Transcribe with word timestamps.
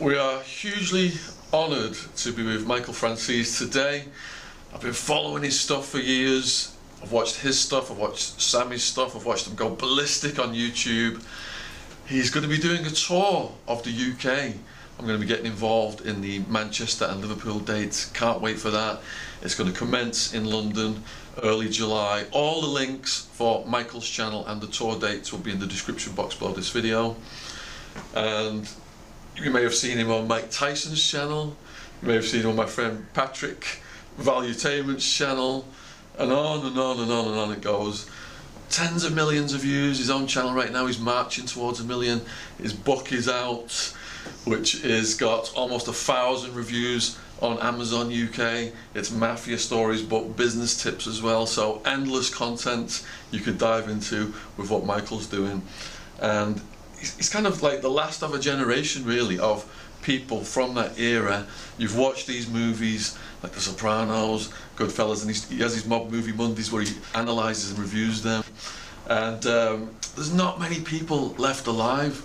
We 0.00 0.16
are 0.16 0.40
hugely 0.40 1.12
honoured 1.52 1.92
to 1.92 2.32
be 2.32 2.42
with 2.42 2.66
Michael 2.66 2.94
Franzese 2.94 3.58
today. 3.58 4.04
I've 4.72 4.80
been 4.80 4.94
following 4.94 5.42
his 5.42 5.60
stuff 5.60 5.90
for 5.90 5.98
years. 5.98 6.74
I've 7.02 7.12
watched 7.12 7.36
his 7.36 7.58
stuff, 7.58 7.90
I've 7.90 7.98
watched 7.98 8.40
Sammy's 8.40 8.82
stuff, 8.82 9.14
I've 9.14 9.26
watched 9.26 9.46
him 9.46 9.56
go 9.56 9.68
ballistic 9.74 10.38
on 10.38 10.54
YouTube. 10.54 11.22
He's 12.06 12.30
going 12.30 12.44
to 12.44 12.48
be 12.48 12.56
doing 12.56 12.86
a 12.86 12.90
tour 12.90 13.52
of 13.68 13.82
the 13.82 13.90
UK. 13.90 14.54
I'm 14.98 15.04
going 15.06 15.20
to 15.20 15.26
be 15.26 15.26
getting 15.26 15.44
involved 15.44 16.06
in 16.06 16.22
the 16.22 16.38
Manchester 16.48 17.04
and 17.04 17.20
Liverpool 17.20 17.58
dates. 17.58 18.06
Can't 18.06 18.40
wait 18.40 18.58
for 18.58 18.70
that. 18.70 19.02
It's 19.42 19.54
going 19.54 19.70
to 19.70 19.78
commence 19.78 20.32
in 20.32 20.46
London 20.46 21.04
early 21.42 21.68
July. 21.68 22.24
All 22.32 22.62
the 22.62 22.68
links 22.68 23.28
for 23.32 23.66
Michael's 23.66 24.08
channel 24.08 24.46
and 24.46 24.62
the 24.62 24.66
tour 24.68 24.98
dates 24.98 25.30
will 25.30 25.40
be 25.40 25.50
in 25.50 25.58
the 25.58 25.66
description 25.66 26.14
box 26.14 26.34
below 26.34 26.54
this 26.54 26.70
video. 26.70 27.16
And 28.14 28.66
you 29.42 29.50
may 29.50 29.62
have 29.62 29.74
seen 29.74 29.96
him 29.96 30.10
on 30.10 30.28
Mike 30.28 30.50
Tyson's 30.50 31.04
channel. 31.06 31.56
You 32.02 32.08
may 32.08 32.14
have 32.14 32.26
seen 32.26 32.42
him 32.42 32.50
on 32.50 32.56
my 32.56 32.66
friend 32.66 33.06
Patrick 33.14 33.80
Valuetainment's 34.18 35.10
channel. 35.10 35.66
And 36.18 36.30
on 36.30 36.66
and 36.66 36.78
on 36.78 37.00
and 37.00 37.10
on 37.10 37.28
and 37.28 37.36
on 37.36 37.52
it 37.52 37.62
goes. 37.62 38.08
Tens 38.68 39.04
of 39.04 39.14
millions 39.14 39.54
of 39.54 39.62
views. 39.62 39.98
His 39.98 40.10
own 40.10 40.26
channel 40.26 40.52
right 40.52 40.70
now 40.70 40.86
he's 40.86 40.98
marching 40.98 41.46
towards 41.46 41.80
a 41.80 41.84
million. 41.84 42.20
His 42.58 42.72
book 42.72 43.12
is 43.12 43.28
out, 43.28 43.72
which 44.44 44.82
has 44.82 45.14
got 45.14 45.52
almost 45.54 45.88
a 45.88 45.92
thousand 45.92 46.54
reviews 46.54 47.18
on 47.40 47.58
Amazon 47.60 48.12
UK. 48.12 48.72
It's 48.94 49.10
mafia 49.10 49.56
stories, 49.56 50.02
but 50.02 50.36
business 50.36 50.82
tips 50.82 51.06
as 51.06 51.22
well. 51.22 51.46
So 51.46 51.80
endless 51.86 52.32
content 52.32 53.06
you 53.30 53.40
could 53.40 53.56
dive 53.56 53.88
into 53.88 54.34
with 54.58 54.70
what 54.70 54.84
Michael's 54.84 55.26
doing. 55.26 55.62
And 56.20 56.60
he's 57.00 57.28
kind 57.28 57.46
of 57.46 57.62
like 57.62 57.80
the 57.80 57.90
last 57.90 58.22
of 58.22 58.34
a 58.34 58.38
generation, 58.38 59.04
really, 59.04 59.38
of 59.38 59.64
people 60.02 60.42
from 60.42 60.74
that 60.74 60.98
era. 60.98 61.46
You've 61.78 61.96
watched 61.96 62.26
these 62.26 62.48
movies 62.48 63.18
like 63.42 63.52
The 63.52 63.60
Sopranos, 63.60 64.52
Goodfellas, 64.76 65.24
and 65.24 65.34
he 65.34 65.62
has 65.62 65.74
his 65.74 65.86
mob 65.86 66.10
movie 66.10 66.32
Mondays 66.32 66.70
where 66.70 66.82
he 66.82 66.94
analyzes 67.14 67.70
and 67.70 67.78
reviews 67.78 68.22
them. 68.22 68.44
And 69.08 69.44
um, 69.46 69.90
there's 70.14 70.32
not 70.32 70.60
many 70.60 70.80
people 70.80 71.34
left 71.38 71.66
alive. 71.66 72.24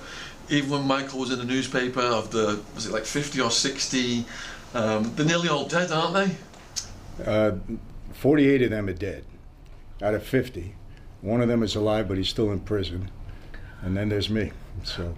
Even 0.50 0.70
when 0.70 0.88
Michael 0.88 1.20
was 1.20 1.32
in 1.32 1.40
the 1.40 1.46
newspaper 1.46 2.02
of 2.02 2.32
the, 2.32 2.62
was 2.76 2.86
it 2.86 2.92
like 2.92 3.06
50 3.06 3.42
or 3.42 3.50
60? 3.50 4.26
Um, 4.74 5.12
they're 5.16 5.26
nearly 5.26 5.50
all 5.50 5.68
dead, 5.68 5.92
aren't 5.92 6.14
they? 6.14 7.24
Uh, 7.26 7.54
48 8.14 8.62
of 8.64 8.70
them 8.70 8.88
are 8.88 8.94
dead 8.94 9.24
out 10.02 10.14
of 10.14 10.24
50. 10.24 10.76
One 11.22 11.42
of 11.42 11.48
them 11.48 11.64
is 11.64 11.76
alive, 11.76 12.08
but 12.08 12.18
he's 12.18 12.30
still 12.30 12.52
in 12.52 12.60
prison. 12.60 13.10
And 13.82 13.98
then 13.98 14.10
there's 14.10 14.30
me. 14.30 14.52
So, 14.84 15.14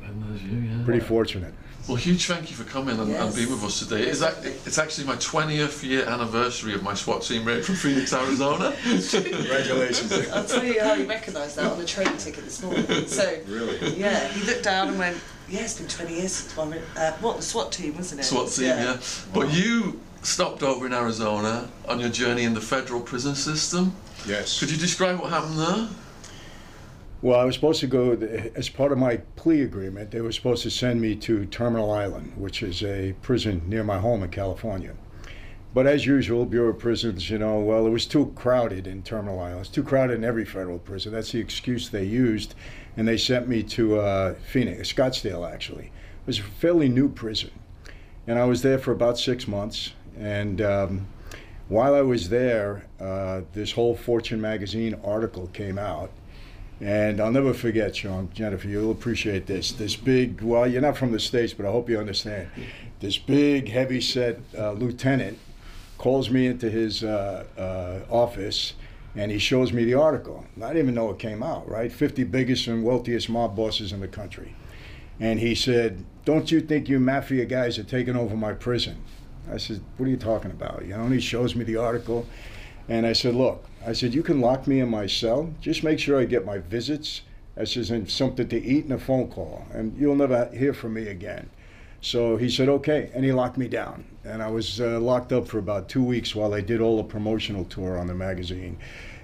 You, 0.45 0.57
yeah. 0.59 0.85
pretty 0.85 0.99
fortunate. 1.01 1.53
Well, 1.87 1.95
huge 1.95 2.25
thank 2.25 2.49
you 2.49 2.55
for 2.57 2.65
coming 2.65 2.99
and, 2.99 3.09
and 3.13 3.33
being 3.35 3.49
with 3.49 3.63
us 3.63 3.79
today. 3.79 4.01
It's, 4.03 4.21
ac- 4.21 4.49
it's 4.65 4.77
actually 4.77 5.07
my 5.07 5.15
20th 5.15 5.83
year 5.83 6.03
anniversary 6.05 6.73
of 6.73 6.83
my 6.83 6.93
SWAT 6.93 7.21
team 7.21 7.45
raid 7.45 7.63
from 7.63 7.75
Phoenix, 7.75 8.11
Arizona. 8.13 8.75
Congratulations. 8.83 10.11
I'll 10.31 10.43
tell 10.45 10.63
you 10.65 10.81
how 10.81 10.95
he 10.95 11.05
recognised 11.05 11.55
that 11.55 11.71
on 11.71 11.79
the 11.79 11.85
train 11.85 12.15
ticket 12.17 12.43
this 12.43 12.61
morning. 12.61 12.85
So, 13.07 13.39
Really? 13.47 13.95
yeah, 13.95 14.27
he 14.27 14.45
looked 14.45 14.63
down 14.63 14.89
and 14.89 14.99
went, 14.99 15.17
yeah, 15.49 15.61
it's 15.61 15.77
been 15.79 15.87
20 15.87 16.13
years 16.13 16.33
since 16.33 16.57
one, 16.57 16.73
uh, 16.97 17.13
what, 17.19 17.37
the 17.37 17.43
SWAT 17.43 17.71
team, 17.71 17.95
wasn't 17.95 18.19
it? 18.21 18.25
SWAT 18.25 18.49
team, 18.49 18.65
yeah. 18.65 18.97
But 19.33 19.53
you 19.53 20.01
stopped 20.23 20.63
over 20.63 20.85
in 20.85 20.93
Arizona 20.93 21.69
on 21.87 22.01
your 22.01 22.09
journey 22.09 22.43
in 22.43 22.53
the 22.53 22.59
federal 22.61 22.99
prison 22.99 23.33
system. 23.35 23.95
Yes. 24.27 24.59
Could 24.59 24.71
you 24.71 24.77
describe 24.77 25.19
what 25.21 25.29
happened 25.29 25.57
there? 25.57 25.87
Well, 27.19 27.39
I 27.39 27.45
was 27.45 27.55
supposed 27.55 27.79
to 27.79 27.87
go, 27.87 28.11
as 28.55 28.69
part 28.69 28.91
of 28.91 28.99
my 28.99 29.17
plea 29.35 29.61
agreement, 29.61 30.11
they 30.11 30.21
were 30.21 30.31
supposed 30.31 30.61
to 30.63 30.69
send 30.69 31.01
me 31.01 31.15
to 31.15 31.47
Terminal 31.47 31.91
Island, 31.91 32.33
which 32.37 32.61
is 32.61 32.83
a 32.83 33.15
prison 33.23 33.63
near 33.65 33.83
my 33.83 33.97
home 33.97 34.21
in 34.21 34.29
California. 34.29 34.93
But 35.73 35.87
as 35.87 36.05
usual, 36.05 36.45
Bureau 36.45 36.69
of 36.69 36.77
Prisons, 36.77 37.27
you 37.27 37.39
know, 37.39 37.59
well, 37.59 37.87
it 37.87 37.89
was 37.89 38.05
too 38.05 38.31
crowded 38.35 38.85
in 38.85 39.01
Terminal 39.01 39.39
Island. 39.39 39.61
It's 39.61 39.69
too 39.69 39.83
crowded 39.83 40.13
in 40.13 40.23
every 40.23 40.45
federal 40.45 40.77
prison. 40.77 41.11
That's 41.11 41.31
the 41.31 41.39
excuse 41.39 41.89
they 41.89 42.03
used. 42.03 42.53
And 42.97 43.07
they 43.07 43.17
sent 43.17 43.47
me 43.47 43.63
to 43.63 43.99
uh, 43.99 44.35
Phoenix, 44.35 44.93
Scottsdale, 44.93 45.51
actually. 45.51 45.85
It 45.85 46.27
was 46.27 46.37
a 46.37 46.43
fairly 46.43 46.87
new 46.87 47.09
prison. 47.09 47.49
And 48.27 48.37
I 48.37 48.45
was 48.45 48.61
there 48.61 48.77
for 48.77 48.91
about 48.91 49.17
six 49.17 49.47
months. 49.47 49.93
And 50.19 50.61
um, 50.61 51.07
while 51.67 51.95
I 51.95 52.01
was 52.01 52.29
there, 52.29 52.85
uh, 52.99 53.41
this 53.53 53.71
whole 53.71 53.95
Fortune 53.95 54.39
magazine 54.39 54.99
article 55.03 55.47
came 55.47 55.79
out. 55.79 56.11
And 56.79 57.19
I'll 57.19 57.31
never 57.31 57.53
forget, 57.53 57.95
Sean, 57.95 58.29
Jennifer, 58.33 58.67
you'll 58.67 58.91
appreciate 58.91 59.47
this. 59.47 59.71
This 59.71 59.95
big, 59.95 60.41
well, 60.41 60.67
you're 60.67 60.81
not 60.81 60.97
from 60.97 61.11
the 61.11 61.19
States, 61.19 61.53
but 61.53 61.65
I 61.65 61.71
hope 61.71 61.89
you 61.89 61.99
understand. 61.99 62.49
This 62.99 63.17
big, 63.17 63.69
heavy 63.69 63.99
set 63.99 64.39
uh, 64.57 64.73
lieutenant 64.73 65.39
calls 65.97 66.29
me 66.29 66.45
into 66.45 66.69
his 66.69 67.03
uh, 67.03 67.45
uh, 67.57 68.13
office 68.13 68.73
and 69.15 69.31
he 69.31 69.39
shows 69.39 69.73
me 69.73 69.83
the 69.83 69.95
article. 69.95 70.45
I 70.57 70.67
didn't 70.67 70.83
even 70.83 70.95
know 70.95 71.09
it 71.09 71.17
came 71.17 71.41
out, 71.41 71.67
right? 71.67 71.91
50 71.91 72.23
biggest 72.25 72.67
and 72.67 72.83
wealthiest 72.83 73.29
mob 73.29 73.55
bosses 73.55 73.91
in 73.91 73.99
the 73.99 74.07
country. 74.07 74.53
And 75.19 75.39
he 75.39 75.55
said, 75.55 76.05
Don't 76.23 76.51
you 76.51 76.61
think 76.61 76.87
you 76.87 76.99
mafia 76.99 77.45
guys 77.45 77.79
are 77.79 77.83
taking 77.83 78.15
over 78.15 78.35
my 78.35 78.53
prison? 78.53 79.03
I 79.51 79.57
said, 79.57 79.81
What 79.97 80.05
are 80.05 80.09
you 80.09 80.17
talking 80.17 80.51
about? 80.51 80.83
You 80.85 80.95
know, 80.95 81.05
and 81.05 81.13
he 81.13 81.19
shows 81.19 81.55
me 81.55 81.63
the 81.63 81.77
article. 81.77 82.27
And 82.89 83.05
I 83.05 83.13
said, 83.13 83.35
Look, 83.35 83.65
I 83.85 83.93
said, 83.93 84.13
you 84.13 84.23
can 84.23 84.41
lock 84.41 84.67
me 84.67 84.79
in 84.79 84.89
my 84.89 85.07
cell. 85.07 85.53
Just 85.61 85.83
make 85.83 85.99
sure 85.99 86.19
I 86.19 86.25
get 86.25 86.45
my 86.45 86.57
visits. 86.57 87.21
I 87.55 87.63
says, 87.63 87.89
and 87.89 88.09
something 88.09 88.47
to 88.49 88.61
eat 88.61 88.83
and 88.83 88.93
a 88.93 88.99
phone 88.99 89.29
call. 89.29 89.65
And 89.71 89.97
you'll 89.97 90.15
never 90.15 90.49
hear 90.53 90.73
from 90.73 90.93
me 90.93 91.07
again. 91.07 91.49
So 92.01 92.37
he 92.37 92.49
said, 92.49 92.69
okay. 92.69 93.09
And 93.13 93.25
he 93.25 93.31
locked 93.31 93.57
me 93.57 93.67
down. 93.67 94.05
And 94.23 94.43
I 94.43 94.49
was 94.49 94.79
uh, 94.79 94.99
locked 94.99 95.31
up 95.31 95.47
for 95.47 95.57
about 95.57 95.89
two 95.89 96.03
weeks 96.03 96.35
while 96.35 96.53
I 96.53 96.61
did 96.61 96.81
all 96.81 96.97
the 96.97 97.03
promotional 97.03 97.65
tour 97.65 97.97
on 97.97 98.07
the 98.07 98.13
magazine. 98.13 98.77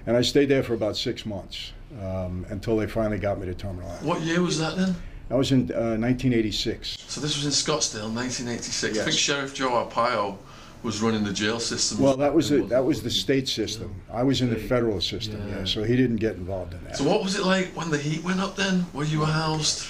And 0.06 0.16
I 0.16 0.22
stayed 0.22 0.48
there 0.48 0.62
for 0.62 0.74
about 0.74 0.96
six 0.96 1.24
months 1.24 1.72
um, 2.00 2.44
until 2.48 2.76
they 2.76 2.86
finally 2.86 3.18
got 3.18 3.38
me 3.38 3.46
to 3.46 3.54
Terminal 3.54 3.88
Island. 3.88 4.06
What 4.06 4.22
year 4.22 4.42
was 4.42 4.58
that 4.58 4.76
then? 4.76 4.96
That 5.28 5.36
was 5.36 5.52
in 5.52 5.70
uh, 5.72 5.96
1986. 5.96 7.04
So 7.06 7.20
this 7.20 7.36
was 7.36 7.46
in 7.46 7.52
Scottsdale, 7.52 8.12
1986. 8.12 8.98
I 8.98 9.04
think 9.04 9.18
Sheriff 9.18 9.54
Joe 9.54 9.70
Arpaio 9.70 10.38
was 10.84 11.00
running 11.00 11.24
the 11.24 11.32
jail 11.32 11.58
system. 11.58 11.98
Well, 11.98 12.16
that 12.18 12.32
was 12.32 12.50
the, 12.50 12.62
that 12.64 12.84
was 12.84 13.02
the 13.02 13.10
state 13.10 13.48
system. 13.48 13.94
I 14.12 14.22
was 14.22 14.42
in 14.42 14.50
the 14.50 14.56
federal 14.56 15.00
system, 15.00 15.48
Yeah. 15.48 15.58
yeah. 15.60 15.64
So 15.64 15.82
he 15.82 15.96
didn't 15.96 16.16
get 16.16 16.36
involved 16.36 16.74
in 16.74 16.84
that. 16.84 16.96
So 16.98 17.04
what 17.04 17.22
was 17.22 17.36
it 17.36 17.44
like 17.44 17.68
when 17.74 17.90
the 17.90 17.98
heat 17.98 18.22
went 18.22 18.40
up 18.40 18.54
then, 18.54 18.80
where 18.92 19.06
you 19.06 19.24
housed? 19.24 19.86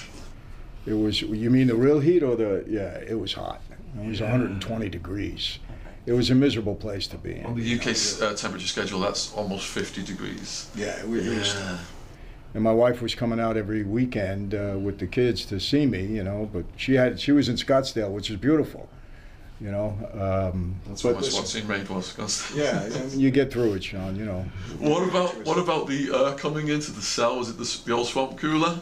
It 0.85 0.93
was. 0.93 1.21
You 1.21 1.49
mean 1.49 1.67
the 1.67 1.75
real 1.75 1.99
heat 1.99 2.23
or 2.23 2.35
the? 2.35 2.63
Yeah, 2.67 2.97
it 3.11 3.19
was 3.19 3.33
hot. 3.33 3.61
It 4.01 4.07
was 4.07 4.21
120 4.21 4.89
degrees. 4.89 5.59
It 6.05 6.13
was 6.13 6.29
a 6.29 6.35
miserable 6.35 6.75
place 6.75 7.07
to 7.07 7.17
be 7.17 7.41
On 7.43 7.55
the 7.55 7.75
UK 7.75 7.87
uh, 8.21 8.35
temperature 8.35 8.67
schedule, 8.67 8.99
that's 8.99 9.33
almost 9.33 9.65
50 9.67 10.03
degrees. 10.03 10.69
Yeah, 10.75 10.99
it 10.99 11.07
was. 11.07 11.25
Yeah. 11.25 11.77
And 12.53 12.63
my 12.63 12.71
wife 12.71 13.01
was 13.01 13.15
coming 13.15 13.39
out 13.39 13.57
every 13.57 13.83
weekend 13.83 14.53
uh, 14.53 14.75
with 14.79 14.99
the 14.99 15.07
kids 15.07 15.45
to 15.47 15.59
see 15.59 15.85
me, 15.87 16.05
you 16.05 16.23
know. 16.23 16.47
But 16.53 16.65
she 16.77 16.93
had. 16.93 17.19
She 17.19 17.31
was 17.31 17.49
in 17.49 17.55
Scottsdale, 17.55 18.11
which 18.11 18.29
is 18.29 18.37
beautiful, 18.37 18.87
you 19.65 19.71
know. 19.71 19.97
Um, 20.13 20.79
That's 20.87 21.01
but 21.01 21.15
what 21.15 21.23
my 21.23 21.27
SWAT 21.29 21.47
team 21.47 21.67
raid 21.67 21.89
was. 21.89 22.13
Scottsdale. 22.13 22.55
yeah, 22.91 22.99
I 22.99 23.05
mean, 23.07 23.19
you 23.19 23.31
get 23.31 23.51
through 23.51 23.73
it, 23.73 23.83
Sean. 23.83 24.15
You 24.15 24.25
know. 24.25 24.45
What 24.77 25.09
about 25.09 25.43
what 25.43 25.57
about 25.57 25.87
the 25.87 26.11
uh, 26.11 26.35
coming 26.35 26.67
into 26.67 26.91
the 26.91 27.01
cell? 27.01 27.37
Was 27.37 27.49
it 27.49 27.57
the, 27.57 27.81
the 27.85 27.91
old 27.93 28.07
swamp 28.07 28.37
cooler? 28.37 28.79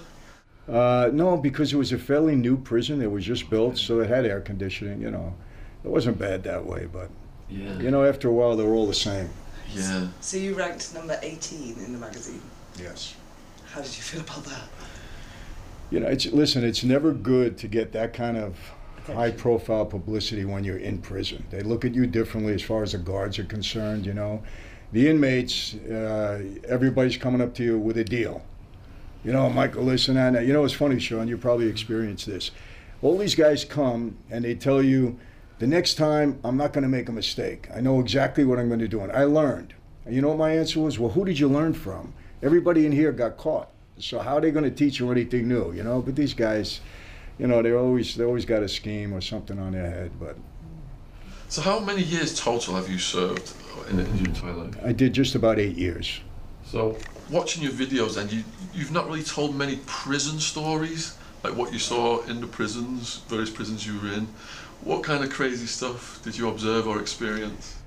Uh, 0.68 1.10
no, 1.14 1.38
because 1.38 1.74
it 1.74 1.78
was 1.78 1.92
a 1.94 1.98
fairly 1.98 2.36
new 2.36 2.58
prison. 2.58 3.02
It 3.02 3.12
was 3.12 3.24
just 3.26 3.50
built, 3.50 3.78
so 3.78 4.02
it 4.02 4.10
had 4.10 4.26
air 4.26 4.42
conditioning. 4.42 5.02
You 5.02 5.12
know, 5.12 5.34
it 5.86 5.90
wasn't 5.90 6.20
bad 6.20 6.44
that 6.44 6.66
way. 6.66 6.88
But 6.92 7.10
Yeah. 7.50 7.80
you 7.80 7.90
know, 7.90 8.04
after 8.04 8.28
a 8.28 8.34
while, 8.34 8.56
they 8.58 8.64
were 8.66 8.74
all 8.74 8.88
the 8.88 8.94
same. 8.94 9.30
Yeah. 9.74 10.08
So 10.20 10.38
you 10.38 10.54
ranked 10.54 10.94
number 10.94 11.18
18 11.22 11.78
in 11.86 11.94
the 11.94 12.00
magazine. 12.00 12.42
Yes. 12.78 13.16
How 13.72 13.82
did 13.82 13.96
you 13.96 14.04
feel 14.04 14.22
about 14.22 14.44
that? 14.46 14.68
You 15.92 16.00
know, 16.02 16.08
it's 16.08 16.26
listen. 16.26 16.64
It's 16.64 16.84
never 16.84 17.12
good 17.14 17.58
to 17.60 17.68
get 17.68 17.92
that 17.94 18.14
kind 18.14 18.38
of 18.38 18.58
Attention. 19.04 19.16
high-profile 19.16 19.86
publicity 19.86 20.46
when 20.46 20.64
you're 20.64 20.78
in 20.78 20.98
prison. 21.00 21.46
They 21.50 21.62
look 21.62 21.86
at 21.86 21.94
you 21.94 22.08
differently 22.08 22.54
as 22.54 22.62
far 22.62 22.84
as 22.84 22.94
the 22.94 22.98
guards 22.98 23.38
are 23.40 23.44
concerned. 23.44 24.06
You 24.06 24.14
know, 24.14 24.42
the 24.92 25.10
inmates, 25.10 25.76
uh, 25.76 26.44
everybody's 26.68 27.18
coming 27.18 27.42
up 27.42 27.54
to 27.56 27.64
you 27.64 27.78
with 27.78 27.98
a 27.98 28.04
deal. 28.04 28.42
You 29.24 29.32
know, 29.32 29.50
Michael, 29.50 29.84
listen, 29.84 30.18
and 30.18 30.46
you 30.46 30.54
know, 30.54 30.66
it's 30.66 30.74
funny, 30.74 31.00
Sean. 31.00 31.28
You 31.28 31.38
probably 31.38 31.68
experienced 31.68 32.26
this. 32.26 32.52
All 33.02 33.18
these 33.18 33.36
guys 33.36 33.66
come 33.66 34.18
and 34.30 34.46
they 34.46 34.56
tell 34.56 34.82
you, 34.82 35.18
the 35.60 35.68
next 35.68 35.96
time 35.96 36.40
I'm 36.44 36.58
not 36.58 36.74
going 36.74 36.84
to 36.84 36.90
make 36.90 37.10
a 37.10 37.14
mistake. 37.14 37.70
I 37.74 37.80
know 37.80 38.00
exactly 38.00 38.44
what 38.44 38.60
I'm 38.60 38.68
going 38.68 38.80
to 38.80 38.88
do, 38.88 39.02
and 39.02 39.12
I 39.12 39.24
learned. 39.24 39.74
And 40.06 40.14
you 40.14 40.22
know 40.22 40.30
what 40.30 40.38
my 40.38 40.52
answer 40.52 40.82
was? 40.82 41.00
Well, 41.00 41.12
who 41.12 41.24
did 41.24 41.40
you 41.40 41.48
learn 41.48 41.74
from? 41.74 42.14
Everybody 42.42 42.86
in 42.86 42.92
here 42.92 43.12
got 43.12 43.38
caught. 43.38 43.70
So 43.98 44.20
how 44.20 44.38
are 44.38 44.42
they 44.42 44.52
going 44.52 44.66
to 44.66 44.72
teach 44.72 45.00
you 45.00 45.10
anything 45.12 45.48
new? 45.48 45.72
You 45.72 45.84
know, 45.84 46.02
but 46.02 46.16
these 46.16 46.34
guys, 46.34 46.82
you 47.38 47.48
know, 47.48 47.62
they 47.62 47.74
always 47.74 48.16
they 48.16 48.24
always 48.24 48.46
got 48.46 48.64
a 48.64 48.70
scheme 48.70 49.14
or 49.14 49.22
something 49.22 49.60
on 49.60 49.72
their 49.74 49.90
head. 49.90 50.12
But 50.20 50.38
So 51.50 51.62
how 51.62 51.80
many 51.80 52.04
years 52.04 52.40
total 52.40 52.76
have 52.76 52.90
you 52.90 53.00
served 53.00 53.54
in, 53.90 54.00
in 54.00 54.18
your 54.18 54.28
entire 54.28 54.54
life? 54.54 54.76
I 54.84 54.92
did 54.92 55.14
just 55.14 55.36
about 55.36 55.60
eight 55.60 55.78
years. 55.78 56.22
So 56.66 56.98
watching 57.30 57.64
your 57.64 57.74
videos, 57.74 58.18
and 58.18 58.32
you 58.32 58.44
you've 58.74 58.92
not 58.92 59.08
really 59.08 59.24
told 59.24 59.56
many 59.56 59.80
prison 59.86 60.40
stories 60.40 61.18
like 61.44 61.56
what 61.56 61.74
you 61.74 61.80
saw 61.80 62.24
in 62.24 62.40
the 62.40 62.48
prisons, 62.48 63.18
various 63.28 63.50
prisons 63.50 63.86
you 63.86 64.00
were 64.00 64.14
in. 64.14 64.28
What 64.82 65.04
kind 65.04 65.24
of 65.24 65.30
crazy 65.30 65.66
stuff 65.66 66.22
did 66.24 66.38
you 66.38 66.50
observe 66.50 66.88
or 66.88 67.00
experience? 67.00 67.80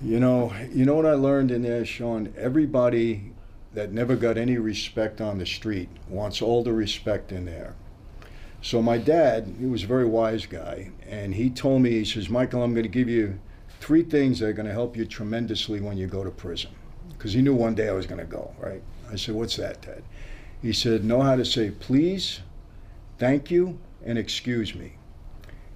You 0.00 0.20
know, 0.20 0.52
you 0.72 0.84
know 0.84 0.94
what 0.94 1.06
I 1.06 1.14
learned 1.14 1.50
in 1.50 1.62
there, 1.62 1.84
Sean. 1.84 2.32
Everybody 2.36 3.32
that 3.74 3.92
never 3.92 4.16
got 4.16 4.38
any 4.38 4.56
respect 4.56 5.20
on 5.20 5.38
the 5.38 5.46
street 5.46 5.88
wants 6.08 6.40
all 6.40 6.62
the 6.62 6.72
respect 6.72 7.32
in 7.32 7.44
there. 7.46 7.74
So 8.60 8.82
my 8.82 8.98
dad, 8.98 9.54
he 9.58 9.66
was 9.66 9.84
a 9.84 9.86
very 9.86 10.04
wise 10.04 10.46
guy, 10.46 10.90
and 11.06 11.34
he 11.34 11.48
told 11.48 11.82
me, 11.82 11.90
he 11.90 12.04
says, 12.04 12.28
Michael, 12.28 12.62
I'm 12.62 12.72
going 12.72 12.82
to 12.82 12.88
give 12.88 13.08
you 13.08 13.38
three 13.80 14.02
things 14.02 14.40
that 14.40 14.46
are 14.46 14.52
going 14.52 14.66
to 14.66 14.72
help 14.72 14.96
you 14.96 15.06
tremendously 15.06 15.80
when 15.80 15.96
you 15.96 16.08
go 16.08 16.24
to 16.24 16.30
prison. 16.30 16.70
Because 17.10 17.32
he 17.32 17.42
knew 17.42 17.54
one 17.54 17.74
day 17.74 17.88
I 17.88 17.92
was 17.92 18.06
going 18.06 18.20
to 18.20 18.26
go, 18.26 18.52
right? 18.58 18.82
I 19.10 19.16
said, 19.16 19.34
What's 19.34 19.56
that, 19.56 19.82
Dad? 19.82 20.02
He 20.60 20.72
said, 20.72 21.04
Know 21.04 21.22
how 21.22 21.36
to 21.36 21.44
say 21.44 21.70
please, 21.70 22.40
thank 23.18 23.50
you, 23.50 23.78
and 24.04 24.18
excuse 24.18 24.74
me. 24.74 24.94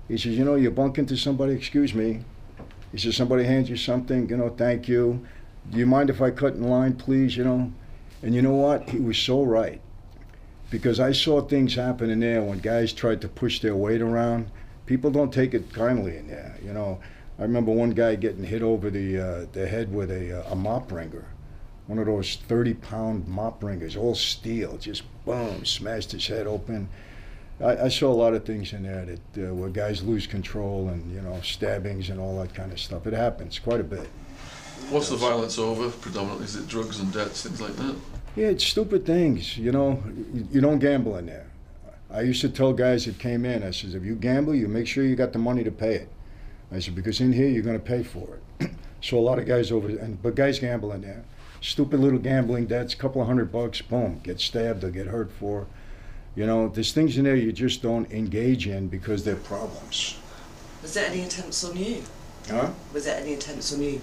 He 0.09 0.19
says, 0.19 0.37
You 0.37 0.45
know, 0.45 0.57
you 0.57 0.71
bump 0.71 0.99
into 0.99 1.17
somebody, 1.17 1.55
excuse 1.55 1.95
me. 1.95 2.25
He 2.91 2.99
says, 2.99 3.17
Somebody 3.17 3.45
hands 3.45 3.71
you 3.71 3.77
something, 3.77 4.29
you 4.29 4.37
know, 4.37 4.51
thank 4.51 4.89
you. 4.89 5.25
Do 5.71 5.79
you 5.79 5.87
mind 5.87 6.11
if 6.11 6.21
I 6.21 6.31
cut 6.31 6.55
in 6.55 6.65
line, 6.65 6.95
please? 6.95 7.37
You 7.37 7.45
know? 7.45 7.73
And 8.23 8.35
you 8.35 8.43
know 8.43 8.55
what? 8.55 8.91
He 8.91 8.99
was 8.99 9.17
so 9.17 9.43
right. 9.43 9.81
Because 10.73 10.99
I 10.99 11.13
saw 11.13 11.43
things 11.43 11.75
happen 11.75 12.09
in 12.09 12.21
there 12.21 12.43
when 12.43 12.59
guys 12.59 12.95
tried 12.95 13.21
to 13.21 13.29
push 13.29 13.61
their 13.61 13.77
weight 13.77 14.01
around. 14.01 14.51
People 14.87 15.11
don't 15.11 15.31
take 15.31 15.53
it 15.53 15.71
kindly 15.71 16.17
in 16.17 16.29
there, 16.29 16.57
you 16.65 16.73
know. 16.73 16.99
I 17.39 17.43
remember 17.43 17.71
one 17.71 17.91
guy 17.91 18.15
getting 18.15 18.43
hit 18.43 18.63
over 18.63 18.89
the 18.89 19.19
uh, 19.19 19.47
the 19.53 19.67
head 19.69 19.93
with 19.93 20.11
a, 20.11 20.41
uh, 20.41 20.53
a 20.53 20.57
mop 20.57 20.91
wringer, 20.91 21.27
one 21.89 21.99
of 21.99 22.07
those 22.07 22.37
30 22.37 22.73
pound 22.73 23.29
mop 23.29 23.63
wringers, 23.63 23.97
all 23.97 24.15
steel, 24.15 24.79
just 24.79 25.03
boom, 25.27 25.67
smashed 25.67 26.13
his 26.13 26.27
head 26.27 26.47
open. 26.47 26.89
I, 27.61 27.77
I 27.77 27.89
saw 27.89 28.11
a 28.11 28.17
lot 28.17 28.33
of 28.33 28.47
things 28.47 28.73
in 28.73 28.85
there 28.85 29.05
that 29.05 29.51
uh, 29.51 29.55
where 29.55 29.69
guys 29.69 30.03
lose 30.03 30.27
control 30.27 30.89
and 30.89 31.15
you 31.15 31.21
know 31.21 31.39
stabbings 31.43 32.09
and 32.09 32.19
all 32.19 32.39
that 32.41 32.55
kind 32.55 32.73
of 32.73 32.81
stuff. 32.81 33.07
It 33.07 33.13
happens 33.13 33.59
quite 33.59 33.81
a 33.81 33.85
bit. 33.85 34.09
What's 34.89 35.11
the 35.11 35.17
violence 35.17 35.59
over 35.59 35.91
predominantly? 35.91 36.47
Is 36.47 36.57
it 36.57 36.67
drugs 36.67 36.99
and 36.99 37.13
debts, 37.13 37.43
things 37.43 37.61
like 37.61 37.77
that? 37.77 37.95
Yeah, 38.35 38.47
it's 38.47 38.65
stupid 38.65 39.05
things. 39.05 39.59
You 39.59 39.73
know, 39.73 40.03
you 40.51 40.61
don't 40.61 40.79
gamble 40.79 41.17
in 41.17 41.27
there. 41.27 41.47
I 42.11 42.23
used 42.23 42.41
to 42.43 42.49
tell 42.49 42.73
guys 42.73 43.05
that 43.07 43.19
came 43.19 43.45
in, 43.45 43.63
I 43.63 43.71
says, 43.71 43.95
if 43.95 44.05
you 44.05 44.15
gamble, 44.15 44.55
you 44.55 44.69
make 44.69 44.87
sure 44.87 45.05
you 45.05 45.17
got 45.17 45.33
the 45.33 45.39
money 45.39 45.65
to 45.65 45.71
pay 45.71 45.95
it. 45.95 46.09
I 46.71 46.79
said, 46.79 46.95
because 46.95 47.21
in 47.21 47.33
here 47.33 47.49
you're 47.49 47.63
going 47.63 47.79
to 47.79 47.85
pay 47.85 48.03
for 48.03 48.39
it. 48.61 48.71
so 49.03 49.19
a 49.19 49.21
lot 49.21 49.39
of 49.39 49.47
guys 49.47 49.71
over, 49.71 49.89
and 49.89 50.23
but 50.23 50.35
guys 50.35 50.59
gamble 50.59 50.93
in 50.93 51.03
there. 51.03 51.25
Stupid 51.61 52.01
little 52.01 52.19
gambling 52.19 52.67
debts, 52.67 52.95
couple 52.95 53.21
of 53.21 53.27
hundred 53.27 53.53
bucks, 53.53 53.81
boom, 53.81 54.21
get 54.23 54.41
stabbed 54.41 54.83
or 54.83 54.91
get 54.91 55.07
hurt 55.07 55.31
for. 55.31 55.67
You 56.35 56.47
know, 56.47 56.69
there's 56.69 56.93
things 56.93 57.19
in 57.19 57.25
there 57.25 57.37
you 57.37 57.53
just 57.53 57.83
don't 57.83 58.11
engage 58.11 58.67
in 58.67 58.89
because 58.89 59.25
they're 59.25 59.37
problems. 59.37 60.19
Was 60.81 60.95
there 60.95 61.07
any 61.07 61.23
attempts 61.23 61.63
on 61.65 61.77
you? 61.77 62.03
Huh? 62.49 62.71
Was 62.93 63.05
there 63.05 63.21
any 63.21 63.35
attempts 63.35 63.73
on 63.75 63.83
you? 63.83 64.01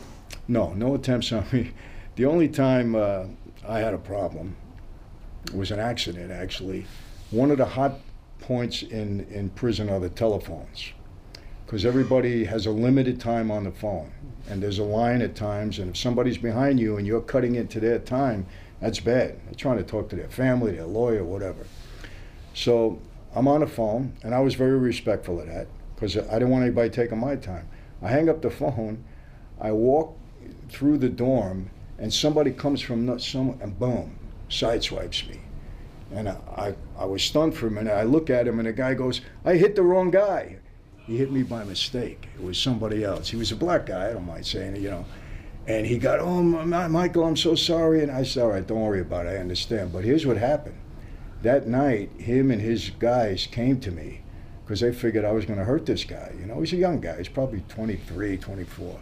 No, 0.48 0.74
no 0.74 0.96
attempts 0.96 1.32
on 1.32 1.46
me. 1.52 1.72
The 2.16 2.26
only 2.26 2.48
time 2.48 2.96
uh, 2.96 3.26
I 3.68 3.80
had 3.80 3.94
a 3.94 3.98
problem. 3.98 4.56
It 5.46 5.56
was 5.56 5.72
an 5.72 5.80
accident, 5.80 6.32
actually. 6.32 6.86
One 7.32 7.52
of 7.52 7.58
the 7.58 7.66
hot 7.66 8.00
points 8.40 8.84
in, 8.84 9.28
in 9.30 9.50
prison 9.50 9.90
are 9.90 10.00
the 10.00 10.10
telephones 10.10 10.94
because 11.66 11.86
everybody 11.86 12.46
has 12.46 12.66
a 12.66 12.72
limited 12.72 13.20
time 13.20 13.52
on 13.52 13.64
the 13.64 13.72
phone 13.72 14.12
and 14.50 14.64
there's 14.64 14.80
a 14.80 14.84
line 14.84 15.22
at 15.22 15.36
times 15.36 15.78
and 15.78 15.92
if 15.92 15.98
somebody's 15.98 16.38
behind 16.38 16.80
you 16.80 16.98
and 16.98 17.06
you're 17.06 17.22
cutting 17.22 17.54
into 17.56 17.80
their 17.80 18.00
time 18.00 18.48
that's 18.82 19.00
bad. 19.00 19.40
They're 19.46 19.54
trying 19.56 19.78
to 19.78 19.84
talk 19.84 20.10
to 20.10 20.16
their 20.16 20.30
family 20.30 20.72
their 20.72 20.86
lawyer 20.86 21.24
whatever. 21.24 21.68
So 22.54 23.00
i'm 23.36 23.48
on 23.48 23.60
the 23.60 23.68
phone 23.68 24.14
and 24.24 24.34
i 24.34 24.40
was 24.40 24.56
very 24.56 24.80
respectful 24.80 25.40
of 25.40 25.46
that 25.46 25.68
because 25.94 26.18
i 26.18 26.22
didn't 26.22 26.50
want 26.50 26.64
anybody 26.64 26.90
taking 26.90 27.20
my 27.20 27.36
time. 27.36 27.68
I 28.02 28.08
hang 28.08 28.30
up 28.30 28.42
the 28.42 28.50
phone. 28.50 29.04
I 29.62 29.72
walk 29.72 30.18
through 30.70 30.98
the 30.98 31.10
dorm 31.10 31.70
and 32.00 32.14
somebody 32.14 32.52
comes 32.52 32.82
from 32.82 33.20
some 33.20 33.58
and 33.62 33.78
boom 33.78 34.18
sideswipes 34.50 35.28
me 35.30 35.40
and 36.12 36.28
I, 36.28 36.38
I, 36.58 36.76
I 36.98 37.06
was 37.06 37.22
stunned 37.22 37.56
for 37.56 37.68
a 37.68 37.72
minute 37.72 37.94
i 37.94 38.04
look 38.04 38.30
at 38.30 38.48
him 38.48 38.60
and 38.60 38.68
the 38.68 38.74
guy 38.74 38.94
goes 38.94 39.22
i 39.46 39.56
hit 39.56 39.76
the 39.76 39.84
wrong 39.84 40.10
guy 40.10 40.58
he 41.10 41.18
hit 41.18 41.32
me 41.32 41.42
by 41.42 41.64
mistake. 41.64 42.28
It 42.36 42.44
was 42.44 42.56
somebody 42.60 43.04
else. 43.04 43.30
He 43.30 43.36
was 43.36 43.52
a 43.52 43.56
black 43.56 43.88
guy. 43.88 44.10
I 44.10 44.14
don't 44.14 44.28
mind 44.28 44.46
saying 44.46 44.76
it, 44.76 44.82
you 44.84 44.92
know. 44.92 45.06
And 45.66 45.88
he 45.88 45.98
got, 45.98 46.20
oh, 46.20 46.44
Michael, 46.44 47.24
I'm 47.26 47.36
so 47.36 47.56
sorry. 47.56 48.04
And 48.04 48.12
I 48.12 48.22
said, 48.22 48.44
all 48.44 48.50
right, 48.50 48.66
don't 48.66 48.80
worry 48.80 49.02
about 49.02 49.26
it. 49.26 49.30
I 49.30 49.38
understand. 49.38 49.92
But 49.92 50.04
here's 50.04 50.28
what 50.28 50.38
happened. 50.38 50.78
That 51.42 51.66
night, 51.66 52.12
him 52.20 52.52
and 52.52 52.62
his 52.62 52.92
guys 52.92 53.48
came 53.48 53.80
to 53.80 53.90
me 53.90 54.22
because 54.64 54.82
they 54.82 54.94
figured 54.94 55.26
I 55.26 55.32
was 55.32 55.46
going 55.46 55.58
to 55.58 55.66
hurt 55.66 55.88
this 55.88 56.04
guy. 56.04 56.32
You 56.40 56.46
know, 56.46 56.60
he's 56.60 56.74
a 56.74 56.78
young 56.78 57.00
guy. 57.00 57.18
He's 57.18 57.28
probably 57.28 57.62
23, 57.70 58.38
24. 58.38 59.00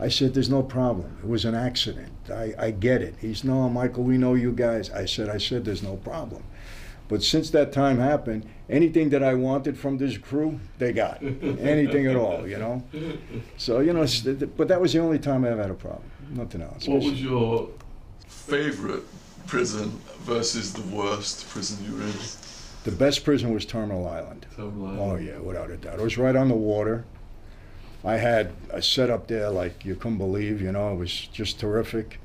I 0.00 0.08
said, 0.08 0.32
there's 0.32 0.48
no 0.48 0.62
problem. 0.62 1.18
It 1.22 1.28
was 1.28 1.44
an 1.44 1.54
accident. 1.54 2.12
I, 2.30 2.54
I 2.58 2.70
get 2.70 3.02
it. 3.02 3.16
He's, 3.20 3.44
no, 3.44 3.68
Michael, 3.68 4.04
we 4.04 4.16
know 4.16 4.34
you 4.34 4.52
guys. 4.52 4.90
I 4.90 5.04
said, 5.04 5.28
I 5.28 5.36
said, 5.36 5.64
there's 5.66 5.82
no 5.82 5.96
problem. 5.96 6.42
But 7.08 7.22
since 7.22 7.50
that 7.50 7.72
time 7.72 7.98
happened, 7.98 8.48
anything 8.68 9.10
that 9.10 9.22
I 9.22 9.34
wanted 9.34 9.76
from 9.76 9.98
this 9.98 10.16
crew, 10.16 10.58
they 10.78 10.92
got. 10.92 11.22
anything 11.22 12.06
at 12.06 12.16
all, 12.16 12.48
you 12.48 12.56
know? 12.56 12.82
So, 13.58 13.80
you 13.80 13.92
know, 13.92 14.06
but 14.56 14.68
that 14.68 14.80
was 14.80 14.92
the 14.92 15.00
only 15.00 15.18
time 15.18 15.44
I 15.44 15.50
ever 15.50 15.62
had 15.62 15.70
a 15.70 15.74
problem. 15.74 16.10
Nothing 16.30 16.62
else. 16.62 16.86
What 16.86 17.02
was 17.02 17.20
your 17.20 17.68
favorite 18.26 19.02
prison 19.46 19.90
versus 20.20 20.72
the 20.72 20.82
worst 20.94 21.48
prison 21.50 21.84
you 21.84 21.96
were 21.96 22.04
in? 22.04 22.12
The 22.84 22.92
best 22.92 23.24
prison 23.24 23.52
was 23.52 23.66
Terminal 23.66 24.08
Island. 24.08 24.46
Terminal 24.56 24.86
Island. 24.86 25.00
Oh, 25.00 25.16
yeah, 25.16 25.38
without 25.40 25.70
a 25.70 25.76
doubt. 25.76 25.98
It 25.98 26.02
was 26.02 26.16
right 26.16 26.36
on 26.36 26.48
the 26.48 26.54
water. 26.54 27.04
I 28.04 28.16
had 28.16 28.52
a 28.70 28.82
setup 28.82 29.26
there 29.26 29.50
like 29.50 29.84
you 29.84 29.94
couldn't 29.94 30.18
believe, 30.18 30.62
you 30.62 30.72
know, 30.72 30.92
it 30.92 30.96
was 30.96 31.12
just 31.12 31.60
terrific 31.60 32.18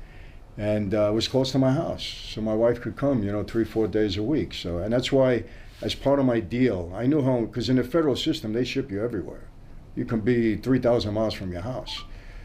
and 0.58 0.94
uh, 0.94 1.10
it 1.10 1.12
was 1.12 1.28
close 1.28 1.52
to 1.52 1.58
my 1.58 1.72
house, 1.72 2.02
so 2.02 2.40
my 2.40 2.54
wife 2.54 2.80
could 2.80 2.96
come, 2.96 3.22
you 3.22 3.30
know, 3.30 3.42
three, 3.42 3.64
four 3.64 3.86
days 3.86 4.16
a 4.16 4.22
week. 4.22 4.54
So, 4.54 4.78
and 4.78 4.92
that's 4.92 5.12
why, 5.12 5.44
as 5.82 5.94
part 5.94 6.18
of 6.18 6.24
my 6.24 6.40
deal, 6.40 6.92
I 6.94 7.06
knew 7.06 7.22
how 7.22 7.40
because 7.40 7.68
in 7.68 7.76
the 7.76 7.84
federal 7.84 8.16
system 8.16 8.52
they 8.52 8.64
ship 8.64 8.90
you 8.90 9.02
everywhere. 9.02 9.48
You 9.94 10.04
can 10.04 10.20
be 10.20 10.56
three 10.56 10.78
thousand 10.78 11.14
miles 11.14 11.34
from 11.34 11.52
your 11.52 11.62
house, 11.62 12.04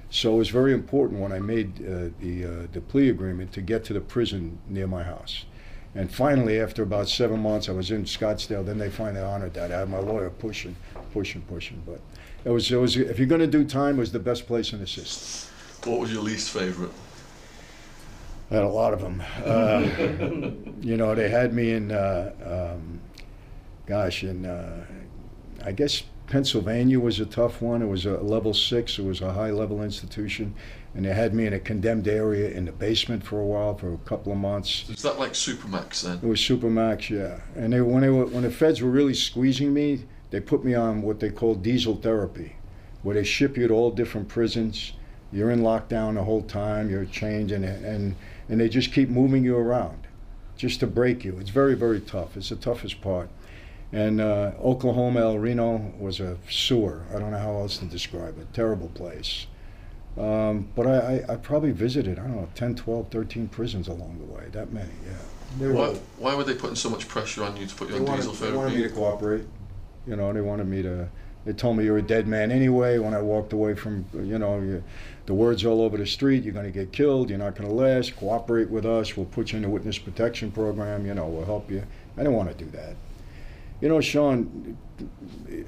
so 0.10 0.34
it 0.34 0.38
was 0.38 0.50
very 0.50 0.74
important 0.74 1.22
when 1.22 1.32
I 1.32 1.40
made 1.40 1.80
uh, 1.86 2.10
the 2.20 2.46
uh, 2.46 2.68
the 2.74 2.82
plea 2.82 3.10
agreement 3.10 3.54
to 3.54 3.62
get 3.62 3.86
to 3.86 3.94
the 3.94 4.02
prison 4.02 4.60
near 4.68 4.88
my 4.88 5.04
house. 5.04 5.46
And 5.94 6.10
finally, 6.10 6.60
after 6.60 6.84
about 6.84 7.10
seven 7.10 7.42
months, 7.42 7.68
I 7.68 7.74
was 7.74 7.92
in 7.92 8.06
Scottsdale. 8.06 8.66
Then 8.66 8.78
they 8.78 8.90
finally 8.90 9.22
honored 9.22 9.54
that. 9.56 9.72
I 9.72 9.80
had 9.80 9.90
my 9.90 10.00
lawyer 10.00 10.30
pushing, 10.30 10.76
pushing, 11.12 11.42
pushing. 11.42 11.82
But 11.86 12.00
it 12.46 12.50
was, 12.50 12.72
it 12.72 12.78
was 12.78 12.98
if 12.98 13.18
you're 13.18 13.28
going 13.28 13.42
to 13.42 13.48
do 13.48 13.64
time, 13.64 13.96
it 13.96 14.00
was 14.00 14.12
the 14.12 14.20
best 14.20 14.48
place 14.48 14.74
in 14.74 14.80
the 14.80 14.88
system. 14.88 15.50
What 15.90 16.00
was 16.00 16.12
your 16.12 16.22
least 16.22 16.52
favorite? 16.52 16.92
I 18.50 18.56
had 18.56 18.64
a 18.64 18.70
lot 18.70 18.94
of 18.94 19.02
them. 19.02 19.24
Uh, 19.46 19.80
you 20.82 20.98
know, 20.98 21.16
they 21.16 21.30
had 21.30 21.54
me 21.54 21.72
in, 21.72 21.92
uh, 21.92 22.74
um, 22.76 23.00
gosh, 23.86 24.24
in, 24.24 24.46
uh, 24.46 24.86
I 25.64 25.72
guess 25.72 26.04
Pennsylvania 26.28 27.00
was 27.00 27.20
a 27.20 27.26
tough 27.26 27.62
one. 27.62 27.82
It 27.82 27.88
was 27.88 28.06
a 28.06 28.18
level 28.18 28.54
six, 28.54 29.00
it 29.00 29.06
was 29.06 29.22
a 29.22 29.32
high 29.32 29.52
level 29.52 29.84
institution. 29.84 30.54
And 30.94 31.06
they 31.06 31.14
had 31.14 31.34
me 31.34 31.46
in 31.46 31.54
a 31.54 31.60
condemned 31.60 32.10
area 32.10 32.50
in 32.50 32.66
the 32.66 32.74
basement 32.74 33.24
for 33.24 33.40
a 33.40 33.46
while, 33.46 33.78
for 33.78 33.94
a 33.94 33.98
couple 34.00 34.34
of 34.34 34.38
months. 34.38 34.90
Is 34.90 35.02
that 35.04 35.18
like 35.18 35.32
Supermax 35.32 36.04
then? 36.04 36.18
It 36.18 36.24
was 36.24 36.40
Supermax, 36.40 37.10
yeah. 37.10 37.40
And 37.56 37.72
they, 37.72 37.80
when, 37.80 38.02
they 38.02 38.10
were, 38.10 38.26
when 38.26 38.44
the 38.44 38.52
feds 38.52 38.82
were 38.82 38.90
really 38.90 39.14
squeezing 39.14 39.74
me, 39.74 40.06
they 40.32 40.40
put 40.40 40.66
me 40.66 40.74
on 40.74 41.02
what 41.02 41.20
they 41.20 41.30
call 41.30 41.56
diesel 41.56 41.96
therapy, 41.96 42.56
where 43.04 43.16
they 43.16 43.24
ship 43.24 43.58
you 43.58 43.68
to 43.68 43.74
all 43.74 43.92
different 43.92 44.28
prisons. 44.28 44.94
You're 45.32 45.52
in 45.52 45.62
lockdown 45.62 46.16
the 46.16 46.24
whole 46.24 46.42
time, 46.42 46.90
you're 46.90 47.06
chained, 47.06 47.52
and, 47.52 47.64
and 47.64 48.16
and 48.52 48.60
they 48.60 48.68
just 48.68 48.92
keep 48.92 49.08
moving 49.08 49.46
you 49.46 49.56
around 49.56 50.08
just 50.58 50.82
to 50.82 50.88
break 50.88 51.24
you. 51.24 51.38
It's 51.40 51.50
very, 51.50 51.74
very 51.74 52.02
tough. 52.02 52.36
It's 52.36 52.50
the 52.50 52.58
toughest 52.58 53.02
part. 53.02 53.30
And 53.94 54.22
uh, 54.22 54.52
Oklahoma, 54.62 55.22
El 55.22 55.40
Reno 55.40 55.94
was 55.98 56.20
a 56.20 56.38
sewer. 56.50 57.04
I 57.10 57.20
don't 57.20 57.32
know 57.32 57.38
how 57.38 57.56
else 57.58 57.78
to 57.78 57.86
describe 57.86 58.38
it. 58.40 58.54
Terrible 58.54 58.90
place. 58.90 59.48
Um, 60.18 60.68
but 60.76 60.86
I, 60.86 61.24
I, 61.30 61.34
I, 61.34 61.36
probably 61.38 61.72
visited, 61.72 62.20
I 62.20 62.24
don't 62.24 62.36
know, 62.36 62.50
10, 62.56 62.76
12, 62.76 63.10
13 63.10 63.48
prisons 63.48 63.88
along 63.88 64.20
the 64.20 64.26
way. 64.26 64.50
That 64.52 64.74
many, 64.74 64.92
yeah. 65.06 65.72
Why, 65.72 65.94
why 66.18 66.36
were 66.36 66.44
they 66.44 66.54
putting 66.54 66.76
so 66.76 66.90
much 66.90 67.08
pressure 67.08 67.44
on 67.44 67.56
you 67.56 67.66
to 67.66 67.76
put 67.76 67.90
you 67.90 67.96
on 67.96 68.04
wanted, 68.04 68.18
diesel 68.18 68.34
therapy? 68.34 68.52
They 68.52 68.58
wanted 68.58 68.76
me 68.76 68.84
to 68.84 68.90
cooperate. 68.90 69.46
You 70.08 70.16
know, 70.16 70.32
they 70.34 70.42
wanted 70.42 70.68
me 70.68 70.82
to. 70.84 71.10
They 71.44 71.54
told 71.54 71.78
me 71.78 71.86
you're 71.86 71.98
a 71.98 72.04
dead 72.04 72.28
man 72.28 72.52
anyway. 72.52 73.00
When 73.00 73.16
I 73.16 73.22
walked 73.22 73.52
away 73.52 73.74
from, 73.74 74.06
you 74.14 74.38
know, 74.38 74.60
you, 74.60 74.84
the 75.26 75.34
word's 75.34 75.66
all 75.66 75.82
over 75.82 75.98
the 75.98 76.06
street, 76.06 76.44
you're 76.44 76.54
going 76.54 76.66
to 76.66 76.72
get 76.72 76.92
killed, 76.92 77.32
you're 77.32 77.40
not 77.40 77.56
going 77.56 77.68
to 77.68 77.74
last, 77.74 78.16
cooperate 78.16 78.70
with 78.70 78.86
us, 78.86 79.18
we'll 79.18 79.26
put 79.26 79.52
you 79.52 79.58
in 79.58 79.64
the 79.64 79.70
witness 79.70 79.98
protection 79.98 80.52
program, 80.52 81.04
you 81.04 81.16
know, 81.16 81.26
we'll 81.26 81.46
help 81.46 81.72
you. 81.72 81.84
I 82.16 82.22
didn't 82.22 82.36
want 82.36 82.56
to 82.56 82.64
do 82.64 82.70
that. 82.72 82.96
You 83.82 83.90
know, 83.90 84.00
Sean, 84.00 84.78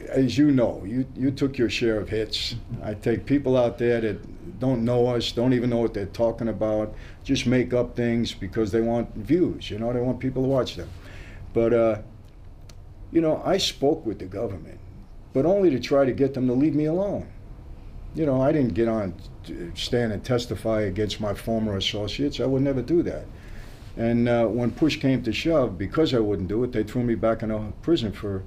as 0.09 0.37
you 0.37 0.51
know, 0.51 0.83
you, 0.85 1.07
you 1.15 1.31
took 1.31 1.57
your 1.57 1.69
share 1.69 1.99
of 1.99 2.09
hits. 2.09 2.55
I 2.83 2.93
take 2.93 3.25
people 3.25 3.57
out 3.57 3.79
there 3.79 3.99
that 4.01 4.59
don't 4.59 4.85
know 4.85 5.07
us, 5.07 5.31
don't 5.31 5.53
even 5.53 5.71
know 5.71 5.77
what 5.77 5.95
they're 5.95 6.05
talking 6.05 6.49
about, 6.49 6.93
just 7.23 7.47
make 7.47 7.73
up 7.73 7.95
things 7.95 8.31
because 8.31 8.71
they 8.71 8.81
want 8.81 9.13
views, 9.15 9.71
you 9.71 9.79
know, 9.79 9.91
they 9.91 9.99
want 9.99 10.19
people 10.19 10.43
to 10.43 10.49
watch 10.49 10.75
them. 10.75 10.89
But 11.53 11.73
uh, 11.73 11.97
you 13.13 13.21
know, 13.21 13.41
I 13.45 13.57
spoke 13.57 14.05
with 14.07 14.17
the 14.17 14.25
government, 14.25 14.79
but 15.33 15.45
only 15.45 15.69
to 15.69 15.79
try 15.79 16.03
to 16.03 16.11
get 16.11 16.33
them 16.33 16.47
to 16.47 16.53
leave 16.53 16.73
me 16.73 16.85
alone. 16.85 17.27
You 18.15 18.25
know, 18.25 18.41
I 18.41 18.51
didn't 18.51 18.73
get 18.73 18.87
on, 18.87 19.13
stand 19.75 20.11
and 20.11 20.25
testify 20.25 20.81
against 20.81 21.21
my 21.21 21.35
former 21.35 21.77
associates. 21.77 22.39
I 22.39 22.45
would 22.45 22.63
never 22.63 22.81
do 22.81 23.03
that. 23.03 23.25
And 23.95 24.27
uh, 24.27 24.47
when 24.47 24.71
push 24.71 24.99
came 24.99 25.21
to 25.23 25.31
shove, 25.31 25.77
because 25.77 26.15
I 26.15 26.19
wouldn't 26.19 26.47
do 26.47 26.63
it, 26.63 26.71
they 26.71 26.83
threw 26.83 27.03
me 27.03 27.13
back 27.13 27.43
in 27.43 27.51
a 27.51 27.71
prison 27.83 28.11
for 28.11 28.43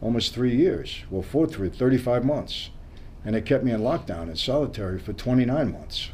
almost 0.00 0.32
three 0.32 0.56
years. 0.56 1.02
Well, 1.10 1.22
four, 1.22 1.46
three, 1.46 1.68
35 1.68 2.24
months. 2.24 2.70
And 3.22 3.34
they 3.34 3.42
kept 3.42 3.64
me 3.64 3.72
in 3.72 3.80
lockdown 3.80 4.30
in 4.30 4.36
solitary 4.36 4.98
for 4.98 5.12
29 5.12 5.72
months. 5.72 6.10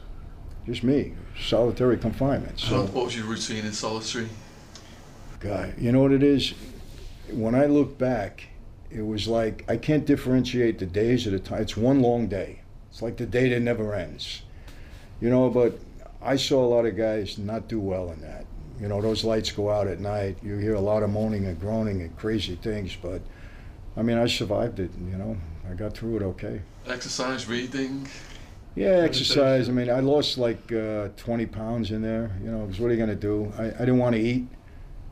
Just 0.67 0.83
me, 0.83 1.15
solitary 1.41 1.99
confinement. 1.99 2.59
So, 2.59 2.83
what 2.87 3.07
was 3.07 3.17
your 3.17 3.27
routine 3.27 3.65
in 3.65 3.73
solitary? 3.73 4.29
God, 5.41 5.75
you 5.77 5.93
know 5.93 6.01
what 6.01 6.13
it 6.13 6.23
is? 6.23 6.55
When 7.33 7.55
I 7.55 7.67
look 7.67 7.99
back, 7.99 8.45
it 8.91 9.03
was 9.03 9.27
like 9.27 9.65
I 9.69 9.77
can't 9.77 10.05
differentiate 10.05 10.79
the 10.79 10.87
days 10.87 11.27
at 11.27 11.33
a 11.33 11.39
time. 11.39 11.63
It's 11.63 11.77
one 11.77 12.01
long 12.01 12.27
day. 12.29 12.61
It's 12.91 13.03
like 13.03 13.17
the 13.17 13.27
day 13.27 13.49
that 13.51 13.61
never 13.61 13.95
ends. 13.95 14.43
You 15.21 15.31
know, 15.31 15.49
but 15.49 15.79
I 16.21 16.37
saw 16.37 16.65
a 16.65 16.69
lot 16.69 16.85
of 16.85 16.97
guys 16.97 17.39
not 17.39 17.69
do 17.69 17.81
well 17.81 18.11
in 18.11 18.21
that. 18.21 18.45
You 18.81 18.89
know, 18.89 19.01
those 19.01 19.25
lights 19.25 19.51
go 19.51 19.71
out 19.71 19.87
at 19.87 20.01
night. 20.01 20.39
You 20.43 20.57
hear 20.57 20.75
a 20.75 20.81
lot 20.81 21.03
of 21.03 21.11
moaning 21.11 21.47
and 21.47 21.59
groaning 21.59 22.03
and 22.03 22.17
crazy 22.17 22.57
things, 22.57 22.97
but 23.01 23.23
I 23.97 24.03
mean, 24.03 24.19
I 24.19 24.27
survived 24.27 24.81
it. 24.81 24.91
You 24.99 25.17
know, 25.17 25.37
I 25.71 25.75
got 25.75 25.95
through 25.95 26.17
it 26.17 26.23
okay. 26.23 26.61
Exercise, 26.87 27.47
reading. 27.49 28.09
Yeah, 28.75 28.89
exercise. 28.89 29.69
I 29.69 29.73
mean, 29.73 29.91
I 29.91 30.01
lost 30.01 30.39
like 30.39 30.73
uh, 30.73 31.09
20 31.17 31.47
pounds 31.47 31.91
in 31.91 32.03
there. 32.03 32.31
You 32.43 32.51
know, 32.51 32.61
because 32.65 32.81
what 32.81 32.89
are 32.89 32.95
you 32.95 32.97
going 32.97 33.11
to 33.11 33.15
do? 33.15 33.53
I, 33.59 33.67
I 33.67 33.85
didn't 33.85 33.99
want 33.99 34.17
to 34.17 34.21
eat. 34.21 34.49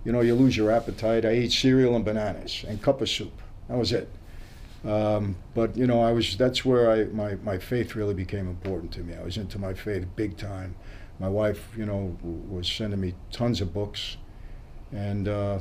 You 0.04 0.12
know, 0.12 0.20
you 0.20 0.34
lose 0.34 0.56
your 0.56 0.70
appetite. 0.70 1.24
I 1.24 1.30
ate 1.30 1.52
cereal 1.52 1.94
and 1.94 2.04
bananas 2.04 2.64
and 2.66 2.80
cup 2.80 3.00
of 3.00 3.08
soup. 3.08 3.32
That 3.68 3.76
was 3.76 3.92
it. 3.92 4.08
Um, 4.84 5.36
but 5.54 5.76
you 5.76 5.86
know, 5.86 6.00
I 6.00 6.12
was. 6.12 6.36
That's 6.36 6.64
where 6.64 6.90
I 6.90 7.04
my 7.04 7.34
my 7.36 7.58
faith 7.58 7.94
really 7.94 8.14
became 8.14 8.48
important 8.48 8.92
to 8.92 9.00
me. 9.00 9.14
I 9.14 9.22
was 9.22 9.36
into 9.36 9.58
my 9.58 9.74
faith 9.74 10.06
big 10.16 10.38
time. 10.38 10.74
My 11.18 11.28
wife, 11.28 11.68
you 11.76 11.84
know, 11.84 12.16
was 12.22 12.66
sending 12.66 12.98
me 12.98 13.14
tons 13.30 13.60
of 13.60 13.74
books, 13.74 14.16
and 14.90 15.28
uh, 15.28 15.58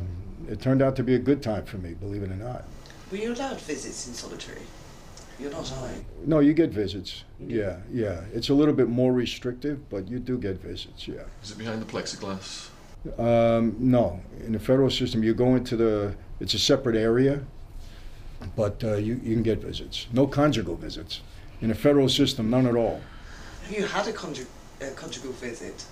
it 0.47 0.61
turned 0.61 0.81
out 0.81 0.95
to 0.95 1.03
be 1.03 1.15
a 1.15 1.19
good 1.19 1.43
time 1.43 1.65
for 1.65 1.77
me. 1.77 1.93
Believe 1.93 2.23
it 2.23 2.31
or 2.31 2.35
not. 2.35 2.63
Were 3.11 3.17
you 3.17 3.33
allowed 3.33 3.59
visits 3.59 4.07
in 4.07 4.13
solitary? 4.13 4.61
You're 5.39 5.51
not, 5.51 5.71
are? 5.71 5.89
No, 6.25 6.39
you 6.39 6.53
get 6.53 6.69
visits. 6.69 7.23
You? 7.39 7.61
Yeah, 7.61 7.77
yeah. 7.91 8.21
It's 8.33 8.49
a 8.49 8.53
little 8.53 8.73
bit 8.73 8.89
more 8.89 9.13
restrictive, 9.13 9.89
but 9.89 10.09
you 10.09 10.19
do 10.19 10.37
get 10.37 10.61
visits. 10.61 11.07
Yeah. 11.07 11.23
Is 11.41 11.51
it 11.51 11.57
behind 11.57 11.81
the 11.81 11.85
plexiglass? 11.85 12.68
Um, 13.17 13.75
no, 13.79 14.19
in 14.45 14.51
the 14.53 14.59
federal 14.59 14.89
system, 14.89 15.23
you 15.23 15.33
go 15.33 15.55
into 15.55 15.77
the. 15.77 16.15
It's 16.39 16.53
a 16.53 16.59
separate 16.59 16.95
area, 16.95 17.41
but 18.55 18.83
uh, 18.83 18.95
you 18.95 19.19
you 19.23 19.33
can 19.33 19.43
get 19.43 19.59
visits. 19.59 20.07
No 20.11 20.27
conjugal 20.27 20.75
visits. 20.75 21.21
In 21.61 21.69
the 21.69 21.75
federal 21.75 22.09
system, 22.09 22.49
none 22.49 22.65
at 22.67 22.75
all. 22.75 23.01
Have 23.63 23.77
you 23.77 23.85
had 23.85 24.07
a 24.07 24.13
conjug- 24.13 24.47
uh, 24.81 24.93
conjugal 24.95 25.33
visit? 25.33 25.85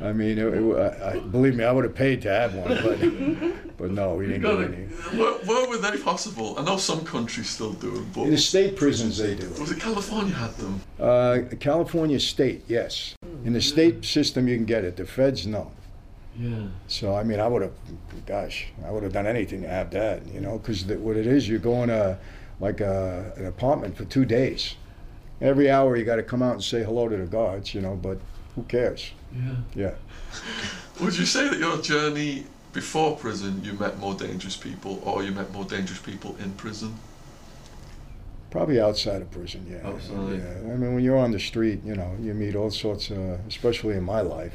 I 0.00 0.12
mean, 0.12 0.38
it, 0.38 0.46
it, 0.46 0.76
I, 0.76 1.12
I, 1.12 1.18
believe 1.18 1.54
me, 1.56 1.64
I 1.64 1.72
would 1.72 1.84
have 1.84 1.94
paid 1.94 2.22
to 2.22 2.30
have 2.30 2.54
one, 2.54 2.68
but 2.68 3.76
but 3.78 3.90
no, 3.90 4.14
we 4.14 4.26
didn't 4.26 4.42
get 4.42 4.72
any. 4.72 4.84
Where, 5.18 5.34
where 5.44 5.68
were 5.68 5.78
they 5.78 5.98
possible? 5.98 6.58
I 6.58 6.64
know 6.64 6.76
some 6.76 7.04
countries 7.04 7.48
still 7.50 7.72
do 7.74 7.90
them, 7.90 8.10
but 8.14 8.22
In 8.22 8.30
the 8.30 8.38
state 8.38 8.76
prisons, 8.76 9.18
they 9.18 9.34
do. 9.34 9.48
was 9.60 9.70
it 9.70 9.80
California 9.80 10.34
had 10.34 10.54
them? 10.56 10.80
Uh, 10.98 11.38
California 11.60 12.20
state, 12.20 12.64
yes. 12.68 13.14
In 13.44 13.52
the 13.52 13.60
state 13.60 14.04
system, 14.04 14.48
you 14.48 14.56
can 14.56 14.66
get 14.66 14.84
it. 14.84 14.96
The 14.96 15.06
feds, 15.06 15.46
no. 15.46 15.70
Yeah. 16.38 16.66
So 16.86 17.14
I 17.14 17.22
mean, 17.22 17.40
I 17.40 17.48
would 17.48 17.62
have, 17.62 17.72
gosh, 18.26 18.66
I 18.84 18.90
would 18.90 19.02
have 19.02 19.12
done 19.12 19.26
anything 19.26 19.62
to 19.62 19.68
have 19.68 19.90
that, 19.92 20.26
you 20.26 20.40
know, 20.40 20.58
because 20.58 20.84
what 20.84 21.16
it 21.16 21.26
is, 21.26 21.48
you're 21.48 21.58
going 21.58 21.90
a 21.90 22.18
like 22.60 22.80
a, 22.80 23.32
an 23.36 23.46
apartment 23.46 23.96
for 23.96 24.04
two 24.04 24.24
days. 24.24 24.76
Every 25.40 25.70
hour 25.70 25.96
you 25.96 26.04
got 26.04 26.16
to 26.16 26.22
come 26.22 26.42
out 26.42 26.54
and 26.54 26.64
say 26.64 26.82
hello 26.82 27.08
to 27.08 27.16
the 27.16 27.26
guards, 27.26 27.74
you 27.74 27.82
know, 27.82 27.94
but 27.94 28.18
who 28.54 28.62
cares? 28.62 29.12
Yeah. 29.34 29.54
Yeah. 29.74 29.94
Would 31.00 31.18
you 31.18 31.26
say 31.26 31.48
that 31.48 31.58
your 31.58 31.80
journey 31.82 32.46
before 32.72 33.16
prison, 33.16 33.62
you 33.62 33.74
met 33.74 33.98
more 33.98 34.14
dangerous 34.14 34.56
people, 34.56 35.02
or 35.04 35.22
you 35.22 35.32
met 35.32 35.52
more 35.52 35.64
dangerous 35.64 35.98
people 35.98 36.36
in 36.42 36.52
prison? 36.52 36.94
Probably 38.50 38.80
outside 38.80 39.20
of 39.20 39.30
prison, 39.30 39.66
yeah. 39.68 39.86
Outside. 39.86 40.38
Yeah. 40.38 40.72
I 40.72 40.76
mean, 40.76 40.94
when 40.94 41.04
you're 41.04 41.18
on 41.18 41.32
the 41.32 41.40
street, 41.40 41.80
you 41.84 41.94
know, 41.94 42.16
you 42.20 42.32
meet 42.32 42.56
all 42.56 42.70
sorts 42.70 43.10
of, 43.10 43.18
especially 43.46 43.96
in 43.96 44.04
my 44.04 44.22
life, 44.22 44.54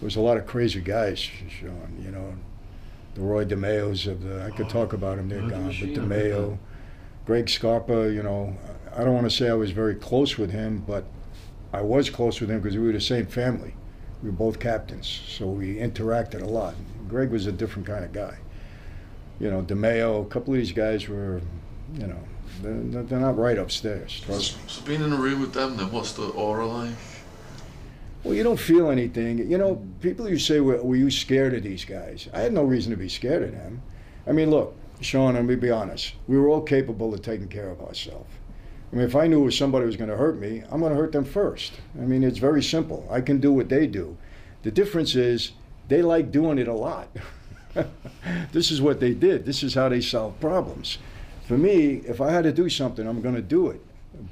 there 0.00 0.06
was 0.06 0.16
a 0.16 0.20
lot 0.20 0.36
of 0.36 0.46
crazy 0.46 0.80
guys, 0.80 1.18
Sean, 1.20 2.00
you 2.02 2.10
know. 2.10 2.34
The 3.14 3.22
Roy 3.22 3.46
DeMeos 3.46 4.06
of 4.06 4.22
the, 4.22 4.44
I 4.44 4.50
could 4.50 4.68
talk 4.68 4.92
about 4.92 5.16
them, 5.16 5.30
they're 5.30 5.40
gone, 5.40 5.70
DeMachine, 5.70 5.94
but 5.94 6.02
I 6.02 6.18
heard 6.18 6.32
DeMeo, 6.32 6.58
Greg 7.24 7.48
Scarpa, 7.48 8.12
you 8.12 8.22
know, 8.22 8.54
I 8.94 9.04
don't 9.04 9.14
want 9.14 9.24
to 9.30 9.34
say 9.34 9.48
I 9.48 9.54
was 9.54 9.70
very 9.70 9.94
close 9.94 10.36
with 10.36 10.50
him, 10.50 10.84
but 10.86 11.04
I 11.72 11.80
was 11.80 12.10
close 12.10 12.40
with 12.40 12.50
him 12.50 12.60
because 12.60 12.76
we 12.76 12.86
were 12.86 12.92
the 12.92 13.00
same 13.00 13.26
family. 13.26 13.74
We 14.22 14.28
were 14.28 14.36
both 14.36 14.60
captains, 14.60 15.22
so 15.28 15.46
we 15.46 15.76
interacted 15.76 16.42
a 16.42 16.46
lot. 16.46 16.74
Greg 17.08 17.30
was 17.30 17.46
a 17.46 17.52
different 17.52 17.86
kind 17.86 18.04
of 18.04 18.12
guy. 18.12 18.36
You 19.40 19.50
know, 19.50 19.62
DeMeo, 19.62 20.24
a 20.24 20.28
couple 20.28 20.52
of 20.52 20.58
these 20.58 20.72
guys 20.72 21.08
were, 21.08 21.40
you 21.94 22.06
know, 22.06 22.20
they're, 22.62 23.02
they're 23.02 23.18
not 23.18 23.38
right 23.38 23.58
upstairs. 23.58 24.20
Trust 24.24 24.56
me. 24.56 24.62
So 24.66 24.82
being 24.82 25.02
in 25.02 25.12
a 25.12 25.16
room 25.16 25.40
with 25.40 25.52
them, 25.52 25.76
then 25.76 25.90
what's 25.90 26.12
the 26.12 26.28
aura 26.28 26.66
like? 26.66 26.94
Well, 28.26 28.34
you 28.34 28.42
don't 28.42 28.58
feel 28.58 28.90
anything. 28.90 29.48
You 29.48 29.56
know, 29.56 29.80
people 30.00 30.28
you 30.28 30.40
say, 30.40 30.58
were, 30.58 30.82
were 30.82 30.96
you 30.96 31.12
scared 31.12 31.54
of 31.54 31.62
these 31.62 31.84
guys? 31.84 32.28
I 32.34 32.40
had 32.40 32.52
no 32.52 32.64
reason 32.64 32.90
to 32.90 32.96
be 32.96 33.08
scared 33.08 33.44
of 33.44 33.52
them. 33.52 33.82
I 34.26 34.32
mean, 34.32 34.50
look, 34.50 34.74
Sean, 35.00 35.34
let 35.34 35.44
me 35.44 35.54
be 35.54 35.70
honest. 35.70 36.12
We 36.26 36.36
were 36.36 36.48
all 36.48 36.60
capable 36.60 37.14
of 37.14 37.22
taking 37.22 37.46
care 37.46 37.70
of 37.70 37.80
ourselves. 37.80 38.28
I 38.92 38.96
mean, 38.96 39.04
if 39.04 39.14
I 39.14 39.28
knew 39.28 39.42
it 39.42 39.44
was 39.44 39.56
somebody 39.56 39.86
was 39.86 39.96
going 39.96 40.10
to 40.10 40.16
hurt 40.16 40.40
me, 40.40 40.64
I'm 40.72 40.80
going 40.80 40.90
to 40.90 40.98
hurt 40.98 41.12
them 41.12 41.24
first. 41.24 41.74
I 41.94 42.00
mean, 42.00 42.24
it's 42.24 42.38
very 42.38 42.64
simple. 42.64 43.06
I 43.08 43.20
can 43.20 43.38
do 43.38 43.52
what 43.52 43.68
they 43.68 43.86
do. 43.86 44.16
The 44.64 44.72
difference 44.72 45.14
is 45.14 45.52
they 45.86 46.02
like 46.02 46.32
doing 46.32 46.58
it 46.58 46.66
a 46.66 46.74
lot. 46.74 47.06
this 48.50 48.72
is 48.72 48.82
what 48.82 48.98
they 48.98 49.14
did. 49.14 49.46
This 49.46 49.62
is 49.62 49.74
how 49.74 49.88
they 49.88 50.00
solve 50.00 50.40
problems. 50.40 50.98
For 51.46 51.56
me, 51.56 52.02
if 52.04 52.20
I 52.20 52.32
had 52.32 52.42
to 52.42 52.52
do 52.52 52.68
something, 52.70 53.06
I'm 53.06 53.22
going 53.22 53.36
to 53.36 53.40
do 53.40 53.68
it. 53.68 53.80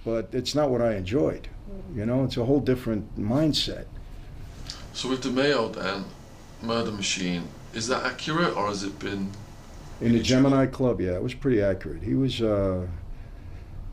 But 0.05 0.31
it's 0.33 0.57
not 0.57 0.71
what 0.71 0.83
I 0.83 0.97
enjoyed. 0.97 1.47
You 1.95 2.07
know, 2.07 2.25
it's 2.25 2.37
a 2.37 2.45
whole 2.45 2.61
different 2.61 3.19
mindset. 3.19 3.87
So 4.93 5.09
with 5.09 5.23
DeMeo 5.23 5.75
then, 5.75 6.05
Murder 6.63 6.93
Machine, 6.93 7.49
is 7.73 7.89
that 7.89 8.05
accurate 8.05 8.57
or 8.57 8.69
has 8.69 8.83
it 8.83 8.99
been? 8.99 9.31
In 10.01 10.13
the 10.13 10.21
Gemini 10.21 10.67
Club, 10.67 11.01
yeah, 11.01 11.13
it 11.13 11.23
was 11.23 11.35
pretty 11.35 11.63
accurate. 11.63 12.03
He 12.03 12.15
was, 12.15 12.41
uh, 12.43 12.87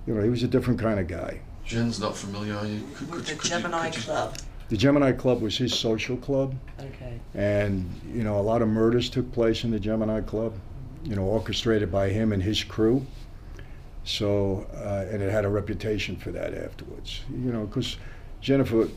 you 0.07 0.13
know, 0.13 0.21
he 0.21 0.29
was 0.29 0.43
a 0.43 0.47
different 0.47 0.79
kind 0.79 0.99
of 0.99 1.07
guy. 1.07 1.41
Jen's 1.63 1.99
not 1.99 2.15
familiar. 2.17 2.55
Are 2.55 2.65
you? 2.65 2.81
Could, 2.95 3.09
With 3.11 3.25
could, 3.25 3.35
the 3.35 3.39
could 3.39 3.51
you- 3.51 3.57
Gemini 3.57 3.85
could 3.89 3.97
you- 3.97 4.03
Club. 4.03 4.37
The 4.69 4.77
Gemini 4.77 5.11
Club 5.11 5.41
was 5.41 5.57
his 5.57 5.73
social 5.77 6.15
club, 6.15 6.55
Okay. 6.79 7.19
and 7.35 7.89
you 8.13 8.23
know, 8.23 8.39
a 8.39 8.41
lot 8.41 8.61
of 8.61 8.69
murders 8.69 9.09
took 9.09 9.29
place 9.33 9.63
in 9.65 9.71
the 9.71 9.79
Gemini 9.79 10.21
Club. 10.21 10.53
You 11.03 11.15
know, 11.15 11.23
orchestrated 11.23 11.91
by 11.91 12.09
him 12.09 12.31
and 12.31 12.41
his 12.43 12.63
crew. 12.63 13.05
So, 14.03 14.67
uh, 14.75 15.05
and 15.11 15.21
it 15.21 15.31
had 15.31 15.45
a 15.45 15.49
reputation 15.49 16.15
for 16.15 16.31
that 16.31 16.53
afterwards. 16.53 17.21
You 17.29 17.51
know, 17.51 17.65
because 17.65 17.97
Jennifer, 18.41 18.87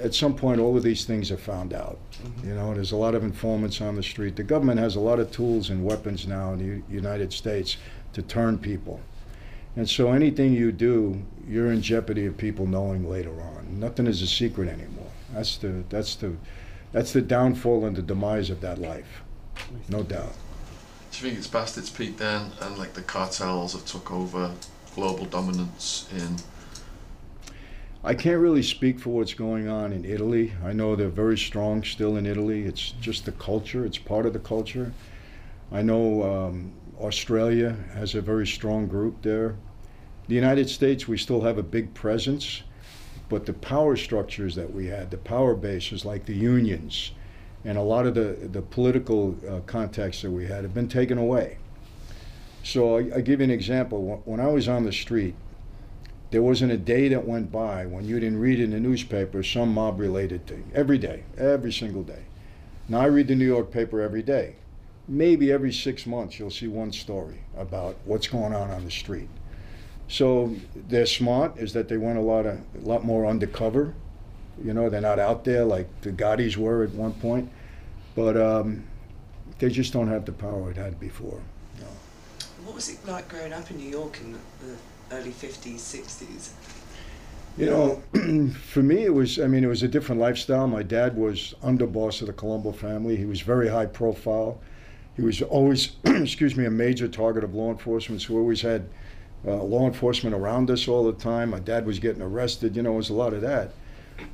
at 0.00 0.14
some 0.14 0.34
point, 0.34 0.60
all 0.60 0.76
of 0.76 0.82
these 0.82 1.04
things 1.04 1.30
are 1.30 1.36
found 1.36 1.72
out. 1.72 1.98
You 2.42 2.54
know, 2.54 2.74
there's 2.74 2.92
a 2.92 2.96
lot 2.96 3.14
of 3.14 3.22
informants 3.22 3.80
on 3.80 3.94
the 3.94 4.02
street. 4.02 4.36
The 4.36 4.42
government 4.42 4.80
has 4.80 4.96
a 4.96 5.00
lot 5.00 5.20
of 5.20 5.30
tools 5.30 5.70
and 5.70 5.84
weapons 5.84 6.26
now 6.26 6.52
in 6.52 6.58
the 6.58 6.64
U- 6.64 6.84
United 6.90 7.32
States 7.32 7.76
to 8.14 8.22
turn 8.22 8.58
people. 8.58 9.00
And 9.76 9.88
so 9.88 10.12
anything 10.12 10.52
you 10.52 10.72
do, 10.72 11.22
you're 11.46 11.70
in 11.70 11.80
jeopardy 11.80 12.26
of 12.26 12.36
people 12.36 12.66
knowing 12.66 13.08
later 13.08 13.40
on. 13.40 13.78
Nothing 13.78 14.08
is 14.08 14.20
a 14.20 14.26
secret 14.26 14.68
anymore. 14.68 15.10
That's 15.32 15.58
the 15.58 15.84
that's 15.88 16.16
the 16.16 16.34
that's 16.92 17.12
the 17.12 17.22
downfall 17.22 17.84
and 17.84 17.94
the 17.94 18.02
demise 18.02 18.50
of 18.50 18.60
that 18.62 18.78
life. 18.78 19.22
No 19.88 20.02
doubt. 20.02 20.32
Do 21.10 21.18
you 21.18 21.30
think 21.30 21.38
it's 21.38 21.48
past 21.48 21.76
its 21.76 21.90
peak 21.90 22.18
then, 22.18 22.52
and 22.60 22.78
like 22.78 22.92
the 22.94 23.02
cartels 23.02 23.72
have 23.72 23.84
took 23.84 24.12
over 24.12 24.52
global 24.94 25.24
dominance 25.24 26.08
in? 26.16 26.36
I 28.02 28.14
can't 28.14 28.40
really 28.40 28.62
speak 28.62 28.98
for 29.00 29.10
what's 29.10 29.34
going 29.34 29.68
on 29.68 29.92
in 29.92 30.04
Italy. 30.04 30.52
I 30.64 30.72
know 30.72 30.96
they're 30.96 31.08
very 31.08 31.36
strong 31.36 31.82
still 31.82 32.16
in 32.16 32.26
Italy. 32.26 32.62
It's 32.62 32.92
just 32.92 33.24
the 33.24 33.32
culture, 33.32 33.84
it's 33.84 33.98
part 33.98 34.24
of 34.24 34.32
the 34.32 34.38
culture. 34.38 34.92
I 35.72 35.82
know 35.82 36.22
um, 36.22 36.72
Australia 37.00 37.76
has 37.94 38.14
a 38.14 38.20
very 38.20 38.46
strong 38.46 38.86
group 38.86 39.20
there. 39.22 39.56
The 40.28 40.34
United 40.34 40.70
States, 40.70 41.08
we 41.08 41.18
still 41.18 41.40
have 41.42 41.58
a 41.58 41.62
big 41.62 41.92
presence, 41.92 42.62
but 43.28 43.46
the 43.46 43.52
power 43.52 43.96
structures 43.96 44.54
that 44.54 44.72
we 44.72 44.86
had, 44.86 45.10
the 45.10 45.18
power 45.18 45.54
bases 45.54 46.04
like 46.04 46.24
the 46.24 46.36
unions, 46.36 47.12
and 47.64 47.76
a 47.78 47.82
lot 47.82 48.06
of 48.06 48.14
the, 48.14 48.36
the 48.52 48.62
political 48.62 49.36
uh, 49.48 49.60
contexts 49.66 50.22
that 50.22 50.30
we 50.30 50.46
had 50.46 50.62
have 50.64 50.74
been 50.74 50.88
taken 50.88 51.18
away. 51.18 51.58
So 52.62 52.96
I, 52.96 53.16
I 53.16 53.20
give 53.20 53.40
you 53.40 53.44
an 53.44 53.50
example. 53.50 54.02
When- 54.02 54.18
When 54.24 54.40
I 54.40 54.48
was 54.48 54.68
on 54.68 54.84
the 54.84 54.92
street, 54.92 55.34
there 56.30 56.42
wasn't 56.42 56.72
a 56.72 56.76
day 56.78 57.08
that 57.08 57.26
went 57.26 57.50
by 57.50 57.86
when 57.86 58.04
you 58.06 58.20
didn't 58.20 58.38
read 58.40 58.60
in 58.60 58.70
the 58.70 58.80
newspaper 58.80 59.42
some 59.42 59.74
mob 59.74 59.98
related 59.98 60.46
thing. 60.46 60.70
Every 60.74 60.98
day, 60.98 61.24
every 61.36 61.72
single 61.72 62.02
day. 62.02 62.24
Now 62.88 63.00
I 63.00 63.06
read 63.06 63.28
the 63.28 63.34
New 63.34 63.46
York 63.46 63.70
paper 63.70 64.00
every 64.00 64.22
day. 64.22 64.54
maybe 65.08 65.50
every 65.50 65.72
six 65.72 66.06
months 66.06 66.38
you'll 66.38 66.50
see 66.52 66.68
one 66.68 66.92
story 66.92 67.40
about 67.56 67.96
what's 68.04 68.28
going 68.28 68.54
on 68.54 68.70
on 68.70 68.84
the 68.84 68.90
street. 68.90 69.28
So 70.08 70.54
they're 70.88 71.06
smart, 71.06 71.58
is 71.58 71.72
that 71.72 71.88
they 71.88 71.96
went 71.96 72.18
a 72.18 72.22
lot 72.22 72.46
of 72.46 72.58
a 72.76 72.86
lot 72.88 73.04
more 73.04 73.26
undercover. 73.26 73.94
You 74.62 74.74
know, 74.74 74.88
they're 74.88 75.00
not 75.00 75.18
out 75.18 75.44
there 75.44 75.64
like 75.64 75.88
the 76.02 76.10
Gottis 76.12 76.56
were 76.56 76.84
at 76.84 76.90
one 76.90 77.14
point, 77.14 77.50
but 78.14 78.36
um, 78.36 78.84
they 79.58 79.70
just 79.70 79.92
don't 79.92 80.08
have 80.08 80.24
the 80.24 80.32
power 80.32 80.70
it 80.70 80.76
had 80.76 81.00
before. 81.00 81.40
No. 81.78 81.86
What 82.64 82.74
was 82.74 82.88
it 82.88 83.04
like 83.06 83.28
growing 83.28 83.52
up 83.52 83.70
in 83.70 83.78
New 83.78 83.88
York 83.88 84.18
in 84.20 84.32
the 84.32 85.16
early 85.16 85.30
50s, 85.30 85.76
60s? 85.76 86.50
You 87.56 87.66
know, 87.66 88.02
for 88.52 88.82
me, 88.82 89.04
it 89.04 89.12
was, 89.12 89.38
I 89.38 89.46
mean, 89.46 89.64
it 89.64 89.66
was 89.66 89.82
a 89.82 89.88
different 89.88 90.20
lifestyle. 90.20 90.66
My 90.66 90.82
dad 90.82 91.16
was 91.16 91.54
underboss 91.62 92.20
of 92.20 92.28
the 92.28 92.32
Colombo 92.32 92.72
family. 92.72 93.16
He 93.16 93.26
was 93.26 93.40
very 93.40 93.68
high 93.68 93.86
profile. 93.86 94.60
He 95.16 95.22
was 95.22 95.42
always, 95.42 95.96
excuse 96.04 96.56
me, 96.56 96.64
a 96.64 96.70
major 96.70 97.08
target 97.08 97.44
of 97.44 97.54
law 97.54 97.70
enforcement. 97.70 98.22
So 98.22 98.34
we 98.34 98.40
always 98.40 98.62
had 98.62 98.88
uh, 99.46 99.62
law 99.62 99.86
enforcement 99.86 100.34
around 100.34 100.70
us 100.70 100.86
all 100.86 101.04
the 101.04 101.12
time. 101.12 101.50
My 101.50 101.60
dad 101.60 101.86
was 101.86 101.98
getting 101.98 102.22
arrested. 102.22 102.76
You 102.76 102.82
know, 102.82 102.92
it 102.92 102.96
was 102.96 103.10
a 103.10 103.14
lot 103.14 103.32
of 103.32 103.40
that. 103.42 103.72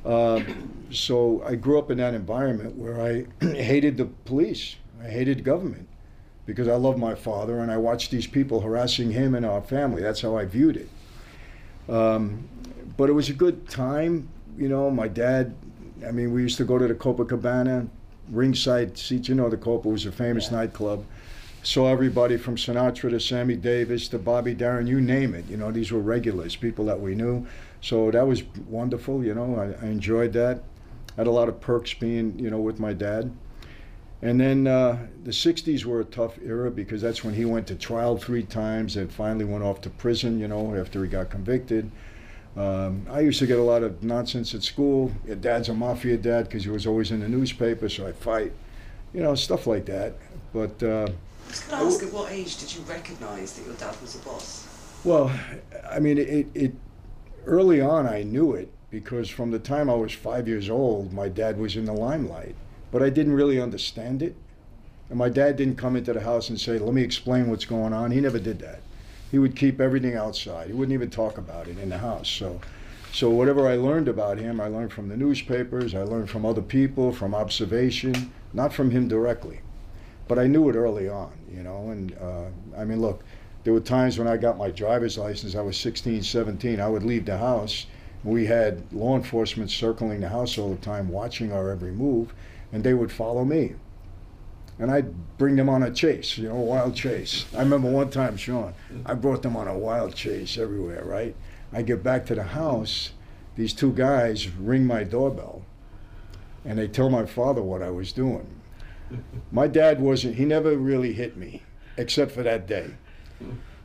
Uh, 0.05 0.41
so 0.91 1.43
I 1.45 1.55
grew 1.55 1.77
up 1.79 1.91
in 1.91 1.97
that 1.97 2.13
environment 2.13 2.75
where 2.77 3.01
I 3.01 3.25
hated 3.45 3.97
the 3.97 4.05
police. 4.05 4.75
I 5.03 5.07
hated 5.07 5.43
government 5.43 5.87
because 6.45 6.67
I 6.67 6.75
loved 6.75 6.97
my 6.97 7.13
father 7.13 7.59
and 7.59 7.71
I 7.71 7.77
watched 7.77 8.09
these 8.11 8.25
people 8.27 8.61
harassing 8.61 9.11
him 9.11 9.35
and 9.35 9.45
our 9.45 9.61
family. 9.61 10.01
That's 10.01 10.21
how 10.21 10.37
I 10.37 10.45
viewed 10.45 10.77
it. 10.77 10.89
Um, 11.93 12.47
but 12.95 13.09
it 13.09 13.13
was 13.13 13.29
a 13.29 13.33
good 13.33 13.67
time. 13.69 14.29
You 14.57 14.69
know, 14.69 14.89
my 14.89 15.07
dad, 15.07 15.55
I 16.07 16.11
mean, 16.11 16.33
we 16.33 16.41
used 16.41 16.57
to 16.57 16.63
go 16.65 16.77
to 16.77 16.87
the 16.87 16.95
Copacabana, 16.95 17.87
ringside 18.29 18.97
seats. 18.97 19.29
You 19.29 19.35
know, 19.35 19.49
the 19.49 19.57
Copa 19.57 19.87
was 19.87 20.05
a 20.05 20.11
famous 20.11 20.45
Yeah. 20.51 20.57
nightclub. 20.57 21.03
Saw 21.67 21.91
everybody 21.91 22.37
from 22.37 22.55
Sinatra 22.55 23.09
to 23.09 23.19
Sammy 23.19 23.57
Davis 23.57 24.07
to 24.07 24.17
Bobby 24.17 24.53
Darin, 24.53 24.87
you 24.87 25.01
name 25.01 25.35
it. 25.35 25.43
You 25.49 25.57
know, 25.57 25.69
these 25.69 25.91
were 25.91 25.99
regulars, 25.99 26.55
people 26.55 26.85
that 26.85 27.01
we 27.01 27.13
knew. 27.13 27.45
So 27.81 28.09
that 28.09 28.25
was 28.25 28.43
wonderful. 28.69 29.21
You 29.21 29.33
know, 29.33 29.57
I, 29.57 29.85
I 29.85 29.89
enjoyed 29.89 30.31
that. 30.31 30.63
Had 31.17 31.27
a 31.27 31.31
lot 31.31 31.49
of 31.49 31.59
perks 31.59 31.93
being, 31.93 32.39
you 32.39 32.49
know, 32.49 32.59
with 32.59 32.79
my 32.79 32.93
dad. 32.93 33.35
And 34.21 34.39
then 34.39 34.65
uh, 34.65 35.07
the 35.25 35.31
60s 35.31 35.83
were 35.83 35.99
a 35.99 36.05
tough 36.05 36.39
era 36.41 36.71
because 36.71 37.01
that's 37.01 37.25
when 37.25 37.33
he 37.33 37.43
went 37.43 37.67
to 37.67 37.75
trial 37.75 38.15
three 38.15 38.43
times 38.43 38.95
and 38.95 39.11
finally 39.11 39.43
went 39.43 39.65
off 39.65 39.81
to 39.81 39.89
prison, 39.89 40.39
you 40.39 40.47
know, 40.47 40.73
after 40.73 41.03
he 41.03 41.09
got 41.09 41.29
convicted. 41.29 41.91
Um, 42.55 43.05
I 43.09 43.19
used 43.19 43.39
to 43.39 43.45
get 43.45 43.59
a 43.59 43.63
lot 43.63 43.83
of 43.83 44.01
nonsense 44.01 44.55
at 44.55 44.63
school. 44.63 45.11
Your 45.25 45.35
dad's 45.35 45.67
a 45.67 45.73
mafia 45.73 46.15
dad 46.15 46.45
because 46.45 46.63
he 46.63 46.69
was 46.69 46.87
always 46.87 47.11
in 47.11 47.19
the 47.19 47.27
newspaper, 47.27 47.89
so 47.89 48.07
I'd 48.07 48.15
fight, 48.15 48.53
you 49.13 49.21
know, 49.21 49.35
stuff 49.35 49.67
like 49.67 49.85
that. 49.87 50.15
But, 50.53 50.81
uh, 50.81 51.07
I 51.47 51.49
was 51.49 51.59
going 51.61 51.79
to 51.79 51.87
ask, 51.87 52.03
oh. 52.03 52.07
at 52.07 52.13
what 52.13 52.31
age 52.31 52.57
did 52.57 52.75
you 52.75 52.81
recognise 52.81 53.53
that 53.53 53.65
your 53.65 53.75
dad 53.75 53.95
was 54.01 54.15
a 54.15 54.19
boss? 54.19 54.67
well, 55.03 55.31
I 55.89 55.99
mean, 55.99 56.17
it, 56.17 56.47
it 56.53 56.73
early 57.45 57.79
on 57.79 58.05
I 58.05 58.23
knew 58.23 58.53
it 58.53 58.69
because 58.89 59.29
from 59.29 59.51
the 59.51 59.59
time 59.59 59.89
I 59.89 59.95
was 59.95 60.11
five 60.11 60.47
years 60.47 60.69
old, 60.69 61.13
my 61.13 61.29
dad 61.29 61.57
was 61.57 61.77
in 61.77 61.85
the 61.85 61.93
limelight, 61.93 62.55
but 62.91 63.01
I 63.01 63.09
didn't 63.09 63.33
really 63.33 63.61
understand 63.61 64.21
it. 64.21 64.35
And 65.09 65.17
my 65.17 65.29
dad 65.29 65.55
didn't 65.55 65.77
come 65.77 65.95
into 65.95 66.11
the 66.11 66.21
house 66.21 66.49
and 66.49 66.59
say, 66.59 66.77
"Let 66.77 66.93
me 66.93 67.03
explain 67.03 67.49
what's 67.49 67.63
going 67.63 67.93
on." 67.93 68.11
He 68.11 68.19
never 68.19 68.39
did 68.39 68.59
that. 68.59 68.81
He 69.31 69.39
would 69.39 69.55
keep 69.55 69.79
everything 69.79 70.15
outside. 70.15 70.67
He 70.67 70.73
wouldn't 70.73 70.93
even 70.93 71.09
talk 71.09 71.37
about 71.37 71.69
it 71.69 71.77
in 71.79 71.89
the 71.89 71.99
house. 71.99 72.27
So, 72.29 72.59
so 73.13 73.29
whatever 73.29 73.67
I 73.67 73.75
learned 73.75 74.09
about 74.09 74.37
him, 74.37 74.59
I 74.59 74.67
learned 74.67 74.91
from 74.91 75.07
the 75.07 75.15
newspapers. 75.15 75.95
I 75.95 76.03
learned 76.03 76.29
from 76.29 76.45
other 76.45 76.61
people, 76.61 77.13
from 77.13 77.33
observation, 77.33 78.33
not 78.53 78.73
from 78.73 78.91
him 78.91 79.07
directly. 79.07 79.61
But 80.27 80.39
I 80.39 80.47
knew 80.47 80.69
it 80.69 80.75
early 80.75 81.07
on, 81.09 81.31
you 81.51 81.63
know. 81.63 81.89
And 81.89 82.15
uh, 82.19 82.45
I 82.77 82.85
mean, 82.85 83.01
look, 83.01 83.23
there 83.63 83.73
were 83.73 83.79
times 83.79 84.17
when 84.17 84.27
I 84.27 84.37
got 84.37 84.57
my 84.57 84.71
driver's 84.71 85.17
license. 85.17 85.55
I 85.55 85.61
was 85.61 85.77
16, 85.77 86.23
17. 86.23 86.79
I 86.79 86.89
would 86.89 87.03
leave 87.03 87.25
the 87.25 87.37
house. 87.37 87.85
We 88.23 88.45
had 88.45 88.91
law 88.91 89.15
enforcement 89.15 89.71
circling 89.71 90.21
the 90.21 90.29
house 90.29 90.57
all 90.57 90.71
the 90.71 90.81
time, 90.81 91.09
watching 91.09 91.51
our 91.51 91.69
every 91.69 91.91
move, 91.91 92.33
and 92.73 92.83
they 92.83 92.93
would 92.93 93.11
follow 93.11 93.45
me 93.45 93.75
and 94.79 94.91
I'd 94.91 95.37
bring 95.37 95.55
them 95.55 95.69
on 95.69 95.83
a 95.83 95.91
chase, 95.91 96.37
you 96.37 96.49
know, 96.49 96.55
a 96.55 96.61
wild 96.61 96.95
chase. 96.95 97.45
I 97.55 97.59
remember 97.59 97.89
one 97.89 98.09
time, 98.09 98.37
Sean, 98.37 98.73
I 99.05 99.15
brought 99.15 99.41
them 99.41 99.55
on 99.55 99.67
a 99.67 99.77
wild 99.77 100.15
chase 100.15 100.57
everywhere, 100.57 101.03
right? 101.03 101.35
I 101.73 101.81
get 101.81 102.03
back 102.03 102.25
to 102.27 102.35
the 102.35 102.43
house, 102.43 103.11
these 103.55 103.73
two 103.73 103.91
guys 103.91 104.49
ring 104.49 104.85
my 104.85 105.03
doorbell, 105.03 105.63
and 106.63 106.77
they 106.77 106.87
tell 106.87 107.09
my 107.09 107.25
father 107.25 107.61
what 107.61 107.81
I 107.81 107.89
was 107.89 108.11
doing. 108.11 108.47
My 109.51 109.67
dad 109.67 109.99
wasn't, 109.99 110.35
he 110.35 110.45
never 110.45 110.77
really 110.77 111.13
hit 111.13 111.37
me, 111.37 111.63
except 111.97 112.31
for 112.31 112.43
that 112.43 112.67
day. 112.67 112.91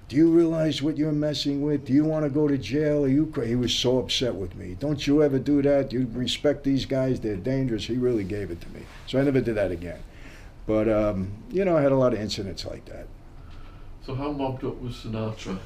Do 0.08 0.16
you 0.16 0.30
realize 0.30 0.82
what 0.82 0.98
you're 0.98 1.12
messing 1.12 1.62
with? 1.62 1.86
Do 1.86 1.92
you 1.92 2.04
want 2.04 2.24
to 2.24 2.30
go 2.30 2.46
to 2.46 2.58
jail? 2.58 3.04
Are 3.04 3.08
you 3.08 3.26
cra-" 3.26 3.46
He 3.46 3.54
was 3.54 3.72
so 3.72 3.98
upset 3.98 4.34
with 4.34 4.54
me. 4.54 4.76
Don't 4.78 5.06
you 5.06 5.22
ever 5.22 5.38
do 5.38 5.62
that? 5.62 5.92
You 5.92 6.08
respect 6.12 6.64
these 6.64 6.84
guys, 6.84 7.20
they're 7.20 7.36
dangerous. 7.36 7.86
He 7.86 7.96
really 7.96 8.24
gave 8.24 8.50
it 8.50 8.60
to 8.60 8.68
me. 8.70 8.82
So 9.06 9.18
I 9.18 9.22
never 9.22 9.40
did 9.40 9.54
that 9.54 9.70
again. 9.70 10.00
But 10.66 10.88
um, 10.88 11.32
you 11.50 11.64
know, 11.64 11.76
I 11.76 11.82
had 11.82 11.92
a 11.92 11.96
lot 11.96 12.12
of 12.12 12.20
incidents 12.20 12.66
like 12.66 12.84
that. 12.86 13.06
So 14.04 14.14
how 14.14 14.32
mobbed 14.32 14.64
up 14.64 14.80
was 14.80 14.96
Sinatra? 14.96 15.58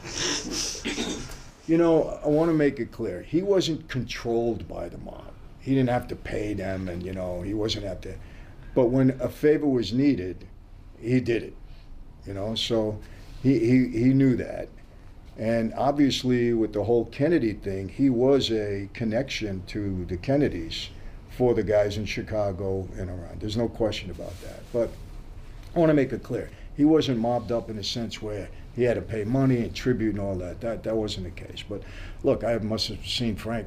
You 1.69 1.79
know, 1.79 2.21
I 2.25 2.29
want 2.29 2.49
to 2.49 2.55
make 2.55 2.79
it 2.79 2.93
clear. 2.93 3.23
He 3.23 3.43
wasn't 3.43 3.89
controlled 3.89 4.69
by 4.69 4.89
the 4.89 4.99
mob. 4.99 5.33
He 5.59 5.75
didn't 5.75 5.89
have 5.89 6.07
to 6.09 6.15
pay 6.15 6.55
them, 6.55 6.89
and 6.89 7.03
you 7.03 7.13
know, 7.13 7.43
he 7.43 7.55
wasn't 7.55 7.87
have 7.87 8.01
to. 8.03 8.15
But 8.77 8.91
when 8.91 9.19
a 9.23 9.31
favor 9.31 9.67
was 9.67 9.95
needed, 9.95 10.47
he 11.01 11.19
did 11.19 11.43
it. 11.43 11.57
You 12.27 12.35
know, 12.35 12.55
so 12.55 13.01
he 13.43 13.59
he, 13.59 13.89
he 13.89 14.05
knew 14.13 14.37
that, 14.37 14.69
and 15.39 15.73
obviously 15.75 16.53
with 16.53 16.75
the 16.75 16.85
whole 16.85 17.07
Kennedy 17.07 17.55
thing, 17.55 17.89
he 17.89 18.11
was 18.11 18.51
a 18.51 18.91
connection 18.93 19.63
to 19.69 20.05
the 20.05 20.19
Kennedys 20.19 20.91
for 21.31 21.55
the 21.55 21.63
guys 21.63 21.97
in 21.97 22.05
Chicago 22.05 22.87
and 22.99 23.09
around. 23.09 23.41
There's 23.41 23.57
no 23.57 23.69
question 23.69 24.11
about 24.11 24.39
that. 24.43 24.61
But 24.75 24.91
I 25.75 25.79
want 25.79 25.89
to 25.89 25.95
make 25.95 26.13
it 26.13 26.23
clear. 26.23 26.51
He 26.77 26.85
wasn't 26.85 27.19
mobbed 27.19 27.53
up 27.53 27.71
in 27.71 27.79
a 27.79 27.85
sense 27.85 28.21
where 28.21 28.51
he 28.75 28.83
had 28.83 28.97
to 28.97 29.03
pay 29.03 29.25
money 29.25 29.59
and 29.63 29.75
tribute 29.75 30.17
and 30.17 30.21
all 30.21 30.35
that. 30.37 30.61
That 30.61 30.83
that 30.83 30.95
wasn't 30.95 31.35
the 31.35 31.47
case. 31.47 31.65
But 31.67 31.83
look, 32.23 32.45
I 32.45 32.59
must 32.59 32.89
have 32.89 33.07
seen 33.07 33.37
Frank 33.37 33.67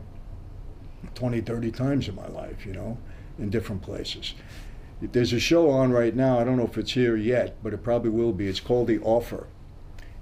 20, 1.16 1.42
30 1.42 1.72
times 1.72 2.08
in 2.08 2.14
my 2.14 2.28
life, 2.28 2.64
you 2.64 2.74
know, 2.74 3.00
in 3.40 3.50
different 3.50 3.82
places. 3.82 4.36
There's 5.02 5.32
a 5.32 5.40
show 5.40 5.70
on 5.70 5.92
right 5.92 6.16
now. 6.16 6.40
I 6.40 6.44
don't 6.44 6.58
know 6.58 6.66
if 6.66 6.78
it's 6.78 6.92
here 6.92 7.16
yet, 7.16 7.56
but 7.64 7.74
it 7.74 7.84
probably 7.84 8.10
will 8.10 8.34
be. 8.34 8.48
It's 8.48 8.60
called 8.60 8.88
The 8.88 9.00
Offer. 9.00 9.48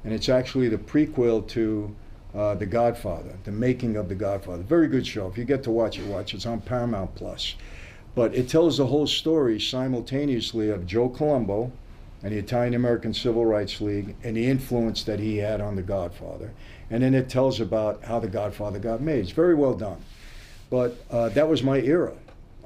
And 0.04 0.14
it's 0.14 0.30
actually 0.30 0.70
the 0.70 0.78
prequel 0.78 1.48
to 1.50 1.96
uh, 2.36 2.56
The 2.56 2.68
Godfather, 2.68 3.38
the 3.44 3.52
making 3.52 3.96
of 3.96 4.08
The 4.08 4.16
Godfather. 4.16 4.62
Very 4.62 4.88
good 4.88 5.08
show. 5.08 5.28
If 5.28 5.38
you 5.38 5.46
get 5.46 5.64
to 5.64 5.72
watch 5.72 5.98
it, 5.98 6.06
watch 6.06 6.34
it. 6.34 6.38
It's 6.38 6.46
on 6.46 6.62
Paramount 6.62 7.16
Plus. 7.16 7.56
But 8.14 8.36
it 8.36 8.50
tells 8.50 8.78
the 8.78 8.86
whole 8.86 9.08
story 9.08 9.60
simultaneously 9.60 10.70
of 10.70 10.86
Joe 10.86 11.10
Colombo 11.10 11.72
and 12.22 12.32
the 12.32 12.38
Italian 12.38 12.76
American 12.76 13.14
Civil 13.14 13.46
Rights 13.46 13.82
League 13.82 14.16
and 14.24 14.38
the 14.38 14.48
influence 14.48 15.04
that 15.04 15.20
he 15.20 15.38
had 15.38 15.60
on 15.60 15.76
The 15.76 15.82
Godfather. 15.82 16.54
And 16.90 17.02
then 17.02 17.16
it 17.16 17.30
tells 17.30 17.60
about 17.60 18.04
how 18.04 18.20
The 18.20 18.28
Godfather 18.28 18.78
got 18.80 19.02
made. 19.02 19.20
It's 19.20 19.32
very 19.32 19.56
well 19.56 19.74
done. 19.74 20.04
But 20.70 21.04
uh, 21.10 21.30
that 21.30 21.50
was 21.50 21.64
my 21.64 21.80
era. 21.80 22.14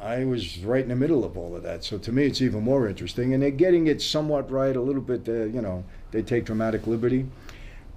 I 0.01 0.25
was 0.25 0.59
right 0.59 0.81
in 0.81 0.89
the 0.89 0.95
middle 0.95 1.23
of 1.23 1.37
all 1.37 1.55
of 1.55 1.61
that. 1.63 1.83
So 1.83 1.99
to 1.99 2.11
me, 2.11 2.25
it's 2.25 2.41
even 2.41 2.63
more 2.63 2.89
interesting. 2.89 3.33
And 3.33 3.43
they're 3.43 3.51
getting 3.51 3.85
it 3.87 4.01
somewhat 4.01 4.49
right, 4.49 4.75
a 4.75 4.81
little 4.81 5.01
bit, 5.01 5.29
uh, 5.29 5.45
you 5.45 5.61
know, 5.61 5.83
they 6.11 6.23
take 6.23 6.45
dramatic 6.45 6.87
liberty. 6.87 7.27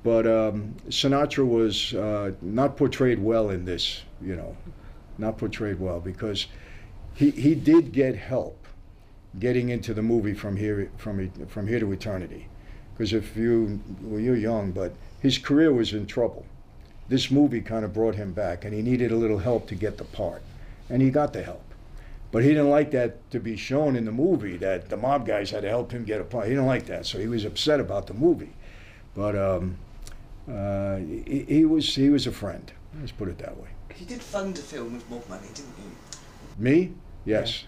But 0.03 0.27
um, 0.27 0.75
Sinatra 0.89 1.49
was 1.49 1.95
uh, 1.95 2.33
not 2.43 2.77
portrayed 2.77 3.19
well 3.19 3.49
in 3.49 3.65
this, 3.65 4.03
you 4.21 4.37
know, 4.37 4.55
not 5.17 5.39
portrayed 5.39 5.81
well 5.81 5.99
because 5.99 6.47
he, 7.15 7.31
he 7.31 7.55
did 7.55 7.93
get 7.93 8.15
help 8.15 8.67
getting 9.39 9.71
into 9.71 9.95
the 9.95 10.03
movie 10.03 10.35
from 10.35 10.57
here 10.57 10.91
from 10.99 11.31
from 11.47 11.67
here 11.67 11.81
to 11.81 11.91
eternity. 11.91 12.49
Because 12.93 13.15
if 13.15 13.35
you 13.35 13.81
well, 14.03 14.21
you're 14.21 14.37
young, 14.37 14.73
but 14.73 14.95
his 15.21 15.39
career 15.39 15.73
was 15.73 15.95
in 15.95 16.07
trouble. 16.07 16.45
This 17.09 17.31
movie 17.31 17.63
kind 17.63 17.85
of 17.85 17.95
brought 17.95 18.15
him 18.15 18.33
back, 18.33 18.65
and 18.65 18.75
he 18.75 18.83
needed 18.83 19.11
a 19.11 19.17
little 19.17 19.39
help 19.39 19.67
to 19.69 19.75
get 19.75 19.97
the 19.97 20.05
part, 20.05 20.43
and 20.91 21.01
he 21.01 21.11
got 21.11 21.33
the 21.33 21.43
help. 21.43 21.64
But 22.35 22.43
he 22.43 22.49
didn't 22.49 22.71
like 22.71 22.91
that 22.91 23.31
to 23.31 23.39
be 23.39 23.55
shown 23.57 23.95
in 23.95 24.07
the 24.07 24.11
movie 24.11 24.57
that 24.57 24.89
the 24.89 24.97
mob 24.97 25.25
guys 25.25 25.53
had 25.53 25.63
to 25.63 25.69
help 25.69 25.93
him 25.93 26.03
get 26.03 26.21
a 26.21 26.25
part. 26.25 26.47
He 26.47 26.51
didn't 26.51 26.67
like 26.67 26.87
that, 26.87 27.07
so 27.07 27.21
he 27.21 27.29
was 27.29 27.45
upset 27.45 27.79
about 27.79 28.09
the 28.09 28.15
movie. 28.15 28.55
But 29.15 29.37
um, 29.37 29.77
uh, 30.51 30.97
he, 30.97 31.45
he 31.49 31.65
was 31.65 31.95
he 31.95 32.11
was 32.11 32.27
a 32.27 32.33
friend. 32.33 32.73
Let's 32.99 33.13
put 33.13 33.29
it 33.29 33.39
that 33.39 33.57
way. 33.57 33.69
You 33.97 34.07
did 34.07 34.21
fund 34.21 34.59
a 34.59 34.63
film 34.63 34.95
with 34.95 35.09
mob 35.09 35.29
money, 35.29 35.47
didn't 35.55 35.75
you? 35.79 35.93
Me? 36.59 36.93
Yes. 37.25 37.67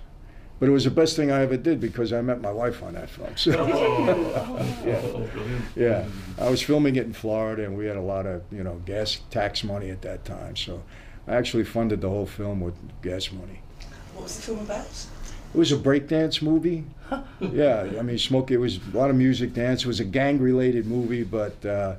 But 0.58 0.68
it 0.68 0.72
was 0.72 0.82
the 0.82 0.90
best 0.90 1.14
thing 1.14 1.30
I 1.30 1.42
ever 1.42 1.56
did 1.56 1.80
because 1.80 2.12
I 2.12 2.20
met 2.20 2.40
my 2.40 2.50
wife 2.50 2.82
on 2.82 2.94
that 2.94 3.08
film. 3.08 3.36
So, 3.36 3.52
yeah. 4.84 5.28
Yeah, 5.76 6.08
I 6.40 6.50
was 6.50 6.60
filming 6.60 6.96
it 6.96 7.04
in 7.04 7.12
Florida, 7.12 7.62
and 7.62 7.78
we 7.78 7.86
had 7.86 7.96
a 7.96 8.02
lot 8.02 8.26
of 8.26 8.42
you 8.50 8.64
know 8.64 8.82
gas 8.84 9.20
tax 9.30 9.62
money 9.62 9.90
at 9.90 10.02
that 10.02 10.24
time. 10.24 10.56
So, 10.56 10.82
I 11.28 11.36
actually 11.36 11.62
funded 11.62 12.00
the 12.00 12.08
whole 12.08 12.26
film 12.26 12.58
with 12.58 12.74
gas 13.00 13.30
money. 13.30 13.60
What 14.16 14.24
was 14.24 14.36
the 14.36 14.42
film 14.42 14.60
about? 14.60 14.86
It 15.54 15.58
was 15.58 15.72
a 15.72 15.76
breakdance 15.76 16.40
movie. 16.42 16.84
yeah, 17.40 17.86
I 17.98 18.02
mean, 18.02 18.18
Smokey. 18.18 18.54
It 18.54 18.58
was 18.58 18.78
a 18.92 18.96
lot 18.96 19.10
of 19.10 19.16
music, 19.16 19.52
dance. 19.52 19.82
It 19.82 19.86
was 19.86 20.00
a 20.00 20.04
gang-related 20.04 20.86
movie, 20.86 21.22
but 21.22 21.54
uh, 21.64 21.94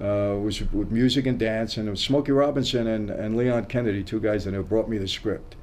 uh, 0.00 0.34
it 0.36 0.40
was 0.40 0.60
with 0.72 0.90
music 0.90 1.26
and 1.26 1.38
dance. 1.38 1.76
And 1.76 1.86
it 1.88 1.90
was 1.90 2.00
Smokey 2.00 2.32
Robinson 2.32 2.86
and, 2.86 3.10
and 3.10 3.36
Leon 3.36 3.66
Kennedy, 3.66 4.02
two 4.02 4.18
guys 4.18 4.44
that 4.46 4.54
have 4.54 4.68
brought 4.68 4.88
me 4.88 4.96
the 4.98 5.06
script. 5.08 5.56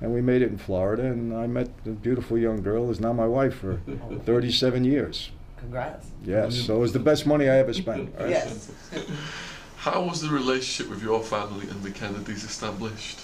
And 0.00 0.12
we 0.12 0.20
made 0.20 0.42
it 0.42 0.50
in 0.50 0.58
Florida, 0.58 1.04
and 1.04 1.32
I 1.32 1.46
met 1.46 1.68
a 1.86 1.90
beautiful 1.90 2.36
young 2.36 2.60
girl 2.60 2.86
who's 2.86 2.98
now 2.98 3.12
my 3.12 3.26
wife 3.26 3.54
for 3.54 3.80
37 4.26 4.84
years. 4.84 5.30
Congrats. 5.58 6.08
Yes, 6.24 6.56
so 6.56 6.74
it 6.74 6.80
was 6.80 6.92
the 6.92 6.98
best 6.98 7.24
money 7.24 7.48
I 7.48 7.58
ever 7.58 7.72
spent. 7.72 8.12
right? 8.18 8.28
Yes. 8.30 8.72
How 9.76 10.02
was 10.04 10.20
the 10.20 10.28
relationship 10.28 10.90
with 10.90 11.02
your 11.02 11.22
family 11.22 11.68
and 11.68 11.82
the 11.82 11.90
Kennedys 11.92 12.44
established? 12.44 13.18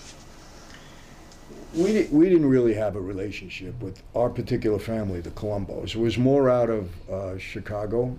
We, 1.74 2.04
we 2.10 2.30
didn't 2.30 2.48
really 2.48 2.72
have 2.74 2.96
a 2.96 3.00
relationship 3.00 3.78
with 3.82 4.02
our 4.14 4.30
particular 4.30 4.78
family, 4.78 5.20
the 5.20 5.30
Colombos. 5.30 5.94
It 5.94 5.98
was 5.98 6.16
more 6.16 6.48
out 6.48 6.70
of 6.70 7.10
uh, 7.10 7.36
Chicago. 7.38 8.16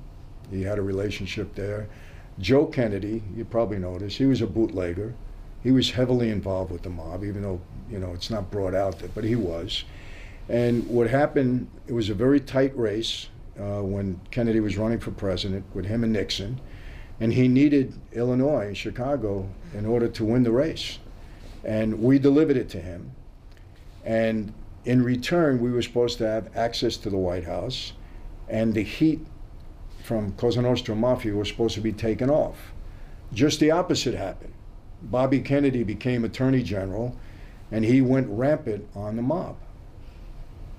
He 0.52 0.62
had 0.62 0.78
a 0.78 0.84
relationship 0.84 1.56
there. 1.56 1.90
Joe 2.38 2.68
Kennedy, 2.68 3.24
you 3.36 3.46
probably 3.46 3.80
noticed, 3.80 4.18
he 4.18 4.28
was 4.28 4.42
a 4.42 4.48
bootlegger. 4.48 5.16
He 5.64 5.72
was 5.72 5.92
heavily 5.92 6.30
involved 6.30 6.72
with 6.72 6.84
the 6.84 6.92
mob, 6.92 7.24
even 7.24 7.42
though 7.42 7.60
you 7.90 8.00
know 8.00 8.14
it's 8.14 8.30
not 8.30 8.52
brought 8.52 8.76
out 8.76 9.00
there, 9.00 9.10
but 9.16 9.24
he 9.24 9.36
was. 9.36 9.84
And 10.48 10.88
what 10.88 11.10
happened? 11.10 11.70
It 11.88 11.94
was 11.94 12.10
a 12.10 12.14
very 12.14 12.40
tight 12.40 12.78
race 12.78 13.30
uh, 13.60 13.82
when 13.82 14.22
Kennedy 14.32 14.60
was 14.60 14.78
running 14.78 15.00
for 15.00 15.12
president 15.12 15.66
with 15.74 15.86
him 15.86 16.04
and 16.04 16.14
Nixon, 16.14 16.62
and 17.20 17.34
he 17.34 17.48
needed 17.48 17.94
Illinois 18.14 18.74
Chicago 18.74 19.50
in 19.74 19.86
order 19.86 20.08
to 20.08 20.24
win 20.24 20.44
the 20.44 20.52
race. 20.52 21.00
And 21.64 22.02
we 22.02 22.20
delivered 22.20 22.56
it 22.56 22.70
to 22.70 22.80
him. 22.80 23.12
And 24.10 24.54
in 24.86 25.04
return, 25.04 25.60
we 25.60 25.70
were 25.70 25.84
supposed 25.84 26.18
to 26.18 26.28
have 26.28 26.50
access 26.58 26.98
to 26.98 27.12
the 27.12 27.18
White 27.18 27.44
House, 27.44 27.94
and 28.48 28.74
the 28.74 28.82
heat 28.82 29.20
from 30.04 30.32
Cosa 30.32 30.64
Nostra 30.64 30.96
Mafia 30.96 31.36
was 31.36 31.48
supposed 31.48 31.76
to 31.76 31.82
be 31.82 31.92
taken 31.92 32.28
off. 32.28 32.74
Just 33.32 33.60
the 33.60 33.70
opposite 33.70 34.16
happened. 34.16 34.54
Bobby 35.04 35.42
Kennedy 35.42 35.84
became 35.84 36.26
Attorney 36.26 36.64
General, 36.64 37.16
and 37.72 37.86
he 37.86 38.02
went 38.02 38.28
rampant 38.32 38.88
on 38.96 39.16
the 39.16 39.22
mob. 39.22 39.56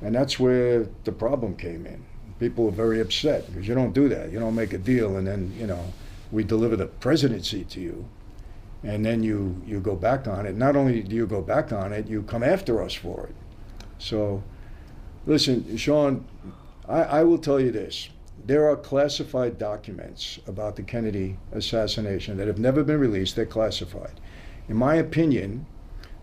And 0.02 0.12
that's 0.12 0.40
where 0.40 0.88
the 1.04 1.12
problem 1.12 1.54
came 1.54 1.86
in. 1.86 2.04
People 2.40 2.64
were 2.64 2.72
very 2.72 3.00
upset 3.00 3.46
because 3.46 3.68
you 3.68 3.76
don't 3.76 3.92
do 3.92 4.08
that. 4.08 4.32
You 4.32 4.40
don't 4.40 4.56
make 4.56 4.72
a 4.72 4.78
deal, 4.78 5.18
and 5.18 5.24
then, 5.24 5.54
you 5.56 5.68
know, 5.68 5.92
we 6.32 6.42
deliver 6.42 6.74
the 6.74 6.86
presidency 6.86 7.62
to 7.62 7.80
you 7.80 8.08
and 8.82 9.04
then 9.04 9.22
you 9.22 9.62
you 9.66 9.80
go 9.80 9.94
back 9.94 10.26
on 10.26 10.46
it. 10.46 10.56
Not 10.56 10.76
only 10.76 11.02
do 11.02 11.14
you 11.14 11.26
go 11.26 11.42
back 11.42 11.72
on 11.72 11.92
it, 11.92 12.08
you 12.08 12.22
come 12.22 12.42
after 12.42 12.82
us 12.82 12.94
for 12.94 13.26
it. 13.26 13.34
So, 13.98 14.42
listen, 15.26 15.76
Sean, 15.76 16.24
I, 16.88 17.02
I 17.02 17.24
will 17.24 17.38
tell 17.38 17.60
you 17.60 17.70
this: 17.70 18.08
there 18.46 18.68
are 18.68 18.76
classified 18.76 19.58
documents 19.58 20.38
about 20.46 20.76
the 20.76 20.82
Kennedy 20.82 21.36
assassination 21.52 22.36
that 22.38 22.46
have 22.46 22.58
never 22.58 22.82
been 22.82 22.98
released. 23.00 23.36
They're 23.36 23.46
classified. 23.46 24.18
In 24.68 24.76
my 24.76 24.94
opinion, 24.94 25.66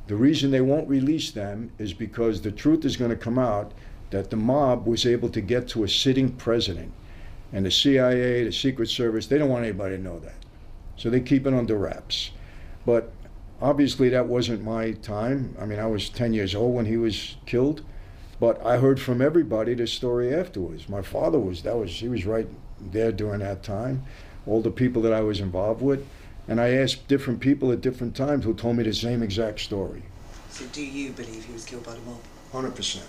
the 0.07 0.15
reason 0.15 0.51
they 0.51 0.61
won't 0.61 0.89
release 0.89 1.31
them 1.31 1.71
is 1.77 1.93
because 1.93 2.41
the 2.41 2.51
truth 2.51 2.85
is 2.85 2.97
going 2.97 3.11
to 3.11 3.17
come 3.17 3.37
out 3.37 3.73
that 4.09 4.29
the 4.29 4.37
mob 4.37 4.87
was 4.87 5.05
able 5.05 5.29
to 5.29 5.41
get 5.41 5.67
to 5.67 5.83
a 5.83 5.89
sitting 5.89 6.31
president, 6.31 6.93
and 7.51 7.65
the 7.65 7.71
CIA, 7.71 8.45
the 8.45 8.51
Secret 8.51 8.89
Service, 8.89 9.27
they 9.27 9.37
don't 9.37 9.49
want 9.49 9.65
anybody 9.65 9.97
to 9.97 10.01
know 10.01 10.19
that. 10.19 10.45
So 10.95 11.09
they 11.09 11.19
keep 11.19 11.45
it 11.45 11.53
under 11.53 11.77
wraps. 11.77 12.31
But 12.87 13.11
obviously, 13.61 14.07
that 14.09 14.27
wasn't 14.27 14.63
my 14.63 14.91
time. 14.91 15.53
I 15.59 15.65
mean, 15.65 15.77
I 15.77 15.87
was 15.87 16.07
10 16.07 16.31
years 16.31 16.55
old 16.55 16.73
when 16.73 16.85
he 16.85 16.95
was 16.95 17.35
killed. 17.45 17.83
But 18.39 18.65
I 18.65 18.77
heard 18.77 19.01
from 19.01 19.21
everybody 19.21 19.73
the 19.73 19.87
story 19.87 20.33
afterwards. 20.33 20.87
My 20.87 21.01
father 21.01 21.37
was, 21.37 21.63
that 21.63 21.75
was, 21.75 21.91
he 21.91 22.07
was 22.07 22.25
right 22.25 22.47
there 22.79 23.11
during 23.11 23.41
that 23.41 23.61
time. 23.61 24.05
All 24.45 24.61
the 24.61 24.71
people 24.71 25.01
that 25.01 25.11
I 25.11 25.19
was 25.19 25.41
involved 25.41 25.81
with. 25.81 26.07
And 26.47 26.61
I 26.61 26.69
asked 26.75 27.09
different 27.09 27.41
people 27.41 27.73
at 27.73 27.81
different 27.81 28.15
times 28.15 28.45
who 28.45 28.53
told 28.53 28.77
me 28.77 28.83
the 28.83 28.93
same 28.93 29.21
exact 29.21 29.59
story. 29.59 30.03
So 30.49 30.65
do 30.67 30.81
you 30.81 31.11
believe 31.11 31.43
he 31.43 31.51
was 31.51 31.65
killed 31.65 31.83
by 31.83 31.91
the 31.91 31.99
mob? 32.01 32.21
100%. 32.53 32.69
Okay. 32.69 33.03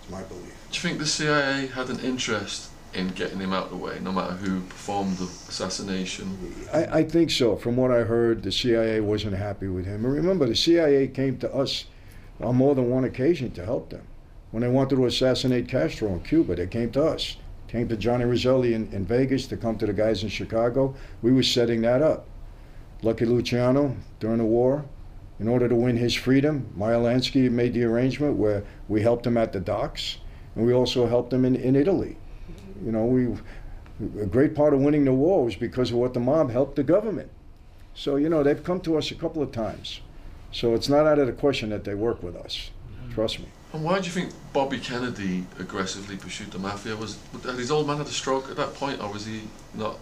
It's 0.00 0.10
my 0.10 0.22
belief. 0.22 0.56
Do 0.70 0.76
you 0.76 0.80
think 0.80 0.98
the 0.98 1.06
CIA 1.06 1.66
had 1.66 1.90
an 1.90 2.00
interest 2.00 2.70
in 2.94 3.08
getting 3.08 3.38
him 3.38 3.52
out 3.52 3.64
of 3.64 3.70
the 3.70 3.76
way, 3.76 3.98
no 4.00 4.12
matter 4.12 4.34
who 4.34 4.60
performed 4.62 5.16
the 5.16 5.24
assassination? 5.24 6.54
I, 6.72 6.98
I 6.98 7.02
think 7.04 7.30
so. 7.30 7.56
From 7.56 7.76
what 7.76 7.90
I 7.90 8.00
heard, 8.00 8.42
the 8.42 8.52
CIA 8.52 9.00
wasn't 9.00 9.36
happy 9.36 9.68
with 9.68 9.86
him. 9.86 10.04
And 10.04 10.14
remember, 10.14 10.46
the 10.46 10.56
CIA 10.56 11.08
came 11.08 11.38
to 11.38 11.54
us 11.54 11.86
on 12.40 12.56
more 12.56 12.74
than 12.74 12.90
one 12.90 13.04
occasion 13.04 13.50
to 13.52 13.64
help 13.64 13.90
them. 13.90 14.06
When 14.50 14.62
they 14.62 14.68
wanted 14.68 14.96
to 14.96 15.06
assassinate 15.06 15.68
Castro 15.68 16.12
in 16.12 16.20
Cuba, 16.20 16.56
they 16.56 16.66
came 16.66 16.90
to 16.92 17.04
us. 17.04 17.36
Came 17.68 17.88
to 17.88 17.96
Johnny 17.96 18.26
Roselli 18.26 18.74
in, 18.74 18.92
in 18.92 19.06
Vegas 19.06 19.46
to 19.46 19.56
come 19.56 19.78
to 19.78 19.86
the 19.86 19.94
guys 19.94 20.22
in 20.22 20.28
Chicago. 20.28 20.94
We 21.22 21.32
were 21.32 21.42
setting 21.42 21.80
that 21.82 22.02
up. 22.02 22.26
Lucky 23.00 23.24
Luciano, 23.24 23.96
during 24.20 24.38
the 24.38 24.44
war, 24.44 24.84
in 25.40 25.48
order 25.48 25.68
to 25.68 25.74
win 25.74 25.96
his 25.96 26.14
freedom, 26.14 26.70
Meyer 26.76 26.98
Lansky 26.98 27.50
made 27.50 27.72
the 27.72 27.84
arrangement 27.84 28.36
where 28.36 28.62
we 28.88 29.00
helped 29.00 29.26
him 29.26 29.36
at 29.36 29.52
the 29.52 29.60
docks, 29.60 30.18
and 30.54 30.66
we 30.66 30.72
also 30.72 31.06
helped 31.06 31.32
him 31.32 31.44
in, 31.44 31.56
in 31.56 31.74
Italy. 31.74 32.16
You 32.84 32.92
know, 32.92 33.04
we 33.04 33.36
a 34.20 34.26
great 34.26 34.54
part 34.54 34.74
of 34.74 34.80
winning 34.80 35.04
the 35.04 35.12
war 35.12 35.44
was 35.44 35.56
because 35.56 35.90
of 35.90 35.96
what 35.96 36.14
the 36.14 36.20
mob 36.20 36.50
helped 36.50 36.76
the 36.76 36.82
government. 36.82 37.30
So, 37.94 38.16
you 38.16 38.28
know, 38.28 38.42
they've 38.42 38.62
come 38.62 38.80
to 38.80 38.96
us 38.96 39.10
a 39.10 39.14
couple 39.14 39.42
of 39.42 39.52
times. 39.52 40.00
So 40.50 40.74
it's 40.74 40.88
not 40.88 41.06
out 41.06 41.18
of 41.18 41.26
the 41.26 41.32
question 41.32 41.70
that 41.70 41.84
they 41.84 41.94
work 41.94 42.22
with 42.22 42.36
us. 42.36 42.70
Mm-hmm. 42.90 43.14
Trust 43.14 43.40
me. 43.40 43.46
And 43.72 43.84
why 43.84 44.00
do 44.00 44.06
you 44.06 44.12
think 44.12 44.32
Bobby 44.52 44.78
Kennedy 44.78 45.46
aggressively 45.58 46.16
pursued 46.16 46.50
the 46.50 46.58
mafia? 46.58 46.94
Was 46.94 47.18
had 47.44 47.54
his 47.54 47.70
old 47.70 47.86
man 47.86 47.98
had 47.98 48.06
a 48.06 48.10
stroke 48.10 48.50
at 48.50 48.56
that 48.56 48.74
point, 48.74 49.00
or 49.00 49.10
was 49.10 49.24
he 49.24 49.42
not? 49.74 49.98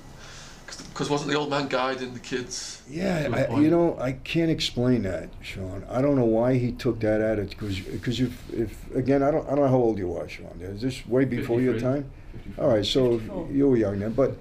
Because 0.66 1.10
wasn't 1.10 1.30
the 1.30 1.36
old 1.36 1.50
man 1.50 1.68
guiding 1.68 2.14
the 2.14 2.20
kids? 2.20 2.82
Yeah, 2.88 3.28
to 3.28 3.32
a 3.32 3.42
I, 3.42 3.46
point? 3.46 3.62
you 3.62 3.70
know, 3.70 3.96
I 4.00 4.12
can't 4.12 4.50
explain 4.50 5.02
that, 5.02 5.28
Sean. 5.40 5.84
I 5.88 6.00
don't 6.00 6.16
know 6.16 6.24
why 6.24 6.58
he 6.58 6.72
took 6.72 7.00
that 7.00 7.20
attitude. 7.20 7.50
Because, 7.50 7.80
because 7.80 8.20
if, 8.20 8.52
if 8.52 8.94
again, 8.94 9.22
I 9.22 9.30
don't, 9.30 9.46
I 9.46 9.50
don't 9.50 9.64
know 9.64 9.68
how 9.68 9.76
old 9.76 9.98
you 9.98 10.16
are, 10.16 10.28
Sean. 10.28 10.58
Is 10.60 10.80
this 10.80 11.06
way 11.06 11.24
before 11.24 11.60
your 11.60 11.78
time? 11.78 12.10
All 12.58 12.68
right, 12.68 12.84
so 12.84 13.18
54. 13.18 13.48
you 13.52 13.68
were 13.68 13.76
young 13.76 13.98
then, 13.98 14.12
but, 14.12 14.36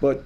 but 0.00 0.24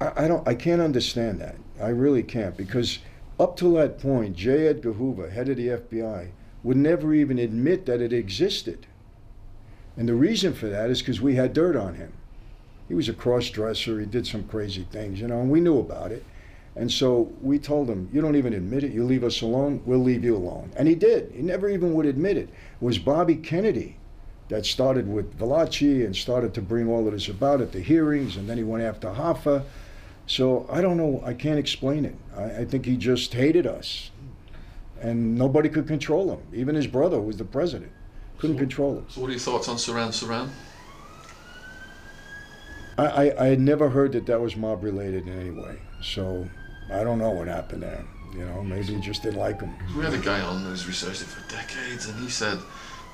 I, 0.00 0.24
I 0.24 0.28
don't, 0.28 0.46
I 0.46 0.54
can't 0.54 0.80
understand 0.80 1.40
that. 1.40 1.56
I 1.80 1.88
really 1.88 2.22
can't 2.22 2.56
because 2.56 3.00
up 3.38 3.56
till 3.56 3.74
that 3.74 3.98
point, 3.98 4.36
J. 4.36 4.68
Edgar 4.68 4.92
Hoover, 4.92 5.30
head 5.30 5.48
of 5.48 5.56
the 5.56 5.68
FBI, 5.68 6.30
would 6.62 6.76
never 6.76 7.14
even 7.14 7.38
admit 7.38 7.86
that 7.86 8.00
it 8.00 8.12
existed. 8.12 8.86
And 9.96 10.08
the 10.08 10.14
reason 10.14 10.52
for 10.52 10.68
that 10.68 10.90
is 10.90 11.00
because 11.00 11.20
we 11.20 11.34
had 11.34 11.52
dirt 11.52 11.76
on 11.76 11.94
him. 11.94 12.12
He 12.88 12.94
was 12.94 13.08
a 13.08 13.14
cross 13.14 13.50
dresser. 13.50 14.00
He 14.00 14.06
did 14.06 14.26
some 14.26 14.44
crazy 14.44 14.86
things, 14.90 15.20
you 15.20 15.26
know, 15.26 15.40
and 15.40 15.50
we 15.50 15.60
knew 15.60 15.78
about 15.78 16.12
it. 16.12 16.24
And 16.76 16.92
so 16.92 17.32
we 17.40 17.58
told 17.58 17.88
him, 17.88 18.08
You 18.12 18.20
don't 18.20 18.36
even 18.36 18.52
admit 18.52 18.84
it. 18.84 18.92
You 18.92 19.04
leave 19.04 19.24
us 19.24 19.40
alone, 19.40 19.82
we'll 19.86 20.02
leave 20.02 20.22
you 20.22 20.36
alone. 20.36 20.70
And 20.76 20.86
he 20.86 20.94
did. 20.94 21.32
He 21.34 21.42
never 21.42 21.68
even 21.68 21.94
would 21.94 22.06
admit 22.06 22.36
it. 22.36 22.48
It 22.48 22.84
was 22.84 22.98
Bobby 22.98 23.36
Kennedy 23.36 23.96
that 24.48 24.64
started 24.64 25.08
with 25.08 25.38
Valachi 25.38 26.04
and 26.04 26.14
started 26.14 26.54
to 26.54 26.62
bring 26.62 26.88
all 26.88 27.06
of 27.06 27.12
this 27.12 27.28
about 27.28 27.60
at 27.60 27.72
the 27.72 27.80
hearings, 27.80 28.36
and 28.36 28.48
then 28.48 28.56
he 28.56 28.62
went 28.64 28.84
after 28.84 29.08
Hoffa. 29.08 29.64
So 30.26 30.66
I 30.70 30.80
don't 30.80 30.96
know. 30.96 31.22
I 31.24 31.34
can't 31.34 31.58
explain 31.58 32.04
it. 32.04 32.14
I, 32.36 32.60
I 32.60 32.64
think 32.64 32.84
he 32.86 32.96
just 32.96 33.32
hated 33.32 33.66
us. 33.66 34.10
And 35.00 35.36
nobody 35.36 35.68
could 35.68 35.86
control 35.86 36.30
him. 36.32 36.40
Even 36.54 36.74
his 36.74 36.86
brother, 36.86 37.16
who 37.16 37.22
was 37.24 37.36
the 37.36 37.44
president, 37.44 37.92
couldn't 38.38 38.56
So- 38.56 38.60
control 38.60 38.98
him. 38.98 39.06
So, 39.08 39.20
what 39.20 39.28
are 39.28 39.32
your 39.32 39.40
thoughts 39.40 39.68
on 39.68 39.76
Sirhan 39.76 40.08
Sirhan? 40.08 40.48
I, 42.98 43.04
I, 43.28 43.44
I 43.44 43.46
had 43.48 43.60
never 43.60 43.90
heard 43.90 44.12
that 44.12 44.26
that 44.26 44.40
was 44.40 44.56
mob 44.56 44.82
related 44.82 45.26
in 45.28 45.38
any 45.38 45.50
way. 45.50 45.78
So 46.02 46.48
I 46.90 47.04
don't 47.04 47.18
know 47.18 47.30
what 47.30 47.46
happened 47.48 47.82
there. 47.82 48.04
You 48.32 48.44
know, 48.46 48.62
maybe 48.62 48.94
he 48.94 49.00
just 49.00 49.22
didn't 49.22 49.38
like 49.38 49.60
him. 49.60 49.74
We 49.96 50.04
had 50.04 50.14
a 50.14 50.18
guy 50.18 50.40
on 50.40 50.62
who's 50.64 50.86
researched 50.86 51.22
it 51.22 51.26
for 51.26 51.46
decades, 51.50 52.08
and 52.08 52.18
he 52.20 52.28
said 52.28 52.58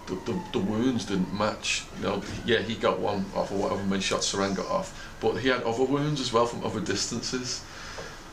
the, 0.07 0.15
the, 0.15 0.41
the 0.53 0.59
wounds 0.59 1.05
didn't 1.05 1.33
match. 1.33 1.85
You 1.99 2.05
know, 2.05 2.23
yeah, 2.45 2.59
he 2.59 2.75
got 2.75 2.99
one 2.99 3.25
off 3.35 3.53
or 3.53 3.57
whatever 3.57 3.83
many 3.85 4.03
shots 4.03 4.33
Sirhan 4.33 4.57
got 4.57 4.67
off, 4.67 5.09
but 5.21 5.37
he 5.37 5.49
had 5.49 5.63
other 5.63 5.85
wounds 5.85 6.21
as 6.21 6.33
well 6.33 6.47
from 6.47 6.65
other 6.65 6.81
distances. 6.81 7.65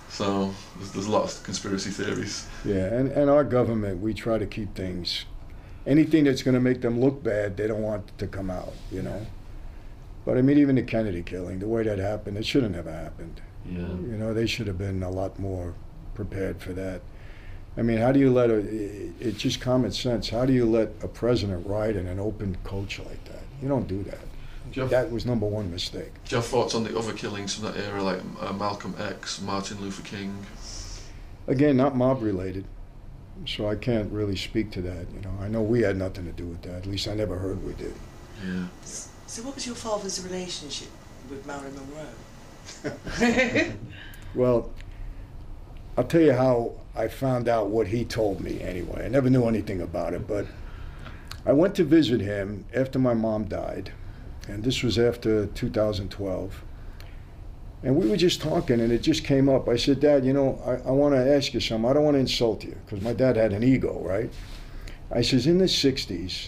So 0.10 0.54
there's, 0.78 0.92
there's 0.92 1.06
a 1.06 1.12
lot 1.12 1.24
of 1.24 1.44
conspiracy 1.44 1.92
theories. 1.92 2.48
Yeah, 2.66 2.86
and, 2.86 3.12
and 3.12 3.30
our 3.30 3.44
government, 3.44 4.02
we 4.02 4.14
try 4.14 4.38
to 4.38 4.46
keep 4.46 4.76
things, 4.76 5.26
anything 5.86 6.24
that's 6.24 6.42
going 6.42 6.56
to 6.56 6.62
make 6.62 6.82
them 6.82 7.00
look 7.00 7.24
bad, 7.24 7.58
they 7.58 7.68
don't 7.68 7.84
want 7.84 8.18
to 8.18 8.28
come 8.28 8.50
out, 8.50 8.74
you 8.92 9.02
know. 9.02 9.28
But 10.26 10.38
I 10.38 10.42
mean, 10.42 10.58
even 10.58 10.76
the 10.76 10.84
Kennedy 10.84 11.24
killing, 11.24 11.60
the 11.60 11.68
way 11.68 11.84
that 11.84 12.00
happened, 12.00 12.38
it 12.38 12.46
shouldn't 12.46 12.76
have 12.76 12.86
happened. 12.86 13.42
Yeah. 13.66 13.80
You 13.80 14.18
know, 14.18 14.34
they 14.34 14.46
should 14.48 14.68
have 14.68 14.78
been 14.78 15.04
a 15.04 15.10
lot 15.10 15.40
more 15.40 15.74
prepared 16.16 16.62
for 16.62 16.74
that. 16.74 17.02
I 17.80 17.82
mean, 17.82 17.98
how 17.98 18.12
do 18.12 18.20
you 18.20 18.30
let 18.30 18.50
a, 18.50 18.58
it's 19.22 19.40
just 19.40 19.62
common 19.62 19.92
sense, 19.94 20.28
how 20.30 20.46
do 20.46 20.52
you 20.52 20.66
let 20.66 20.90
a 21.02 21.08
president 21.08 21.66
ride 21.66 21.96
in 21.96 22.08
an 22.08 22.20
open 22.20 22.58
coach 22.66 23.00
like 23.00 23.24
that? 23.26 23.42
You 23.62 23.70
don't 23.70 23.88
do 23.88 24.04
that. 24.04 24.20
Do 24.72 24.76
you 24.76 24.82
have, 24.82 24.90
That 24.92 25.10
was 25.10 25.26
number 25.26 25.46
one 25.48 25.72
mistake. 25.72 26.12
do 26.26 26.36
you 26.36 26.42
have 26.42 26.46
thoughts 26.46 26.76
on 26.76 26.84
the 26.84 26.98
other 26.98 27.14
killings 27.14 27.56
from 27.56 27.66
that 27.66 27.78
era, 27.78 28.04
like 28.04 28.20
uh, 28.42 28.52
Malcolm 28.52 28.94
X, 29.00 29.42
Martin 29.42 29.80
Luther 29.82 30.04
King? 30.04 30.46
Again, 31.48 31.78
not 31.78 31.96
mob 31.96 32.22
related. 32.22 32.66
so 33.48 33.70
I 33.70 33.76
can't 33.76 34.12
really 34.12 34.36
speak 34.36 34.72
to 34.72 34.82
that. 34.82 35.08
You 35.16 35.22
know, 35.22 35.32
I 35.40 35.48
know 35.48 35.62
we 35.62 35.82
had 35.82 35.96
nothing 35.96 36.26
to 36.26 36.34
do 36.34 36.46
with 36.48 36.62
that. 36.64 36.76
At 36.76 36.86
least 36.86 37.08
I 37.08 37.14
never 37.16 37.38
heard 37.38 37.66
we 37.66 37.74
did. 37.74 37.94
Yeah. 38.46 38.66
So, 39.26 39.42
what 39.44 39.56
was 39.56 39.66
your 39.66 39.76
father's 39.76 40.22
relationship 40.24 40.90
with 41.30 41.46
Marilyn 41.48 41.74
Monroe? 42.84 43.72
Well, 44.36 44.70
I'll 46.00 46.06
tell 46.06 46.22
you 46.22 46.32
how 46.32 46.76
I 46.96 47.10
found 47.10 47.50
out 47.50 47.68
what 47.68 47.88
he 47.88 48.06
told 48.06 48.40
me 48.40 48.62
anyway. 48.62 49.04
I 49.04 49.10
never 49.10 49.30
knew 49.30 49.50
anything 49.50 49.82
about 49.82 50.14
it, 50.14 50.30
but 50.30 50.46
I 51.46 51.52
went 51.52 51.76
to 51.76 51.84
visit 51.84 52.22
him 52.22 52.64
after 52.74 52.98
my 52.98 53.14
mom 53.14 53.50
died, 53.50 53.92
and 54.48 54.64
this 54.64 54.82
was 54.82 54.98
after 54.98 55.48
2012. 55.48 56.64
And 57.84 57.98
we 57.98 58.08
were 58.08 58.16
just 58.16 58.40
talking, 58.40 58.80
and 58.80 58.94
it 58.94 59.00
just 59.00 59.26
came 59.26 59.50
up. 59.50 59.68
I 59.68 59.76
said, 59.76 60.00
Dad, 60.00 60.24
you 60.24 60.32
know, 60.32 60.62
I, 60.66 60.88
I 60.88 60.92
want 60.92 61.16
to 61.16 61.36
ask 61.36 61.54
you 61.54 61.60
something. 61.60 61.90
I 61.90 61.92
don't 61.92 62.06
want 62.06 62.16
to 62.16 62.22
insult 62.22 62.64
you, 62.64 62.78
because 62.86 63.04
my 63.04 63.12
dad 63.12 63.36
had 63.36 63.52
an 63.52 63.62
ego, 63.62 64.00
right? 64.02 64.32
I 65.12 65.22
says, 65.22 65.48
in 65.48 65.58
the 65.58 65.66
60s, 65.66 66.48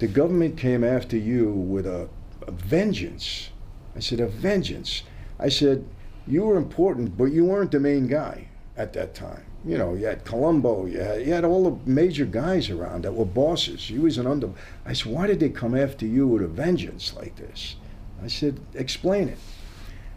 the 0.00 0.06
government 0.06 0.58
came 0.58 0.84
after 0.84 1.16
you 1.16 1.50
with 1.50 1.86
a, 1.86 2.10
a 2.46 2.50
vengeance. 2.50 3.52
I 3.96 4.00
said, 4.00 4.20
a 4.20 4.26
vengeance. 4.26 5.02
I 5.38 5.48
said, 5.48 5.88
you 6.26 6.42
were 6.42 6.58
important, 6.58 7.16
but 7.16 7.32
you 7.32 7.46
weren't 7.46 7.70
the 7.70 7.80
main 7.80 8.06
guy 8.06 8.48
at 8.76 8.92
that 8.94 9.14
time. 9.14 9.44
You 9.64 9.78
know, 9.78 9.94
you 9.94 10.06
had 10.06 10.24
Colombo, 10.24 10.86
you 10.86 11.00
had, 11.00 11.26
you 11.26 11.32
had 11.32 11.44
all 11.44 11.70
the 11.70 11.90
major 11.90 12.24
guys 12.24 12.70
around 12.70 13.04
that 13.04 13.14
were 13.14 13.24
bosses. 13.24 13.86
He 13.86 13.98
was 13.98 14.18
an 14.18 14.26
under. 14.26 14.50
I 14.84 14.92
said, 14.92 15.12
why 15.12 15.26
did 15.26 15.40
they 15.40 15.50
come 15.50 15.76
after 15.76 16.06
you 16.06 16.26
with 16.26 16.42
a 16.42 16.48
vengeance 16.48 17.14
like 17.14 17.36
this? 17.36 17.76
I 18.22 18.28
said, 18.28 18.60
explain 18.74 19.28
it. 19.28 19.38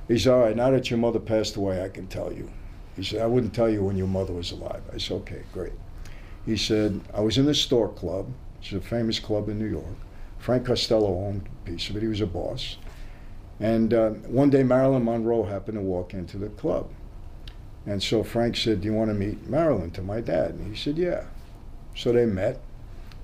He 0.08 0.18
said, 0.18 0.34
all 0.34 0.42
right, 0.42 0.56
now 0.56 0.72
that 0.72 0.90
your 0.90 1.00
mother 1.00 1.20
passed 1.20 1.56
away, 1.56 1.84
I 1.84 1.90
can 1.90 2.08
tell 2.08 2.32
you. 2.32 2.50
He 2.96 3.04
said, 3.04 3.22
I 3.22 3.28
wouldn't 3.28 3.54
tell 3.54 3.70
you 3.70 3.84
when 3.84 3.98
your 3.98 4.08
mother 4.08 4.34
was 4.34 4.52
alive. 4.52 4.82
I 4.94 4.98
said, 4.98 5.16
okay, 5.18 5.44
great. 5.52 5.74
He 6.46 6.56
said, 6.58 7.02
I 7.14 7.22
was 7.22 7.38
in 7.38 7.46
the 7.46 7.56
Stork 7.56 7.96
Club, 7.96 8.32
which 8.58 8.72
is 8.72 8.78
a 8.78 8.82
famous 8.82 9.20
club 9.20 9.50
in 9.50 9.60
New 9.60 9.70
York. 9.70 9.96
Frank 10.38 10.66
Costello 10.66 11.26
owned 11.26 11.48
a 11.48 11.70
piece 11.70 11.90
of 11.90 11.98
it. 11.98 12.04
He 12.04 12.08
was 12.08 12.22
a 12.22 12.28
boss. 12.28 12.78
And 13.60 13.94
uh, 13.94 14.10
one 14.10 14.50
day, 14.50 14.64
Marilyn 14.64 15.04
Monroe 15.04 15.44
happened 15.44 15.78
to 15.78 15.82
walk 15.82 16.14
into 16.14 16.38
the 16.38 16.50
club. 16.50 16.90
And 17.86 18.02
so 18.02 18.24
Frank 18.24 18.58
said, 18.58 18.82
Do 18.82 18.88
you 18.88 18.94
want 18.94 19.10
to 19.10 19.14
meet 19.14 19.48
Marilyn 19.48 19.92
to 19.92 20.02
my 20.02 20.22
dad? 20.22 20.52
And 20.52 20.68
he 20.68 20.76
said, 20.76 20.98
Yeah. 20.98 21.26
So 21.96 22.12
they 22.12 22.26
met. 22.26 22.60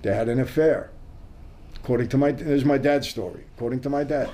They 0.01 0.13
had 0.13 0.29
an 0.29 0.39
affair. 0.39 0.91
According 1.75 2.09
to 2.09 2.17
my, 2.17 2.31
this 2.31 2.47
is 2.47 2.65
my 2.65 2.77
dad's 2.77 3.09
story, 3.09 3.45
according 3.55 3.81
to 3.81 3.89
my 3.89 4.03
dad. 4.03 4.29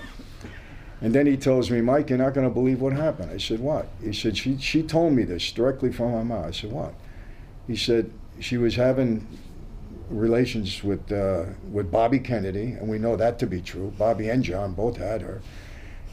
And 1.00 1.14
then 1.14 1.28
he 1.28 1.38
tells 1.38 1.70
me, 1.70 1.80
Mike, 1.80 2.10
you're 2.10 2.18
not 2.18 2.34
going 2.34 2.48
to 2.48 2.54
believe 2.54 2.82
what 2.82 2.94
happened. 2.94 3.32
I 3.32 3.38
said, 3.38 3.60
What? 3.60 3.88
He 4.04 4.14
said, 4.14 4.38
she, 4.38 4.58
she 4.58 4.84
told 4.84 5.14
me 5.14 5.24
this 5.24 5.52
directly 5.52 5.92
from 5.92 6.12
my 6.12 6.24
mouth. 6.24 6.46
I 6.46 6.52
said, 6.52 6.72
What? 6.72 6.94
He 7.68 7.76
said, 7.76 8.12
She 8.40 8.58
was 8.58 8.76
having 8.76 9.26
relations 10.10 10.84
with, 10.84 11.12
uh, 11.12 11.46
with 11.72 11.92
Bobby 11.92 12.20
Kennedy, 12.20 12.74
and 12.74 12.88
we 12.88 12.98
know 12.98 13.16
that 13.16 13.40
to 13.40 13.48
be 13.48 13.62
true. 13.62 13.94
Bobby 13.98 14.30
and 14.30 14.44
John 14.44 14.74
both 14.74 14.98
had 14.98 15.22
her. 15.22 15.42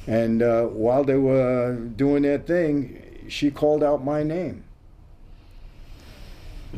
And 0.07 0.43
uh, 0.43 0.65
while 0.67 1.05
they 1.05 1.17
were 1.17 1.77
doing 1.77 2.23
their 2.23 2.39
thing, 2.39 3.04
she 3.29 3.51
called 3.51 3.83
out 3.83 4.05
my 4.05 4.23
name. 4.23 4.65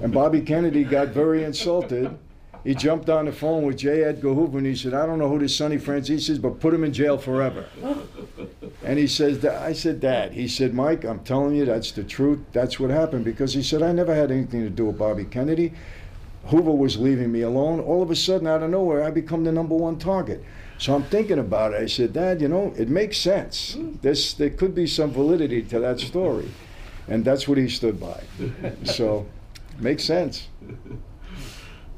And 0.02 0.12
Bobby 0.12 0.40
Kennedy 0.40 0.84
got 0.84 1.08
very 1.08 1.42
insulted. 1.42 2.16
He 2.64 2.74
jumped 2.74 3.08
on 3.08 3.26
the 3.26 3.32
phone 3.32 3.62
with 3.62 3.78
J. 3.78 4.02
Edgar 4.02 4.34
Hoover 4.34 4.58
and 4.58 4.66
he 4.66 4.74
said, 4.74 4.92
I 4.92 5.06
don't 5.06 5.20
know 5.20 5.28
who 5.28 5.38
this 5.38 5.54
Sonny 5.54 5.76
Franzese 5.78 6.30
is, 6.30 6.38
but 6.38 6.58
put 6.58 6.74
him 6.74 6.82
in 6.82 6.92
jail 6.92 7.16
forever. 7.16 7.66
And 8.82 8.98
he 8.98 9.06
says, 9.06 9.44
I 9.44 9.72
said, 9.72 10.00
Dad. 10.00 10.32
He 10.32 10.48
said, 10.48 10.74
Mike, 10.74 11.04
I'm 11.04 11.20
telling 11.20 11.54
you, 11.54 11.64
that's 11.64 11.92
the 11.92 12.02
truth. 12.02 12.40
That's 12.52 12.80
what 12.80 12.90
happened. 12.90 13.24
Because 13.24 13.54
he 13.54 13.62
said, 13.62 13.82
I 13.82 13.92
never 13.92 14.14
had 14.14 14.32
anything 14.32 14.62
to 14.62 14.70
do 14.70 14.86
with 14.86 14.98
Bobby 14.98 15.24
Kennedy. 15.24 15.74
Hoover 16.46 16.72
was 16.72 16.98
leaving 16.98 17.30
me 17.30 17.42
alone. 17.42 17.80
All 17.80 18.02
of 18.02 18.10
a 18.10 18.16
sudden, 18.16 18.46
out 18.46 18.62
of 18.62 18.70
nowhere, 18.70 19.04
I 19.04 19.10
become 19.10 19.44
the 19.44 19.52
number 19.52 19.76
one 19.76 19.98
target. 19.98 20.44
So 20.78 20.94
I'm 20.94 21.04
thinking 21.04 21.38
about 21.38 21.72
it. 21.72 21.82
I 21.82 21.86
said, 21.86 22.12
Dad, 22.12 22.40
you 22.40 22.48
know, 22.48 22.74
it 22.76 22.88
makes 22.88 23.16
sense. 23.16 23.76
Mm. 23.76 24.00
This, 24.02 24.34
there 24.34 24.50
could 24.50 24.74
be 24.74 24.86
some 24.86 25.10
validity 25.10 25.62
to 25.62 25.80
that 25.80 26.00
story. 26.00 26.50
And 27.08 27.24
that's 27.24 27.48
what 27.48 27.56
he 27.56 27.68
stood 27.68 28.00
by. 28.00 28.22
So, 28.84 29.26
makes 29.78 30.04
sense. 30.04 30.48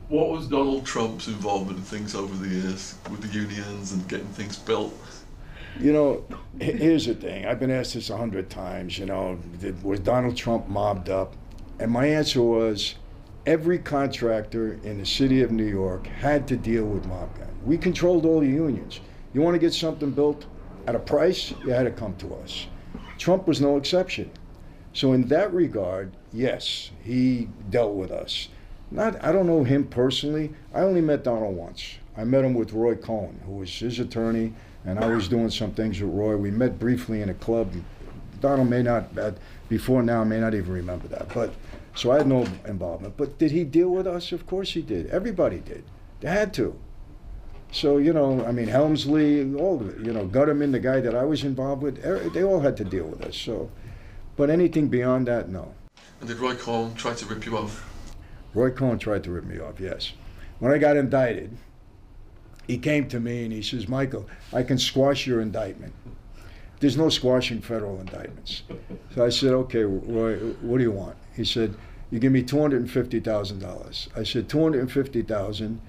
What 0.09 0.31
was 0.31 0.47
Donald 0.47 0.85
Trump's 0.87 1.29
involvement 1.29 1.79
in 1.79 1.85
things 1.85 2.15
over 2.15 2.35
the 2.37 2.49
years 2.49 2.95
with 3.11 3.23
the 3.23 3.29
unions 3.29 3.93
and 3.93 4.07
getting 4.09 4.29
things 4.29 4.59
built? 4.59 4.95
You 5.81 5.93
know, 5.93 6.25
here's 6.61 7.07
the 7.07 7.15
thing. 7.15 7.47
I've 7.47 7.59
been 7.59 7.71
asked 7.71 7.95
this 7.95 8.11
a 8.11 8.17
hundred 8.17 8.51
times. 8.51 8.99
You 8.99 9.07
know, 9.07 9.39
did, 9.61 9.83
was 9.83 10.01
Donald 10.01 10.37
Trump 10.37 10.69
mobbed 10.69 11.09
up? 11.09 11.35
And 11.79 11.91
my 11.91 12.07
answer 12.07 12.43
was, 12.43 12.97
every 13.49 13.79
contractor 13.79 14.79
in 14.85 14.99
the 14.99 15.07
city 15.07 15.41
of 15.41 15.51
New 15.51 15.65
York 15.65 16.07
had 16.07 16.47
to 16.47 16.55
deal 16.55 16.85
with 16.85 17.07
mob 17.07 17.35
guys. 17.39 17.49
We 17.65 17.79
controlled 17.79 18.27
all 18.27 18.41
the 18.41 18.47
unions. 18.47 19.01
You 19.33 19.41
want 19.41 19.55
to 19.55 19.59
get 19.59 19.73
something 19.73 20.11
built 20.11 20.45
at 20.87 20.95
a 20.95 20.99
price, 20.99 21.55
you 21.65 21.71
had 21.71 21.85
to 21.85 21.91
come 21.91 22.15
to 22.17 22.35
us. 22.35 22.67
Trump 23.17 23.49
was 23.49 23.59
no 23.63 23.79
exception. 23.79 24.31
So 24.93 25.15
in 25.15 25.29
that 25.29 25.53
regard, 25.55 26.13
yes, 26.31 26.91
he 27.03 27.49
dealt 27.71 27.95
with 27.95 28.11
us. 28.11 28.49
Not, 28.91 29.25
I 29.25 29.33
don't 29.33 29.47
know 29.47 29.65
him 29.65 29.87
personally. 29.87 30.53
I 30.75 30.81
only 30.81 31.01
met 31.01 31.25
Donald 31.25 31.57
once. 31.57 31.95
I 32.19 32.25
met 32.25 32.45
him 32.45 32.53
with 32.53 32.75
Roy 32.75 32.97
Cohn, 32.97 33.41
who 33.47 33.53
was 33.53 33.71
his 33.71 33.99
attorney, 33.99 34.53
and 34.85 34.99
I 34.99 35.09
was 35.09 35.27
doing 35.27 35.49
some 35.49 35.73
things 35.73 36.03
with 36.03 36.13
Roy. 36.13 36.37
We 36.37 36.51
met 36.51 36.79
briefly 36.79 37.23
in 37.23 37.31
a 37.31 37.35
club. 37.35 37.73
Donald 38.43 38.69
may 38.69 38.83
not, 38.83 39.09
before 39.71 40.03
now, 40.03 40.23
may 40.23 40.39
not 40.39 40.55
even 40.55 40.71
remember 40.71 41.09
that. 41.09 41.33
But 41.33 41.55
so 41.95 42.11
I 42.11 42.19
had 42.19 42.27
no 42.27 42.47
involvement. 42.67 43.17
But 43.17 43.39
did 43.39 43.51
he 43.51 43.65
deal 43.65 43.89
with 43.89 44.07
us? 44.07 44.33
Of 44.33 44.47
course 44.47 44.73
he 44.73 44.83
did. 44.83 45.07
Everybody 45.07 45.59
did. 45.59 45.85
They 46.21 46.29
had 46.29 46.53
to. 46.55 46.79
So 47.71 47.99
you 47.99 48.13
know, 48.13 48.45
I 48.45 48.53
mean, 48.53 48.69
Helmsley, 48.69 49.55
all 49.55 49.81
of 49.81 49.89
it. 49.89 50.05
You 50.05 50.13
know, 50.13 50.27
Gutterman, 50.27 50.73
the 50.73 50.81
guy 50.81 51.01
that 51.01 51.15
I 51.15 51.25
was 51.25 51.45
involved 51.45 51.83
with, 51.83 52.05
er, 52.05 52.29
they 52.31 52.43
all 52.43 52.61
had 52.61 52.77
to 52.79 52.85
deal 52.85 53.05
with 53.05 53.23
us. 53.23 53.37
So, 53.37 53.71
but 54.37 54.51
anything 54.51 54.89
beyond 54.89 55.27
that, 55.29 55.49
no. 55.49 55.75
And 56.21 56.29
did 56.29 56.39
Roy 56.39 56.55
Cohn 56.55 56.95
try 56.95 57.15
to 57.15 57.27
rip 57.27 57.45
you 57.45 57.57
off? 57.57 57.85
Roy 58.55 58.71
Cohn 58.71 58.99
tried 58.99 59.23
to 59.25 59.31
rip 59.31 59.45
me 59.45 59.59
off. 59.59 59.79
Yes. 59.79 60.13
When 60.59 60.73
I 60.73 60.79
got 60.79 60.97
indicted, 60.97 61.57
he 62.67 62.79
came 62.79 63.09
to 63.09 63.21
me 63.21 63.45
and 63.45 63.53
he 63.53 63.63
says, 63.63 63.89
"Michael, 63.89 64.27
I 64.53 64.63
can 64.63 64.79
squash 64.79 65.27
your 65.27 65.41
indictment." 65.41 65.95
There's 66.81 66.97
no 66.97 67.09
squashing 67.09 67.61
federal 67.61 68.01
indictments. 68.01 68.63
So 69.15 69.25
I 69.25 69.29
said, 69.29 69.53
"Okay, 69.53 69.83
Roy, 69.83 70.37
what 70.63 70.79
do 70.79 70.85
you 70.85 70.93
want?" 70.93 71.17
He 71.39 71.45
said, 71.45 71.75
"You 72.11 72.19
give 72.19 72.33
me 72.33 72.43
two 72.43 72.61
hundred 72.61 72.81
and 72.83 72.91
fifty 72.91 73.21
thousand 73.21 73.61
dollars." 73.61 74.09
I 74.15 74.25
said, 74.25 74.49
250000 74.49 75.81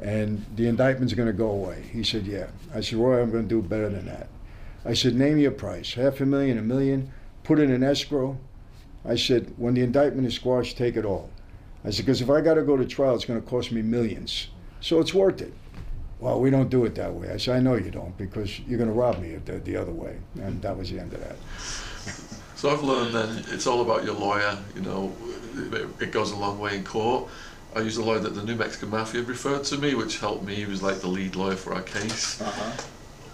and 0.00 0.44
the 0.56 0.66
indictment's 0.66 1.14
going 1.14 1.28
to 1.28 1.32
go 1.32 1.50
away. 1.50 1.84
He 1.92 2.02
said, 2.02 2.26
Yeah. 2.26 2.48
I 2.74 2.80
said, 2.80 2.98
Roy, 2.98 3.22
I'm 3.22 3.30
going 3.30 3.48
to 3.48 3.48
do 3.48 3.62
better 3.62 3.88
than 3.88 4.06
that. 4.06 4.28
I 4.84 4.94
said, 4.94 5.14
Name 5.14 5.38
your 5.38 5.52
price 5.52 5.94
half 5.94 6.20
a 6.20 6.26
million, 6.26 6.58
a 6.58 6.62
million, 6.62 7.12
put 7.44 7.60
it 7.60 7.70
in 7.70 7.82
escrow. 7.82 8.38
I 9.04 9.16
said, 9.16 9.54
When 9.56 9.74
the 9.74 9.82
indictment 9.82 10.26
is 10.26 10.34
squashed, 10.34 10.76
take 10.76 10.96
it 10.96 11.04
all. 11.04 11.30
I 11.84 11.90
said, 11.90 12.04
Because 12.04 12.20
if 12.20 12.30
I 12.30 12.40
got 12.40 12.54
to 12.54 12.62
go 12.62 12.76
to 12.76 12.84
trial, 12.84 13.14
it's 13.14 13.24
going 13.24 13.40
to 13.40 13.46
cost 13.46 13.70
me 13.70 13.80
millions. 13.82 14.48
So 14.80 14.98
it's 14.98 15.14
worth 15.14 15.40
it. 15.40 15.54
Well, 16.18 16.40
we 16.40 16.50
don't 16.50 16.68
do 16.68 16.84
it 16.84 16.94
that 16.96 17.12
way. 17.12 17.30
I 17.30 17.36
said, 17.36 17.56
I 17.56 17.60
know 17.60 17.74
you 17.74 17.90
don't 17.90 18.16
because 18.16 18.58
you're 18.60 18.78
going 18.78 18.90
to 18.90 18.94
rob 18.94 19.20
me 19.20 19.36
the, 19.44 19.58
the 19.58 19.76
other 19.76 19.92
way. 19.92 20.18
And 20.40 20.60
that 20.62 20.76
was 20.76 20.90
the 20.90 20.98
end 20.98 21.12
of 21.12 21.20
that. 21.20 22.38
So 22.62 22.70
I've 22.70 22.84
learned 22.84 23.12
then 23.12 23.44
it's 23.48 23.66
all 23.66 23.80
about 23.80 24.04
your 24.04 24.14
lawyer. 24.14 24.56
You 24.76 24.82
know, 24.82 25.12
it, 25.72 25.88
it 26.00 26.12
goes 26.12 26.30
a 26.30 26.36
long 26.36 26.60
way 26.60 26.76
in 26.76 26.84
court. 26.84 27.28
I 27.74 27.80
used 27.80 27.98
a 27.98 28.04
lawyer 28.04 28.20
that 28.20 28.36
the 28.36 28.44
New 28.44 28.54
Mexican 28.54 28.90
Mafia 28.90 29.22
referred 29.22 29.64
to 29.64 29.78
me, 29.78 29.96
which 29.96 30.20
helped 30.20 30.44
me. 30.44 30.54
He 30.54 30.66
was 30.66 30.80
like 30.80 31.00
the 31.00 31.08
lead 31.08 31.34
lawyer 31.34 31.56
for 31.56 31.74
our 31.74 31.82
case. 31.82 32.40
Uh-huh. 32.40 32.82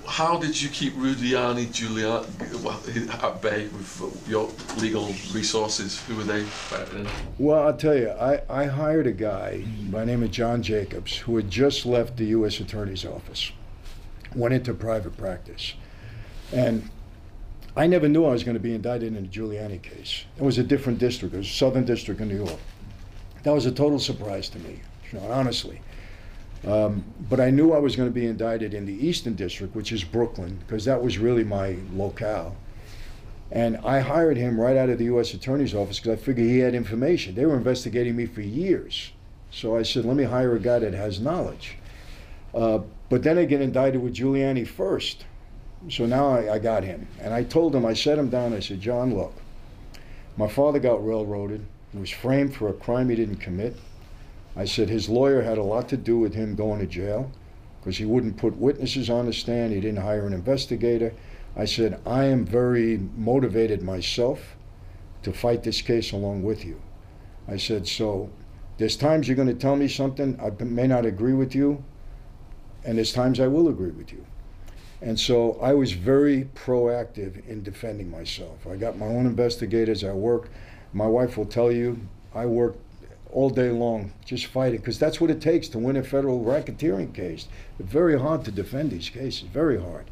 How 0.06 0.38
did 0.38 0.58
you 0.62 0.70
keep 0.70 0.94
Rudiani 0.94 1.66
Giuliani 1.66 3.22
at 3.22 3.42
bay 3.42 3.66
with 3.66 4.24
your 4.26 4.48
legal 4.78 5.08
resources? 5.34 6.02
Who 6.04 6.16
were 6.16 6.24
they 6.24 6.44
back 6.70 6.88
then? 6.88 7.06
Well, 7.36 7.66
I'll 7.66 7.76
tell 7.76 7.98
you, 7.98 8.08
I, 8.08 8.40
I 8.48 8.64
hired 8.64 9.06
a 9.06 9.12
guy 9.12 9.62
by 9.90 10.00
the 10.00 10.06
name 10.06 10.22
of 10.22 10.30
John 10.30 10.62
Jacobs 10.62 11.18
who 11.18 11.36
had 11.36 11.50
just 11.50 11.84
left 11.84 12.16
the 12.16 12.24
U.S. 12.28 12.60
Attorney's 12.60 13.04
Office, 13.04 13.52
went 14.34 14.54
into 14.54 14.72
private 14.72 15.18
practice. 15.18 15.74
And 16.50 16.88
I 17.78 17.86
never 17.86 18.08
knew 18.08 18.24
I 18.24 18.30
was 18.32 18.42
going 18.42 18.56
to 18.56 18.60
be 18.60 18.74
indicted 18.74 19.14
in 19.16 19.22
the 19.22 19.28
Giuliani 19.28 19.80
case. 19.80 20.24
It 20.36 20.42
was 20.42 20.58
a 20.58 20.64
different 20.64 20.98
district, 20.98 21.32
it 21.32 21.38
was 21.38 21.48
Southern 21.48 21.84
District 21.84 22.20
in 22.20 22.26
New 22.26 22.44
York. 22.44 22.58
That 23.44 23.54
was 23.54 23.66
a 23.66 23.70
total 23.70 24.00
surprise 24.00 24.48
to 24.48 24.58
me, 24.58 24.80
Sean, 25.08 25.30
honestly. 25.30 25.80
Um, 26.66 27.04
but 27.30 27.38
I 27.38 27.50
knew 27.50 27.72
I 27.72 27.78
was 27.78 27.94
going 27.94 28.08
to 28.08 28.12
be 28.12 28.26
indicted 28.26 28.74
in 28.74 28.84
the 28.84 29.06
Eastern 29.06 29.36
District, 29.36 29.76
which 29.76 29.92
is 29.92 30.02
Brooklyn, 30.02 30.58
because 30.66 30.84
that 30.86 31.00
was 31.00 31.18
really 31.18 31.44
my 31.44 31.76
locale. 31.92 32.56
And 33.52 33.76
I 33.78 34.00
hired 34.00 34.36
him 34.36 34.60
right 34.60 34.76
out 34.76 34.88
of 34.88 34.98
the 34.98 35.04
U.S. 35.04 35.32
Attorney's 35.32 35.72
Office 35.72 36.00
because 36.00 36.18
I 36.18 36.20
figured 36.20 36.48
he 36.48 36.58
had 36.58 36.74
information. 36.74 37.36
They 37.36 37.46
were 37.46 37.56
investigating 37.56 38.16
me 38.16 38.26
for 38.26 38.40
years. 38.40 39.12
So 39.52 39.76
I 39.76 39.84
said, 39.84 40.04
let 40.04 40.16
me 40.16 40.24
hire 40.24 40.56
a 40.56 40.60
guy 40.60 40.80
that 40.80 40.94
has 40.94 41.20
knowledge. 41.20 41.76
Uh, 42.52 42.80
but 43.08 43.22
then 43.22 43.38
I 43.38 43.44
get 43.44 43.60
indicted 43.60 44.02
with 44.02 44.14
Giuliani 44.14 44.66
first. 44.66 45.26
So 45.88 46.06
now 46.06 46.28
I, 46.28 46.54
I 46.54 46.58
got 46.58 46.84
him. 46.84 47.06
And 47.20 47.32
I 47.32 47.44
told 47.44 47.74
him, 47.74 47.86
I 47.86 47.94
set 47.94 48.18
him 48.18 48.28
down, 48.28 48.52
I 48.52 48.60
said, 48.60 48.80
John, 48.80 49.14
look, 49.14 49.32
my 50.36 50.48
father 50.48 50.78
got 50.78 51.06
railroaded. 51.06 51.64
He 51.92 51.98
was 51.98 52.10
framed 52.10 52.54
for 52.54 52.68
a 52.68 52.74
crime 52.74 53.08
he 53.08 53.16
didn't 53.16 53.36
commit. 53.36 53.76
I 54.56 54.64
said 54.64 54.88
his 54.88 55.08
lawyer 55.08 55.42
had 55.42 55.58
a 55.58 55.62
lot 55.62 55.88
to 55.90 55.96
do 55.96 56.18
with 56.18 56.34
him 56.34 56.56
going 56.56 56.80
to 56.80 56.86
jail 56.86 57.30
because 57.80 57.96
he 57.96 58.04
wouldn't 58.04 58.36
put 58.36 58.56
witnesses 58.56 59.08
on 59.08 59.26
the 59.26 59.32
stand. 59.32 59.72
He 59.72 59.80
didn't 59.80 60.02
hire 60.02 60.26
an 60.26 60.32
investigator. 60.32 61.14
I 61.56 61.64
said, 61.64 62.00
I 62.04 62.24
am 62.24 62.44
very 62.44 62.98
motivated 63.16 63.82
myself 63.82 64.56
to 65.22 65.32
fight 65.32 65.62
this 65.62 65.80
case 65.80 66.12
along 66.12 66.42
with 66.42 66.64
you. 66.64 66.80
I 67.46 67.56
said, 67.56 67.88
so 67.88 68.30
there's 68.76 68.96
times 68.96 69.26
you're 69.26 69.36
going 69.36 69.48
to 69.48 69.54
tell 69.54 69.76
me 69.76 69.88
something, 69.88 70.38
I 70.40 70.50
may 70.62 70.86
not 70.86 71.06
agree 71.06 71.32
with 71.32 71.54
you, 71.54 71.82
and 72.84 72.96
there's 72.96 73.12
times 73.12 73.40
I 73.40 73.48
will 73.48 73.68
agree 73.68 73.90
with 73.90 74.12
you. 74.12 74.24
And 75.00 75.18
so 75.18 75.58
I 75.60 75.74
was 75.74 75.92
very 75.92 76.48
proactive 76.54 77.46
in 77.46 77.62
defending 77.62 78.10
myself. 78.10 78.66
I 78.66 78.76
got 78.76 78.98
my 78.98 79.06
own 79.06 79.26
investigators. 79.26 80.02
I 80.02 80.12
worked. 80.12 80.50
My 80.92 81.06
wife 81.06 81.36
will 81.36 81.46
tell 81.46 81.70
you, 81.70 82.00
I 82.34 82.46
worked 82.46 82.80
all 83.30 83.50
day 83.50 83.70
long 83.70 84.12
just 84.24 84.46
fighting 84.46 84.80
because 84.80 84.98
that's 84.98 85.20
what 85.20 85.30
it 85.30 85.40
takes 85.40 85.68
to 85.68 85.78
win 85.78 85.96
a 85.96 86.02
federal 86.02 86.44
racketeering 86.44 87.14
case. 87.14 87.46
It's 87.78 87.90
very 87.90 88.18
hard 88.18 88.44
to 88.46 88.50
defend 88.50 88.90
these 88.90 89.08
cases, 89.10 89.42
very 89.42 89.80
hard. 89.80 90.10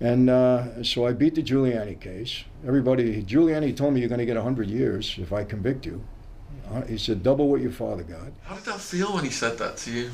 And 0.00 0.28
uh, 0.28 0.82
so 0.84 1.06
I 1.06 1.12
beat 1.12 1.34
the 1.36 1.42
Giuliani 1.42 2.00
case. 2.00 2.44
Everybody, 2.66 3.22
Giuliani 3.22 3.76
told 3.76 3.94
me 3.94 4.00
you're 4.00 4.08
going 4.08 4.18
to 4.18 4.26
get 4.26 4.36
100 4.36 4.68
years 4.68 5.16
if 5.18 5.32
I 5.32 5.44
convict 5.44 5.86
you. 5.86 6.04
Uh, 6.70 6.82
he 6.82 6.98
said, 6.98 7.22
double 7.22 7.48
what 7.48 7.60
your 7.60 7.70
father 7.70 8.02
got. 8.02 8.32
How 8.42 8.56
did 8.56 8.64
that 8.64 8.80
feel 8.80 9.14
when 9.14 9.24
he 9.24 9.30
said 9.30 9.58
that 9.58 9.76
to 9.78 9.90
you? 9.90 10.10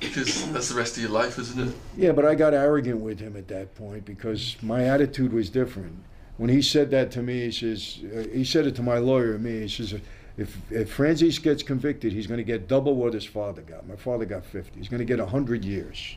Because 0.00 0.50
that's 0.52 0.68
the 0.68 0.74
rest 0.74 0.96
of 0.96 1.02
your 1.02 1.12
life, 1.12 1.38
isn't 1.38 1.68
it? 1.68 1.74
Yeah, 1.96 2.12
but 2.12 2.24
I 2.24 2.34
got 2.34 2.54
arrogant 2.54 3.00
with 3.00 3.20
him 3.20 3.36
at 3.36 3.48
that 3.48 3.74
point 3.74 4.04
because 4.04 4.56
my 4.62 4.84
attitude 4.84 5.32
was 5.32 5.50
different. 5.50 6.02
When 6.38 6.48
he 6.48 6.62
said 6.62 6.90
that 6.92 7.10
to 7.12 7.22
me, 7.22 7.42
he 7.42 7.52
says, 7.52 7.98
uh, 8.04 8.24
he 8.32 8.44
said 8.44 8.66
it 8.66 8.74
to 8.76 8.82
my 8.82 8.98
lawyer 8.98 9.34
and 9.34 9.44
me. 9.44 9.60
He 9.60 9.68
says, 9.68 9.92
if, 10.38 10.56
if 10.70 10.96
Franzese 10.96 11.42
gets 11.42 11.62
convicted, 11.62 12.12
he's 12.12 12.26
going 12.26 12.38
to 12.38 12.44
get 12.44 12.66
double 12.66 12.94
what 12.96 13.12
his 13.12 13.26
father 13.26 13.60
got. 13.60 13.86
My 13.86 13.96
father 13.96 14.24
got 14.24 14.44
50. 14.46 14.78
He's 14.78 14.88
going 14.88 15.00
to 15.00 15.04
get 15.04 15.18
100 15.18 15.64
years. 15.64 16.16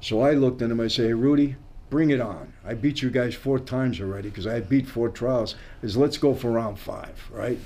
So 0.00 0.20
I 0.20 0.32
looked 0.32 0.62
at 0.62 0.70
him, 0.70 0.80
I 0.80 0.86
say, 0.86 1.08
hey, 1.08 1.14
Rudy, 1.14 1.56
bring 1.90 2.10
it 2.10 2.20
on. 2.20 2.52
I 2.64 2.74
beat 2.74 3.02
you 3.02 3.10
guys 3.10 3.34
four 3.34 3.58
times 3.58 4.00
already 4.00 4.28
because 4.28 4.46
I 4.46 4.54
had 4.54 4.68
beat 4.68 4.86
four 4.86 5.08
trials. 5.08 5.56
Is 5.82 5.96
let's 5.96 6.18
go 6.18 6.34
for 6.34 6.50
round 6.50 6.78
five, 6.78 7.20
right? 7.30 7.58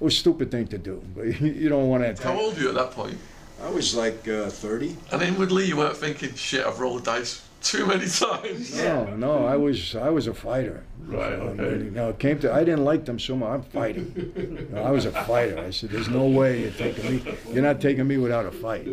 It 0.00 0.04
was 0.04 0.14
a 0.14 0.18
stupid 0.18 0.50
thing 0.50 0.66
to 0.68 0.78
do, 0.78 1.02
but 1.14 1.40
you 1.40 1.68
don't 1.68 1.88
want 1.88 2.16
to. 2.16 2.22
How 2.22 2.38
old 2.38 2.56
were 2.56 2.62
you 2.62 2.68
at 2.70 2.74
that 2.74 2.90
point? 2.92 3.18
I 3.62 3.70
was 3.70 3.94
like 3.94 4.26
uh, 4.28 4.48
30. 4.50 4.96
And 5.12 5.22
inwardly, 5.22 5.64
you 5.66 5.76
weren't 5.76 5.96
thinking, 5.96 6.34
shit, 6.34 6.64
I've 6.64 6.78
rolled 6.78 7.04
dice 7.04 7.44
too 7.60 7.86
many 7.86 8.06
times. 8.08 8.76
No, 8.78 9.16
no, 9.16 9.44
I 9.46 9.56
was 9.56 9.96
I 9.96 10.10
was 10.10 10.28
a 10.28 10.34
fighter. 10.34 10.84
Right, 11.06 11.32
okay. 11.32 11.84
You 11.84 11.90
know, 11.90 12.10
it 12.10 12.18
came 12.20 12.38
to 12.40 12.52
I 12.52 12.60
didn't 12.62 12.84
like 12.84 13.04
them 13.04 13.18
so 13.18 13.34
much. 13.36 13.48
I'm 13.50 13.62
fighting. 13.62 14.12
You 14.36 14.68
know, 14.72 14.82
I 14.84 14.90
was 14.92 15.06
a 15.06 15.10
fighter. 15.24 15.58
I 15.58 15.70
said, 15.70 15.90
"There's 15.90 16.08
no 16.08 16.26
way 16.28 16.60
you're 16.62 16.70
taking 16.70 17.16
me. 17.16 17.36
You're 17.52 17.62
not 17.64 17.80
taking 17.80 18.06
me 18.06 18.16
without 18.18 18.46
a 18.46 18.52
fight." 18.52 18.86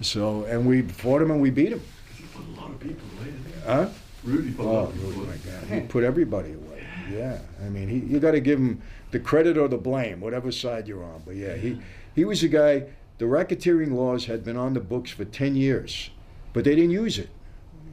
So, 0.00 0.44
and 0.44 0.66
we 0.66 0.82
fought 0.82 1.20
him 1.20 1.30
and 1.30 1.42
we 1.42 1.50
beat 1.50 1.72
him. 1.72 1.82
He 2.16 2.24
put 2.34 2.46
a 2.46 2.60
lot 2.60 2.70
of 2.70 2.80
people 2.80 3.06
away. 3.20 3.32
Huh? 3.66 3.88
Rudy 4.24 4.52
put 4.52 4.64
a 4.64 4.68
lot 4.68 4.74
Oh, 4.74 4.84
of 4.88 4.94
people 4.94 5.10
Rudy, 5.10 5.20
away. 5.20 5.28
my 5.44 5.50
God, 5.68 5.82
he 5.82 5.86
put 5.88 6.04
everybody 6.04 6.52
away. 6.54 6.86
Yeah, 7.12 7.38
I 7.64 7.68
mean, 7.68 7.88
he, 7.88 7.98
you 7.98 8.18
got 8.18 8.32
to 8.32 8.40
give 8.40 8.58
him 8.58 8.80
the 9.10 9.20
credit 9.20 9.56
or 9.58 9.68
the 9.68 9.76
blame, 9.78 10.20
whatever 10.20 10.50
side 10.50 10.88
you're 10.88 11.04
on. 11.04 11.22
But 11.26 11.36
yeah, 11.36 11.54
he 11.54 11.78
he 12.14 12.24
was 12.24 12.42
a 12.42 12.48
guy. 12.48 12.84
The 13.18 13.24
racketeering 13.24 13.92
laws 13.92 14.26
had 14.26 14.44
been 14.44 14.56
on 14.56 14.74
the 14.74 14.80
books 14.80 15.10
for 15.10 15.24
ten 15.24 15.56
years, 15.56 16.10
but 16.52 16.64
they 16.64 16.74
didn't 16.74 16.90
use 16.90 17.18
it. 17.18 17.30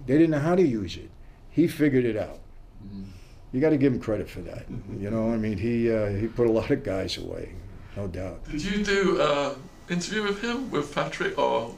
They 0.05 0.15
didn't 0.17 0.31
know 0.31 0.39
how 0.39 0.55
to 0.55 0.61
use 0.61 0.97
it. 0.97 1.09
He 1.49 1.67
figured 1.67 2.03
it 2.05 2.17
out. 2.17 2.39
You 3.53 3.61
got 3.61 3.69
to 3.69 3.77
give 3.77 3.93
him 3.93 3.99
credit 3.99 4.29
for 4.29 4.41
that. 4.41 4.65
You 4.99 5.09
know, 5.11 5.31
I 5.31 5.37
mean, 5.37 5.57
he 5.57 5.91
uh, 5.91 6.09
he 6.09 6.27
put 6.27 6.47
a 6.47 6.51
lot 6.51 6.71
of 6.71 6.83
guys 6.83 7.17
away, 7.17 7.53
no 7.95 8.07
doubt. 8.07 8.43
Did 8.49 8.63
you 8.63 8.83
do 8.83 9.21
an 9.21 9.55
interview 9.89 10.23
with 10.23 10.41
him, 10.41 10.69
with 10.71 10.93
Patrick, 10.93 11.37
or? 11.37 11.73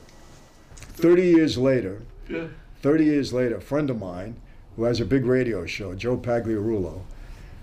Thirty 0.75 1.27
years 1.27 1.57
later, 1.57 2.01
Yeah. 2.29 2.47
30 2.81 3.05
years 3.05 3.33
later, 3.33 3.55
a 3.57 3.61
friend 3.61 3.89
of 3.89 3.99
mine 3.99 4.35
who 4.75 4.83
has 4.83 4.99
a 5.01 5.05
big 5.05 5.25
radio 5.25 5.65
show, 5.65 5.93
Joe 5.95 6.17
Pagliarulo, 6.17 7.01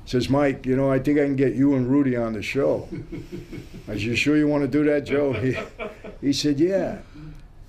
says, 0.05 0.29
Mike, 0.29 0.67
you 0.67 0.77
know, 0.77 0.91
I 0.91 0.99
think 0.99 1.19
I 1.19 1.25
can 1.25 1.37
get 1.37 1.55
you 1.55 1.75
and 1.75 1.89
Rudy 1.89 2.17
on 2.17 2.33
the 2.33 2.43
show. 2.43 2.89
I 3.89 3.93
said, 3.93 4.01
You 4.03 4.17
sure 4.17 4.37
you 4.37 4.49
want 4.49 4.63
to 4.63 4.69
do 4.69 4.85
that, 4.85 5.05
Joe? 5.05 5.33
He, 5.33 5.57
he 6.21 6.33
said, 6.33 6.59
Yeah. 6.59 6.99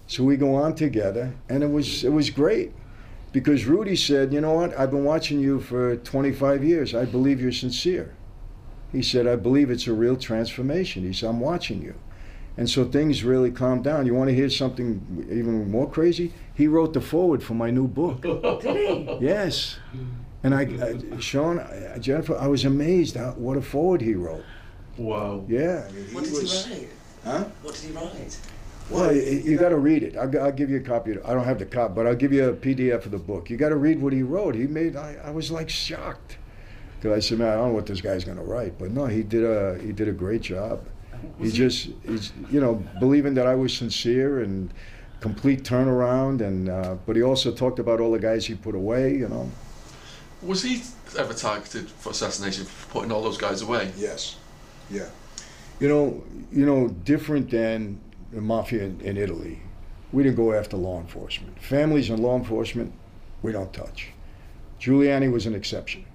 So 0.08 0.24
we 0.24 0.38
go 0.38 0.56
on 0.56 0.76
together, 0.76 1.34
and 1.50 1.64
it 1.64 1.72
was, 1.72 2.04
it 2.04 2.12
was 2.12 2.30
great 2.30 2.72
because 3.32 3.66
Rudy 3.66 3.96
said, 3.96 4.34
You 4.34 4.42
know 4.42 4.54
what? 4.54 4.78
I've 4.78 4.92
been 4.92 5.06
watching 5.06 5.40
you 5.40 5.60
for 5.60 5.96
25 5.98 6.64
years. 6.64 6.96
I 6.96 7.06
believe 7.06 7.42
you're 7.42 7.52
sincere. 7.52 8.16
He 8.92 9.02
said, 9.02 9.28
I 9.28 9.36
believe 9.36 9.72
it's 9.72 9.88
a 9.88 9.94
real 9.94 10.16
transformation. 10.16 11.04
He 11.04 11.14
said, 11.14 11.30
I'm 11.30 11.40
watching 11.40 11.82
you. 11.82 11.96
And 12.56 12.70
so 12.70 12.86
things 12.86 13.24
really 13.24 13.50
calmed 13.50 13.84
down. 13.84 14.06
You 14.06 14.14
want 14.14 14.30
to 14.30 14.36
hear 14.36 14.50
something 14.50 15.26
even 15.32 15.72
more 15.72 15.90
crazy? 15.90 16.32
He 16.54 16.68
wrote 16.68 16.94
the 16.94 17.02
forward 17.02 17.42
for 17.42 17.56
my 17.56 17.72
new 17.72 17.88
book. 17.88 18.22
Did 18.62 18.76
he? 18.76 19.18
Yes. 19.20 19.78
And 20.44 20.54
I, 20.54 20.62
I 21.16 21.20
Sean, 21.20 21.60
I, 21.60 21.98
Jennifer, 22.00 22.36
I 22.38 22.48
was 22.48 22.66
amazed 22.66 23.16
at 23.16 23.38
what 23.38 23.58
a 23.58 23.62
forward 23.62 24.02
he 24.02 24.14
wrote. 24.14 24.44
Wow. 24.98 25.46
Yeah. 25.48 25.88
I 25.88 25.92
What 26.14 26.26
did 26.26 26.34
was- 26.34 26.66
he 26.66 26.74
write? 26.74 26.90
Huh? 27.24 27.46
What 27.62 27.74
did 27.76 27.84
he 27.90 27.92
write? 27.96 28.38
Well, 28.90 29.16
you, 29.16 29.22
you 29.22 29.58
got 29.58 29.70
to 29.70 29.78
read 29.78 30.04
it. 30.04 30.18
I'll, 30.18 30.40
I'll 30.42 30.52
give 30.52 30.70
you 30.70 30.78
a 30.78 30.82
copy. 30.82 31.14
I 31.24 31.34
don't 31.34 31.46
have 31.46 31.58
the 31.60 31.66
copy, 31.66 31.94
but 31.96 32.06
I'll 32.06 32.16
give 32.16 32.34
you 32.34 32.50
a 32.50 32.54
PDF 32.54 33.06
of 33.06 33.12
the 33.12 33.18
book. 33.18 33.50
You 33.50 33.56
got 33.56 33.70
to 33.70 33.78
read 33.78 34.02
what 34.02 34.12
he 34.12 34.24
wrote. 34.24 34.56
He 34.56 34.68
made. 34.68 34.98
I, 34.98 35.16
I 35.24 35.30
was 35.32 35.50
like 35.50 35.70
shocked. 35.70 36.38
Because 37.00 37.16
I 37.18 37.20
said, 37.22 37.38
man, 37.40 37.48
I 37.48 37.56
don't 37.56 37.70
know 37.70 37.74
what 37.74 37.86
this 37.86 38.02
guy's 38.02 38.26
going 38.26 38.38
to 38.38 38.44
write, 38.44 38.78
but 38.78 38.92
no, 38.92 39.06
he 39.06 39.24
did 39.24 39.44
a 39.46 39.78
he 39.82 39.92
did 39.94 40.08
a 40.10 40.12
great 40.14 40.42
job. 40.42 40.86
He 41.40 41.50
just 41.52 41.90
he's 42.06 42.34
you 42.52 42.60
know 42.60 42.76
believing 43.00 43.34
that 43.36 43.48
I 43.48 43.56
was 43.56 43.74
sincere 43.76 44.42
and 44.42 44.74
complete 45.22 45.64
turnaround, 45.64 46.42
and 46.42 46.68
uh, 46.70 46.96
but 47.06 47.16
he 47.16 47.22
also 47.24 47.52
talked 47.54 47.80
about 47.80 48.02
all 48.02 48.12
the 48.12 48.20
guys 48.20 48.46
he 48.46 48.56
put 48.56 48.76
away. 48.76 49.16
You 49.16 49.30
know. 49.30 49.50
Was 50.46 50.64
he 50.64 50.84
ever 51.18 51.34
targeted 51.34 51.90
for 51.90 52.10
assassination 52.12 52.66
for 52.66 52.92
putting 52.92 53.12
all 53.12 53.22
those 53.22 53.38
guys 53.38 53.62
away? 53.62 53.92
Yes. 53.98 54.38
Yeah. 54.90 55.10
You 55.80 55.88
know, 55.88 56.24
you 56.52 56.66
know, 56.66 56.90
different 56.90 57.50
than 57.50 58.00
the 58.32 58.42
mafia 58.42 58.84
in, 58.84 59.02
in 59.02 59.18
Italy. 59.18 59.62
We 60.12 60.24
didn't 60.24 60.36
go 60.36 60.54
after 60.54 60.78
law 60.78 61.00
enforcement. 61.00 61.60
Families 61.62 62.10
and 62.10 62.20
law 62.20 62.38
enforcement, 62.38 62.94
we 63.42 63.52
don't 63.52 63.74
touch. 63.74 64.10
Giuliani 64.80 65.32
was 65.32 65.46
an 65.46 65.56
exception. 65.56 66.06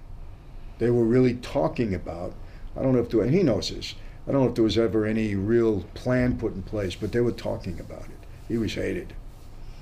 They 0.77 0.89
were 0.89 1.03
really 1.03 1.35
talking 1.35 1.93
about. 1.93 2.33
I 2.77 2.81
don't 2.81 2.93
know 2.93 2.99
if 2.99 3.09
there, 3.09 3.21
and 3.21 3.33
he 3.33 3.43
knows 3.43 3.69
this. 3.69 3.95
I 4.27 4.31
don't 4.31 4.43
know 4.43 4.49
if 4.49 4.55
there 4.55 4.63
was 4.63 4.77
ever 4.77 5.05
any 5.05 5.35
real 5.35 5.81
plan 5.95 6.37
put 6.37 6.53
in 6.53 6.61
place, 6.61 6.95
but 6.95 7.11
they 7.11 7.19
were 7.19 7.31
talking 7.31 7.79
about 7.79 8.03
it. 8.03 8.27
He 8.47 8.57
was 8.57 8.75
hated. 8.75 9.13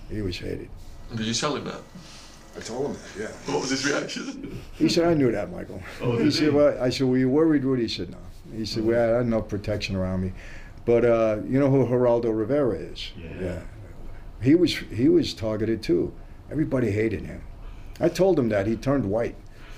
He 0.09 0.21
was 0.21 0.39
hated. 0.39 0.69
Did 1.15 1.25
you 1.25 1.33
tell 1.33 1.55
him 1.55 1.65
that? 1.65 1.81
I 2.57 2.59
told 2.61 2.87
him 2.87 2.93
that. 2.93 3.21
Yeah. 3.21 3.53
What 3.53 3.61
was 3.61 3.69
his 3.69 3.85
reaction? 3.85 4.61
He 4.73 4.89
said, 4.89 5.05
I 5.05 5.13
knew 5.13 5.31
that, 5.31 5.51
Michael. 5.51 5.81
Oh, 6.01 6.17
he 6.17 6.31
said, 6.31 6.53
well, 6.53 6.81
I 6.81 6.89
said, 6.89 7.07
were 7.07 7.17
you 7.17 7.29
worried, 7.29 7.63
Rudy? 7.63 7.83
He 7.83 7.87
said, 7.87 8.09
no. 8.09 8.17
He 8.55 8.65
said, 8.65 8.83
well, 8.85 9.13
I 9.13 9.17
had 9.17 9.25
enough 9.25 9.47
protection 9.47 9.95
around 9.95 10.21
me. 10.21 10.33
But 10.85 11.05
uh, 11.05 11.39
you 11.45 11.59
know 11.59 11.69
who 11.69 11.85
Geraldo 11.85 12.35
Rivera 12.35 12.77
is? 12.77 13.11
Yeah. 13.39 13.59
He 14.41 14.55
was 14.55 14.77
he 14.77 15.09
was 15.09 15.33
targeted 15.33 15.83
too. 15.83 16.13
Everybody 16.49 16.91
hated 16.91 17.23
him. 17.23 17.41
I 17.99 18.07
told 18.07 18.39
him 18.39 18.49
that. 18.49 18.67
He 18.67 18.75
turned 18.75 19.05
white. 19.05 19.35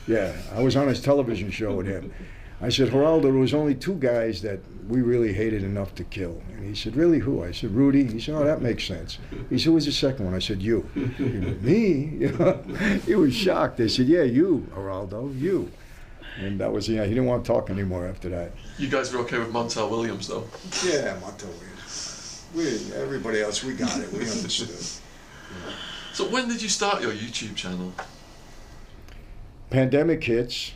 Yeah, 0.08 0.34
I 0.54 0.62
was 0.62 0.76
on 0.76 0.88
his 0.88 1.02
television 1.02 1.50
show 1.50 1.76
with 1.76 1.88
him. 1.88 2.14
I 2.62 2.70
said, 2.70 2.90
Geraldo, 2.90 3.24
there 3.24 3.34
was 3.34 3.54
only 3.54 3.74
two 3.74 3.96
guys 3.96 4.42
that 4.42 4.60
we 4.90 5.02
really 5.02 5.32
hated 5.32 5.64
enough 5.64 5.96
to 5.96 6.04
kill. 6.04 6.42
And 6.52 6.66
he 6.66 6.76
said, 6.76 6.96
really, 6.96 7.20
who? 7.20 7.44
I 7.44 7.52
said, 7.52 7.72
Rudy. 7.72 8.06
He 8.06 8.20
said, 8.20 8.36
oh, 8.36 8.44
that 8.44 8.62
makes 8.62 8.84
sense. 8.84 9.20
He 9.50 9.58
said, 9.58 9.70
who's 9.70 9.86
the 9.86 9.92
second 9.92 10.26
one? 10.26 10.34
I 10.34 10.40
said, 10.40 10.62
you. 10.62 10.90
He 10.94 11.24
went, 11.24 11.62
Me? 11.64 12.10
You 12.20 12.32
know? 12.38 12.54
he 13.06 13.16
was 13.16 13.34
shocked. 13.34 13.78
They 13.78 13.88
said, 13.88 14.08
yeah, 14.08 14.24
you, 14.24 14.68
Geraldo, 14.76 15.40
you. 15.40 15.72
And 16.40 16.60
that 16.60 16.72
was, 16.72 16.90
yeah, 16.90 17.04
he 17.04 17.10
didn't 17.10 17.26
want 17.26 17.46
to 17.46 17.52
talk 17.52 17.70
anymore 17.70 18.08
after 18.08 18.30
that. 18.30 18.52
You 18.78 18.90
guys 18.90 19.14
were 19.14 19.20
okay 19.22 19.38
with 19.38 19.52
Montel 19.54 19.90
Williams, 19.90 20.28
though. 20.28 20.46
Yeah, 20.86 21.18
Monto, 21.22 21.48
we, 22.56 22.66
everybody 22.96 23.42
else, 23.42 23.64
we 23.64 23.74
got 23.74 24.00
it. 24.00 24.12
We 24.12 24.20
understood. 24.20 24.70
So 26.14 26.28
when 26.30 26.48
did 26.48 26.62
you 26.62 26.70
start 26.70 27.02
your 27.02 27.12
YouTube 27.12 27.56
channel? 27.56 27.94
pandemic 29.70 30.24
hits. 30.24 30.74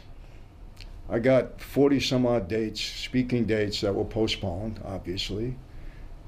I 1.09 1.19
got 1.19 1.59
40 1.59 1.99
some 1.99 2.25
odd 2.25 2.47
dates, 2.47 2.81
speaking 2.81 3.45
dates 3.45 3.81
that 3.81 3.93
were 3.93 4.05
postponed, 4.05 4.79
obviously. 4.85 5.55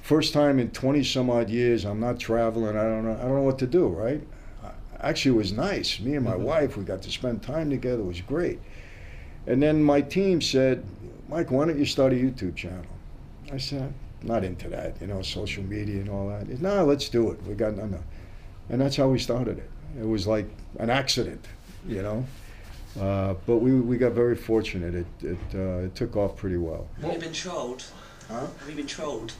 First 0.01 0.33
time 0.33 0.59
in 0.59 0.69
20 0.71 1.03
some 1.03 1.29
odd 1.29 1.49
years, 1.49 1.85
I'm 1.85 1.99
not 1.99 2.19
traveling. 2.19 2.77
I 2.77 2.83
don't 2.83 3.05
know. 3.05 3.17
I 3.17 3.21
don't 3.21 3.35
know 3.35 3.41
what 3.41 3.59
to 3.59 3.67
do. 3.67 3.87
Right? 3.87 4.21
Actually, 4.99 5.35
it 5.35 5.37
was 5.37 5.51
nice. 5.51 5.99
Me 5.99 6.15
and 6.15 6.25
my 6.25 6.31
mm-hmm. 6.31 6.43
wife, 6.43 6.77
we 6.77 6.83
got 6.83 7.01
to 7.03 7.11
spend 7.11 7.41
time 7.41 7.69
together. 7.69 8.01
It 8.01 8.05
was 8.05 8.21
great. 8.21 8.59
And 9.47 9.61
then 9.61 9.83
my 9.83 10.01
team 10.01 10.41
said, 10.41 10.83
"Mike, 11.29 11.51
why 11.51 11.65
don't 11.65 11.79
you 11.79 11.85
start 11.85 12.13
a 12.13 12.15
YouTube 12.15 12.55
channel?" 12.55 12.85
I 13.51 13.57
said, 13.57 13.93
"Not 14.23 14.43
into 14.43 14.69
that, 14.69 14.99
you 15.01 15.07
know, 15.07 15.21
social 15.21 15.63
media 15.63 16.01
and 16.01 16.09
all 16.09 16.29
that." 16.29 16.47
No, 16.61 16.85
let's 16.85 17.09
do 17.09 17.31
it. 17.31 17.41
We 17.43 17.55
got 17.55 17.75
no, 17.75 17.85
no. 17.85 18.03
And 18.69 18.81
that's 18.81 18.95
how 18.95 19.07
we 19.07 19.19
started 19.19 19.57
it. 19.59 19.69
It 19.99 20.07
was 20.07 20.27
like 20.27 20.47
an 20.79 20.89
accident, 20.89 21.45
you 21.87 22.01
know. 22.01 22.25
Uh, 22.99 23.35
but 23.45 23.57
we, 23.57 23.79
we 23.79 23.97
got 23.97 24.13
very 24.13 24.35
fortunate. 24.35 24.95
It, 24.95 25.05
it, 25.21 25.37
uh, 25.53 25.85
it 25.85 25.95
took 25.95 26.15
off 26.15 26.37
pretty 26.37 26.57
well. 26.57 26.87
Have 27.01 27.13
you 27.13 27.19
been 27.19 27.33
trolled? 27.33 27.83
Huh? 28.29 28.47
Have 28.59 28.69
you 28.69 28.75
been 28.75 28.87
trolled? 28.87 29.33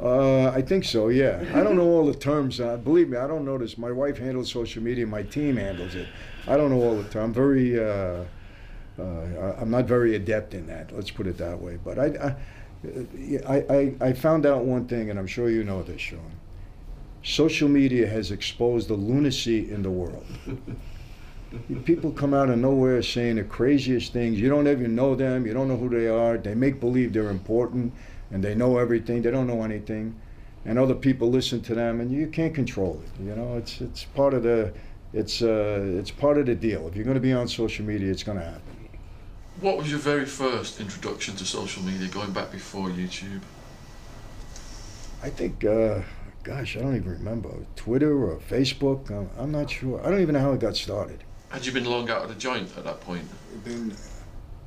Uh, 0.00 0.48
I 0.48 0.60
think 0.60 0.84
so, 0.84 1.08
yeah. 1.08 1.44
I 1.54 1.62
don't 1.62 1.76
know 1.76 1.88
all 1.88 2.06
the 2.06 2.14
terms. 2.14 2.60
Uh, 2.60 2.76
believe 2.76 3.10
me, 3.10 3.16
I 3.16 3.28
don't 3.28 3.44
know 3.44 3.58
this. 3.58 3.78
My 3.78 3.92
wife 3.92 4.18
handles 4.18 4.50
social 4.50 4.82
media. 4.82 5.06
My 5.06 5.22
team 5.22 5.56
handles 5.56 5.94
it. 5.94 6.08
I 6.46 6.56
don't 6.56 6.70
know 6.70 6.82
all 6.82 6.96
the 6.96 7.04
terms. 7.04 7.16
I'm 7.16 7.32
very, 7.32 7.78
uh, 7.78 8.24
uh, 8.98 9.54
I'm 9.58 9.70
not 9.70 9.84
very 9.84 10.16
adept 10.16 10.54
in 10.54 10.66
that. 10.66 10.92
Let's 10.94 11.10
put 11.10 11.26
it 11.26 11.38
that 11.38 11.60
way. 11.60 11.78
But 11.82 11.98
I, 11.98 12.36
I, 13.46 13.54
I, 13.54 13.94
I 14.00 14.12
found 14.14 14.46
out 14.46 14.64
one 14.64 14.86
thing, 14.88 15.10
and 15.10 15.18
I'm 15.18 15.28
sure 15.28 15.48
you 15.48 15.62
know 15.62 15.82
this, 15.82 16.00
Sean. 16.00 16.32
Social 17.22 17.68
media 17.68 18.06
has 18.06 18.32
exposed 18.32 18.88
the 18.88 18.94
lunacy 18.94 19.70
in 19.70 19.82
the 19.82 19.90
world. 19.90 20.26
People 21.84 22.10
come 22.10 22.34
out 22.34 22.50
of 22.50 22.58
nowhere 22.58 23.02
saying 23.02 23.36
the 23.36 23.44
craziest 23.44 24.12
things. 24.12 24.40
You 24.40 24.48
don't 24.48 24.68
even 24.68 24.94
know 24.94 25.14
them. 25.14 25.46
You 25.46 25.54
don't 25.54 25.68
know 25.68 25.76
who 25.76 25.88
they 25.88 26.08
are. 26.08 26.36
They 26.36 26.54
make 26.54 26.80
believe 26.80 27.12
they're 27.12 27.30
important 27.30 27.92
and 28.30 28.42
they 28.42 28.54
know 28.54 28.78
everything. 28.78 29.22
They 29.22 29.30
don't 29.30 29.46
know 29.46 29.62
anything, 29.62 30.20
and 30.64 30.78
other 30.78 30.94
people 30.94 31.30
listen 31.30 31.60
to 31.62 31.74
them, 31.74 32.00
and 32.00 32.10
you 32.10 32.26
can't 32.26 32.54
control 32.54 33.00
it. 33.04 33.22
You 33.22 33.34
know, 33.36 33.56
it's 33.56 33.80
it's 33.80 34.04
part 34.04 34.34
of 34.34 34.42
the 34.42 34.72
it's 35.12 35.40
uh, 35.42 35.98
it's 36.00 36.10
part 36.10 36.38
of 36.38 36.46
the 36.46 36.54
deal. 36.54 36.88
If 36.88 36.96
you're 36.96 37.04
going 37.04 37.14
to 37.14 37.20
be 37.20 37.32
on 37.32 37.46
social 37.48 37.84
media, 37.84 38.10
it's 38.10 38.24
going 38.24 38.38
to 38.38 38.44
happen. 38.44 38.88
What 39.60 39.78
was 39.78 39.88
your 39.88 40.00
very 40.00 40.26
first 40.26 40.80
introduction 40.80 41.36
to 41.36 41.44
social 41.44 41.82
media, 41.84 42.08
going 42.08 42.32
back 42.32 42.50
before 42.50 42.88
YouTube? 42.88 43.40
I 45.22 45.30
think, 45.30 45.64
uh, 45.64 46.00
gosh, 46.42 46.76
I 46.76 46.80
don't 46.80 46.96
even 46.96 47.12
remember 47.12 47.50
Twitter 47.76 48.24
or 48.28 48.38
Facebook. 48.38 49.10
I'm, 49.10 49.30
I'm 49.38 49.52
not 49.52 49.70
sure. 49.70 50.04
I 50.04 50.10
don't 50.10 50.20
even 50.20 50.34
know 50.34 50.40
how 50.40 50.52
it 50.52 50.60
got 50.60 50.76
started. 50.76 51.22
Had 51.54 51.64
you 51.64 51.70
been 51.70 51.84
long 51.84 52.10
out 52.10 52.22
of 52.24 52.28
the 52.28 52.34
joint 52.34 52.76
at 52.76 52.82
that 52.82 53.00
point? 53.00 53.22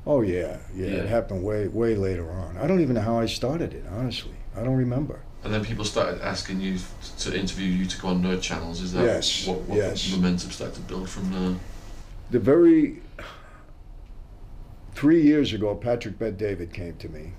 Oh 0.06 0.22
yeah, 0.22 0.56
yeah, 0.74 0.86
Yeah. 0.86 0.92
It 1.02 1.08
happened 1.10 1.44
way 1.44 1.68
way 1.68 1.94
later 1.94 2.30
on. 2.30 2.56
I 2.56 2.66
don't 2.66 2.80
even 2.80 2.94
know 2.94 3.02
how 3.02 3.18
I 3.20 3.26
started 3.26 3.74
it. 3.74 3.84
Honestly, 3.90 4.32
I 4.56 4.62
don't 4.62 4.74
remember. 4.74 5.20
And 5.44 5.52
then 5.52 5.62
people 5.62 5.84
started 5.84 6.22
asking 6.22 6.62
you 6.62 6.78
to 7.18 7.38
interview 7.38 7.66
you 7.66 7.84
to 7.84 8.00
go 8.00 8.08
on 8.08 8.22
nerd 8.22 8.40
channels. 8.40 8.80
Is 8.80 8.94
that 8.94 9.04
Yes, 9.04 9.46
what, 9.46 9.60
what 9.68 9.76
yes. 9.76 10.10
momentum 10.10 10.50
started 10.50 10.76
to 10.76 10.80
build 10.80 11.10
from 11.10 11.30
there? 11.30 11.56
The 12.30 12.38
very 12.38 13.02
three 14.94 15.20
years 15.20 15.52
ago, 15.52 15.74
Patrick 15.74 16.18
Bet 16.18 16.38
David 16.38 16.72
came 16.72 16.96
to 16.96 17.08
me, 17.10 17.32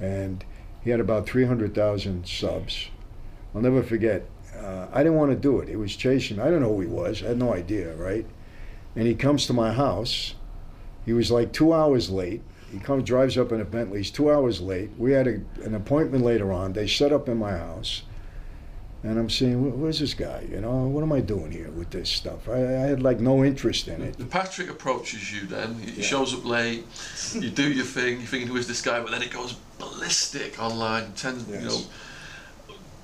and 0.00 0.44
he 0.82 0.90
had 0.90 0.98
about 0.98 1.24
three 1.24 1.44
hundred 1.44 1.72
thousand 1.72 2.26
subs. 2.26 2.88
I'll 3.54 3.60
never 3.62 3.84
forget. 3.84 4.24
Uh, 4.58 4.88
I 4.92 5.04
didn't 5.04 5.18
want 5.18 5.30
to 5.30 5.36
do 5.36 5.60
it. 5.60 5.68
He 5.68 5.76
was 5.76 5.94
chasing 5.94 6.38
me. 6.38 6.42
I 6.42 6.50
don't 6.50 6.62
know 6.62 6.74
who 6.74 6.80
he 6.80 6.88
was. 6.88 7.22
I 7.22 7.28
had 7.28 7.38
no 7.38 7.54
idea, 7.54 7.94
right? 7.94 8.26
And 8.96 9.06
he 9.06 9.14
comes 9.14 9.46
to 9.46 9.52
my 9.52 9.72
house. 9.72 10.34
He 11.04 11.12
was 11.12 11.30
like 11.30 11.52
two 11.52 11.72
hours 11.72 12.10
late. 12.10 12.42
He 12.72 12.78
comes, 12.80 13.04
drives 13.04 13.38
up 13.38 13.52
in 13.52 13.60
a 13.60 13.64
Bentley. 13.64 13.98
He's 13.98 14.10
two 14.10 14.30
hours 14.32 14.60
late. 14.60 14.90
We 14.98 15.12
had 15.12 15.28
a, 15.28 15.40
an 15.64 15.74
appointment 15.74 16.24
later 16.24 16.50
on. 16.52 16.72
They 16.72 16.86
set 16.88 17.12
up 17.12 17.28
in 17.28 17.36
my 17.36 17.52
house. 17.52 18.02
And 19.02 19.18
I'm 19.20 19.30
saying, 19.30 19.80
where's 19.80 20.00
this 20.00 20.14
guy? 20.14 20.46
You 20.50 20.60
know, 20.60 20.88
what 20.88 21.02
am 21.02 21.12
I 21.12 21.20
doing 21.20 21.52
here 21.52 21.70
with 21.70 21.90
this 21.90 22.08
stuff? 22.10 22.48
I, 22.48 22.54
I 22.54 22.80
had 22.88 23.02
like 23.02 23.20
no 23.20 23.44
interest 23.44 23.86
in 23.86 24.02
it. 24.02 24.30
Patrick 24.30 24.68
approaches 24.68 25.32
you 25.32 25.46
then, 25.46 25.74
he 25.78 26.00
Yeah. 26.00 26.02
shows 26.02 26.34
up 26.34 26.44
late, 26.44 26.84
you 27.34 27.50
do 27.50 27.70
your 27.70 27.84
thing, 27.84 28.18
you're 28.18 28.26
thinking, 28.26 28.48
who 28.48 28.56
is 28.56 28.66
this 28.66 28.82
guy? 28.82 29.00
But 29.00 29.12
then 29.12 29.22
it 29.22 29.30
goes 29.30 29.52
ballistic 29.78 30.60
online. 30.60 31.12
Ten, 31.12 31.38
you 31.48 31.56
know. 31.58 31.62
Yes. 31.62 31.88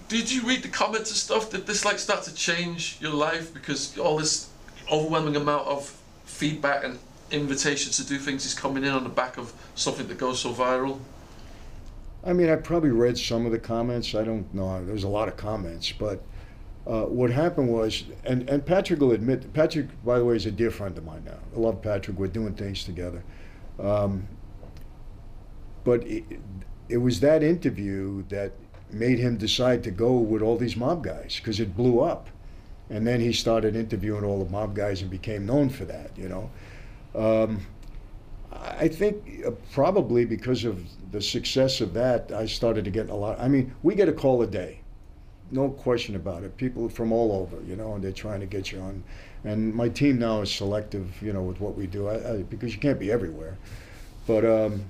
Did 0.09 0.33
you 0.33 0.43
read 0.43 0.63
the 0.63 0.69
comments 0.69 1.11
and 1.11 1.17
stuff? 1.17 1.51
Did 1.51 1.67
this 1.67 1.85
like 1.85 1.99
start 2.01 2.25
to 2.25 2.35
change 2.35 2.97
your 3.01 3.13
life 3.15 3.55
because 3.55 3.97
all 3.97 4.19
this 4.19 4.49
overwhelming 4.93 5.37
amount 5.37 5.67
of 5.67 5.99
feedback 6.25 6.85
and 6.85 6.99
invitations 7.31 7.97
to 7.97 8.07
do 8.07 8.19
things 8.19 8.45
is 8.45 8.55
coming 8.55 8.85
in 8.85 8.91
on 8.91 9.03
the 9.03 9.11
back 9.11 9.39
of 9.39 9.53
something 9.75 10.07
that 10.09 10.19
goes 10.19 10.41
so 10.41 10.53
viral? 10.53 11.01
I 12.25 12.33
mean, 12.33 12.51
I 12.51 12.57
probably 12.57 12.91
read 12.91 13.19
some 13.19 13.47
of 13.47 13.53
the 13.53 13.59
comments. 13.59 14.15
I 14.15 14.23
don't 14.23 14.53
know. 14.55 14.85
There's 14.85 15.05
a 15.05 15.09
lot 15.09 15.27
of 15.27 15.37
comments, 15.37 15.91
but 15.91 16.23
uh, 16.87 17.03
what 17.03 17.31
happened 17.31 17.69
was, 17.69 18.05
and, 18.25 18.49
and 18.49 18.65
Patrick 18.65 19.01
will 19.01 19.13
admit, 19.13 19.53
Patrick, 19.53 19.87
by 20.05 20.19
the 20.19 20.25
way, 20.25 20.37
is 20.37 20.47
a 20.47 20.51
dear 20.51 20.71
friend 20.71 20.97
of 20.97 21.05
mine 21.05 21.25
now. 21.25 21.39
I 21.55 21.59
love 21.59 21.83
Patrick. 21.83 22.19
We're 22.19 22.29
doing 22.29 22.55
things 22.55 22.85
together. 22.85 23.25
Um, 23.81 24.29
but 25.85 26.07
it, 26.07 26.25
it 26.89 26.99
was 26.99 27.21
that 27.21 27.43
interview 27.43 28.25
that 28.29 28.53
made 28.91 29.19
him 29.19 29.37
decide 29.37 29.83
to 29.85 29.91
go 29.91 30.13
with 30.17 30.43
all 30.43 30.57
these 30.57 30.77
mob 30.77 31.03
guys 31.03 31.37
because 31.39 31.59
it 31.59 31.77
blew 31.77 32.01
up. 32.01 32.29
And 32.93 33.07
then 33.07 33.21
he 33.21 33.33
started 33.33 33.75
interviewing 33.75 34.23
all 34.23 34.45
the 34.45 34.51
mob 34.51 34.77
guys 34.77 35.01
and 35.01 35.11
became 35.11 35.47
known 35.47 35.71
for 35.71 35.87
that, 35.87 36.11
you 36.17 36.29
know. 36.29 36.51
Um, 37.15 37.67
I 38.53 38.87
think 38.87 39.43
uh, 39.47 39.53
probably 39.73 40.27
because 40.27 40.65
of 40.65 40.85
the 41.11 41.23
success 41.23 41.81
of 41.81 41.95
that, 41.95 42.31
I 42.33 42.45
started 42.45 42.85
to 42.85 42.91
get 42.91 43.09
a 43.09 43.15
lot. 43.15 43.41
I 43.41 43.49
mean, 43.49 43.75
we 43.83 43.95
get 43.95 44.11
a 44.11 44.13
call 44.13 44.43
a 44.43 44.47
day, 44.47 44.81
no 45.51 45.71
question 45.71 46.17
about 46.17 46.43
it. 46.43 46.55
People 46.59 46.87
from 46.91 47.13
all 47.13 47.33
over, 47.33 47.63
you 47.63 47.77
know, 47.77 47.95
and 47.95 48.05
they're 48.05 48.13
trying 48.13 48.41
to 48.41 48.47
get 48.47 48.71
you 48.71 48.81
on. 48.81 49.03
And 49.45 49.75
my 49.75 49.89
team 49.89 50.19
now 50.19 50.43
is 50.43 50.51
selective, 50.51 51.11
you 51.23 51.33
know, 51.33 51.43
with 51.43 51.61
what 51.61 51.77
we 51.77 51.87
do, 51.87 52.09
I, 52.09 52.35
I, 52.35 52.43
because 52.43 52.75
you 52.75 52.81
can't 52.81 53.01
be 53.01 53.11
everywhere. 53.11 53.57
But 54.27 54.45
um, 54.45 54.85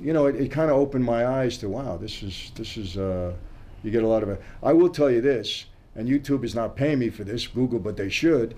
you 0.00 0.14
know, 0.14 0.26
it, 0.26 0.36
it 0.36 0.50
kind 0.50 0.70
of 0.70 0.78
opened 0.78 1.04
my 1.04 1.26
eyes 1.26 1.58
to 1.58 1.68
wow, 1.68 1.98
this 1.98 2.22
is 2.22 2.52
this 2.54 2.78
is 2.78 2.96
uh, 2.96 3.34
you 3.82 3.90
get 3.90 4.02
a 4.02 4.08
lot 4.08 4.22
of 4.22 4.30
it. 4.30 4.42
I 4.62 4.72
will 4.72 4.88
tell 4.88 5.10
you 5.10 5.20
this, 5.20 5.66
and 5.94 6.08
YouTube 6.08 6.44
is 6.44 6.54
not 6.54 6.76
paying 6.76 6.98
me 6.98 7.10
for 7.10 7.24
this, 7.24 7.46
Google, 7.46 7.78
but 7.78 7.96
they 7.96 8.08
should. 8.08 8.54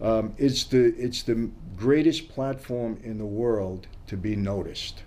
Um, 0.00 0.34
it's 0.38 0.64
the 0.64 0.94
it's 0.96 1.22
the 1.22 1.50
greatest 1.76 2.28
platform 2.28 2.98
in 3.02 3.18
the 3.18 3.26
world 3.26 3.86
to 4.06 4.16
be 4.16 4.36
noticed. 4.36 5.02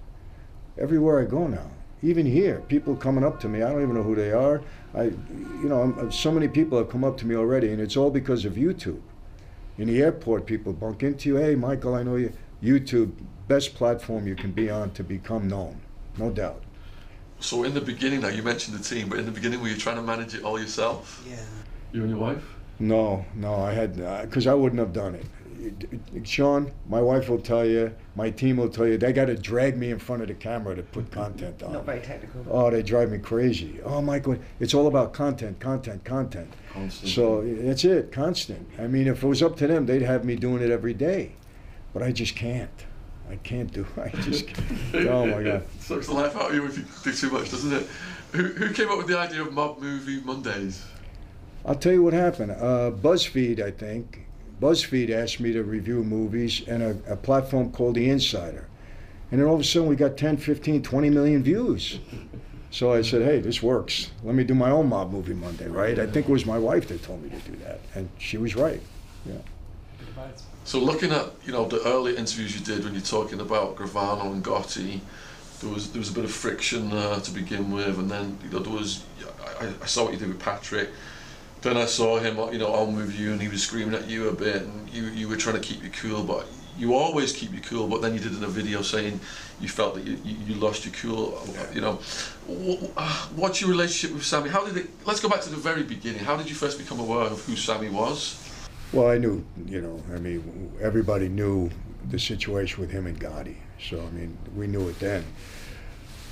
Everywhere 0.77 1.21
I 1.21 1.25
go 1.25 1.47
now, 1.47 1.69
even 2.01 2.25
here, 2.25 2.61
people 2.67 2.95
coming 2.95 3.23
up 3.23 3.39
to 3.41 3.49
me. 3.49 3.61
I 3.61 3.71
don't 3.71 3.81
even 3.81 3.95
know 3.95 4.03
who 4.03 4.15
they 4.15 4.31
are. 4.31 4.61
I, 4.93 5.03
you 5.03 5.69
know, 5.69 5.81
I'm, 5.81 6.11
so 6.11 6.31
many 6.31 6.47
people 6.47 6.77
have 6.77 6.89
come 6.89 7.03
up 7.03 7.17
to 7.17 7.25
me 7.25 7.35
already, 7.35 7.71
and 7.71 7.81
it's 7.81 7.97
all 7.97 8.09
because 8.09 8.45
of 8.45 8.53
YouTube. 8.53 9.01
In 9.77 9.87
the 9.87 10.01
airport, 10.01 10.45
people 10.45 10.71
bump 10.73 11.03
into 11.03 11.29
you. 11.29 11.35
Hey, 11.35 11.55
Michael, 11.55 11.95
I 11.95 12.03
know 12.03 12.15
you. 12.15 12.31
YouTube, 12.63 13.11
best 13.47 13.75
platform 13.75 14.27
you 14.27 14.35
can 14.35 14.51
be 14.51 14.69
on 14.69 14.91
to 14.91 15.03
become 15.03 15.47
known, 15.47 15.81
no 16.17 16.31
doubt. 16.31 16.64
So 17.45 17.63
in 17.63 17.75
the 17.75 17.81
beginning, 17.81 18.21
now 18.21 18.29
you 18.29 18.41
mentioned 18.41 18.75
the 18.75 18.83
team, 18.83 19.07
but 19.07 19.19
in 19.19 19.25
the 19.25 19.31
beginning, 19.31 19.61
were 19.61 19.67
you 19.67 19.77
trying 19.77 19.97
to 19.97 20.01
manage 20.01 20.33
it 20.33 20.43
all 20.43 20.59
yourself? 20.59 21.23
Yeah. 21.29 21.35
You 21.91 22.01
and 22.01 22.09
your 22.09 22.19
wife? 22.19 22.43
No, 22.79 23.23
no, 23.35 23.53
I 23.53 23.71
had 23.71 24.01
uh, 24.01 24.21
because 24.23 24.47
I 24.47 24.55
wouldn't 24.55 24.79
have 24.79 24.93
done 24.93 25.13
it. 25.13 26.27
Sean, 26.27 26.71
my 26.89 26.99
wife 26.99 27.29
will 27.29 27.39
tell 27.39 27.63
you, 27.63 27.93
my 28.15 28.31
team 28.31 28.57
will 28.57 28.69
tell 28.69 28.87
you, 28.87 28.97
they 28.97 29.13
got 29.13 29.25
to 29.25 29.35
drag 29.35 29.77
me 29.77 29.91
in 29.91 29.99
front 29.99 30.23
of 30.23 30.27
the 30.27 30.33
camera 30.33 30.75
to 30.75 30.81
put 30.81 31.11
content 31.11 31.61
on. 31.61 31.73
Not 31.73 31.85
very 31.85 32.01
technical. 32.01 32.45
Oh, 32.49 32.71
they 32.71 32.81
drive 32.81 33.11
me 33.11 33.19
crazy. 33.19 33.79
Oh 33.83 34.01
my 34.01 34.17
God, 34.17 34.39
it's 34.59 34.73
all 34.73 34.87
about 34.87 35.13
content, 35.13 35.59
content, 35.59 36.03
content. 36.03 36.51
Constant. 36.73 37.11
So 37.11 37.43
that's 37.45 37.85
it, 37.85 38.11
constant. 38.11 38.67
I 38.79 38.87
mean, 38.87 39.07
if 39.07 39.23
it 39.23 39.27
was 39.27 39.43
up 39.43 39.55
to 39.57 39.67
them, 39.67 39.85
they'd 39.85 40.01
have 40.01 40.25
me 40.25 40.35
doing 40.35 40.63
it 40.63 40.71
every 40.71 40.95
day, 40.95 41.33
but 41.93 42.01
I 42.01 42.11
just 42.11 42.35
can't. 42.35 42.85
I 43.29 43.35
can't 43.37 43.71
do. 43.71 43.85
I 43.97 44.09
just. 44.09 44.47
Can't. 44.91 45.07
Oh 45.07 45.25
my 45.25 45.43
God. 45.43 45.63
Sucks 45.79 46.07
the 46.07 46.13
life 46.13 46.35
out 46.35 46.49
of 46.49 46.55
you 46.55 46.65
if 46.65 46.77
you 46.77 46.85
do 47.03 47.13
too 47.13 47.31
much, 47.31 47.51
doesn't 47.51 47.73
it? 47.73 47.87
Who, 48.33 48.43
who 48.43 48.73
came 48.73 48.89
up 48.89 48.97
with 48.97 49.07
the 49.07 49.17
idea 49.17 49.41
of 49.41 49.53
Mob 49.53 49.79
Movie 49.79 50.21
Mondays? 50.21 50.83
I'll 51.65 51.75
tell 51.75 51.93
you 51.93 52.03
what 52.03 52.13
happened. 52.13 52.51
Uh, 52.51 52.91
BuzzFeed, 52.91 53.59
I 53.61 53.71
think, 53.71 54.25
BuzzFeed 54.61 55.09
asked 55.09 55.39
me 55.39 55.51
to 55.53 55.63
review 55.63 56.03
movies 56.03 56.61
and 56.67 56.83
a, 56.83 57.13
a 57.13 57.15
platform 57.15 57.71
called 57.71 57.95
The 57.95 58.09
Insider. 58.09 58.67
And 59.31 59.41
then 59.41 59.47
all 59.47 59.55
of 59.55 59.61
a 59.61 59.63
sudden 59.63 59.87
we 59.87 59.95
got 59.95 60.17
10, 60.17 60.37
15, 60.37 60.83
20 60.83 61.09
million 61.09 61.43
views. 61.43 61.99
So 62.69 62.93
I 62.93 63.01
said, 63.01 63.21
hey, 63.23 63.39
this 63.39 63.63
works. 63.63 64.11
Let 64.23 64.35
me 64.35 64.43
do 64.43 64.53
my 64.53 64.69
own 64.69 64.89
mob 64.89 65.11
movie 65.11 65.33
Monday, 65.33 65.67
right? 65.67 65.97
I 65.97 66.05
think 66.05 66.29
it 66.29 66.31
was 66.31 66.45
my 66.45 66.57
wife 66.57 66.87
that 66.89 67.01
told 67.03 67.23
me 67.23 67.29
to 67.29 67.51
do 67.51 67.55
that. 67.63 67.79
And 67.95 68.09
she 68.17 68.37
was 68.37 68.55
right. 68.55 68.81
Yeah. 69.25 69.35
So 70.65 70.79
looking 70.79 71.11
at 71.11 71.31
you 71.45 71.51
know 71.51 71.65
the 71.67 71.79
early 71.87 72.17
interviews 72.17 72.57
you 72.59 72.65
did 72.65 72.83
when 72.83 72.93
you're 72.93 73.03
talking 73.03 73.39
about 73.39 73.75
Gravano 73.75 74.31
and 74.33 74.43
Gotti, 74.43 74.99
there 75.61 75.69
was 75.69 75.91
there 75.91 75.99
was 75.99 76.09
a 76.09 76.13
bit 76.13 76.25
of 76.25 76.31
friction 76.31 76.91
uh, 76.91 77.19
to 77.19 77.31
begin 77.31 77.71
with, 77.71 77.99
and 77.99 78.09
then 78.09 78.39
you 78.43 78.49
know 78.49 78.59
there 78.59 78.73
was 78.73 79.03
I, 79.61 79.71
I 79.83 79.85
saw 79.85 80.05
what 80.05 80.13
you 80.13 80.19
did 80.19 80.27
with 80.27 80.39
Patrick. 80.39 80.89
Then 81.61 81.77
I 81.77 81.85
saw 81.85 82.17
him 82.17 82.37
you 82.51 82.57
know 82.57 82.73
on 82.73 82.95
with 82.95 83.17
you, 83.17 83.31
and 83.31 83.39
he 83.39 83.47
was 83.47 83.61
screaming 83.61 83.93
at 83.93 84.09
you 84.09 84.27
a 84.29 84.33
bit, 84.33 84.63
and 84.63 84.89
you 84.89 85.03
you 85.03 85.27
were 85.27 85.37
trying 85.37 85.55
to 85.55 85.61
keep 85.61 85.83
you 85.83 85.91
cool, 85.91 86.23
but 86.23 86.47
you 86.79 86.95
always 86.95 87.31
keep 87.31 87.53
you 87.53 87.61
cool. 87.61 87.87
But 87.87 88.01
then 88.01 88.15
you 88.15 88.19
did 88.19 88.35
in 88.35 88.43
a 88.43 88.47
video 88.47 88.81
saying 88.81 89.19
you 89.61 89.69
felt 89.69 89.93
that 89.93 90.03
you, 90.03 90.17
you, 90.25 90.35
you 90.47 90.55
lost 90.55 90.83
your 90.83 90.95
cool. 90.95 91.47
You 91.75 91.81
know, 91.81 91.99
uh, 92.97 93.27
what's 93.35 93.61
your 93.61 93.69
relationship 93.69 94.15
with 94.15 94.25
Sammy? 94.25 94.49
How 94.49 94.65
did 94.65 94.77
it? 94.77 94.89
Let's 95.05 95.19
go 95.19 95.29
back 95.29 95.41
to 95.41 95.49
the 95.49 95.57
very 95.57 95.83
beginning. 95.83 96.23
How 96.23 96.35
did 96.35 96.49
you 96.49 96.55
first 96.55 96.79
become 96.79 96.99
aware 96.99 97.27
of 97.27 97.45
who 97.45 97.55
Sammy 97.55 97.89
was? 97.89 98.41
Well, 98.95 99.09
I 99.09 99.17
knew, 99.17 99.45
you 99.65 99.81
know, 99.81 100.01
I 100.13 100.19
mean, 100.19 100.71
everybody 100.79 101.27
knew 101.27 101.69
the 102.09 102.17
situation 102.17 102.79
with 102.79 102.89
him 102.89 103.07
and 103.07 103.19
Gotti. 103.19 103.57
So, 103.77 103.99
I 103.99 104.09
mean, 104.11 104.37
we 104.55 104.67
knew 104.67 104.87
it 104.87 104.97
then. 104.99 105.25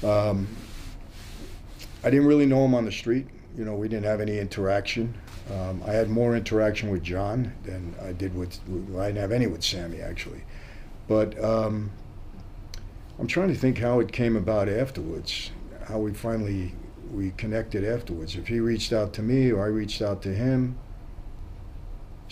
Um, 0.02 0.48
I 2.06 2.10
didn't 2.10 2.26
really 2.26 2.46
know 2.46 2.64
him 2.64 2.74
on 2.74 2.86
the 2.86 2.92
street. 2.92 3.28
You 3.58 3.66
know, 3.66 3.76
we 3.76 3.90
didn't 3.90 4.06
have 4.06 4.22
any 4.22 4.40
interaction. 4.40 5.14
Um, 5.52 5.84
I 5.86 5.92
had 5.92 6.10
more 6.10 6.38
interaction 6.38 6.90
with 6.90 7.04
John 7.04 7.54
than 7.66 7.96
I 8.02 8.14
did 8.14 8.34
with, 8.34 8.58
I 8.98 9.08
didn't 9.08 9.18
have 9.18 9.34
any 9.34 9.48
with 9.48 9.62
Sammy, 9.62 10.00
actually. 10.00 10.46
But 11.10 11.38
um, 11.44 11.92
I'm 13.20 13.28
trying 13.28 13.50
to 13.50 13.56
think 13.56 13.80
how 13.80 14.00
it 14.00 14.14
came 14.14 14.38
about 14.38 14.70
afterwards, 14.70 15.52
how 15.90 16.00
we 16.00 16.14
finally 16.14 16.76
we 17.12 17.32
connected 17.32 17.84
afterwards. 17.84 18.38
If 18.38 18.48
he 18.48 18.62
reached 18.62 18.94
out 18.94 19.12
to 19.16 19.22
me 19.22 19.52
or 19.52 19.66
I 19.66 19.68
reached 19.68 20.02
out 20.02 20.22
to 20.22 20.34
him, 20.34 20.78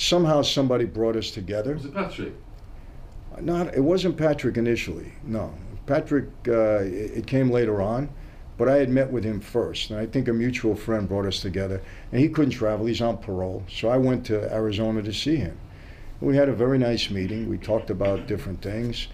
somehow 0.02 0.42
somebody 0.42 0.86
brought 0.86 1.16
us 1.16 1.32
together. 1.32 1.76
Was 1.76 1.86
it 1.86 1.94
Patrick? 1.94 2.34
Not, 3.40 3.74
it 3.76 3.84
wasn't 3.84 4.18
Patrick 4.18 4.58
initially. 4.58 5.14
No, 5.24 5.54
Patrick. 5.86 6.28
Uh, 6.48 6.82
it, 6.82 7.20
it 7.20 7.28
came 7.28 7.50
later 7.50 7.82
on, 7.82 8.10
but 8.58 8.68
I 8.68 8.78
had 8.78 8.90
met 8.90 9.12
with 9.12 9.24
him 9.24 9.40
first, 9.40 9.90
and 9.90 10.00
I 10.00 10.06
think 10.06 10.28
a 10.28 10.34
mutual 10.34 10.76
friend 10.76 11.08
brought 11.08 11.26
us 11.26 11.40
together. 11.40 11.82
And 12.12 12.20
he 12.20 12.30
couldn't 12.30 12.52
travel; 12.52 12.88
he's 12.88 13.02
on 13.02 13.18
parole, 13.20 13.64
so 13.70 13.90
I 13.90 13.98
went 13.98 14.26
to 14.26 14.52
Arizona 14.54 15.02
to 15.04 15.14
see 15.14 15.38
him. 15.38 15.58
We 16.20 16.36
had 16.36 16.50
a 16.50 16.54
very 16.54 16.78
nice 16.78 17.10
meeting. 17.10 17.50
We 17.50 17.58
talked 17.58 17.90
about 17.90 18.28
different 18.28 18.62
things, 18.62 19.08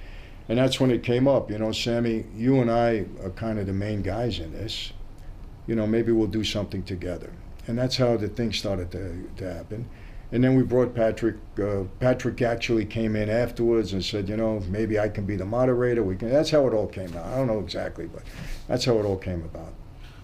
and 0.49 0.57
that's 0.57 0.79
when 0.79 0.89
it 0.89 1.03
came 1.03 1.27
up. 1.27 1.51
You 1.51 1.59
know, 1.59 1.71
Sammy, 1.71 2.25
you 2.35 2.59
and 2.59 2.71
I 2.71 3.05
are 3.23 3.29
kind 3.35 3.59
of 3.59 3.67
the 3.67 3.73
main 3.73 4.01
guys 4.01 4.39
in 4.39 4.51
this. 4.51 4.93
You 5.67 5.75
know, 5.75 5.85
maybe 5.85 6.11
we'll 6.11 6.27
do 6.27 6.43
something 6.43 6.83
together, 6.83 7.31
and 7.67 7.77
that's 7.77 7.97
how 7.97 8.17
the 8.17 8.29
thing 8.29 8.51
started 8.51 8.89
to, 8.91 9.29
to 9.37 9.53
happen. 9.53 9.87
And 10.31 10.43
then 10.43 10.55
we 10.55 10.63
brought 10.63 10.93
Patrick. 10.93 11.37
Uh, 11.57 11.83
Patrick 11.99 12.41
actually 12.41 12.85
came 12.85 13.15
in 13.15 13.29
afterwards 13.29 13.93
and 13.93 14.03
said, 14.03 14.27
you 14.27 14.35
know, 14.35 14.61
maybe 14.67 14.99
I 14.99 15.07
can 15.07 15.25
be 15.25 15.37
the 15.37 15.45
moderator. 15.45 16.03
We 16.03 16.17
can. 16.17 16.29
That's 16.29 16.49
how 16.49 16.67
it 16.67 16.73
all 16.73 16.87
came 16.87 17.15
out. 17.15 17.25
I 17.25 17.35
don't 17.35 17.47
know 17.47 17.59
exactly, 17.59 18.07
but 18.07 18.23
that's 18.67 18.83
how 18.83 18.97
it 18.99 19.05
all 19.05 19.17
came 19.17 19.43
about. 19.43 19.73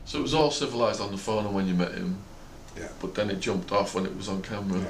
So 0.05 0.19
it 0.19 0.21
was 0.21 0.33
all 0.33 0.51
civilized 0.51 0.99
on 0.99 1.11
the 1.11 1.17
phone 1.17 1.45
and 1.45 1.55
when 1.55 1.67
you 1.67 1.73
met 1.73 1.93
him. 1.93 2.17
Yeah. 2.77 2.89
But 2.99 3.15
then 3.15 3.29
it 3.29 3.39
jumped 3.39 3.71
off 3.71 3.95
when 3.95 4.05
it 4.05 4.15
was 4.15 4.27
on 4.27 4.41
camera. 4.41 4.79
Yeah. 4.79 4.87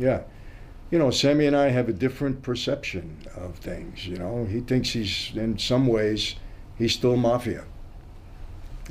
Yeah. 0.00 0.22
You 0.90 0.98
know, 0.98 1.12
Sammy 1.12 1.46
and 1.46 1.54
I 1.54 1.68
have 1.68 1.88
a 1.88 1.92
different 1.92 2.42
perception 2.42 3.18
of 3.36 3.54
things. 3.56 4.08
You 4.08 4.16
know, 4.16 4.44
he 4.44 4.60
thinks 4.60 4.90
he's, 4.90 5.30
in 5.36 5.56
some 5.56 5.86
ways, 5.86 6.34
he's 6.76 6.92
still 6.92 7.16
mafia. 7.16 7.64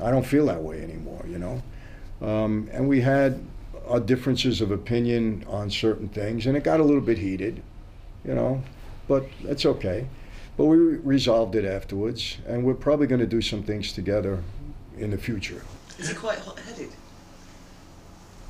I 0.02 0.12
don't 0.12 0.26
feel 0.26 0.46
that 0.46 0.64
way 0.64 0.82
anymore, 0.82 1.26
you 1.28 1.40
know. 1.40 1.62
Um, 2.22 2.70
and 2.72 2.88
we 2.88 3.02
had 3.02 3.44
our 3.90 4.00
differences 4.00 4.62
of 4.62 4.72
opinion 4.72 5.44
on 5.48 5.70
certain 5.70 6.08
things, 6.08 6.46
and 6.46 6.56
it 6.56 6.64
got 6.64 6.80
a 6.80 6.84
little 6.84 7.02
bit 7.02 7.18
heated, 7.18 7.62
you 8.24 8.34
know, 8.36 8.62
but 9.08 9.26
that's 9.44 9.66
okay. 9.66 10.08
But 10.58 10.66
we 10.66 10.78
resolved 10.78 11.56
it 11.56 11.66
afterwards, 11.66 12.38
and 12.48 12.64
we're 12.64 12.74
probably 12.76 13.08
going 13.08 13.22
to 13.22 13.28
do 13.28 13.42
some 13.42 13.64
things 13.64 13.92
together 13.94 14.44
in 14.98 15.10
the 15.10 15.18
future. 15.18 15.64
Is 15.98 16.10
he 16.10 16.16
quite 16.16 16.38
hot-headed? 16.40 16.90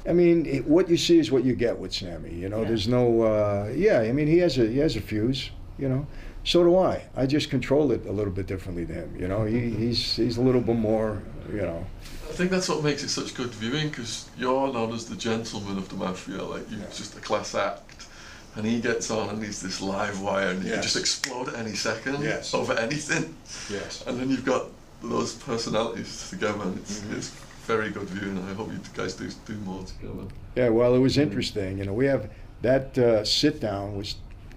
I 0.07 0.13
mean, 0.13 0.45
it, 0.45 0.65
what 0.65 0.89
you 0.89 0.97
see 0.97 1.19
is 1.19 1.31
what 1.31 1.43
you 1.43 1.53
get 1.53 1.77
with 1.77 1.93
Sammy. 1.93 2.33
You 2.33 2.49
know, 2.49 2.61
Yeah. 2.61 2.67
there's 2.69 2.87
no. 2.87 3.21
Uh, 3.21 3.71
yeah, 3.75 3.99
I 3.99 4.11
mean, 4.11 4.27
he 4.27 4.39
has 4.39 4.57
a 4.57 4.65
he 4.65 4.79
has 4.79 4.95
a 4.95 5.01
fuse. 5.01 5.51
You 5.77 5.87
know, 5.89 6.07
so 6.49 6.63
do 6.63 6.77
I. 6.77 7.03
I 7.15 7.25
just 7.27 7.49
control 7.49 7.91
it 7.91 8.05
a 8.07 8.11
little 8.11 8.33
bit 8.33 8.47
differently 8.47 8.83
than 8.83 8.95
him. 8.95 9.15
You 9.21 9.27
know, 9.27 9.45
he, 9.45 9.69
he's 9.69 10.15
he's 10.15 10.37
a 10.37 10.41
little 10.41 10.61
bit 10.61 10.75
more. 10.75 11.21
You 11.51 11.61
know, 11.61 11.85
I 12.29 12.33
think 12.33 12.49
that's 12.51 12.67
what 12.69 12.83
makes 12.83 13.03
it 13.03 13.09
such 13.09 13.33
good 13.35 13.51
viewing 13.51 13.89
because 13.89 14.29
you're 14.37 14.71
known 14.73 14.91
as 14.93 15.05
the 15.05 15.15
gentleman 15.15 15.77
of 15.77 15.89
the 15.89 15.95
mafia, 15.95 16.43
like 16.43 16.69
you're 16.71 16.79
Yeah. 16.79 16.85
just 17.01 17.17
a 17.17 17.21
class 17.21 17.53
act. 17.55 18.07
And 18.55 18.65
he 18.65 18.81
gets 18.81 19.11
on 19.11 19.29
and 19.29 19.43
he's 19.43 19.61
this 19.61 19.79
live 19.79 20.19
wire 20.21 20.49
and 20.49 20.63
you 20.63 20.71
can 20.73 20.81
just 20.81 20.97
explode 20.97 21.49
at 21.49 21.55
any 21.55 21.75
second 21.75 22.23
Yes. 22.23 22.53
over 22.53 22.73
anything. 22.73 23.35
yes. 23.69 24.03
And 24.07 24.19
then 24.19 24.29
you've 24.31 24.43
got 24.45 24.65
those 25.03 25.33
personalities 25.35 26.29
together 26.31 26.63
and 26.63 26.77
it's, 26.79 26.99
Mhm. 26.99 27.17
it's 27.17 27.29
very 27.67 27.89
good 27.91 28.09
viewing. 28.09 28.37
I 28.49 28.53
hope 28.53 28.71
you 28.71 28.79
guys 28.95 29.13
do 29.13 29.29
do 29.45 29.53
more 29.65 29.83
together. 29.83 30.25
Yeah, 30.55 30.69
well, 30.69 30.95
it 30.95 30.99
was 30.99 31.17
interesting. 31.17 31.77
You 31.77 31.85
know, 31.85 31.93
we 31.93 32.07
have 32.07 32.29
that 32.63 32.97
uh, 32.97 33.23
sit 33.23 33.59
down 33.61 33.95
was 33.95 34.15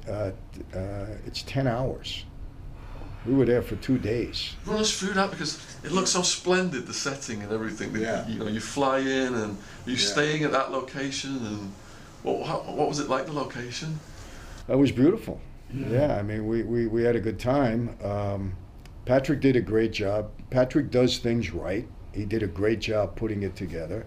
uh, 0.08 0.30
uh, 0.74 1.06
it's 1.26 1.42
ten 1.42 1.66
hours. 1.66 2.24
We 3.24 3.34
were 3.34 3.44
there 3.44 3.62
for 3.62 3.76
two 3.76 3.98
days. 3.98 4.56
Run 4.66 4.80
us 4.80 4.98
through 4.98 5.12
that 5.12 5.30
because 5.30 5.64
it 5.84 5.92
looks 5.92 6.10
so 6.10 6.22
splendid, 6.22 6.86
the 6.86 6.94
setting 6.94 7.40
and 7.42 7.52
everything. 7.52 7.94
Yeah. 7.94 8.26
You 8.26 8.40
know, 8.40 8.48
you 8.48 8.58
fly 8.58 8.98
in 8.98 9.34
and 9.34 9.56
you're 9.86 9.96
Yeah. 9.96 10.06
staying 10.06 10.42
at 10.42 10.50
that 10.50 10.72
location 10.72 11.36
and 11.46 11.72
what, 12.24 12.46
how, 12.46 12.58
what 12.58 12.88
was 12.88 12.98
it 12.98 13.08
like, 13.08 13.26
the 13.26 13.32
location? 13.32 14.00
It 14.68 14.76
was 14.76 14.90
beautiful. 14.90 15.40
Yeah, 15.72 16.16
I 16.16 16.22
mean, 16.22 16.48
we, 16.48 16.64
we, 16.64 16.86
we 16.88 17.04
had 17.04 17.14
a 17.14 17.20
good 17.20 17.38
time. 17.38 17.96
Um, 18.02 18.54
Patrick 19.04 19.40
did 19.40 19.54
a 19.56 19.60
great 19.60 19.92
job. 19.92 20.30
Patrick 20.50 20.90
does 20.90 21.18
things 21.18 21.52
right. 21.52 21.86
He 22.12 22.24
did 22.24 22.42
a 22.42 22.46
great 22.46 22.80
job 22.80 23.16
putting 23.16 23.42
it 23.42 23.54
together. 23.56 24.04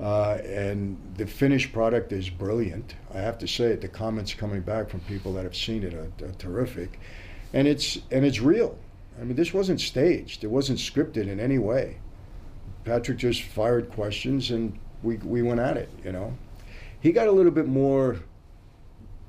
Uh, 0.00 0.38
and 0.44 0.96
the 1.16 1.26
finished 1.26 1.72
product 1.72 2.10
is 2.10 2.28
brilliant. 2.28 2.96
I 3.14 3.18
have 3.18 3.38
to 3.38 3.46
say 3.46 3.66
it. 3.66 3.80
The 3.80 3.88
comments 3.88 4.34
coming 4.34 4.60
back 4.60 4.90
from 4.90 5.00
people 5.00 5.32
that 5.34 5.44
have 5.44 5.54
seen 5.54 5.84
it 5.84 5.94
are, 5.94 6.10
are 6.24 6.32
terrific, 6.32 6.98
and 7.52 7.68
it's 7.68 7.98
and 8.10 8.24
it's 8.24 8.40
real. 8.40 8.76
I 9.20 9.24
mean, 9.24 9.36
this 9.36 9.54
wasn't 9.54 9.80
staged. 9.80 10.42
It 10.42 10.48
wasn't 10.48 10.80
scripted 10.80 11.28
in 11.28 11.38
any 11.38 11.58
way. 11.58 11.98
Patrick 12.84 13.18
just 13.18 13.42
fired 13.42 13.88
questions, 13.90 14.50
and 14.50 14.76
we 15.04 15.16
we 15.18 15.42
went 15.42 15.60
at 15.60 15.76
it. 15.76 15.88
You 16.04 16.10
know, 16.10 16.34
he 17.00 17.12
got 17.12 17.28
a 17.28 17.32
little 17.32 17.52
bit 17.52 17.68
more 17.68 18.18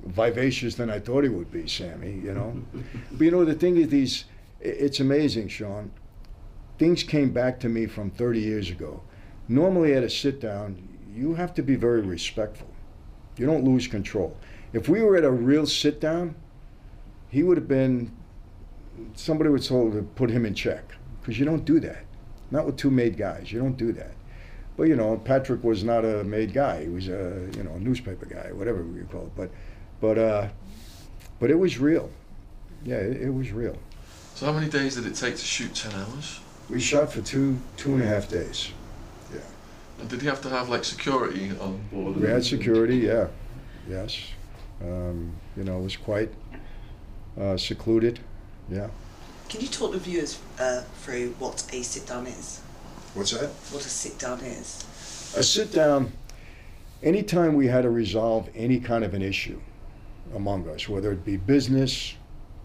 vivacious 0.03 0.75
than 0.75 0.89
I 0.89 0.99
thought 0.99 1.23
he 1.23 1.29
would 1.29 1.51
be, 1.51 1.67
Sammy. 1.67 2.13
You 2.23 2.33
know, 2.33 2.63
but 3.11 3.21
you 3.21 3.29
know 3.29 3.45
the 3.45 3.53
thing 3.53 3.77
is, 3.77 3.89
these 3.89 4.25
it's 4.61 4.99
amazing, 4.99 5.49
Sean. 5.49 5.91
Things 6.79 7.03
came 7.03 7.31
back 7.31 7.59
to 7.61 7.69
me 7.69 7.85
from 7.85 8.09
30 8.09 8.39
years 8.39 8.69
ago. 8.69 9.01
Normally, 9.47 9.93
at 9.93 10.03
a 10.03 10.09
sit 10.09 10.39
down, 10.39 10.87
you 11.13 11.35
have 11.35 11.53
to 11.55 11.63
be 11.63 11.75
very 11.75 12.01
respectful. 12.01 12.67
You 13.37 13.45
don't 13.45 13.63
lose 13.63 13.87
control. 13.87 14.35
If 14.73 14.89
we 14.89 15.01
were 15.01 15.15
at 15.15 15.23
a 15.23 15.31
real 15.31 15.65
sit 15.65 15.99
down, 15.99 16.35
he 17.29 17.43
would 17.43 17.57
have 17.57 17.67
been. 17.67 18.11
Somebody 19.13 19.49
was 19.49 19.67
told 19.67 19.93
to 19.93 20.03
put 20.03 20.29
him 20.29 20.45
in 20.45 20.53
check 20.53 20.83
because 21.21 21.37
you 21.37 21.45
don't 21.45 21.65
do 21.65 21.79
that. 21.81 22.05
Not 22.49 22.65
with 22.65 22.77
two 22.77 22.89
made 22.89 23.17
guys. 23.17 23.51
You 23.51 23.59
don't 23.59 23.77
do 23.77 23.91
that. 23.93 24.13
But 24.77 24.87
you 24.87 24.95
know, 24.95 25.17
Patrick 25.17 25.63
was 25.63 25.83
not 25.83 26.05
a 26.05 26.23
made 26.23 26.53
guy. 26.53 26.83
He 26.83 26.89
was 26.89 27.07
a 27.07 27.49
you 27.55 27.63
know 27.63 27.71
a 27.73 27.79
newspaper 27.79 28.25
guy, 28.25 28.51
whatever 28.51 28.83
we 28.83 29.01
call 29.03 29.23
it. 29.23 29.35
But 29.35 29.51
but 30.01 30.17
uh, 30.17 30.47
but 31.39 31.51
it 31.51 31.55
was 31.55 31.77
real. 31.77 32.09
Yeah, 32.83 32.97
it, 32.97 33.23
it 33.23 33.29
was 33.29 33.51
real. 33.51 33.77
So 34.35 34.45
how 34.45 34.53
many 34.53 34.69
days 34.69 34.95
did 34.95 35.05
it 35.05 35.15
take 35.15 35.37
to 35.37 35.45
shoot 35.45 35.73
10 35.73 35.93
hours? 35.93 36.41
We 36.69 36.79
shot 36.79 37.11
for 37.11 37.21
two 37.21 37.57
two 37.77 37.93
and 37.93 38.03
a 38.03 38.05
half 38.05 38.29
days. 38.29 38.71
And 39.99 40.09
did 40.09 40.21
he 40.21 40.27
have 40.27 40.41
to 40.41 40.49
have 40.49 40.69
like 40.69 40.83
security 40.83 41.51
on 41.59 41.79
board? 41.91 42.17
We 42.17 42.27
had 42.27 42.43
security, 42.43 42.97
yeah, 42.97 43.27
yes. 43.89 44.19
Um, 44.81 45.33
you 45.55 45.63
know, 45.63 45.79
it 45.79 45.83
was 45.83 45.97
quite 45.97 46.31
uh, 47.39 47.57
secluded. 47.57 48.19
Yeah. 48.69 48.89
Can 49.47 49.61
you 49.61 49.67
talk 49.67 49.91
the 49.91 49.99
viewers 49.99 50.39
uh, 50.59 50.81
through 50.97 51.35
what 51.39 51.65
a 51.71 51.81
sit-down 51.83 52.27
is? 52.27 52.61
What's 53.13 53.31
that? 53.31 53.49
What 53.71 53.85
a 53.85 53.89
sit-down 53.89 54.39
is? 54.39 54.83
A 55.37 55.43
sit 55.43 55.71
down. 55.71 56.11
Anytime 57.03 57.53
we 57.55 57.67
had 57.67 57.83
to 57.83 57.89
resolve 57.89 58.49
any 58.55 58.79
kind 58.79 59.03
of 59.03 59.13
an 59.13 59.21
issue 59.21 59.61
among 60.33 60.67
us, 60.67 60.89
whether 60.89 61.11
it 61.11 61.23
be 61.23 61.37
business, 61.37 62.15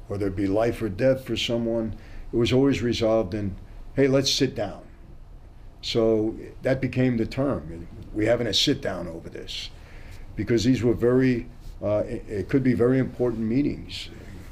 whether 0.09 0.29
it 0.29 0.37
be 0.37 0.47
life 0.47 0.81
or 0.81 0.89
death 0.89 1.25
for 1.25 1.37
someone, 1.37 1.95
it 2.33 2.37
was 2.37 2.53
always 2.53 2.83
resolved 2.83 3.35
in, 3.35 3.55
hey, 3.95 4.09
let's 4.09 4.33
sit 4.33 4.55
down. 4.55 4.83
So 5.83 6.37
that 6.63 6.81
became 6.81 7.17
the 7.17 7.27
term. 7.27 7.87
We're 8.13 8.29
having 8.29 8.47
a 8.47 8.55
sit 8.55 8.81
down 8.81 9.09
over 9.09 9.29
this 9.29 9.71
because 10.37 10.65
these 10.65 10.83
were 10.83 10.95
very, 10.95 11.47
uh, 11.83 12.05
it, 12.07 12.25
it 12.29 12.49
could 12.49 12.63
be 12.63 12.75
very 12.75 12.99
important 12.99 13.43
meetings. 13.43 14.11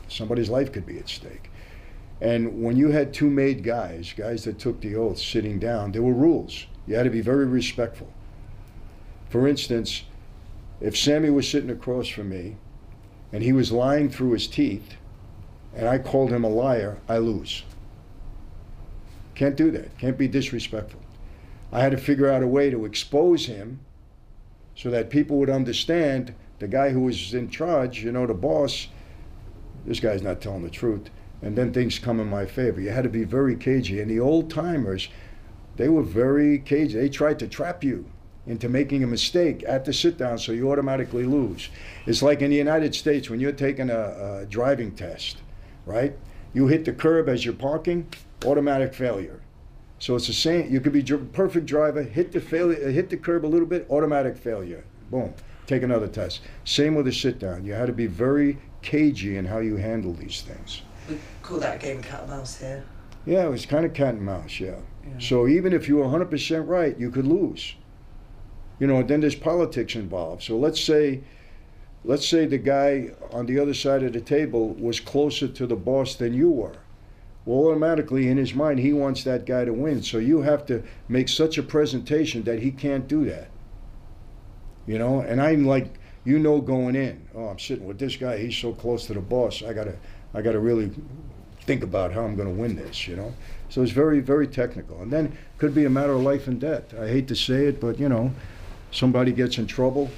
Somebody's 0.09 0.49
life 0.49 0.73
could 0.73 0.87
be 0.87 0.99
at 0.99 1.09
stake. 1.09 1.51
And 2.21 2.63
when 2.63 2.77
you 2.77 2.91
had 2.91 3.15
two 3.15 3.31
made 3.31 3.63
guys, 3.63 4.13
guys 4.17 4.45
that 4.45 4.59
took 4.59 4.81
the 4.81 4.97
oath 4.97 5.19
sitting 5.19 5.59
down, 5.59 5.93
there 5.93 6.03
were 6.03 6.15
rules. 6.15 6.67
You 6.87 6.97
had 6.97 7.05
to 7.05 7.11
be 7.11 7.21
very 7.21 7.47
respectful. 7.47 8.13
For 9.29 9.47
instance, 9.47 10.05
if 10.81 10.97
Sammy 10.97 11.31
was 11.31 11.49
sitting 11.49 11.71
across 11.71 12.09
from 12.09 12.31
me 12.31 12.57
and 13.33 13.43
he 13.43 13.53
was 13.53 13.71
lying 13.71 14.09
through 14.09 14.33
his 14.33 14.47
teeth 14.49 14.95
and 15.75 15.87
I 15.87 15.99
called 15.99 16.31
him 16.31 16.45
a 16.45 16.49
liar, 16.49 16.99
I 17.09 17.19
lose. 17.19 17.63
Can't 19.35 19.55
do 19.55 19.71
that. 19.71 19.97
Can't 19.99 20.19
be 20.19 20.27
disrespectful. 20.27 21.01
I 21.73 21.81
had 21.81 21.93
to 21.93 21.99
figure 21.99 22.29
out 22.29 22.43
a 22.43 22.47
way 22.47 22.71
to 22.71 22.85
expose 22.85 23.47
him 23.47 23.81
so 24.75 24.91
that 24.91 25.11
people 25.11 25.39
would 25.39 25.51
understand 25.51 26.35
the 26.59 26.69
guy 26.69 26.91
who 26.91 27.01
was 27.01 27.35
in 27.35 27.51
charge, 27.51 28.03
you 28.03 28.13
know, 28.13 28.27
the 28.27 28.35
boss, 28.35 28.89
this 29.85 30.01
guy's 30.01 30.23
not 30.23 30.41
telling 30.41 30.63
the 30.63 30.71
truth. 30.71 31.11
And 31.43 31.57
then 31.57 31.73
things 31.73 31.99
come 31.99 32.21
in 32.21 32.29
my 32.29 32.47
favor. 32.47 32.81
You 32.81 32.91
had 32.91 33.05
to 33.05 33.11
be 33.11 33.25
very 33.25 33.55
cagey. 33.55 34.01
And 34.01 34.11
the 34.11 34.21
old 34.21 34.51
timers, 34.51 35.09
they 35.77 35.89
were 35.89 36.03
very 36.03 36.59
cagey. 36.59 36.99
They 36.99 37.09
tried 37.09 37.39
to 37.41 37.49
trap 37.49 37.85
you 37.85 38.07
into 38.47 38.69
making 38.69 39.05
a 39.05 39.07
mistake 39.07 39.63
at 39.69 39.85
the 39.85 39.93
sit 39.93 40.17
down 40.17 40.39
so 40.39 40.53
you 40.53 40.73
automatically 40.73 41.25
lose. 41.25 41.69
It's 42.07 42.23
like 42.23 42.41
in 42.41 42.51
the 42.51 42.57
United 42.57 42.95
States 42.95 43.29
when 43.29 43.41
you're 43.41 43.53
taking 43.53 43.91
a, 43.91 44.41
a 44.43 44.47
driving 44.47 44.93
test, 44.93 45.37
right? 45.87 46.17
You 46.55 46.67
hit 46.67 46.85
the 46.85 46.93
curb 46.93 47.29
as 47.29 47.45
you're 47.45 47.55
parking, 47.55 48.09
automatic 48.45 48.95
failure. 48.95 49.41
So 49.99 50.15
it's 50.15 50.27
the 50.27 50.33
same. 50.33 50.71
You 50.71 50.81
could 50.81 50.93
be 50.93 51.03
perfect 51.03 51.67
driver, 51.67 52.03
hit 52.03 52.33
the 52.33 52.41
failure, 52.41 52.91
hit 52.91 53.11
the 53.11 53.17
curb 53.17 53.45
a 53.45 53.49
little 53.49 53.67
bit, 53.67 53.87
automatic 53.91 54.37
failure. 54.37 54.85
Boom. 55.11 55.35
Take 55.67 55.83
another 55.83 56.09
test. 56.09 56.41
Same 56.65 56.95
with 56.95 57.09
a 57.09 57.13
sit 57.13 57.39
down. 57.39 57.65
You 57.65 57.75
had 57.75 57.87
to 57.87 57.93
be 57.93 58.07
very 58.07 58.59
cagey 58.83 59.37
in 59.37 59.45
how 59.45 59.59
you 59.59 59.77
handle 59.77 60.15
these 60.15 60.43
things. 60.43 60.83
We 61.09 61.19
call 61.43 61.59
that 61.59 61.77
a 61.77 61.79
game 61.79 62.03
cat 62.03 62.21
and 62.21 62.31
mouse 62.31 62.59
here. 62.59 62.85
Yeah, 63.27 63.45
it 63.45 63.51
was 63.51 63.67
kind 63.67 63.85
of 63.85 63.93
cat 63.93 64.15
and 64.15 64.25
mouse, 64.25 64.61
yeah. 64.61 64.77
Yeah. 65.05 65.19
So 65.19 65.49
even 65.49 65.73
if 65.73 65.89
you 65.89 65.97
were 65.97 66.05
100% 66.05 66.67
right, 66.67 66.99
you 66.99 67.11
could 67.11 67.27
lose. 67.27 67.75
You 68.79 68.87
know, 68.87 69.03
then 69.03 69.21
there's 69.21 69.35
politics 69.35 69.95
involved. 69.95 70.43
So 70.43 70.57
let's 70.57 70.81
say 70.81 71.23
let's 72.05 72.27
say 72.27 72.47
the 72.47 72.59
guy 72.59 73.11
on 73.33 73.47
the 73.47 73.59
other 73.59 73.75
side 73.75 74.03
of 74.03 74.13
the 74.13 74.21
table 74.21 74.71
was 74.75 75.01
closer 75.01 75.49
to 75.49 75.67
the 75.67 75.77
boss 75.77 76.15
than 76.15 76.33
you 76.33 76.51
were. 76.51 76.77
Well, 77.49 77.69
automatically 77.69 78.29
in 78.29 78.37
his 78.37 78.53
mind, 78.53 78.79
he 78.79 78.93
wants 78.93 79.25
that 79.25 79.47
guy 79.47 79.65
to 79.65 79.73
win. 79.73 80.03
So 80.03 80.19
you 80.19 80.43
have 80.43 80.67
to 80.67 80.83
make 81.09 81.31
such 81.31 81.57
a 81.57 81.63
presentation 81.63 82.43
that 82.43 82.59
he 82.59 82.71
can't 82.71 83.09
do 83.09 83.25
that. 83.25 83.49
You 84.87 84.99
know, 84.99 85.21
and 85.21 85.41
I'm 85.41 85.65
like, 85.65 85.95
you 86.27 86.39
know, 86.39 86.61
going 86.61 86.95
in, 86.95 87.27
oh, 87.35 87.47
I'm 87.47 87.59
sitting 87.59 87.87
with 87.87 87.99
this 87.99 88.17
guy. 88.17 88.37
He's 88.37 88.55
so 88.55 88.75
close 88.75 89.07
to 89.07 89.15
the 89.15 89.21
boss. 89.21 89.63
I 89.63 89.73
gotta, 89.73 89.97
I 90.35 90.43
gotta 90.43 90.59
really 90.59 90.91
think 91.63 91.83
about 91.83 92.13
how 92.13 92.21
I'm 92.25 92.37
to 92.55 92.55
win 92.55 92.77
this. 92.77 93.09
You 93.09 93.17
know, 93.17 93.33
so 93.71 93.81
it's 93.81 93.93
very, 93.93 94.21
very 94.21 94.47
technical. 94.47 95.01
And 95.01 95.11
then 95.11 95.35
could 95.57 95.75
be 95.75 95.87
a 95.87 95.91
matter 95.91 96.13
of 96.13 96.21
life 96.21 96.49
and 96.49 96.61
death. 96.61 96.93
I 97.01 97.09
hate 97.09 97.29
to 97.29 97.35
say 97.35 97.65
it, 97.65 97.81
but 97.81 97.99
you 97.99 98.11
know, 98.11 98.31
somebody 98.91 99.33
gets 99.33 99.57
in 99.57 99.67
trouble. 99.67 100.11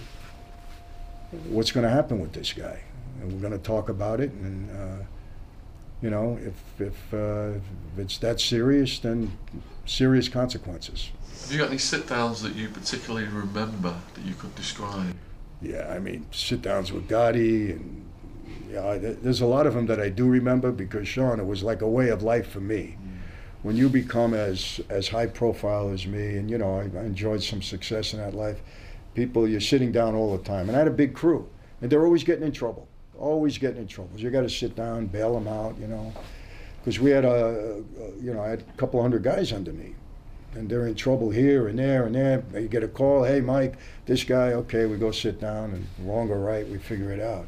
What's 1.48 1.70
to 1.84 1.90
happen 1.90 2.18
with 2.18 2.32
this 2.32 2.52
guy? 2.52 2.80
And 3.20 3.32
we're 3.32 3.40
to 3.52 3.64
talk 3.64 3.88
about 3.88 4.18
it. 4.18 4.32
And 4.32 4.68
uh, 4.70 5.04
you 6.02 6.10
know, 6.10 6.38
if 6.40 6.80
if, 6.80 7.14
uh, 7.14 7.58
if 7.58 7.98
it's 7.98 8.18
that 8.18 8.40
serious, 8.40 8.98
then 8.98 9.36
serious 9.86 10.28
consequences. 10.28 11.10
Have 11.42 11.52
you 11.52 11.58
got 11.58 11.68
any 11.68 11.78
sit 11.78 12.06
downs 12.06 12.42
that 12.42 12.54
you 12.54 12.68
particularly 12.68 13.26
remember 13.26 13.94
that 14.14 14.24
you 14.24 14.34
could 14.34 14.54
describe? 14.54 15.14
Yeah, 15.60 15.92
I 15.94 15.98
mean, 15.98 16.26
sit 16.30 16.62
downs 16.62 16.92
with 16.92 17.08
Gotti, 17.08 17.72
and 17.72 18.06
yeah, 18.70 18.86
I, 18.86 18.98
there's 18.98 19.40
a 19.40 19.46
lot 19.46 19.66
of 19.66 19.74
them 19.74 19.86
that 19.86 20.00
I 20.00 20.08
do 20.08 20.26
remember 20.26 20.70
because 20.70 21.08
Sean, 21.08 21.40
it 21.40 21.46
was 21.46 21.62
like 21.62 21.82
a 21.82 21.88
way 21.88 22.08
of 22.08 22.22
life 22.22 22.48
for 22.48 22.60
me. 22.60 22.96
When 23.62 23.76
you 23.76 23.90
become 23.90 24.32
as 24.32 24.80
as 24.88 25.08
high 25.08 25.26
profile 25.26 25.90
as 25.90 26.06
me, 26.06 26.38
and 26.38 26.50
you 26.50 26.56
know, 26.56 26.78
I, 26.78 26.98
I 26.98 27.04
enjoyed 27.04 27.42
some 27.42 27.60
success 27.60 28.14
in 28.14 28.20
that 28.20 28.34
life. 28.34 28.60
People, 29.14 29.46
you're 29.46 29.60
sitting 29.60 29.92
down 29.92 30.14
all 30.14 30.36
the 30.36 30.42
time, 30.42 30.68
and 30.68 30.76
I 30.76 30.78
had 30.78 30.88
a 30.88 30.92
big 30.92 31.14
crew, 31.14 31.48
and 31.82 31.90
they're 31.90 32.04
always 32.04 32.24
getting 32.24 32.44
in 32.44 32.52
trouble, 32.52 32.86
always 33.20 33.58
getting 33.58 33.82
in 33.82 33.86
trouble. 33.86 34.10
So 34.16 34.22
you 34.22 34.30
got 34.30 34.42
to 34.42 34.50
sit 34.50 34.74
down, 34.74 35.06
bail 35.06 35.34
them 35.34 35.46
out, 35.46 35.76
you 35.78 35.86
know, 35.86 36.12
because 36.80 36.98
we 36.98 37.10
had 37.10 37.24
a, 37.24 37.82
a, 38.00 38.22
you 38.22 38.32
know, 38.32 38.42
I 38.42 38.48
had 38.48 38.60
a 38.60 38.76
couple 38.76 39.00
hundred 39.00 39.22
guys 39.22 39.52
under 39.52 39.72
me, 39.72 39.94
and 40.54 40.68
they're 40.68 40.86
in 40.86 40.94
trouble 40.94 41.30
here 41.30 41.68
and 41.68 41.78
there 41.78 42.06
and 42.06 42.14
there. 42.14 42.42
You 42.54 42.68
get 42.68 42.82
a 42.82 42.88
call, 42.88 43.24
hey 43.24 43.40
Mike, 43.40 43.74
this 44.06 44.24
guy, 44.24 44.52
okay, 44.54 44.86
we 44.86 44.96
go 44.96 45.10
sit 45.10 45.40
down, 45.40 45.70
and 45.72 45.86
wrong 46.08 46.30
or 46.30 46.38
right, 46.38 46.66
we 46.66 46.78
figure 46.78 47.12
it 47.12 47.20
out. 47.20 47.46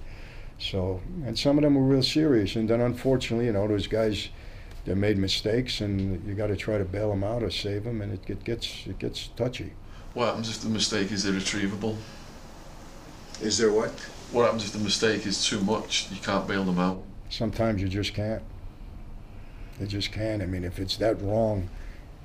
So, 0.58 1.00
and 1.26 1.36
some 1.36 1.58
of 1.58 1.62
them 1.64 1.74
were 1.74 1.82
real 1.82 2.02
serious, 2.02 2.54
and 2.54 2.68
then 2.68 2.80
unfortunately, 2.80 3.46
you 3.46 3.52
know, 3.52 3.66
those 3.66 3.88
guys, 3.88 4.28
they 4.84 4.94
made 4.94 5.18
mistakes, 5.18 5.80
and 5.80 6.24
you 6.26 6.34
got 6.34 6.48
to 6.48 6.56
try 6.56 6.78
to 6.78 6.84
bail 6.84 7.10
them 7.10 7.24
out 7.24 7.42
or 7.42 7.50
save 7.50 7.84
them, 7.84 8.00
and 8.00 8.12
it, 8.12 8.30
it 8.30 8.44
gets 8.44 8.86
it 8.86 8.98
gets 8.98 9.28
touchy. 9.36 9.72
What 10.14 10.26
happens 10.26 10.50
if 10.50 10.60
the 10.60 10.68
mistake 10.68 11.10
is 11.10 11.24
irretrievable? 11.24 11.96
Is 13.40 13.58
there 13.58 13.72
what? 13.72 13.92
What 14.32 14.44
happens 14.44 14.64
if 14.64 14.72
the 14.72 14.78
mistake 14.78 15.26
is 15.26 15.44
too 15.44 15.60
much? 15.60 16.10
You 16.10 16.20
can't 16.20 16.48
bail 16.48 16.64
them 16.64 16.78
out. 16.78 17.02
Sometimes 17.28 17.82
you 17.82 17.88
just 17.88 18.14
can't. 18.14 18.42
You 19.78 19.86
just 19.86 20.10
can't. 20.10 20.42
I 20.42 20.46
mean, 20.46 20.64
if 20.64 20.78
it's 20.78 20.96
that 20.96 21.20
wrong, 21.20 21.68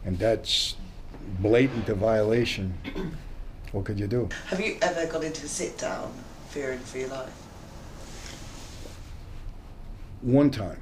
and 0.06 0.18
that's 0.18 0.76
blatant 1.40 1.90
a 1.90 1.96
violation, 1.96 2.78
what 3.72 3.86
could 3.86 4.00
you 4.00 4.08
do? 4.08 4.30
Have 4.48 4.62
you 4.62 4.78
ever 4.82 5.06
got 5.08 5.24
into 5.24 5.46
a 5.46 5.50
sit 5.50 5.78
down 5.78 6.12
fearing 6.50 6.80
for 6.80 6.98
your 6.98 7.10
life? 7.10 7.48
one 10.22 10.50
time. 10.50 10.80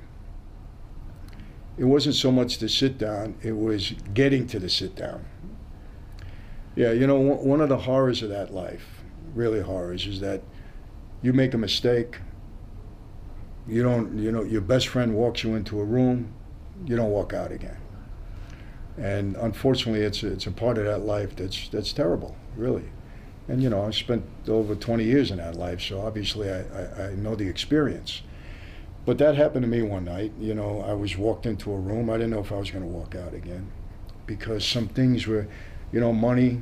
It 1.78 1.84
wasn't 1.84 2.16
so 2.16 2.32
much 2.32 2.58
the 2.60 2.70
sit 2.70 2.98
down, 2.98 3.36
it 3.44 3.52
was 3.52 3.92
getting 4.14 4.48
to 4.48 4.60
the 4.60 4.70
sit 4.70 4.96
down. 4.96 5.26
Yeah, 6.76 6.92
you 6.92 7.06
know, 7.06 7.20
one 7.20 7.46
one 7.46 7.62
of 7.62 7.70
the 7.70 7.78
horrors 7.78 8.24
of 8.24 8.30
that 8.30 8.54
life, 8.54 9.04
really 9.34 9.62
horrors, 9.62 10.08
is 10.08 10.20
that 10.22 10.42
you 11.26 11.34
make 11.34 11.56
a 11.56 11.58
mistake. 11.58 12.20
You 13.68 13.82
don't, 13.82 14.20
you 14.20 14.32
know, 14.32 14.44
your 14.44 14.62
best 14.62 14.88
friend 14.90 15.16
walks 15.16 15.44
you 15.44 15.56
into 15.56 15.80
a 15.80 15.84
room, 15.84 16.32
you 16.86 16.96
don't 16.96 17.10
walk 17.10 17.34
out 17.34 17.52
again. 17.52 17.78
And 18.98 19.36
unfortunately, 19.38 20.02
it's 20.02 20.22
a, 20.22 20.32
it's 20.32 20.46
a 20.46 20.52
part 20.52 20.78
of 20.78 20.86
that 20.86 21.00
life 21.00 21.36
that's 21.36 21.68
that's 21.70 21.92
terrible, 21.94 22.36
really. 22.56 22.86
And 23.48 23.62
you 23.62 23.70
know, 23.72 23.84
I 23.84 23.90
spent 23.90 24.24
over 24.48 24.76
20 24.76 25.04
years 25.04 25.32
in 25.32 25.38
that 25.38 25.56
life, 25.56 25.82
so 25.82 26.00
obviously 26.00 26.52
I, 26.52 26.62
I, 26.62 27.08
I 27.08 27.16
know 27.16 27.36
the 27.36 27.48
experience. 27.48 28.22
But 29.04 29.18
that 29.18 29.36
happened 29.36 29.64
to 29.64 29.68
me 29.68 29.82
one 29.82 30.06
night. 30.06 30.32
You 30.40 30.54
know, 30.54 30.82
I 30.82 30.94
was 30.94 31.18
walked 31.18 31.48
into 31.48 31.72
a 31.72 31.78
room. 31.78 32.10
I 32.10 32.14
didn't 32.18 32.32
know 32.32 32.40
if 32.40 32.52
I 32.52 32.58
was 32.58 32.70
going 32.70 32.84
to 32.84 32.90
walk 32.90 33.16
out 33.16 33.34
again 33.34 33.72
because 34.28 34.64
some 34.64 34.88
things 34.88 35.26
were, 35.26 35.48
you 35.92 36.00
know, 36.00 36.14
money. 36.14 36.62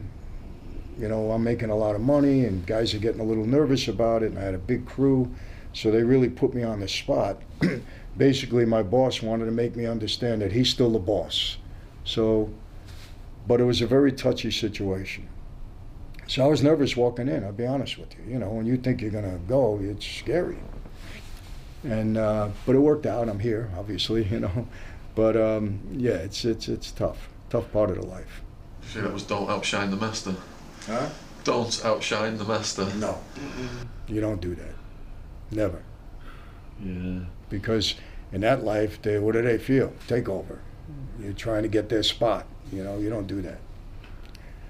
You 0.98 1.08
know, 1.08 1.32
I'm 1.32 1.44
making 1.44 1.70
a 1.70 1.76
lot 1.76 1.96
of 1.96 2.02
money, 2.02 2.46
and 2.46 2.66
guys 2.66 2.94
are 2.94 3.00
getting 3.00 3.22
a 3.22 3.26
little 3.26 3.46
nervous 3.46 3.88
about 3.88 4.24
it. 4.24 4.32
And 4.32 4.40
I 4.40 4.44
had 4.44 4.54
a 4.54 4.60
big 4.60 4.86
crew, 4.86 5.34
so 5.74 5.92
they 5.92 6.04
really 6.04 6.30
put 6.30 6.54
me 6.54 6.64
on 6.64 6.80
the 6.80 6.88
spot. 6.88 7.42
Basically, 8.18 8.66
my 8.66 8.84
boss 8.84 9.22
wanted 9.22 9.46
to 9.46 9.52
make 9.52 9.76
me 9.76 9.86
understand 9.86 10.42
that 10.42 10.52
he's 10.52 10.70
still 10.70 10.92
the 10.92 11.00
boss. 11.00 11.58
So, 12.06 12.54
but 13.48 13.60
it 13.60 13.64
was 13.64 13.82
a 13.82 13.88
very 13.88 14.12
touchy 14.12 14.52
situation. 14.52 15.28
So 16.28 16.44
I 16.44 16.48
was 16.48 16.64
nervous 16.64 16.96
walking 16.96 17.28
in. 17.28 17.44
I'll 17.44 17.52
be 17.52 17.66
honest 17.66 17.98
with 17.98 18.16
you. 18.18 18.34
You 18.34 18.40
know, 18.40 18.50
when 18.50 18.66
you 18.66 18.78
think 18.78 19.02
you're 19.02 19.12
going 19.12 19.30
to 19.30 19.40
go, 19.48 19.80
it's 19.82 20.06
scary 20.06 20.58
and 21.84 22.18
uh, 22.18 22.50
but 22.66 22.76
it 22.76 22.80
worked 22.80 23.06
out. 23.06 23.30
I'm 23.30 23.40
here, 23.40 23.70
obviously, 23.78 24.24
you 24.32 24.40
know. 24.40 24.68
But 25.16 25.38
um, 25.38 25.80
yeah, 25.92 26.14
it's 26.14 26.46
it's 26.46 26.68
it's 26.68 26.92
tough, 26.92 27.30
tough 27.50 27.72
part 27.72 27.90
of 27.90 27.98
the 27.98 28.06
life. 28.06 28.42
Say 28.88 29.02
that 29.02 29.14
was 29.14 29.24
don't 29.24 29.50
outshine 29.50 29.92
the 29.92 29.98
master. 29.98 30.36
Huh? 30.88 31.10
Don't 31.44 31.82
outshine 31.86 32.38
the 32.38 32.46
master. 32.46 32.86
No, 32.96 33.18
you 34.08 34.22
don't 34.22 34.40
do 34.42 34.56
that. 34.56 34.76
Never, 35.52 35.84
Yeah. 36.84 37.20
because 37.50 37.96
in 38.32 38.42
that 38.42 38.64
life, 38.64 39.02
they 39.02 39.20
what 39.20 39.34
do 39.34 39.42
they 39.42 39.58
feel? 39.58 39.94
Take 40.08 40.28
over. 40.30 40.60
You're 41.20 41.34
trying 41.34 41.64
to 41.64 41.70
get 41.70 41.90
their 41.90 42.04
spot. 42.04 42.46
You 42.72 42.84
know, 42.84 42.98
you 42.98 43.10
don't 43.10 43.28
do 43.28 43.42
that. 43.42 43.60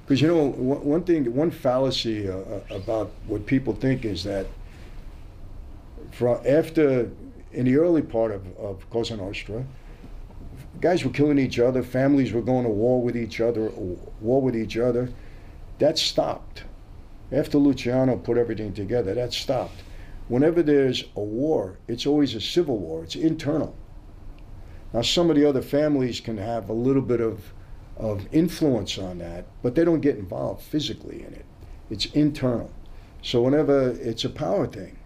Because 0.05 0.22
you 0.22 0.28
know, 0.28 0.47
one 0.47 0.84
one 0.84 1.03
thing, 1.03 1.34
one 1.36 1.51
fallacy 1.51 2.28
uh, 2.30 2.38
uh, 2.38 2.61
about 2.72 3.11
what 3.28 3.45
people 3.45 3.74
think 3.74 4.03
is 4.03 4.24
that 4.24 4.47
from 6.11 6.39
after 6.45 7.09
in 7.51 7.66
the 7.66 7.78
early 7.78 8.01
part 8.01 8.32
of, 8.32 8.45
of 8.57 8.89
Cosa 8.89 9.16
Nostra, 9.16 9.64
guys 10.82 11.05
were 11.05 11.11
killing 11.11 11.38
each 11.39 11.59
other, 11.59 11.84
families 11.84 12.34
were 12.34 12.41
going 12.41 12.64
to 12.64 12.70
war 12.70 13.01
with 13.01 13.16
each 13.16 13.39
other, 13.39 13.70
war 14.20 14.41
with 14.41 14.55
each 14.55 14.76
other. 14.78 15.09
That 15.84 15.97
stopped. 15.97 16.63
After 17.29 17.57
Luciano 17.57 18.15
put 18.15 18.38
everything 18.38 18.71
together, 18.71 19.13
that 19.15 19.34
stopped. 19.34 19.84
Whenever 20.29 20.63
there's 20.63 21.03
a 21.13 21.19
war, 21.19 21.77
it's 21.89 22.05
always 22.05 22.36
a 22.36 22.39
civil 22.39 22.77
war. 22.77 23.03
It's 23.03 23.17
internal. 23.17 23.75
Now, 24.93 25.01
some 25.01 25.29
of 25.29 25.36
the 25.36 25.43
other 25.43 25.61
families 25.61 26.21
can 26.21 26.38
have 26.38 26.69
a 26.69 26.73
little 26.73 27.01
bit 27.01 27.19
of, 27.19 27.51
of 27.97 28.29
influence 28.31 28.97
on 28.97 29.17
that, 29.17 29.43
but 29.61 29.75
they 29.75 29.84
don't 29.84 29.99
get 29.99 30.15
involved 30.15 30.61
physically 30.61 31.21
in 31.21 31.34
it. 31.34 31.45
It's 31.89 32.05
internal. 32.05 32.71
So 33.21 33.41
whenever 33.41 33.89
it's 33.89 34.23
a 34.23 34.29
power 34.29 34.67
thing, 34.67 34.97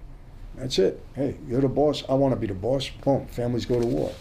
that's 0.55 0.78
it. 0.78 1.03
Hey, 1.15 1.39
you're 1.47 1.61
the 1.61 1.69
boss. 1.69 2.03
I 2.07 2.13
want 2.13 2.36
to 2.36 2.39
be 2.39 2.45
the 2.45 2.53
boss. 2.53 2.88
Boom. 3.03 3.25
Families 3.30 3.65
go 3.65 3.82
to 3.82 3.88
war. 3.88 4.11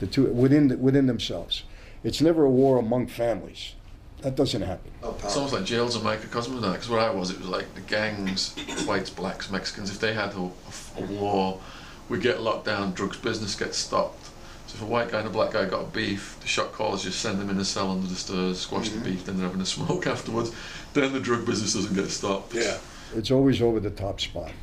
The 0.00 0.08
two 0.08 0.26
within 0.26 0.68
the, 0.68 0.76
within 0.76 1.06
themselves. 1.06 1.62
It's 2.04 2.20
never 2.20 2.44
a 2.44 2.50
war 2.50 2.76
among 2.76 3.06
families. 3.06 3.76
That 4.22 4.34
doesn't 4.34 4.62
happen. 4.62 4.90
Oh, 5.02 5.14
it's 5.22 5.36
almost 5.36 5.52
like 5.52 5.64
jails 5.64 5.96
are 5.96 6.02
microcosm 6.02 6.56
of 6.56 6.62
that. 6.62 6.72
Because 6.72 6.88
where 6.88 7.00
I 7.00 7.10
was, 7.10 7.30
it 7.30 7.38
was 7.38 7.48
like 7.48 7.74
the 7.74 7.82
gangs, 7.82 8.56
whites, 8.86 9.10
blacks, 9.10 9.50
Mexicans. 9.50 9.90
If 9.90 10.00
they 10.00 10.14
had 10.14 10.32
a, 10.34 10.50
a 10.98 11.02
war, 11.10 11.60
we 12.08 12.18
get 12.18 12.40
locked 12.40 12.64
down. 12.64 12.92
Drugs 12.92 13.18
business 13.18 13.54
gets 13.54 13.76
stopped. 13.76 14.24
So 14.66 14.76
if 14.76 14.82
a 14.82 14.86
white 14.86 15.10
guy 15.10 15.18
and 15.18 15.28
a 15.28 15.30
black 15.30 15.52
guy 15.52 15.66
got 15.66 15.82
a 15.82 15.90
beef, 15.90 16.38
the 16.40 16.48
shot 16.48 16.72
callers 16.72 17.04
just 17.04 17.20
send 17.20 17.38
them 17.38 17.50
in 17.50 17.58
a 17.58 17.64
cell 17.64 17.90
under 17.90 18.06
the 18.06 18.16
stairs, 18.16 18.60
squash 18.60 18.88
the 18.88 18.96
mm-hmm. 18.96 19.04
beef, 19.04 19.24
then 19.26 19.36
they're 19.36 19.46
having 19.46 19.60
a 19.60 19.66
smoke 19.66 20.06
afterwards. 20.08 20.50
Then 20.92 21.12
the 21.12 21.20
drug 21.20 21.46
business 21.46 21.74
doesn't 21.74 21.94
get 21.94 22.10
stopped. 22.10 22.54
Yeah. 22.54 22.78
It's 23.14 23.30
always 23.30 23.62
over 23.62 23.80
the 23.80 23.90
top 23.90 24.20
spot. 24.20 24.52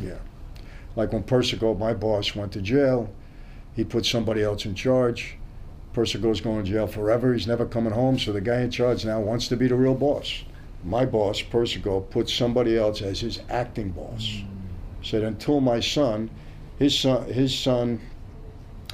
Yeah. 0.00 0.18
Like 0.96 1.12
when 1.12 1.22
Persico, 1.22 1.74
my 1.74 1.94
boss, 1.94 2.34
went 2.34 2.52
to 2.52 2.60
jail, 2.60 3.10
he 3.74 3.84
put 3.84 4.04
somebody 4.04 4.42
else 4.42 4.64
in 4.66 4.74
charge. 4.74 5.36
Persico's 5.92 6.40
going 6.40 6.64
to 6.64 6.70
jail 6.70 6.86
forever. 6.86 7.34
He's 7.34 7.46
never 7.46 7.66
coming 7.66 7.92
home. 7.92 8.18
So 8.18 8.32
the 8.32 8.40
guy 8.40 8.60
in 8.60 8.70
charge 8.70 9.04
now 9.04 9.20
wants 9.20 9.48
to 9.48 9.56
be 9.56 9.68
the 9.68 9.74
real 9.74 9.94
boss. 9.94 10.44
My 10.84 11.04
boss, 11.04 11.42
Persico, 11.42 12.00
put 12.00 12.30
somebody 12.30 12.78
else 12.78 13.02
as 13.02 13.20
his 13.20 13.40
acting 13.50 13.90
boss. 13.90 14.22
Mm. 14.22 14.46
Said 15.02 15.22
until 15.22 15.60
my 15.60 15.80
son, 15.80 16.30
his 16.78 16.98
son, 16.98 17.26
his 17.26 17.56
son, 17.56 18.00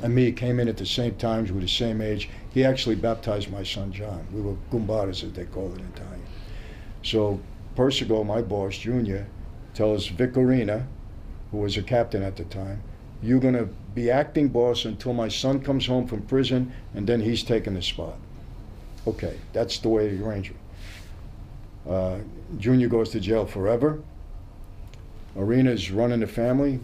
and 0.02 0.14
me 0.14 0.32
came 0.32 0.58
in 0.58 0.68
at 0.68 0.76
the 0.76 0.86
same 0.86 1.14
times. 1.16 1.50
We 1.50 1.56
were 1.56 1.60
the 1.62 1.68
same 1.68 2.00
age. 2.00 2.28
He 2.52 2.64
actually 2.64 2.96
baptized 2.96 3.50
my 3.50 3.62
son 3.62 3.92
John. 3.92 4.26
We 4.32 4.40
were 4.40 4.56
gumbadas, 4.70 5.22
as 5.22 5.32
they 5.32 5.44
call 5.44 5.72
it 5.72 5.78
in 5.78 5.86
Italian. 5.94 6.26
So 7.02 7.40
Persico, 7.76 8.24
my 8.24 8.42
boss, 8.42 8.78
Junior, 8.78 9.28
tells 9.74 10.06
Vic 10.08 10.32
Orena, 10.32 10.86
who 11.50 11.58
was 11.58 11.76
a 11.76 11.82
captain 11.82 12.22
at 12.22 12.36
the 12.36 12.44
time, 12.44 12.82
you're 13.22 13.40
going 13.40 13.54
to 13.54 13.68
be 13.96 14.10
acting 14.10 14.48
boss 14.48 14.84
until 14.84 15.14
my 15.14 15.26
son 15.26 15.58
comes 15.58 15.86
home 15.86 16.06
from 16.06 16.20
prison 16.22 16.70
and 16.94 17.06
then 17.06 17.20
he's 17.20 17.42
taking 17.42 17.74
the 17.74 17.82
spot. 17.82 18.14
Okay, 19.06 19.38
that's 19.54 19.78
the 19.78 19.88
way 19.88 20.14
the 20.14 20.24
arrangement. 20.24 20.60
Uh, 21.88 22.18
Junior 22.58 22.88
goes 22.88 23.08
to 23.10 23.20
jail 23.20 23.46
forever. 23.46 24.02
Orena's 25.34 25.90
running 25.90 26.20
the 26.20 26.26
family. 26.26 26.78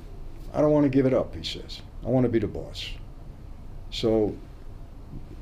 I 0.55 0.63
don't 0.63 0.73
want 0.73 0.85
to 0.85 0.91
give 0.91 1.05
it 1.05 1.13
up, 1.13 1.35
he 1.37 1.45
says. 1.45 1.83
I 2.05 2.09
want 2.09 2.25
to 2.25 2.31
be 2.31 2.39
the 2.39 2.49
boss. 2.49 2.89
So 3.91 4.35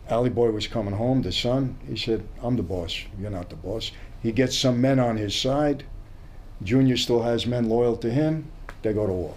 Allie 0.09 0.29
Boy 0.29 0.51
was 0.51 0.67
coming 0.67 0.95
home, 0.95 1.23
the 1.23 1.33
son. 1.33 1.79
He 1.87 1.97
said, 1.97 2.27
I'm 2.43 2.57
the 2.57 2.65
boss. 2.65 3.01
You're 3.19 3.31
not 3.31 3.49
the 3.49 3.57
boss. 3.57 3.93
He 4.23 4.33
gets 4.33 4.59
some 4.59 4.81
men 4.81 4.99
on 4.99 5.17
his 5.17 5.37
side. 5.37 5.85
Junior 6.65 6.97
still 6.97 7.23
has 7.23 7.47
men 7.47 7.69
loyal 7.69 7.97
to 7.99 8.11
him. 8.11 8.51
They 8.83 8.93
go 8.93 9.07
to 9.07 9.13
war. 9.13 9.35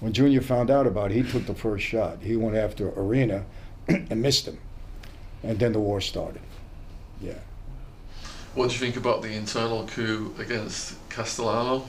When 0.00 0.12
Junior 0.12 0.42
found 0.42 0.70
out 0.70 0.86
about 0.86 1.10
it, 1.10 1.14
he 1.14 1.22
took 1.22 1.46
the 1.46 1.54
first 1.54 1.84
shot. 1.84 2.18
He 2.20 2.36
went 2.36 2.56
after 2.56 2.90
Orena 2.90 3.44
and 3.88 4.20
missed 4.20 4.46
him. 4.46 4.58
And 5.42 5.58
then 5.58 5.72
the 5.72 5.80
war 5.80 6.00
started. 6.00 6.42
Yeah. 7.20 7.38
What 8.54 8.68
do 8.68 8.74
you 8.74 8.80
think 8.80 8.96
about 8.96 9.22
the 9.22 9.32
internal 9.32 9.86
coup 9.86 10.34
against 10.38 10.96
Castellano? 11.08 11.84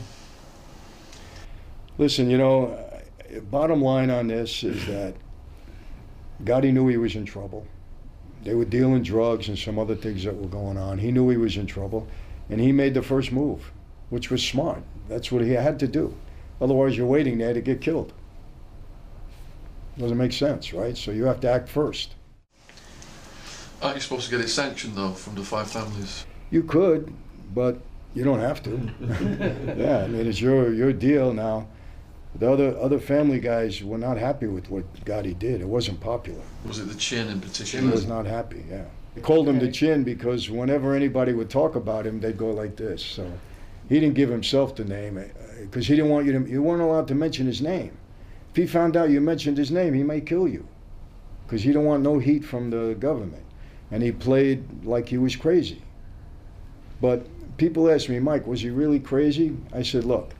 Listen, 1.97 2.30
you 2.30 2.38
know, 2.38 2.78
bottom 3.49 3.82
line 3.82 4.10
on 4.10 4.28
this 4.28 4.64
is 4.64 4.86
that 4.88 5.16
Gotti 6.43 6.72
knew 6.72 6.88
he 6.88 6.97
was 6.97 7.16
in 7.16 7.26
trouble. 7.26 7.66
They 8.43 8.53
were 8.53 8.66
dealing 8.66 9.01
drugs 9.01 9.49
and 9.49 9.58
some 9.58 9.80
other 9.80 9.95
things 9.95 10.24
that 10.24 10.36
were 10.36 10.47
going 10.47 10.78
on. 10.78 10.99
He 10.99 11.12
knew 11.12 11.30
he 11.30 11.38
was 11.38 11.58
in 11.58 11.66
trouble, 11.66 12.08
and 12.49 12.62
he 12.62 12.72
made 12.72 12.93
the 12.93 13.01
first 13.01 13.32
move, 13.32 13.72
which 14.10 14.30
was 14.30 14.43
smart. 14.43 14.84
That's 15.10 15.32
what 15.32 15.43
he 15.43 15.51
had 15.51 15.80
to 15.80 15.88
do. 15.88 16.16
Otherwise, 16.60 16.97
you're 16.97 17.08
waiting 17.08 17.38
there 17.38 17.53
to 17.53 17.62
get 17.62 17.82
killed. 17.82 18.14
Doesn't 19.97 20.18
make 20.18 20.34
sense, 20.34 20.74
right? 20.74 20.97
So 20.97 21.12
you 21.12 21.26
have 21.26 21.39
to 21.41 21.49
act 21.49 21.70
first. 21.70 22.14
Aren't 23.82 23.95
you 23.95 24.01
supposed 24.01 24.26
to 24.26 24.32
get 24.32 24.43
it 24.43 24.49
sanctioned 24.49 24.95
though 24.95 25.12
from 25.12 25.36
the 25.36 25.43
five 25.43 25.70
families? 25.70 26.26
You 26.49 26.64
could, 26.64 27.14
but 27.53 27.80
you 28.14 28.24
don't 28.24 28.39
have 28.39 28.64
to. 28.64 28.72
yeah, 29.78 30.03
I 30.03 30.08
mean, 30.08 30.28
it's 30.28 30.41
your 30.41 30.74
your 30.74 30.93
deal 30.93 31.34
now. 31.34 31.68
The 32.36 32.51
other 32.51 32.78
other 32.78 32.99
family 32.99 33.39
guys 33.39 33.84
were 33.84 33.97
not 33.97 34.18
happy 34.18 34.47
with 34.47 34.70
what 34.70 34.91
Gotti 35.05 35.38
did. 35.38 35.62
It 35.62 35.68
wasn't 35.68 35.99
popular. 35.99 36.41
Was 36.66 36.80
it 36.80 36.88
the 36.88 36.95
chin 36.95 37.28
in 37.30 37.39
petition? 37.39 37.86
He 37.86 37.91
was 37.91 38.08
not 38.08 38.26
happy. 38.26 38.64
Yeah, 38.70 38.86
they 39.16 39.22
called 39.22 39.47
him 39.47 39.60
the 39.60 39.72
chin 39.72 40.03
because 40.03 40.49
whenever 40.49 40.95
anybody 40.95 41.34
would 41.34 41.49
talk 41.49 41.76
about 41.76 42.05
him, 42.05 42.20
they'd 42.20 42.38
go 42.38 42.51
like 42.51 42.76
this. 42.76 43.03
So 43.03 43.32
he 43.89 43.99
didn't 43.99 44.16
give 44.16 44.30
himself 44.30 44.76
the 44.76 44.86
name 44.86 45.18
eh, 45.18 45.26
because 45.62 45.88
he 45.88 45.95
didn't 45.95 46.12
want 46.12 46.26
you 46.26 46.34
to. 46.34 46.49
You 46.49 46.62
weren't 46.62 46.82
allowed 46.82 47.08
to 47.10 47.16
mention 47.16 47.45
his 47.45 47.62
name. 47.62 47.97
If 48.51 48.55
he 48.55 48.68
found 48.68 48.97
out 48.97 49.10
you 49.10 49.22
mentioned 49.22 49.58
his 49.58 49.72
name, 49.72 49.93
he 49.93 50.03
may 50.03 50.22
kill 50.22 50.47
you 50.47 50.68
because 51.45 51.64
he 51.64 51.72
don't 51.72 51.86
want 51.86 52.03
no 52.03 52.20
heat 52.20 52.43
from 52.43 52.70
the 52.70 52.95
government. 52.95 53.43
And 53.91 54.03
he 54.03 54.12
played 54.12 54.84
like 54.84 55.08
he 55.08 55.18
was 55.18 55.36
crazy. 55.36 55.82
But 56.99 57.26
people 57.58 57.89
ask 57.89 58.10
me, 58.10 58.20
Mike, 58.20 58.45
was 58.45 58.62
he 58.62 58.70
really 58.70 58.99
crazy? 58.99 59.55
I 59.74 59.84
said, 59.84 60.03
look, 60.03 60.34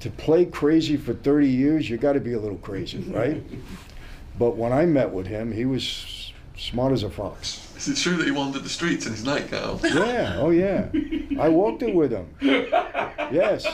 to 0.00 0.10
play 0.10 0.46
crazy 0.46 0.96
for 0.96 1.12
30 1.12 1.48
years, 1.48 1.90
you 1.90 1.98
got 1.98 2.14
to 2.14 2.20
be 2.20 2.32
a 2.32 2.38
little 2.38 2.58
crazy, 2.58 2.98
right? 3.08 3.42
but 4.38 4.56
when 4.56 4.72
I 4.72 4.86
met 4.86 5.10
with 5.10 5.26
him, 5.26 5.52
he 5.52 5.66
was 5.66 6.32
smart 6.56 6.92
as 6.92 7.02
a 7.02 7.10
fox. 7.10 7.66
Is 7.76 7.88
it 7.88 7.96
true 7.96 8.16
that 8.16 8.24
he 8.24 8.30
wandered 8.30 8.64
the 8.64 8.68
streets 8.68 9.06
in 9.06 9.12
his 9.12 9.24
nightgown? 9.24 9.80
Yeah, 9.82 10.36
oh 10.38 10.50
yeah. 10.50 10.88
I 11.38 11.48
walked 11.48 11.82
it 11.82 11.94
with 11.94 12.12
him. 12.12 12.28
Yes. 13.30 13.64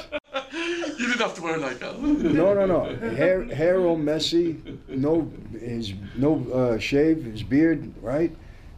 you 0.53 1.07
didn't 1.09 1.21
have 1.21 1.35
to 1.35 1.43
wear 1.43 1.57
a 1.57 1.61
nightgown. 1.61 2.35
No, 2.35 2.55
no, 2.55 2.67
no. 2.67 3.11
Hair, 3.15 3.45
hair 3.47 3.81
all 3.81 3.97
messy. 3.97 4.61
No, 4.89 5.31
his 5.53 5.93
no 6.17 6.45
uh, 6.53 6.79
shave. 6.79 7.25
His 7.25 7.43
beard, 7.43 7.93
right? 8.03 8.35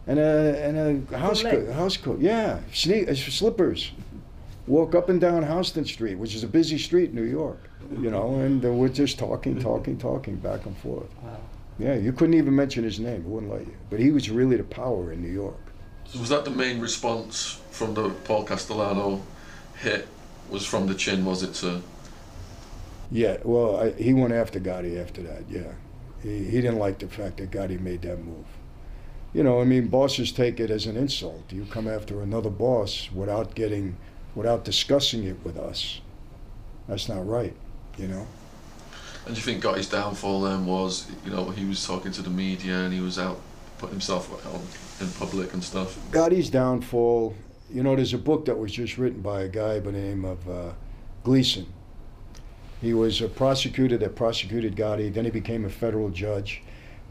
And 0.06 0.18
a 0.18 0.64
and 0.64 1.08
a 1.12 1.18
house 1.18 1.42
coat. 1.42 1.70
House 1.72 1.96
coat. 1.96 2.20
Yeah, 2.20 2.60
Sne- 2.72 3.08
uh, 3.08 3.14
slippers. 3.14 3.92
Walk 4.66 4.94
up 4.94 5.08
and 5.08 5.20
down 5.20 5.46
Houston 5.46 5.86
Street, 5.86 6.16
which 6.16 6.34
is 6.34 6.44
a 6.44 6.48
busy 6.48 6.76
street 6.78 7.10
in 7.10 7.16
New 7.16 7.22
York. 7.22 7.58
You 7.90 8.10
know, 8.10 8.34
and 8.34 8.62
uh, 8.62 8.70
we're 8.70 8.90
just 8.90 9.18
talking, 9.18 9.58
talking, 9.58 9.96
talking 9.96 10.36
back 10.36 10.66
and 10.66 10.76
forth. 10.76 11.08
Wow. 11.22 11.40
Yeah, 11.78 11.94
you 11.94 12.12
couldn't 12.12 12.34
even 12.34 12.54
mention 12.54 12.84
his 12.84 13.00
name. 13.00 13.22
It 13.22 13.24
wouldn't 13.24 13.50
let 13.50 13.62
you. 13.62 13.74
But 13.88 14.00
he 14.00 14.10
was 14.10 14.28
really 14.28 14.56
the 14.56 14.64
power 14.64 15.12
in 15.12 15.22
New 15.22 15.32
York. 15.32 15.56
So 16.04 16.18
was 16.18 16.28
that 16.28 16.44
the 16.44 16.50
main 16.50 16.80
response 16.80 17.60
from 17.70 17.94
the 17.94 18.10
Paul 18.24 18.44
Castellano 18.44 19.22
hit? 19.80 20.08
Was 20.50 20.64
from 20.64 20.86
the 20.86 20.94
chin? 20.94 21.24
Was 21.24 21.42
it 21.42 21.54
sir? 21.54 21.80
Yeah, 23.10 23.38
well, 23.42 23.80
I, 23.80 23.90
he 23.92 24.12
went 24.12 24.34
after 24.34 24.60
Gotti 24.60 25.00
after 25.00 25.22
that. 25.22 25.44
Yeah, 25.48 25.72
he, 26.22 26.44
he 26.44 26.60
didn't 26.60 26.78
like 26.78 26.98
the 26.98 27.08
fact 27.08 27.38
that 27.38 27.50
Gotti 27.50 27.80
made 27.80 28.02
that 28.02 28.18
move. 28.22 28.46
You 29.34 29.42
know, 29.42 29.60
I 29.60 29.64
mean, 29.64 29.88
bosses 29.88 30.32
take 30.32 30.58
it 30.58 30.70
as 30.70 30.86
an 30.86 30.96
insult. 30.96 31.52
You 31.52 31.66
come 31.66 31.86
after 31.86 32.22
another 32.22 32.50
boss 32.50 33.10
without 33.12 33.54
getting, 33.54 33.96
without 34.34 34.64
discussing 34.64 35.24
it 35.24 35.36
with 35.44 35.58
us. 35.58 36.00
That's 36.88 37.08
not 37.08 37.26
right. 37.26 37.54
You 37.98 38.08
know. 38.08 38.26
And 39.26 39.34
do 39.34 39.40
you 39.40 39.44
think 39.44 39.62
Gotti's 39.62 39.88
downfall 39.88 40.40
then 40.42 40.64
was, 40.64 41.06
you 41.24 41.30
know, 41.30 41.50
he 41.50 41.66
was 41.66 41.86
talking 41.86 42.12
to 42.12 42.22
the 42.22 42.30
media 42.30 42.78
and 42.78 42.94
he 42.94 43.00
was 43.00 43.18
out 43.18 43.38
putting 43.76 43.94
himself 43.94 44.30
out 44.46 44.60
in 45.00 45.12
public 45.14 45.52
and 45.52 45.62
stuff? 45.62 45.98
Gotti's 46.10 46.48
downfall. 46.48 47.34
You 47.70 47.82
know, 47.82 47.94
there's 47.94 48.14
a 48.14 48.18
book 48.18 48.46
that 48.46 48.58
was 48.58 48.72
just 48.72 48.96
written 48.96 49.20
by 49.20 49.42
a 49.42 49.48
guy 49.48 49.78
by 49.80 49.90
the 49.90 49.98
name 49.98 50.24
of 50.24 50.48
uh, 50.48 50.72
Gleeson. 51.22 51.66
He 52.80 52.94
was 52.94 53.20
a 53.20 53.28
prosecutor 53.28 53.98
that 53.98 54.16
prosecuted 54.16 54.76
Gotti. 54.76 55.12
Then 55.12 55.24
he 55.24 55.30
became 55.30 55.64
a 55.64 55.70
federal 55.70 56.10
judge, 56.10 56.62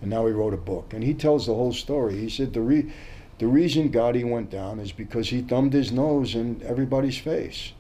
and 0.02 0.10
now 0.10 0.26
he 0.26 0.32
wrote 0.32 0.54
a 0.54 0.58
book. 0.58 0.94
And 0.94 1.04
he 1.04 1.14
tells 1.14 1.46
the 1.46 1.54
whole 1.54 1.74
story. 1.74 2.18
He 2.18 2.30
said 2.30 2.54
the 2.54 2.62
re- 2.62 2.92
the 3.38 3.48
reason 3.48 3.92
Gotti 3.92 4.28
went 4.28 4.50
down 4.50 4.80
is 4.80 4.92
because 4.92 5.30
he 5.30 5.42
thumbed 5.42 5.74
his 5.74 5.92
nose 5.92 6.34
in 6.34 6.62
everybody's 6.64 7.18
face. 7.18 7.74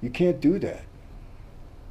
You 0.00 0.10
can't 0.10 0.40
do 0.40 0.58
that. 0.58 0.82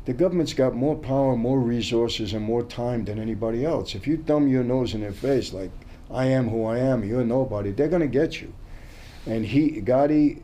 The 0.05 0.13
government's 0.13 0.53
got 0.53 0.75
more 0.75 0.95
power, 0.95 1.35
more 1.35 1.59
resources, 1.59 2.33
and 2.33 2.43
more 2.43 2.63
time 2.63 3.05
than 3.05 3.19
anybody 3.19 3.65
else. 3.65 3.95
If 3.95 4.07
you 4.07 4.17
thumb 4.17 4.47
your 4.47 4.63
nose 4.63 4.93
in 4.93 5.01
their 5.01 5.13
face 5.13 5.53
like 5.53 5.71
I 6.09 6.25
am 6.25 6.49
who 6.49 6.65
I 6.65 6.79
am, 6.79 7.03
you're 7.03 7.25
nobody, 7.25 7.71
they're 7.71 7.89
going 7.89 8.01
to 8.01 8.07
get 8.07 8.41
you. 8.41 8.53
And 9.27 9.45
he, 9.45 9.81
Gotti, 9.81 10.41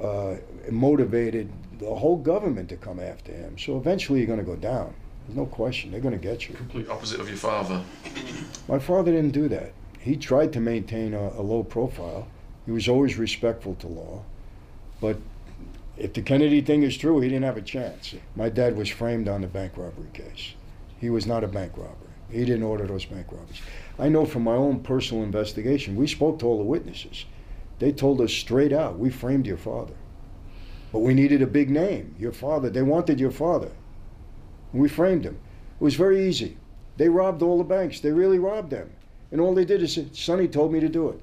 uh, 0.00 0.36
motivated 0.70 1.52
the 1.78 1.94
whole 1.94 2.16
government 2.16 2.68
to 2.70 2.76
come 2.76 2.98
after 2.98 3.32
him. 3.32 3.58
So 3.58 3.76
eventually 3.76 4.20
you're 4.20 4.26
going 4.26 4.38
to 4.38 4.44
go 4.44 4.56
down. 4.56 4.94
There's 5.26 5.36
no 5.36 5.46
question. 5.46 5.90
They're 5.90 6.00
going 6.00 6.18
to 6.18 6.22
get 6.22 6.48
you. 6.48 6.54
Complete 6.54 6.88
opposite 6.88 7.20
of 7.20 7.28
your 7.28 7.38
father. 7.38 7.82
My 8.68 8.78
father 8.78 9.12
didn't 9.12 9.32
do 9.32 9.48
that. 9.48 9.72
He 9.98 10.16
tried 10.16 10.52
to 10.54 10.60
maintain 10.60 11.14
a, 11.14 11.28
a 11.30 11.42
low 11.42 11.62
profile. 11.62 12.28
He 12.66 12.72
was 12.72 12.88
always 12.88 13.16
respectful 13.16 13.74
to 13.76 13.86
law. 13.86 14.22
But 15.00 15.18
if 15.96 16.12
the 16.12 16.22
Kennedy 16.22 16.60
thing 16.60 16.82
is 16.82 16.96
true, 16.96 17.20
he 17.20 17.28
didn't 17.28 17.44
have 17.44 17.56
a 17.56 17.62
chance. 17.62 18.14
My 18.36 18.48
dad 18.48 18.76
was 18.76 18.88
framed 18.88 19.28
on 19.28 19.42
the 19.42 19.46
bank 19.46 19.72
robbery 19.76 20.08
case. 20.12 20.54
He 20.98 21.10
was 21.10 21.26
not 21.26 21.44
a 21.44 21.48
bank 21.48 21.72
robber. 21.76 21.94
He 22.30 22.40
didn't 22.40 22.62
order 22.62 22.86
those 22.86 23.04
bank 23.04 23.26
robberies. 23.30 23.60
I 23.98 24.08
know 24.08 24.24
from 24.24 24.42
my 24.42 24.54
own 24.54 24.80
personal 24.80 25.22
investigation, 25.22 25.94
we 25.94 26.06
spoke 26.06 26.38
to 26.40 26.46
all 26.46 26.58
the 26.58 26.64
witnesses. 26.64 27.26
They 27.84 27.92
told 27.92 28.22
us 28.22 28.32
straight 28.32 28.72
out, 28.72 28.98
we 28.98 29.10
framed 29.10 29.46
your 29.46 29.58
father. 29.58 29.92
But 30.90 31.00
we 31.00 31.12
needed 31.12 31.42
a 31.42 31.46
big 31.46 31.68
name, 31.68 32.14
your 32.18 32.32
father. 32.32 32.70
They 32.70 32.80
wanted 32.80 33.20
your 33.20 33.30
father. 33.30 33.70
And 34.72 34.80
we 34.80 34.88
framed 34.88 35.26
him. 35.26 35.38
It 35.78 35.84
was 35.84 35.94
very 35.94 36.26
easy. 36.26 36.56
They 36.96 37.10
robbed 37.10 37.42
all 37.42 37.58
the 37.58 37.64
banks. 37.64 38.00
They 38.00 38.10
really 38.10 38.38
robbed 38.38 38.70
them. 38.70 38.90
And 39.30 39.38
all 39.38 39.54
they 39.54 39.66
did 39.66 39.82
is 39.82 39.92
say, 39.92 40.06
Sonny 40.12 40.48
told 40.48 40.72
me 40.72 40.80
to 40.80 40.88
do 40.88 41.10
it. 41.10 41.20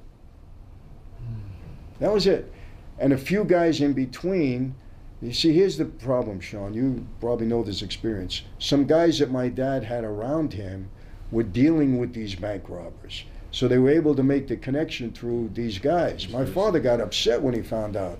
That 1.98 2.12
was 2.12 2.28
it. 2.28 2.52
And 2.96 3.12
a 3.12 3.18
few 3.18 3.42
guys 3.42 3.80
in 3.80 3.92
between. 3.92 4.76
You 5.20 5.32
see, 5.32 5.52
here's 5.52 5.78
the 5.78 5.86
problem, 5.86 6.38
Sean. 6.38 6.74
You 6.74 7.04
probably 7.18 7.48
know 7.48 7.64
this 7.64 7.82
experience. 7.82 8.42
Some 8.60 8.86
guys 8.86 9.18
that 9.18 9.32
my 9.32 9.48
dad 9.48 9.82
had 9.82 10.04
around 10.04 10.52
him 10.52 10.90
were 11.32 11.42
dealing 11.42 11.98
with 11.98 12.14
these 12.14 12.36
bank 12.36 12.68
robbers. 12.68 13.24
So 13.52 13.68
they 13.68 13.78
were 13.78 13.90
able 13.90 14.14
to 14.14 14.22
make 14.22 14.48
the 14.48 14.56
connection 14.56 15.12
through 15.12 15.50
these 15.52 15.78
guys. 15.78 16.28
My 16.28 16.46
father 16.46 16.80
got 16.80 17.00
upset 17.00 17.40
when 17.40 17.54
he 17.54 17.60
found 17.60 17.96
out 17.96 18.18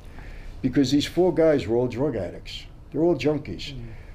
because 0.60 0.90
these 0.90 1.06
four 1.06 1.34
guys 1.34 1.66
were 1.66 1.76
all 1.76 1.88
drug 1.88 2.16
addicts. 2.16 2.64
They're 2.92 3.02
all 3.02 3.16
junkies. 3.16 3.74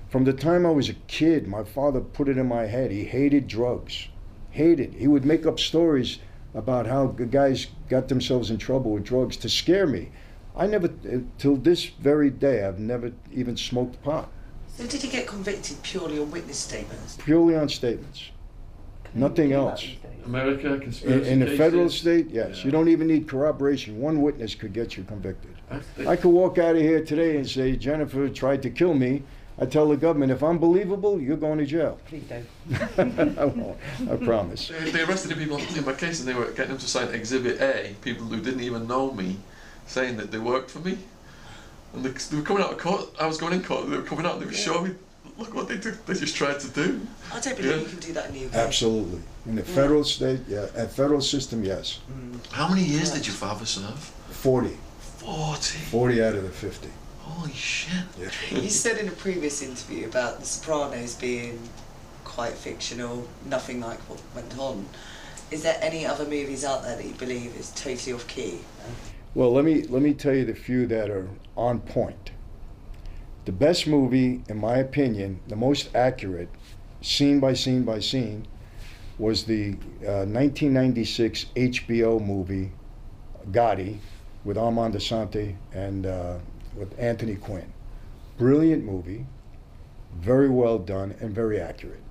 From 0.09 0.23
the 0.23 0.31
time 0.31 0.65
I 0.65 0.69
was 0.69 0.89
a 0.89 0.93
kid, 1.07 1.47
my 1.47 1.63
father 1.63 1.99
put 1.99 2.29
it 2.29 2.37
in 2.37 2.47
my 2.47 2.67
head. 2.67 2.91
He 2.91 3.03
hated 3.03 3.47
drugs. 3.47 4.07
Hated. 4.51 4.93
He 4.93 5.07
would 5.07 5.25
make 5.25 5.45
up 5.45 5.59
stories 5.59 6.19
about 6.53 6.85
how 6.85 7.07
the 7.07 7.25
guys 7.25 7.67
got 7.89 8.07
themselves 8.07 8.49
in 8.49 8.57
trouble 8.57 8.91
with 8.91 9.03
drugs 9.03 9.37
to 9.37 9.49
scare 9.49 9.87
me. 9.87 10.09
I 10.55 10.65
never, 10.67 10.87
uh, 10.87 11.19
till 11.37 11.57
this 11.57 11.85
very 11.85 12.29
day, 12.29 12.63
I've 12.63 12.79
never 12.79 13.11
even 13.31 13.57
smoked 13.57 14.01
pot. 14.01 14.29
So 14.75 14.87
did 14.87 15.01
he 15.01 15.09
get 15.09 15.27
convicted 15.27 15.81
purely 15.83 16.19
on 16.19 16.31
witness 16.31 16.57
statements? 16.57 17.17
Purely 17.17 17.55
on 17.55 17.69
statements. 17.69 18.31
Nothing 19.13 19.51
else. 19.51 19.87
America, 20.31 20.73
In, 20.73 20.79
conspiracy 20.81 21.29
in 21.31 21.39
the 21.39 21.57
federal 21.57 21.85
cases. 21.85 21.99
state, 22.01 22.29
yes. 22.29 22.59
Yeah. 22.59 22.65
You 22.65 22.71
don't 22.71 22.89
even 22.89 23.07
need 23.07 23.27
corroboration. 23.27 23.99
One 23.99 24.21
witness 24.21 24.55
could 24.55 24.73
get 24.73 24.97
you 24.97 25.03
convicted. 25.03 25.51
That's 25.69 25.87
the- 25.95 26.07
I 26.07 26.15
could 26.15 26.29
walk 26.29 26.57
out 26.57 26.75
of 26.75 26.81
here 26.81 27.03
today 27.03 27.37
and 27.37 27.49
say 27.49 27.75
Jennifer 27.75 28.27
tried 28.29 28.61
to 28.63 28.69
kill 28.69 28.93
me. 28.93 29.23
I 29.59 29.65
tell 29.65 29.87
the 29.89 29.97
government, 29.97 30.31
if 30.31 30.43
I'm 30.43 30.59
believable, 30.59 31.19
you're 31.19 31.35
going 31.37 31.57
to 31.57 31.65
jail. 31.65 31.97
Please 32.05 32.23
don't. 32.29 33.39
I 33.39 33.45
won't. 33.45 33.77
I 34.11 34.15
promise. 34.17 34.67
They, 34.67 34.91
they 34.91 35.01
arrested 35.03 35.31
the 35.31 35.35
people 35.35 35.57
in 35.57 35.83
my 35.85 35.93
case 35.93 36.19
and 36.19 36.27
they 36.27 36.35
were 36.35 36.45
getting 36.51 36.67
them 36.69 36.77
to 36.77 36.87
sign 36.87 37.07
Exhibit 37.13 37.59
A, 37.59 37.95
people 38.01 38.25
who 38.25 38.39
didn't 38.39 38.61
even 38.61 38.87
know 38.87 39.11
me, 39.13 39.37
saying 39.87 40.17
that 40.17 40.31
they 40.31 40.37
worked 40.37 40.69
for 40.69 40.79
me. 40.79 40.99
And 41.93 42.03
they, 42.03 42.09
they 42.09 42.35
were 42.37 42.43
coming 42.43 42.61
out 42.61 42.71
of 42.73 42.77
court, 42.77 43.09
I 43.19 43.25
was 43.25 43.37
going 43.39 43.53
in 43.53 43.63
court, 43.63 43.89
they 43.89 43.95
were 43.97 44.03
coming 44.03 44.25
out 44.27 44.33
and 44.33 44.41
they 44.43 44.45
were 44.45 44.51
showing 44.53 44.89
me, 44.91 44.95
look 45.37 45.53
what 45.53 45.67
they 45.67 45.77
did, 45.77 46.05
they 46.05 46.13
just 46.13 46.35
tried 46.35 46.59
to 46.59 46.67
do. 46.69 47.01
I 47.33 47.39
don't 47.39 47.55
believe 47.57 47.71
Yeah. 47.71 47.81
you 47.81 47.87
can 47.87 47.99
do 47.99 48.13
that 48.13 48.29
in 48.29 48.33
the 48.33 48.45
UK. 48.45 48.55
Absolutely. 48.55 49.21
In 49.45 49.55
the 49.55 49.61
mm. 49.61 49.65
federal 49.65 50.03
state, 50.03 50.41
yeah, 50.47 50.67
at 50.75 50.91
federal 50.91 51.21
system, 51.21 51.63
yes. 51.63 51.99
Mm. 52.11 52.39
How 52.51 52.67
many 52.67 52.83
years 52.83 53.11
did 53.11 53.25
your 53.25 53.35
father 53.35 53.65
serve? 53.65 53.99
40. 54.31 54.77
40. 54.99 55.77
40 55.91 56.23
out 56.23 56.35
of 56.35 56.43
the 56.43 56.49
50. 56.49 56.89
Holy 57.21 57.53
shit. 57.53 58.03
Yeah. 58.19 58.29
You 58.61 58.69
said 58.69 58.97
in 58.97 59.07
a 59.07 59.11
previous 59.11 59.61
interview 59.61 60.07
about 60.07 60.39
The 60.39 60.45
Sopranos 60.45 61.15
being 61.15 61.59
quite 62.23 62.53
fictional, 62.53 63.27
nothing 63.45 63.79
like 63.81 63.99
what 64.09 64.21
went 64.35 64.57
on. 64.57 64.85
Is 65.49 65.63
there 65.63 65.77
any 65.81 66.05
other 66.05 66.25
movies 66.25 66.65
out 66.65 66.83
there 66.83 66.95
that 66.95 67.05
you 67.05 67.13
believe 67.13 67.55
is 67.57 67.71
totally 67.71 68.13
off 68.13 68.27
key? 68.27 68.59
Well, 69.33 69.53
let 69.53 69.65
me 69.65 69.83
let 69.83 70.01
me 70.01 70.13
tell 70.13 70.33
you 70.33 70.45
the 70.45 70.53
few 70.53 70.87
that 70.87 71.09
are 71.09 71.27
on 71.55 71.79
point. 71.79 72.31
The 73.47 73.53
best 73.53 73.87
movie, 73.87 74.43
in 74.49 74.57
my 74.57 74.75
opinion, 74.75 75.39
the 75.47 75.55
most 75.55 75.95
accurate, 75.95 76.49
scene 76.99 77.39
by 77.39 77.53
scene 77.53 77.83
by 77.83 78.01
scene, 78.01 78.45
was 79.17 79.45
the 79.45 79.69
uh, 80.05 80.27
1996 80.27 81.45
HBO 81.55 82.19
movie 82.21 82.73
Gotti 83.51 83.99
with 84.43 84.57
Armand 84.57 84.95
Assante 84.95 85.55
and 85.71 86.05
uh, 86.05 86.39
with 86.75 86.93
Anthony 86.99 87.35
Quinn. 87.37 87.71
Brilliant 88.37 88.83
movie, 88.83 89.25
very 90.19 90.49
well 90.49 90.77
done 90.77 91.15
and 91.21 91.33
very 91.33 91.57
accurate. 91.57 92.03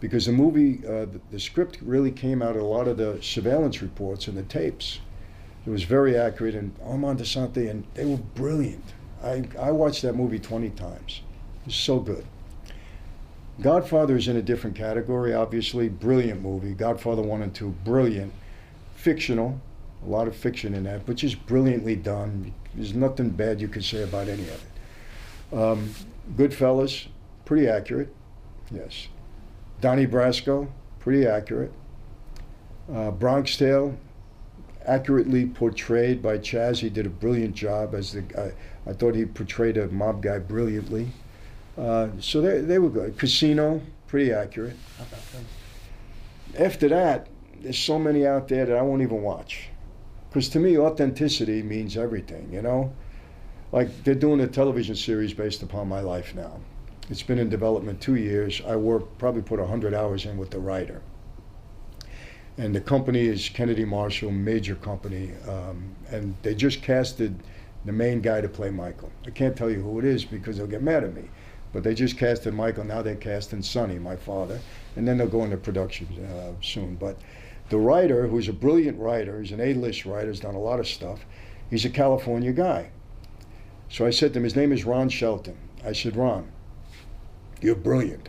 Because 0.00 0.24
the 0.24 0.32
movie, 0.32 0.78
uh, 0.86 1.04
the, 1.04 1.20
the 1.30 1.40
script 1.40 1.76
really 1.82 2.10
came 2.10 2.40
out 2.40 2.56
of 2.56 2.62
a 2.62 2.66
lot 2.66 2.88
of 2.88 2.96
the 2.96 3.22
surveillance 3.22 3.82
reports 3.82 4.28
and 4.28 4.38
the 4.38 4.44
tapes. 4.44 5.00
It 5.66 5.68
was 5.68 5.82
very 5.82 6.16
accurate, 6.16 6.54
and 6.54 6.74
Armand 6.82 7.18
Assante, 7.18 7.68
and 7.68 7.84
they 7.92 8.06
were 8.06 8.16
brilliant. 8.16 8.94
I, 9.24 9.42
I 9.58 9.70
watched 9.70 10.02
that 10.02 10.14
movie 10.14 10.38
20 10.38 10.70
times. 10.70 11.22
It's 11.66 11.76
so 11.76 11.98
good. 11.98 12.24
Godfather 13.60 14.16
is 14.16 14.28
in 14.28 14.36
a 14.36 14.42
different 14.42 14.76
category, 14.76 15.32
obviously. 15.32 15.88
Brilliant 15.88 16.42
movie. 16.42 16.74
Godfather 16.74 17.22
1 17.22 17.42
and 17.42 17.54
2, 17.54 17.70
brilliant. 17.84 18.32
Fictional, 18.96 19.60
a 20.04 20.08
lot 20.08 20.28
of 20.28 20.36
fiction 20.36 20.74
in 20.74 20.84
that, 20.84 21.06
but 21.06 21.16
just 21.16 21.44
brilliantly 21.46 21.96
done. 21.96 22.52
There's 22.74 22.94
nothing 22.94 23.30
bad 23.30 23.60
you 23.60 23.68
could 23.68 23.84
say 23.84 24.02
about 24.02 24.28
any 24.28 24.42
of 24.42 24.64
it. 25.52 25.58
Um, 25.58 25.94
Goodfellas, 26.36 27.06
pretty 27.44 27.68
accurate, 27.68 28.12
yes. 28.70 29.08
Donnie 29.80 30.06
Brasco, 30.06 30.68
pretty 30.98 31.26
accurate. 31.26 31.72
Uh, 32.92 33.10
Bronx 33.10 33.56
Tale, 33.56 33.96
accurately 34.84 35.46
portrayed 35.46 36.22
by 36.22 36.38
Chazz. 36.38 36.78
He 36.78 36.90
did 36.90 37.06
a 37.06 37.10
brilliant 37.10 37.54
job 37.54 37.94
as 37.94 38.12
the 38.12 38.22
guy. 38.22 38.52
I 38.86 38.92
thought 38.92 39.14
he 39.14 39.24
portrayed 39.24 39.76
a 39.76 39.88
mob 39.88 40.22
guy 40.22 40.38
brilliantly. 40.38 41.08
Uh, 41.76 42.08
so 42.20 42.40
they, 42.40 42.60
they 42.60 42.78
were 42.78 42.90
good. 42.90 43.18
Casino, 43.18 43.80
pretty 44.06 44.32
accurate. 44.32 44.76
After 46.58 46.88
that, 46.88 47.28
there's 47.60 47.78
so 47.78 47.98
many 47.98 48.26
out 48.26 48.48
there 48.48 48.66
that 48.66 48.76
I 48.76 48.82
won't 48.82 49.02
even 49.02 49.22
watch. 49.22 49.68
Because 50.28 50.48
to 50.50 50.60
me, 50.60 50.78
authenticity 50.78 51.62
means 51.62 51.96
everything, 51.96 52.52
you 52.52 52.62
know? 52.62 52.92
Like 53.72 54.04
they're 54.04 54.14
doing 54.14 54.40
a 54.40 54.46
television 54.46 54.94
series 54.94 55.32
based 55.32 55.62
upon 55.62 55.88
my 55.88 56.00
life 56.00 56.34
now. 56.34 56.60
It's 57.10 57.22
been 57.22 57.38
in 57.38 57.48
development 57.48 58.00
two 58.00 58.16
years. 58.16 58.62
I 58.66 58.76
work, 58.76 59.18
probably 59.18 59.42
put 59.42 59.58
100 59.58 59.94
hours 59.94 60.26
in 60.26 60.36
with 60.38 60.50
the 60.50 60.60
writer. 60.60 61.02
And 62.56 62.74
the 62.74 62.80
company 62.80 63.26
is 63.26 63.48
Kennedy 63.48 63.84
Marshall, 63.84 64.30
major 64.30 64.76
company. 64.76 65.32
Um, 65.48 65.94
and 66.10 66.36
they 66.42 66.54
just 66.54 66.82
casted 66.82 67.42
the 67.84 67.92
main 67.92 68.20
guy 68.20 68.40
to 68.40 68.48
play 68.48 68.70
Michael. 68.70 69.10
I 69.26 69.30
can't 69.30 69.56
tell 69.56 69.70
you 69.70 69.80
who 69.80 69.98
it 69.98 70.04
is 70.04 70.24
because 70.24 70.56
they'll 70.56 70.66
get 70.66 70.82
mad 70.82 71.04
at 71.04 71.14
me. 71.14 71.28
But 71.72 71.82
they 71.82 71.94
just 71.94 72.16
casted 72.16 72.54
Michael. 72.54 72.84
Now 72.84 73.02
they're 73.02 73.16
casting 73.16 73.62
Sonny, 73.62 73.98
my 73.98 74.16
father. 74.16 74.60
And 74.96 75.06
then 75.06 75.18
they'll 75.18 75.26
go 75.26 75.44
into 75.44 75.56
production 75.56 76.06
uh, 76.24 76.52
soon. 76.62 76.94
But 76.94 77.18
the 77.68 77.78
writer, 77.78 78.26
who's 78.28 78.48
a 78.48 78.52
brilliant 78.52 78.98
writer, 78.98 79.40
he's 79.40 79.52
an 79.52 79.60
A-list 79.60 80.06
writer, 80.06 80.28
has 80.28 80.40
done 80.40 80.54
a 80.54 80.60
lot 80.60 80.78
of 80.78 80.86
stuff. 80.86 81.24
He's 81.68 81.84
a 81.84 81.90
California 81.90 82.52
guy. 82.52 82.90
So 83.88 84.06
I 84.06 84.10
said 84.10 84.32
to 84.32 84.38
him, 84.38 84.44
his 84.44 84.56
name 84.56 84.72
is 84.72 84.84
Ron 84.84 85.08
Shelton. 85.08 85.56
I 85.84 85.92
said, 85.92 86.16
Ron, 86.16 86.50
you're 87.60 87.74
brilliant, 87.74 88.28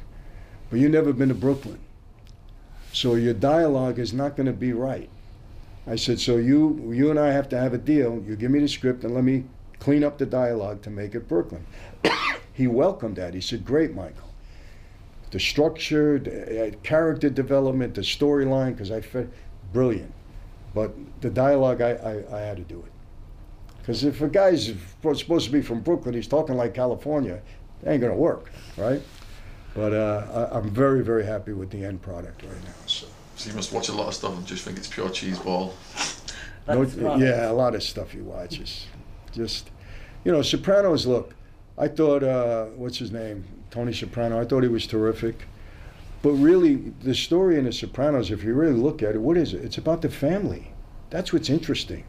but 0.70 0.80
you've 0.80 0.91
never 0.91 1.14
been 1.14 1.30
to 1.30 1.36
Brooklyn. 1.36 1.80
So 2.91 3.16
your 3.16 3.34
dialogue 3.34 3.99
is 3.99 4.14
not 4.14 4.36
going 4.36 4.47
to 4.47 4.53
be 4.53 4.74
right. 4.74 5.10
I 5.88 5.96
said, 5.96 6.20
so 6.20 6.38
you, 6.38 6.92
you 6.94 7.12
and 7.12 7.20
I 7.20 7.32
have 7.32 7.48
to 7.50 7.58
have 7.58 7.74
a 7.74 7.78
deal. 7.78 8.24
You 8.28 8.36
give 8.36 8.52
me 8.52 8.60
the 8.60 8.68
script 8.68 9.04
and 9.04 9.14
let 9.14 9.24
me 9.24 9.46
clean 9.80 10.04
up 10.04 10.18
the 10.18 10.26
dialogue 10.26 10.82
to 10.84 10.90
make 10.90 11.14
it 11.14 11.28
Brooklyn. 11.28 11.66
he 12.54 12.68
welcomed 12.68 13.18
that. 13.18 13.34
He 13.34 13.42
said, 13.42 13.66
great, 13.66 13.94
Michael. 13.94 14.34
The 15.32 15.40
structure, 15.40 16.18
the 16.18 16.68
uh, 16.68 16.72
character 16.82 17.30
development, 17.30 17.94
the 17.94 18.02
storyline, 18.02 18.72
because 18.72 18.90
I 18.90 19.02
felt 19.02 19.28
brilliant. 19.74 20.14
But 20.74 20.94
the 21.22 21.30
dialogue, 21.30 21.82
I, 21.82 21.92
I, 21.92 22.38
I 22.38 22.42
had 22.42 22.58
to 22.58 22.64
do 22.64 22.80
it. 22.80 22.92
Because 23.80 24.04
if 24.04 24.22
a 24.22 24.28
guy's 24.28 24.74
supposed 25.16 25.46
to 25.46 25.52
be 25.52 25.62
from 25.62 25.82
Brooklyn, 25.82 26.16
he's 26.16 26.28
talking 26.28 26.56
like 26.56 26.74
California, 26.74 27.40
it 27.84 27.88
ain't 27.88 28.02
gonna 28.02 28.16
work, 28.16 28.52
right? 28.78 29.02
But 29.76 29.94
uh, 29.94 30.50
I, 30.52 30.58
I'm 30.58 30.70
very, 30.72 31.04
very 31.04 31.24
happy 31.24 31.54
with 31.54 31.70
the 31.70 31.86
end 31.86 32.02
product 32.02 32.42
right 32.42 32.64
now. 32.64 32.88
So, 32.88 33.06
So 33.46 33.52
you 33.52 33.58
must 33.58 33.72
watch 33.72 33.89
a 33.89 33.93
lot 33.93 34.08
of 34.08 34.16
stuff 34.16 34.36
and 34.36 34.43
just 34.48 34.66
think 34.66 34.76
it's 34.76 34.88
pure 34.88 35.08
cheese 35.08 35.38
ball. 35.38 35.76
no, 36.68 36.84
That's 36.84 36.96
yeah, 37.22 37.48
a 37.48 37.54
lot 37.54 37.76
of 37.76 37.84
stuff 37.84 38.16
you 38.16 38.24
watch 38.24 38.60
is 38.60 38.88
just, 39.34 39.70
you 40.24 40.32
know, 40.32 40.41
Sopranos. 40.41 41.06
Look, 41.06 41.36
I 41.78 41.88
thought, 41.88 42.24
uh, 42.24 42.66
what's 42.76 42.98
his 42.98 43.12
name, 43.12 43.46
Tony 43.70 43.93
Soprano. 43.93 44.41
I 44.41 44.46
thought 44.46 44.64
he 44.64 44.68
was 44.68 44.88
terrific. 44.88 45.46
But 46.24 46.32
really, 46.32 46.91
the 47.04 47.14
story 47.14 47.60
in 47.60 47.66
The 47.66 47.72
Sopranos, 47.72 48.32
if 48.32 48.43
you 48.43 48.56
really 48.56 48.74
look 48.74 49.04
at 49.04 49.14
it, 49.14 49.22
what 49.22 49.38
is 49.38 49.54
it? 49.54 49.64
It's 49.64 49.78
about 49.78 50.02
the 50.02 50.10
family. 50.10 50.72
That's 51.12 51.32
what's 51.32 51.52
interesting. 51.52 52.04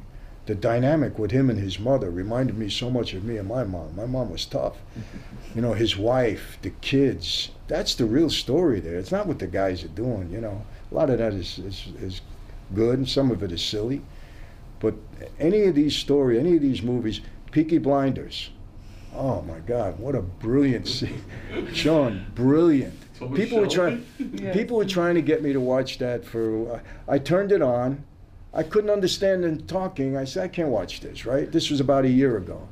The 0.47 0.55
dynamic 0.55 1.18
with 1.18 1.32
him 1.32 1.51
and 1.51 1.59
his 1.59 1.78
mother 1.78 2.11
reminded 2.11 2.57
me 2.57 2.70
so 2.70 2.88
much 2.88 3.14
of 3.14 3.24
me 3.24 3.36
and 3.36 3.49
my 3.49 3.64
mom. 3.64 3.97
My 3.97 4.07
mom 4.07 4.30
was 4.30 4.44
tough. 4.44 4.76
You 5.55 5.62
know, 5.62 5.72
his 5.72 5.97
wife, 5.97 6.59
the 6.61 6.68
kids. 6.68 7.49
That's 7.66 7.94
the 7.94 8.05
real 8.05 8.28
story 8.28 8.78
there. 8.78 8.99
It's 8.99 9.11
not 9.11 9.26
what 9.26 9.38
the 9.38 9.47
guys 9.47 9.82
are 9.82 9.88
doing, 9.88 10.30
you 10.30 10.38
know. 10.38 10.66
A 10.92 10.94
lot 10.94 11.09
of 11.09 11.16
that 11.16 11.32
is, 11.32 11.59
is, 11.59 11.86
is 11.99 12.20
good 12.74 12.99
and 12.99 13.09
some 13.09 13.30
of 13.30 13.42
it 13.42 13.51
is 13.51 13.62
silly. 13.62 14.03
But 14.80 14.94
any 15.40 15.62
of 15.64 15.74
these 15.74 15.97
stories, 15.97 16.38
any 16.38 16.57
of 16.57 16.61
these 16.61 16.82
movies, 16.82 17.22
Peaky 17.53 17.78
Blinders, 17.78 18.51
oh 19.14 19.40
my 19.42 19.61
God, 19.61 19.99
what 19.99 20.14
a 20.14 20.20
brilliant 20.20 20.86
scene. 20.86 21.24
Sean, 21.72 22.26
brilliant. 22.34 22.94
People 23.34 23.61
were 23.61 23.70
show. 23.70 23.88
trying, 23.88 24.53
people 24.53 24.76
were 24.76 24.84
trying 24.84 25.14
to 25.14 25.22
get 25.22 25.42
me 25.42 25.55
to 25.55 25.61
watch 25.61 25.99
that 25.99 26.24
for. 26.24 26.82
I 27.09 27.18
turned 27.18 27.51
it 27.51 27.62
on. 27.62 28.05
I 28.57 28.62
couldn't 28.62 28.90
understand 28.90 29.44
them 29.44 29.64
talking. 29.66 30.16
I 30.16 30.24
said, 30.24 30.42
I 30.44 30.48
can't 30.48 30.70
watch 30.70 31.00
this. 31.00 31.24
Right? 31.26 31.52
This 31.52 31.70
was 31.70 31.78
about 31.78 32.04
a 32.04 32.11
year 32.11 32.38
ago. 32.38 32.66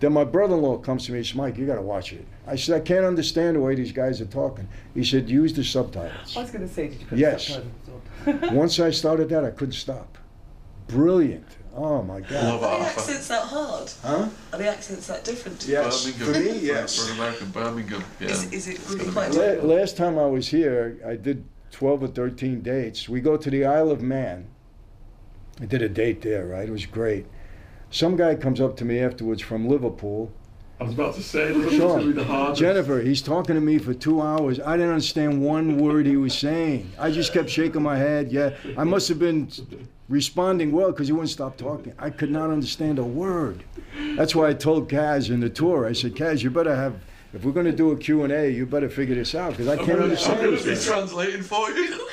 Then 0.00 0.12
my 0.12 0.24
brother-in-law 0.24 0.78
comes 0.78 1.06
to 1.06 1.12
me. 1.12 1.18
He 1.18 1.24
says, 1.24 1.34
Mike, 1.36 1.56
you 1.56 1.66
got 1.66 1.76
to 1.76 1.82
watch 1.82 2.12
it. 2.12 2.26
I 2.46 2.56
said, 2.56 2.76
I 2.76 2.80
can't 2.84 3.04
understand 3.04 3.56
the 3.56 3.60
way 3.60 3.74
these 3.74 3.92
guys 3.92 4.20
are 4.20 4.26
talking. 4.26 4.66
He 4.94 5.04
said, 5.04 5.28
use 5.28 5.52
the 5.54 5.62
subtitles. 5.64 6.36
I 6.36 6.40
was 6.42 6.50
going 6.50 6.66
to 6.66 6.72
say, 6.72 6.88
did 6.88 7.00
you 7.00 7.06
put 7.06 7.18
Yes. 7.18 7.46
subtitles 7.46 8.48
on? 8.50 8.54
Once 8.56 8.80
I 8.80 8.90
started 8.90 9.28
that, 9.30 9.44
I 9.44 9.50
couldn't 9.50 9.72
stop. 9.72 10.18
Brilliant. 10.88 11.46
Oh 11.74 12.02
my 12.02 12.20
God. 12.20 12.30
Love 12.32 12.62
Are 12.62 12.78
the 12.78 12.84
accents 12.86 13.28
that 13.28 13.42
hard? 13.42 13.90
Huh? 14.02 14.28
Are 14.52 14.58
the 14.58 14.68
accents 14.68 15.06
that 15.08 15.24
different? 15.24 15.66
Yes. 15.68 16.04
Birmingham. 16.10 16.34
For 16.34 16.40
me, 16.54 16.58
yes. 16.66 16.98
For 16.98 17.12
an 17.12 17.18
American, 17.18 17.50
Birmingham. 17.50 18.04
Yeah. 18.20 18.28
Is, 18.28 18.52
is 18.52 18.68
it 18.68 18.80
really 18.88 19.10
quite 19.12 19.30
be- 19.32 19.36
La- 19.38 19.42
difficult? 19.44 19.78
last 19.78 19.96
time 19.96 20.18
I 20.18 20.26
was 20.26 20.48
here, 20.48 20.98
I 21.06 21.16
did 21.16 21.44
12 21.72 22.02
or 22.04 22.08
13 22.08 22.60
dates. 22.62 23.08
We 23.08 23.20
go 23.20 23.36
to 23.36 23.50
the 23.50 23.64
Isle 23.66 23.90
of 23.90 24.00
Man. 24.00 24.46
I 25.60 25.66
did 25.66 25.82
a 25.82 25.88
date 25.88 26.22
there, 26.22 26.46
right? 26.46 26.68
It 26.68 26.72
was 26.72 26.86
great. 26.86 27.26
Some 27.90 28.16
guy 28.16 28.34
comes 28.34 28.60
up 28.60 28.76
to 28.78 28.84
me 28.84 28.98
afterwards 28.98 29.40
from 29.40 29.68
Liverpool. 29.68 30.30
I 30.78 30.84
was 30.84 30.92
about 30.92 31.14
to 31.14 31.22
say, 31.22 31.54
Sean, 31.70 31.78
gonna 31.78 32.04
be 32.06 32.12
the 32.12 32.24
hardest. 32.24 32.60
Jennifer, 32.60 33.00
he's 33.00 33.22
talking 33.22 33.54
to 33.54 33.62
me 33.62 33.78
for 33.78 33.94
two 33.94 34.20
hours. 34.20 34.60
I 34.60 34.76
didn't 34.76 34.90
understand 34.90 35.40
one 35.40 35.78
word 35.78 36.04
he 36.04 36.18
was 36.18 36.36
saying. 36.36 36.92
I 36.98 37.10
just 37.10 37.32
kept 37.32 37.48
shaking 37.48 37.82
my 37.82 37.96
head. 37.96 38.30
Yeah, 38.30 38.54
I 38.76 38.84
must 38.84 39.08
have 39.08 39.18
been 39.18 39.48
responding 40.10 40.72
well 40.72 40.90
because 40.92 41.06
he 41.06 41.14
wouldn't 41.14 41.30
stop 41.30 41.56
talking. 41.56 41.94
I 41.98 42.10
could 42.10 42.30
not 42.30 42.50
understand 42.50 42.98
a 42.98 43.04
word. 43.04 43.64
That's 44.16 44.34
why 44.34 44.48
I 44.48 44.52
told 44.52 44.90
Kaz 44.90 45.30
in 45.30 45.40
the 45.40 45.48
tour. 45.48 45.86
I 45.86 45.92
said, 45.92 46.14
Kaz, 46.14 46.42
you 46.42 46.50
better 46.50 46.76
have. 46.76 46.96
If 47.36 47.44
we're 47.44 47.52
going 47.52 47.66
to 47.66 47.72
do 47.72 47.90
a 47.90 47.96
Q&A, 47.98 48.48
you 48.48 48.64
better 48.64 48.88
figure 48.88 49.14
this 49.14 49.34
out 49.34 49.50
because 49.50 49.68
I 49.68 49.72
I'm 49.72 49.78
can't 49.80 49.88
gonna, 49.88 49.98
I'm 49.98 50.02
understand 50.04 50.40
gonna 50.40 50.56
be 50.56 50.74
translating 50.80 51.42
for 51.42 51.68
you. 51.70 52.08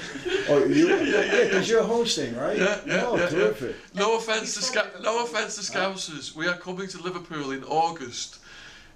Oh, 0.50 0.66
you? 0.66 0.88
Yeah, 0.94 0.96
yeah, 0.98 1.04
yeah, 1.22 1.22
Yeah, 1.38 1.44
because 1.46 1.70
you're 1.70 1.84
hosting, 1.84 2.36
right? 2.36 2.58
Yeah, 2.58 2.80
yeah, 2.86 3.04
Oh, 3.06 3.16
yeah, 3.16 3.30
yeah. 3.62 3.72
No 3.96 4.18
offense 4.18 4.54
to 4.56 4.62
Sca- 4.62 4.92
no 5.02 5.24
offense 5.24 5.56
to 5.56 5.62
Scousers. 5.62 6.36
We 6.36 6.46
are 6.50 6.58
coming 6.58 6.90
to 6.90 7.02
Liverpool 7.02 7.52
in 7.52 7.64
August. 7.64 8.40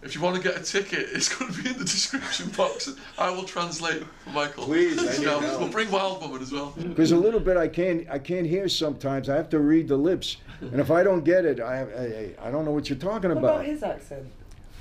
If 0.04 0.16
you 0.16 0.22
want 0.22 0.36
to 0.36 0.42
get 0.42 0.60
a 0.60 0.64
ticket, 0.64 1.08
it's 1.14 1.34
going 1.34 1.54
to 1.54 1.64
be 1.64 1.70
in 1.70 1.78
the 1.78 1.86
description 1.86 2.50
box. 2.50 2.94
I 3.18 3.30
will 3.30 3.46
translate 3.46 4.04
for 4.26 4.30
Michael. 4.32 4.66
Please, 4.66 5.00
I 5.00 5.18
need 5.18 5.26
help. 5.28 5.44
We'll 5.62 5.70
bring 5.70 5.90
Wild 5.90 6.22
Woman 6.22 6.42
as 6.42 6.52
well. 6.52 6.74
Because 6.78 7.14
a 7.14 7.18
little 7.18 7.40
bit 7.40 7.56
I 7.56 7.70
can't 7.70 8.06
I 8.10 8.20
can't 8.20 8.46
hear 8.46 8.68
sometimes. 8.68 9.30
I 9.30 9.38
have 9.38 9.50
to 9.52 9.60
read 9.60 9.88
the 9.88 9.96
lips, 9.96 10.36
and 10.60 10.82
if 10.82 10.92
I 10.92 11.04
don't 11.04 11.24
get 11.24 11.46
it, 11.46 11.62
I 11.62 12.36
I, 12.44 12.48
I 12.50 12.52
don't 12.52 12.66
know 12.66 12.72
what 12.72 12.90
you're 12.90 13.00
talking 13.00 13.30
What 13.30 13.38
about. 13.38 13.56
about 13.62 13.66
his 13.66 13.82
accent? 13.82 14.26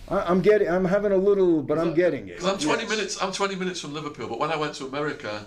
I, 0.09 0.21
I'm 0.21 0.41
getting 0.41 0.69
I'm 0.69 0.85
having 0.85 1.13
a 1.13 1.17
little, 1.17 1.63
but 1.63 1.79
I'm 1.79 1.95
getting 1.95 2.29
it. 2.29 2.37
Because 2.39 2.47
I'm 2.47 2.59
20 2.59 2.83
Yes. 2.83 2.91
minutes. 2.91 3.23
I'm 3.23 3.33
20 3.33 3.57
minutes 3.57 3.81
from 3.81 3.93
Liverpool, 3.95 4.29
but 4.29 4.39
when 4.39 4.51
I 4.51 4.57
went 4.57 4.75
to 4.75 4.87
America, 4.87 5.47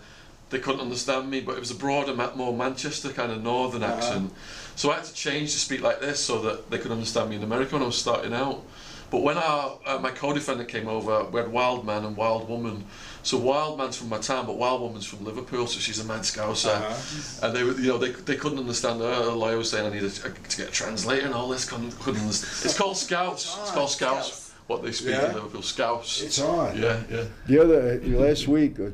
they 0.49 0.59
couldn't 0.59 0.81
understand 0.81 1.29
me. 1.29 1.41
But 1.41 1.53
it 1.55 1.59
was 1.59 1.71
a 1.71 1.75
broader, 1.75 2.13
more 2.35 2.53
Manchester 2.53 3.09
kind 3.09 3.31
of 3.31 3.41
northern 3.43 3.83
Uh-huh. 3.83 3.95
accent. 3.95 4.33
So 4.75 4.91
I 4.91 4.95
had 4.95 5.05
to 5.05 5.13
change 5.13 5.51
to 5.53 5.59
speak 5.59 5.81
like 5.81 5.99
this 5.99 6.19
so 6.19 6.41
that 6.41 6.69
they 6.71 6.77
could 6.77 6.91
understand 6.91 7.29
me 7.29 7.35
in 7.37 7.43
America 7.43 7.73
when 7.75 7.83
I 7.83 7.85
was 7.87 7.97
starting 7.97 8.33
out. 8.33 8.63
But 9.11 9.23
when 9.23 9.37
our, 9.37 9.79
uh, 9.87 9.97
my 9.97 10.11
co-defendant 10.11 10.69
came 10.69 10.87
over, 10.87 11.23
we 11.23 11.39
had 11.39 11.51
Wild 11.51 11.83
Man 11.83 12.05
and 12.05 12.15
Wild 12.15 12.47
Woman. 12.47 12.85
So 13.23 13.37
Wild 13.39 13.77
Man's 13.79 13.97
from 13.97 14.07
my 14.09 14.19
town, 14.19 14.45
but 14.45 14.55
Wild 14.57 14.81
Woman's 14.81 15.05
from 15.05 15.25
Liverpool, 15.25 15.65
so 15.65 15.79
she's 15.79 15.99
a 15.99 16.03
mad 16.05 16.21
scouser. 16.21 16.75
Uh-huh. 16.75 17.47
And 17.47 17.55
they, 17.55 17.63
were, 17.63 17.73
you 17.73 17.87
know, 17.87 17.97
they, 17.97 18.11
they 18.11 18.35
couldn't 18.35 18.59
understand 18.59 19.01
her. 19.01 19.23
The 19.25 19.31
lawyer 19.31 19.57
was 19.57 19.71
saying 19.71 19.87
I 19.87 19.89
needed 19.95 20.11
to, 20.11 20.29
to 20.29 20.57
get 20.57 20.67
a 20.69 20.71
translator 20.71 21.25
and 21.25 21.33
all 21.33 21.49
this. 21.49 21.65
Couldn't, 21.67 21.99
couldn't 21.99 22.21
understand. 22.21 22.65
It's 22.65 22.77
called 22.77 22.97
Scouse. 22.97 23.57
It's 23.61 23.71
called 23.71 23.89
Scouse. 23.89 24.48
Scouse. 24.69 24.77
What 24.77 24.85
they 24.85 24.91
speak 24.91 25.15
Yeah? 25.15 25.29
in 25.29 25.35
Liverpool, 25.35 25.61
Scouse. 25.61 26.21
It's 26.21 26.39
on. 26.39 26.77
Yeah, 26.77 27.01
yeah. 27.09 27.23
The 27.47 27.59
other 27.59 27.99
last 28.05 28.47
week, 28.47 28.79
uh, 28.79 28.91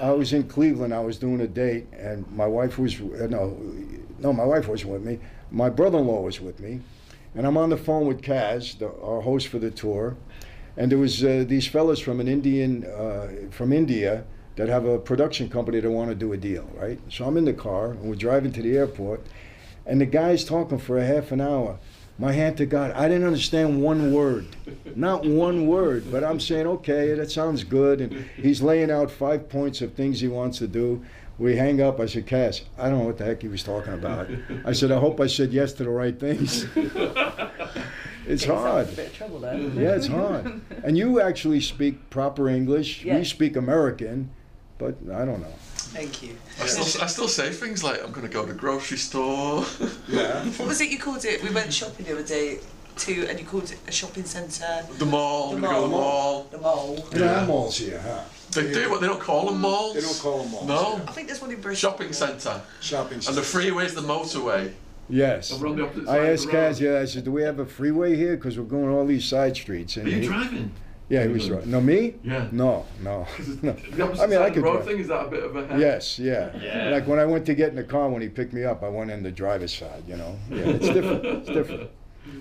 I 0.00 0.10
was 0.12 0.32
in 0.32 0.44
Cleveland. 0.44 0.94
I 0.94 1.00
was 1.00 1.18
doing 1.18 1.40
a 1.40 1.46
date, 1.46 1.86
and 1.92 2.24
my 2.32 2.46
wife 2.46 2.78
was 2.78 3.00
uh, 3.00 3.26
no, 3.28 3.56
no, 4.18 4.32
my 4.32 4.44
wife 4.44 4.68
wasn't 4.68 4.92
with 4.92 5.04
me. 5.04 5.18
My 5.50 5.68
brother-in-law 5.68 6.22
was 6.22 6.40
with 6.40 6.60
me, 6.60 6.80
and 7.34 7.46
I'm 7.46 7.56
on 7.56 7.70
the 7.70 7.76
phone 7.76 8.06
with 8.06 8.22
Kaz, 8.22 8.78
the, 8.78 8.86
our 9.02 9.20
host 9.20 9.48
for 9.48 9.58
the 9.58 9.70
tour, 9.70 10.16
and 10.76 10.90
there 10.90 10.98
was 10.98 11.22
uh, 11.22 11.44
these 11.46 11.66
fellas 11.66 12.00
from 12.00 12.20
an 12.20 12.28
Indian 12.28 12.84
uh, 12.84 13.28
from 13.50 13.72
India 13.72 14.24
that 14.56 14.68
have 14.68 14.84
a 14.86 14.98
production 14.98 15.48
company 15.48 15.80
that 15.80 15.90
want 15.90 16.10
to 16.10 16.14
do 16.14 16.32
a 16.32 16.36
deal, 16.36 16.68
right? 16.74 16.98
So 17.10 17.24
I'm 17.24 17.36
in 17.36 17.44
the 17.44 17.54
car, 17.54 17.90
and 17.92 18.02
we're 18.02 18.14
driving 18.16 18.52
to 18.52 18.62
the 18.62 18.76
airport, 18.76 19.26
and 19.86 20.00
the 20.00 20.06
guy's 20.06 20.44
talking 20.44 20.78
for 20.78 20.98
a 20.98 21.04
half 21.04 21.32
an 21.32 21.40
hour. 21.40 21.78
My 22.18 22.32
hand 22.32 22.56
to 22.58 22.66
God, 22.66 22.92
I 22.92 23.08
didn't 23.08 23.26
understand 23.26 23.82
one 23.82 24.12
word, 24.12 24.46
not 24.94 25.24
one 25.24 25.66
word. 25.66 26.10
But 26.10 26.22
I'm 26.22 26.38
saying, 26.38 26.66
okay, 26.66 27.14
that 27.14 27.30
sounds 27.30 27.64
good. 27.64 28.00
And 28.00 28.26
he's 28.36 28.60
laying 28.62 28.90
out 28.90 29.10
five 29.10 29.48
points 29.48 29.80
of 29.80 29.94
things 29.94 30.20
he 30.20 30.28
wants 30.28 30.58
to 30.58 30.68
do. 30.68 31.04
We 31.38 31.56
hang 31.56 31.80
up. 31.80 31.98
I 31.98 32.06
said, 32.06 32.26
Kaz, 32.26 32.62
I 32.78 32.88
don't 32.88 32.98
know 32.98 33.06
what 33.06 33.18
the 33.18 33.24
heck 33.24 33.42
he 33.42 33.48
was 33.48 33.62
talking 33.62 33.94
about. 33.94 34.28
I 34.64 34.72
said, 34.72 34.92
I 34.92 34.98
hope 35.00 35.20
I 35.20 35.26
said 35.26 35.52
yes 35.52 35.72
to 35.74 35.84
the 35.84 35.90
right 35.90 36.18
things. 36.18 36.66
it's 38.26 38.44
hard. 38.44 38.88
in 38.88 38.92
A 38.92 38.96
bit 38.96 39.06
of 39.06 39.14
trouble. 39.14 39.40
Yeah, 39.40 39.96
it's 39.96 40.06
hard. 40.06 40.60
And 40.84 40.96
you 40.96 41.20
actually 41.20 41.60
speak 41.60 42.10
proper 42.10 42.48
English. 42.48 43.04
We 43.04 43.24
speak 43.24 43.56
American, 43.56 44.30
but 44.78 44.96
I 45.12 45.24
don't 45.24 45.40
know. 45.40 45.54
Thank 45.92 46.22
you. 46.22 46.36
I 46.60 46.66
still, 46.66 47.02
I 47.02 47.06
still 47.06 47.28
say 47.28 47.50
things 47.50 47.84
like 47.84 48.02
I'm 48.02 48.12
going 48.12 48.26
to 48.26 48.32
go 48.32 48.42
to 48.46 48.52
the 48.52 48.58
grocery 48.58 48.96
store. 48.98 49.64
Yeah. 50.08 50.44
What 50.44 50.68
was 50.68 50.80
it 50.80 50.90
you 50.90 50.98
called 50.98 51.24
it? 51.24 51.42
We 51.42 51.50
went 51.50 51.72
shopping 51.72 52.04
the 52.06 52.12
other 52.12 52.22
day 52.22 52.58
to, 52.98 53.26
and 53.28 53.38
you 53.38 53.46
called 53.46 53.64
it 53.70 53.78
a 53.88 53.92
shopping 53.92 54.24
centre. 54.24 54.84
the 54.98 55.06
mall. 55.06 55.54
I'm 55.54 55.60
going 55.60 55.74
to 55.74 55.80
go 55.80 55.82
to 55.82 55.88
the 55.88 55.88
mall. 55.96 56.42
The 56.50 56.58
mall. 56.58 56.96
There 57.10 57.34
are 57.34 57.46
malls 57.46 57.78
here, 57.78 57.98
huh? 58.00 58.20
They 58.50 58.72
do, 58.72 58.88
but 58.90 59.00
they 59.00 59.06
don't 59.06 59.20
call 59.20 59.46
them 59.46 59.60
malls. 59.60 59.94
They 59.94 60.00
don't 60.02 60.18
call 60.20 60.42
them 60.42 60.50
malls. 60.52 60.68
No. 60.68 61.00
I 61.06 61.12
think 61.12 61.28
there's 61.28 61.40
one 61.40 61.50
in 61.50 61.60
Bristol. 61.60 61.90
Shopping 61.90 62.12
centre. 62.12 62.60
Shopping 62.80 63.20
centre. 63.22 63.30
And 63.30 63.38
the 63.38 63.42
freeway's 63.50 63.94
the 63.94 64.02
motorway. 64.02 64.72
Yes. 65.08 65.48
So 65.48 65.56
we're 65.58 65.68
on 65.68 65.76
the 65.76 65.84
opposite 65.84 66.08
I 66.08 66.30
asked 66.30 66.44
of 66.46 66.50
the 66.52 66.56
road. 66.58 66.72
Kaz, 66.74 66.80
yeah, 66.80 66.98
I 67.00 67.04
said, 67.06 67.24
do 67.24 67.32
we 67.32 67.42
have 67.42 67.58
a 67.58 67.66
freeway 67.66 68.14
here? 68.16 68.36
Because 68.36 68.58
we're 68.58 68.64
going 68.64 68.88
all 68.90 69.06
these 69.06 69.24
side 69.24 69.56
streets. 69.56 69.96
And 69.96 70.06
Are 70.06 70.10
you 70.10 70.20
he- 70.20 70.26
driving? 70.26 70.72
Yeah, 71.08 71.24
he 71.24 71.28
was 71.28 71.50
right. 71.50 71.66
No, 71.66 71.80
me? 71.80 72.14
Yeah. 72.22 72.48
No, 72.52 72.86
no. 73.02 73.26
no. 73.62 73.72
I 73.72 74.26
mean, 74.26 74.38
I 74.38 74.46
of 74.46 74.46
the 74.46 74.50
could 74.54 74.62
road 74.62 74.72
drive. 74.74 74.84
thing, 74.86 74.98
is 75.00 75.08
that 75.08 75.26
a 75.26 75.28
bit 75.28 75.42
of 75.44 75.56
a 75.56 75.66
head? 75.66 75.80
Yes, 75.80 76.18
yeah. 76.18 76.56
Yeah. 76.58 76.90
Like 76.90 77.06
when 77.06 77.18
I 77.18 77.26
went 77.26 77.44
to 77.46 77.54
get 77.54 77.68
in 77.68 77.76
the 77.76 77.84
car 77.84 78.08
when 78.08 78.22
he 78.22 78.28
picked 78.28 78.52
me 78.52 78.64
up, 78.64 78.82
I 78.82 78.88
went 78.88 79.10
in 79.10 79.22
the 79.22 79.30
driver's 79.30 79.74
side, 79.74 80.04
you 80.06 80.16
know? 80.16 80.38
Yeah, 80.50 80.68
it's 80.68 80.88
different. 80.88 81.24
It's 81.24 81.48
different. 81.48 81.90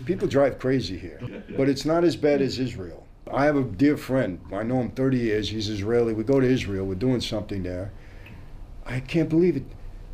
People 0.05 0.27
drive 0.27 0.57
crazy 0.59 0.97
here, 0.97 1.19
but 1.57 1.67
it's 1.67 1.85
not 1.85 2.03
as 2.03 2.15
bad 2.15 2.41
as 2.41 2.59
Israel. 2.59 3.05
I 3.33 3.45
have 3.45 3.55
a 3.55 3.63
dear 3.63 3.97
friend. 3.97 4.39
I 4.53 4.63
know 4.63 4.81
him 4.81 4.91
30 4.91 5.17
years. 5.17 5.49
He's 5.49 5.69
Israeli. 5.69 6.13
We 6.13 6.23
go 6.23 6.39
to 6.39 6.47
Israel. 6.47 6.85
We're 6.85 6.95
doing 6.95 7.21
something 7.21 7.63
there. 7.63 7.91
I 8.85 8.99
can't 8.99 9.29
believe 9.29 9.55
it. 9.57 9.63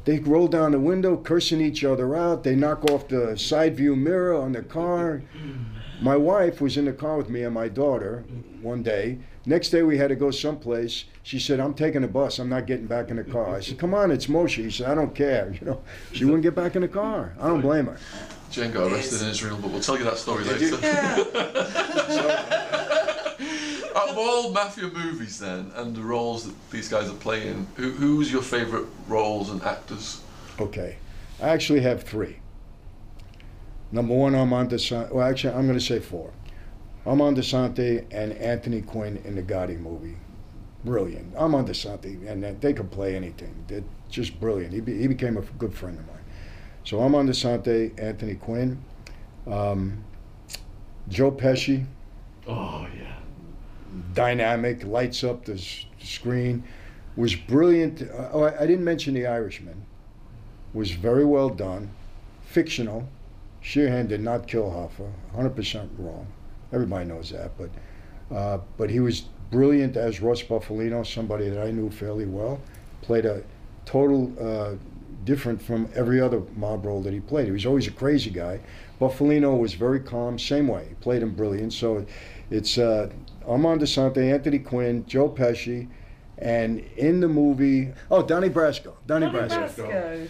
They 0.05 0.19
roll 0.19 0.47
down 0.47 0.71
the 0.71 0.79
window, 0.79 1.17
cursing 1.17 1.59
each 1.59 1.83
other 1.83 2.15
out. 2.15 2.43
They 2.43 2.55
knock 2.55 2.89
off 2.89 3.07
the 3.09 3.37
side 3.37 3.75
view 3.75 3.95
mirror 3.95 4.33
on 4.35 4.53
the 4.53 4.61
car. 4.61 5.23
My 5.99 6.15
wife 6.15 6.61
was 6.61 6.77
in 6.77 6.85
the 6.85 6.93
car 6.93 7.17
with 7.17 7.29
me 7.29 7.43
and 7.43 7.53
my 7.53 7.67
daughter 7.67 8.23
one 8.61 8.83
day. 8.83 9.17
Next 9.45 9.69
day 9.69 9.81
we 9.81 9.97
had 9.97 10.09
to 10.09 10.15
go 10.15 10.29
someplace. 10.29 11.05
She 11.23 11.39
said, 11.39 11.59
"I'm 11.59 11.73
taking 11.73 12.03
a 12.03 12.07
bus. 12.07 12.37
I'm 12.37 12.49
not 12.49 12.67
getting 12.67 12.85
back 12.85 13.09
in 13.09 13.15
the 13.15 13.23
car." 13.23 13.55
I 13.55 13.61
said, 13.61 13.79
"Come 13.79 13.93
on, 13.93 14.11
it's 14.11 14.27
Moshe." 14.27 14.63
He 14.63 14.69
said, 14.69 14.87
"I 14.89 14.95
don't 14.95 15.15
care." 15.15 15.55
You 15.59 15.65
know, 15.65 15.81
she 16.11 16.25
wouldn't 16.25 16.43
get 16.43 16.53
back 16.53 16.75
in 16.75 16.81
the 16.81 16.87
car. 16.87 17.33
I 17.39 17.47
don't 17.47 17.61
blame 17.61 17.87
her. 17.87 17.97
Jane 18.51 18.71
got 18.71 18.91
arrested 18.91 19.21
in 19.23 19.29
Israel, 19.29 19.57
but 19.61 19.71
we'll 19.71 19.81
tell 19.81 19.97
you 19.97 20.03
that 20.05 20.17
story 20.17 20.43
later. 20.43 20.75
Out 23.95 24.09
of 24.09 24.17
all 24.17 24.51
mafia 24.51 24.87
movies, 24.89 25.39
then, 25.39 25.71
and 25.75 25.95
the 25.95 26.01
roles 26.01 26.45
that 26.45 26.71
these 26.71 26.87
guys 26.87 27.09
are 27.09 27.15
playing, 27.15 27.67
who, 27.75 27.91
who's 27.91 28.31
your 28.31 28.41
favourite 28.41 28.85
roles 29.07 29.49
and 29.49 29.61
actors? 29.63 30.21
Okay, 30.59 30.97
I 31.41 31.49
actually 31.49 31.81
have 31.81 32.03
three. 32.03 32.37
Number 33.91 34.13
one, 34.13 34.35
Armand 34.35 34.71
Assante. 34.71 35.11
Well, 35.11 35.25
actually, 35.27 35.53
I'm 35.53 35.65
going 35.67 35.79
to 35.79 35.83
say 35.85 35.99
four. 35.99 36.31
Armand 37.05 37.37
Assante 37.37 38.05
and 38.11 38.33
Anthony 38.33 38.81
Quinn 38.81 39.21
in 39.23 39.35
the 39.35 39.41
Gotti 39.43 39.79
movie. 39.79 40.17
Brilliant. 40.83 41.35
Armand 41.35 41.69
Assante, 41.69 42.27
and 42.27 42.43
they- 42.61 42.73
could 42.73 42.91
play 42.91 43.15
anything. 43.15 43.53
They're 43.67 43.83
just 44.09 44.39
brilliant. 44.39 44.73
He, 44.73 44.81
be, 44.81 44.97
he 44.97 45.07
became 45.07 45.37
a 45.37 45.41
good 45.41 45.73
friend 45.73 45.97
of 45.97 46.05
mine. 46.07 46.15
So 46.83 46.99
Armand 47.01 47.29
Assante, 47.29 47.97
Anthony 48.01 48.35
Quinn, 48.35 48.83
um, 49.45 50.03
Joe 51.09 51.31
Pesci, 51.31 51.85
Oh, 52.47 52.87
yeah. 52.97 53.13
dynamic, 54.13 54.85
lights 54.85 55.23
up 55.23 55.45
the 55.45 55.57
screen, 56.01 56.63
was 57.17 57.35
brilliant. 57.35 58.01
Uh, 58.01 58.29
oh, 58.31 58.43
I, 58.43 58.63
I 58.63 58.67
didn't 58.67 58.85
mention 58.85 59.13
The 59.13 59.27
Irishman. 59.27 59.85
Was 60.73 60.91
very 60.91 61.25
well 61.25 61.49
done, 61.49 61.89
fictional. 62.45 63.07
Sheeran 63.67 64.07
did 64.07 64.21
not 64.21 64.47
kill 64.47 64.63
Hoffa, 64.63 65.11
100% 65.35 65.89
wrong. 65.97 66.25
Everybody 66.71 67.05
knows 67.05 67.31
that, 67.31 67.51
but 67.57 67.69
uh, 68.33 68.59
but 68.77 68.89
he 68.89 69.01
was 69.01 69.21
brilliant 69.51 69.97
as 69.97 70.21
Russ 70.21 70.41
Bufalino, 70.41 71.05
somebody 71.05 71.49
that 71.49 71.61
I 71.61 71.71
knew 71.71 71.89
fairly 71.89 72.25
well. 72.25 72.61
Played 73.01 73.25
a 73.25 73.43
total 73.85 74.33
uh, 74.39 74.75
different 75.25 75.61
from 75.61 75.89
every 75.95 76.21
other 76.21 76.41
mob 76.55 76.85
role 76.85 77.01
that 77.01 77.11
he 77.13 77.19
played. 77.19 77.45
He 77.45 77.51
was 77.51 77.65
always 77.65 77.87
a 77.87 77.91
crazy 77.91 78.29
guy. 78.29 78.61
Bufalino 79.01 79.59
was 79.59 79.73
very 79.73 79.99
calm, 79.99 80.39
same 80.39 80.69
way. 80.69 80.85
He 80.87 80.95
played 80.95 81.21
him 81.21 81.33
brilliant. 81.33 81.73
So 81.73 82.05
it's 82.49 82.77
uh, 82.77 83.09
Armand 83.45 83.81
Assante, 83.81 84.33
Anthony 84.33 84.59
Quinn, 84.59 85.05
Joe 85.07 85.29
Pesci, 85.29 85.89
and 86.37 86.79
in 86.95 87.19
the 87.19 87.27
movie, 87.27 87.91
oh, 88.11 88.23
Donnie 88.23 88.49
Brasco. 88.49 88.93
Donnie 89.05 89.25
Donnie 89.25 89.49
Brasco. 89.49 89.75
Brasco. 89.75 90.27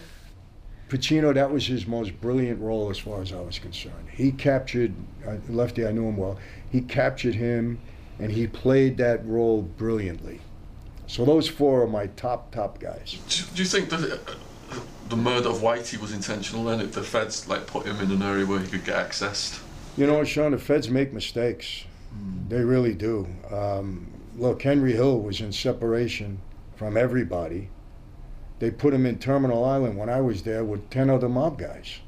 Pacino, 0.88 1.34
that 1.34 1.50
was 1.50 1.66
his 1.66 1.86
most 1.86 2.18
brilliant 2.20 2.60
role 2.60 2.90
as 2.90 2.98
far 2.98 3.20
as 3.20 3.32
I 3.32 3.40
was 3.40 3.58
concerned. 3.58 4.08
He 4.10 4.32
captured, 4.32 4.94
uh, 5.26 5.36
Lefty, 5.48 5.86
I 5.86 5.92
knew 5.92 6.08
him 6.08 6.16
well, 6.16 6.38
he 6.70 6.80
captured 6.80 7.34
him 7.34 7.78
and 8.18 8.32
he 8.32 8.46
played 8.46 8.96
that 8.96 9.24
role 9.26 9.62
brilliantly. 9.62 10.40
So 11.06 11.24
those 11.24 11.48
four 11.48 11.82
are 11.82 11.86
my 11.86 12.06
top, 12.08 12.50
top 12.52 12.80
guys. 12.80 13.18
Do, 13.28 13.44
do 13.54 13.62
you 13.62 13.68
think 13.68 13.90
that 13.90 14.12
uh, 14.12 14.34
the 15.08 15.16
murder 15.16 15.48
of 15.48 15.58
Whitey 15.58 15.98
was 16.00 16.12
intentional 16.12 16.64
then? 16.64 16.80
If 16.80 16.92
the 16.92 17.02
feds 17.02 17.48
like 17.48 17.66
put 17.66 17.86
him 17.86 18.00
in 18.00 18.10
an 18.10 18.22
area 18.22 18.44
where 18.46 18.58
he 18.58 18.66
could 18.66 18.84
get 18.84 19.08
accessed? 19.08 19.60
You 19.96 20.06
know, 20.06 20.22
Sean, 20.24 20.52
the 20.52 20.58
feds 20.58 20.88
make 20.88 21.12
mistakes. 21.12 21.84
They 22.48 22.62
really 22.62 22.94
do. 22.94 23.26
Um, 23.50 24.06
look, 24.36 24.62
Henry 24.62 24.92
Hill 24.92 25.20
was 25.20 25.40
in 25.40 25.52
separation 25.52 26.40
from 26.76 26.96
everybody. 26.96 27.68
They 28.58 28.70
put 28.70 28.92
him 28.92 29.06
in 29.06 29.18
Terminal 29.18 29.64
Island 29.64 29.96
when 29.96 30.08
I 30.08 30.20
was 30.20 30.42
there 30.42 30.64
with 30.64 30.90
10 30.90 31.10
other 31.10 31.28
mob 31.28 31.58
guys. 31.58 32.00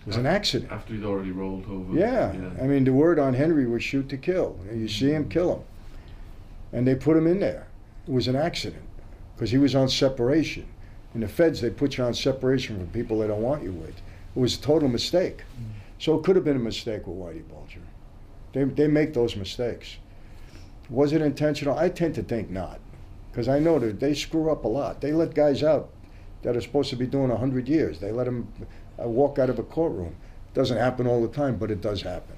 It 0.00 0.08
was 0.08 0.16
an 0.16 0.26
accident. 0.26 0.70
After 0.70 0.94
he'd 0.94 1.04
already 1.04 1.30
rolled 1.30 1.64
over. 1.66 1.98
Yeah. 1.98 2.34
I 2.60 2.66
mean, 2.66 2.84
the 2.84 2.92
word 2.92 3.18
on 3.18 3.34
Henry 3.34 3.66
was 3.66 3.82
shoot 3.82 4.08
to 4.10 4.16
kill. 4.16 4.58
You 4.72 4.88
see 4.88 5.10
him, 5.10 5.28
kill 5.28 5.56
him. 5.56 5.62
And 6.72 6.86
they 6.86 6.94
put 6.94 7.16
him 7.16 7.26
in 7.26 7.40
there. 7.40 7.66
It 8.06 8.12
was 8.12 8.28
an 8.28 8.36
accident 8.36 8.82
because 9.34 9.50
he 9.50 9.58
was 9.58 9.74
on 9.74 9.88
separation. 9.88 10.66
In 11.14 11.20
the 11.20 11.28
feds, 11.28 11.60
they 11.60 11.70
put 11.70 11.96
you 11.96 12.04
on 12.04 12.12
separation 12.12 12.76
from 12.76 12.88
people 12.88 13.18
they 13.18 13.28
don't 13.28 13.42
want 13.42 13.62
you 13.62 13.72
with. 13.72 13.96
It 14.36 14.38
was 14.38 14.58
a 14.58 14.60
total 14.60 14.88
mistake. 14.88 15.44
Mm. 15.58 15.70
So 15.98 16.18
it 16.18 16.24
could 16.24 16.36
have 16.36 16.44
been 16.44 16.56
a 16.56 16.60
mistake 16.60 17.06
with 17.06 17.16
Whitey 17.16 17.48
Bulger. 17.48 17.80
They, 18.52 18.64
they 18.64 18.88
make 18.88 19.14
those 19.14 19.36
mistakes. 19.36 19.96
Was 20.90 21.12
it 21.12 21.22
intentional? 21.22 21.78
I 21.78 21.88
tend 21.88 22.14
to 22.16 22.22
think 22.22 22.50
not 22.50 22.80
because 23.34 23.48
I 23.48 23.58
know 23.58 23.80
that 23.80 23.98
they 23.98 24.14
screw 24.14 24.48
up 24.48 24.64
a 24.64 24.68
lot. 24.68 25.00
They 25.00 25.12
let 25.12 25.34
guys 25.34 25.64
out 25.64 25.90
that 26.42 26.56
are 26.56 26.60
supposed 26.60 26.90
to 26.90 26.96
be 26.96 27.04
doing 27.04 27.30
100 27.30 27.68
years. 27.68 27.98
They 27.98 28.12
let 28.12 28.26
them 28.26 28.46
uh, 29.02 29.08
walk 29.08 29.40
out 29.40 29.50
of 29.50 29.58
a 29.58 29.64
courtroom. 29.64 30.14
It 30.52 30.54
Doesn't 30.54 30.76
happen 30.76 31.08
all 31.08 31.20
the 31.20 31.34
time, 31.34 31.56
but 31.56 31.68
it 31.72 31.80
does 31.80 32.02
happen. 32.02 32.36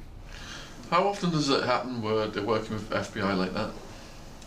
How 0.88 1.06
often 1.06 1.30
does 1.32 1.50
it 1.50 1.64
happen 1.64 2.00
where 2.00 2.26
they're 2.28 2.42
working 2.42 2.76
with 2.76 2.88
FBI 2.88 3.36
like 3.36 3.52
that? 3.52 3.72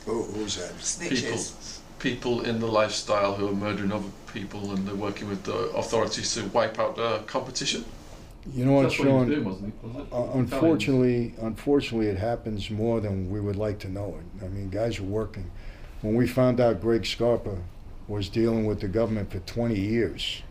Oh, 0.07 0.23
who's 0.23 0.55
that? 0.57 0.73
Snitches. 0.79 1.81
People 1.99 2.41
in 2.41 2.59
the 2.59 2.65
lifestyle 2.65 3.35
who 3.35 3.47
are 3.47 3.53
murdering 3.53 3.91
other 3.91 4.09
people 4.33 4.71
and 4.71 4.87
they're 4.87 4.95
working 4.95 5.29
with 5.29 5.43
the 5.43 5.53
authorities 5.53 6.33
to 6.33 6.47
wipe 6.47 6.79
out 6.79 6.95
the 6.95 7.19
competition? 7.27 7.85
You 8.51 8.65
know 8.65 8.71
what, 8.71 8.83
That's 8.83 8.97
what 8.97 9.05
doing, 9.05 9.29
Sean? 9.29 9.43
wasn't 9.43 9.73
he? 9.81 9.87
Was 9.87 9.95
it? 9.97 10.13
Uh, 10.13 10.39
unfortunately, 10.39 11.35
unfortunately, 11.41 12.07
it 12.07 12.17
happens 12.17 12.71
more 12.71 13.01
than 13.01 13.29
we 13.29 13.39
would 13.39 13.57
like 13.57 13.77
to 13.79 13.89
know 13.89 14.17
it. 14.17 14.43
I 14.43 14.47
mean, 14.47 14.69
guys 14.71 14.97
are 14.97 15.03
working. 15.03 15.51
When 16.01 16.15
we 16.15 16.27
found 16.27 16.61
out 16.61 16.79
Greg 16.79 17.05
Scarpa 17.05 17.57
was 18.07 18.29
dealing 18.29 18.65
with 18.65 18.79
the 18.79 18.87
government 18.87 19.31
for 19.31 19.39
20 19.39 19.77
years, 19.77 20.43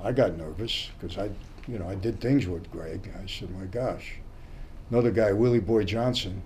I 0.00 0.12
got 0.12 0.36
nervous 0.36 0.90
because 1.00 1.18
I, 1.18 1.30
you 1.66 1.80
know, 1.80 1.88
I 1.88 1.96
did 1.96 2.20
things 2.20 2.46
with 2.46 2.70
Greg. 2.70 3.12
I 3.20 3.26
said, 3.26 3.50
my 3.50 3.64
gosh. 3.64 4.14
Another 4.88 5.10
guy, 5.10 5.32
Willie 5.32 5.58
Boy 5.58 5.82
Johnson, 5.82 6.42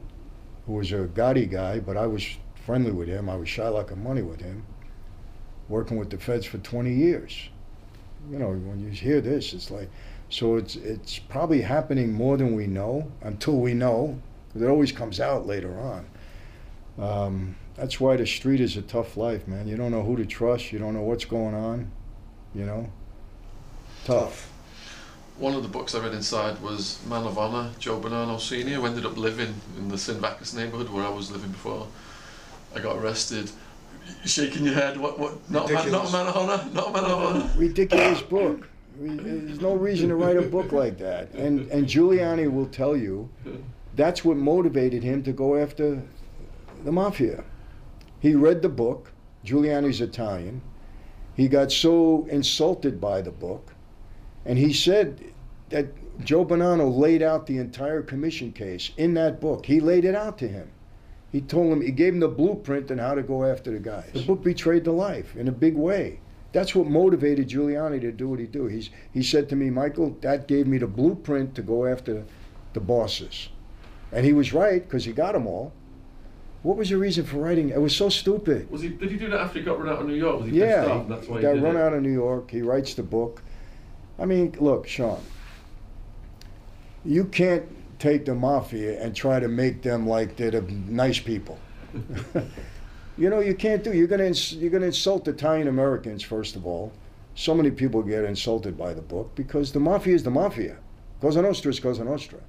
who 0.67 0.75
was 0.75 0.93
a 0.93 1.07
Gotti 1.07 1.51
guy, 1.51 1.79
but 1.79 1.99
I 1.99 2.07
was 2.07 2.27
friendly 2.65 2.91
with 2.91 3.09
him. 3.09 3.29
I 3.29 3.37
was 3.37 3.51
shy 3.51 3.69
like 3.69 3.91
a 3.91 3.97
money 3.97 4.23
with 4.23 4.41
him, 4.41 4.65
working 5.69 5.99
with 5.99 6.09
the 6.09 6.19
feds 6.19 6.47
for 6.47 6.59
20 6.59 6.93
years. 6.93 7.51
You 8.31 8.39
know, 8.39 8.49
when 8.49 8.81
you 8.81 8.89
hear 8.89 9.21
this, 9.21 9.53
it's 9.53 9.71
like, 9.71 9.91
so 10.31 10.57
it's 10.57 10.75
it's 10.75 11.19
probably 11.19 11.61
happening 11.61 12.13
more 12.13 12.37
than 12.37 12.57
we 12.57 12.67
know 12.67 13.13
until 13.23 13.59
we 13.59 13.75
know, 13.75 14.19
because 14.49 14.63
it 14.63 14.69
always 14.69 14.91
comes 14.91 15.21
out 15.21 15.47
later 15.47 15.79
on. 15.79 16.07
Um, 16.99 17.57
that's 17.77 18.01
why 18.01 18.17
the 18.17 18.27
street 18.27 18.61
is 18.61 18.77
a 18.77 18.83
tough 18.83 19.17
life, 19.17 19.47
man. 19.47 19.69
You 19.69 19.77
don't 19.77 19.91
know 19.91 20.03
who 20.03 20.17
to 20.17 20.25
trust. 20.25 20.73
You 20.73 20.79
don't 20.79 20.95
know 20.95 21.03
what's 21.03 21.25
going 21.25 21.55
on. 21.55 21.91
You 22.55 22.65
know, 22.65 22.91
tough. 24.05 24.51
One 25.39 25.53
of 25.55 25.63
the 25.63 25.69
books 25.69 25.95
I 25.95 26.03
read 26.03 26.15
inside 26.15 26.63
was 26.63 26.99
Man 27.07 27.25
of 27.25 27.37
Honor, 27.37 27.71
Joe 27.79 28.01
Bonanno 28.01 28.41
Sr., 28.41 28.77
who 28.77 28.87
ended 28.87 29.05
up 29.05 29.19
living 29.19 29.55
in 29.77 29.89
the 29.89 29.99
St. 29.99 30.21
Bacchus 30.21 30.55
neighbourhood 30.55 30.89
where 30.89 31.05
I 31.05 31.11
was 31.11 31.31
living 31.31 31.51
before 31.51 31.87
I 32.75 32.81
got 32.81 32.97
arrested. 32.97 33.51
Shaking 34.25 34.65
your 34.65 34.75
head. 34.75 34.97
What? 34.97 35.19
What? 35.19 35.51
Not 35.51 35.71
man, 35.71 35.91
not 35.91 36.09
a 36.09 36.13
man 36.13 36.27
of 36.29 36.37
honor. 36.37 36.71
Not 36.73 36.89
a 36.89 36.93
man 36.93 37.05
of 37.05 37.19
honor. 37.19 37.51
Ridiculous 37.57 38.23
book. 38.23 38.69
There's 38.99 39.61
no 39.61 39.75
reason 39.75 40.09
to 40.09 40.15
write 40.15 40.37
a 40.37 40.43
book 40.43 40.73
like 40.73 40.97
that. 40.99 41.33
And 41.35 41.69
and 41.71 41.87
Giuliani 41.87 42.51
will 42.51 42.69
tell 42.69 42.97
you 42.97 43.29
that's 43.95 44.25
what 44.25 44.37
motivated 44.37 45.03
him 45.03 45.23
to 45.25 45.33
go 45.33 45.57
after 45.57 46.03
the 46.85 46.93
mafia. 46.93 47.45
He 48.21 48.35
read 48.35 48.63
the 48.63 48.69
book. 48.69 49.13
Giuliani's 49.45 50.01
Italian. 50.01 50.61
He 51.37 51.49
got 51.49 51.71
so 51.71 52.27
insulted 52.31 53.01
by 53.01 53.21
the 53.21 53.31
book, 53.31 53.73
and 54.45 54.59
he 54.59 54.73
said 54.73 55.21
that 55.69 55.87
Joe 56.25 56.45
Bonanno 56.45 56.97
laid 56.97 57.23
out 57.23 57.47
the 57.47 57.59
entire 57.59 58.03
commission 58.03 58.53
case 58.53 58.91
in 58.97 59.15
that 59.15 59.41
book. 59.41 59.67
He 59.67 59.81
laid 59.81 60.05
it 60.05 60.15
out 60.15 60.39
to 60.39 60.49
him. 60.49 60.71
He 61.31 61.43
told 61.43 61.73
him 61.73 61.83
he 61.83 61.91
gave 61.91 62.15
him 62.15 62.21
the 62.21 62.29
blueprint 62.29 62.91
on 62.91 62.99
how 62.99 63.15
to 63.15 63.23
go 63.23 63.45
after 63.45 63.71
the 63.71 63.79
guys. 63.79 64.11
The 64.15 64.23
book 64.23 64.43
betrayed 64.43 64.85
the 64.85 64.93
life 64.93 65.37
in 65.37 65.49
a 65.49 65.53
big 65.53 65.77
way. 65.77 66.21
That's 66.53 66.75
what 66.75 66.87
motivated 66.87 67.49
Giuliani 67.49 68.01
to 68.01 68.13
do 68.13 68.29
what 68.29 68.39
he 68.39 68.47
do. 68.47 68.67
He's 68.67 68.89
he 69.13 69.23
said 69.23 69.49
to 69.51 69.57
me, 69.57 69.69
Michael, 69.69 70.17
that 70.23 70.49
gave 70.49 70.67
me 70.67 70.79
the 70.79 70.87
blueprint 70.87 71.55
to 71.57 71.63
go 71.63 71.85
after 71.85 72.25
the 72.73 72.81
bosses, 72.81 73.51
and 74.11 74.25
he 74.25 74.33
was 74.33 74.55
right 74.55 74.83
because 74.83 75.05
he 75.05 75.13
got 75.13 75.35
them 75.35 75.47
all. 75.47 75.73
What 76.67 76.77
was 76.77 76.91
your 76.91 76.99
reason 76.99 77.25
for 77.25 77.37
writing? 77.37 77.69
It 77.69 77.81
was 77.81 77.95
so 77.95 78.09
stupid. 78.09 78.69
Was 78.73 78.83
he? 78.83 78.89
Did 78.89 79.13
he 79.13 79.17
do 79.17 79.31
that 79.31 79.39
after 79.39 79.61
he 79.61 79.65
got 79.65 79.79
run 79.79 79.89
out 79.89 80.01
of 80.01 80.09
New 80.09 80.15
York? 80.15 80.41
Was 80.41 80.51
he 80.51 80.59
Yeah, 80.59 80.81
pissed 80.81 80.91
off? 80.91 81.03
he, 81.07 81.15
That's 81.15 81.29
why 81.29 81.37
he 81.37 81.43
got 81.43 81.63
run 81.63 81.77
it? 81.77 81.81
out 81.81 81.93
of 81.93 82.03
New 82.03 82.11
York. 82.13 82.51
He 82.51 82.61
writes 82.61 82.95
the 82.95 83.05
book. 83.05 83.41
I 84.19 84.25
mean, 84.25 84.53
look, 84.59 84.89
Sean, 84.89 85.21
you 87.05 87.27
can't 87.27 87.65
take 88.01 88.25
the 88.25 88.35
mafia 88.35 89.01
and 89.01 89.15
try 89.15 89.39
to 89.39 89.47
make 89.47 89.83
them 89.83 90.09
like 90.09 90.35
they're 90.37 90.51
the 90.51 90.63
nice 90.63 91.21
people. 91.21 91.57
you 93.17 93.31
know, 93.31 93.39
you 93.39 93.55
can't 93.55 93.85
do. 93.85 93.93
You're 93.93 94.09
gonna 94.09 94.25
ins- 94.25 94.55
you're 94.55 94.71
gonna 94.73 94.87
insult 94.87 95.29
Italian 95.29 95.69
Americans 95.69 96.25
first 96.25 96.57
of 96.57 96.67
all. 96.67 96.93
So 97.37 97.55
many 97.55 97.71
people 97.71 98.03
get 98.03 98.25
insulted 98.25 98.77
by 98.77 98.93
the 98.93 99.03
book 99.03 99.31
because 99.37 99.71
the 99.71 99.79
mafia 99.79 100.17
is 100.17 100.25
the 100.25 100.33
mafia. 100.33 100.79
Cosa 101.21 101.43
Nostra 101.43 101.71
is 101.71 101.79
Cosa 101.79 102.03
Nostra. 102.03 102.41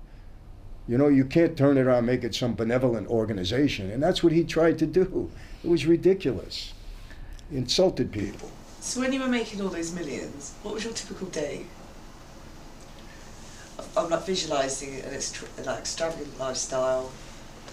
You 0.87 0.97
know, 0.97 1.07
you 1.09 1.25
can't 1.25 1.57
turn 1.57 1.77
it 1.77 1.81
around 1.81 1.97
and 1.99 2.07
make 2.07 2.23
it 2.23 2.33
some 2.33 2.53
benevolent 2.53 3.07
organization, 3.09 3.91
and 3.91 4.01
that's 4.01 4.23
what 4.23 4.31
he 4.31 4.43
tried 4.43 4.79
to 4.79 4.85
do. 4.85 5.29
It 5.63 5.69
was 5.69 5.85
ridiculous. 5.85 6.73
He 7.51 7.57
insulted 7.57 8.11
people. 8.11 8.49
So 8.79 9.01
when 9.01 9.11
you 9.11 9.19
were 9.19 9.27
making 9.27 9.61
all 9.61 9.67
those 9.67 9.93
millions, 9.93 10.53
what 10.63 10.73
was 10.73 10.85
your 10.85 10.93
typical 10.93 11.27
day? 11.27 11.65
I'm 13.97 14.09
like 14.09 14.25
visualising 14.25 15.01
an 15.01 15.13
extra, 15.13 15.47
an 15.57 15.67
extravagant 15.67 16.39
lifestyle, 16.39 17.11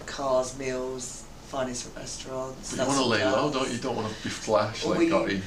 cars, 0.06 0.58
meals, 0.58 1.24
finest 1.46 1.94
restaurants. 1.96 2.72
You 2.72 2.78
want 2.78 2.98
to 2.98 3.04
lay 3.04 3.24
low, 3.24 3.50
don't 3.52 3.70
you? 3.70 3.78
Don't 3.78 3.96
want 3.96 4.14
to 4.14 4.22
be 4.24 4.28
flash 4.28 4.84
Or 4.84 4.90
like 4.90 4.98
were 4.98 5.04
you- 5.04 5.12
Gotti. 5.12 5.40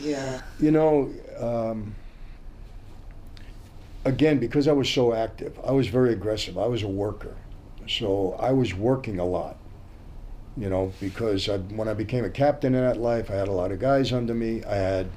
Yeah. 0.00 0.40
You 0.58 0.70
know, 0.70 1.10
um, 1.38 1.94
again, 4.04 4.38
because 4.38 4.68
I 4.68 4.72
was 4.72 4.88
so 4.88 5.14
active, 5.14 5.58
I 5.64 5.72
was 5.72 5.88
very 5.88 6.12
aggressive. 6.12 6.58
I 6.58 6.66
was 6.66 6.82
a 6.82 6.88
worker. 6.88 7.36
So 7.88 8.36
I 8.38 8.52
was 8.52 8.74
working 8.74 9.18
a 9.18 9.24
lot, 9.24 9.56
you 10.56 10.68
know, 10.68 10.92
because 11.00 11.48
I, 11.48 11.58
when 11.58 11.88
I 11.88 11.94
became 11.94 12.24
a 12.24 12.30
captain 12.30 12.74
in 12.74 12.80
that 12.82 12.96
life, 12.96 13.30
I 13.30 13.34
had 13.34 13.48
a 13.48 13.52
lot 13.52 13.72
of 13.72 13.80
guys 13.80 14.12
under 14.12 14.34
me. 14.34 14.62
I 14.64 14.76
had, 14.76 15.08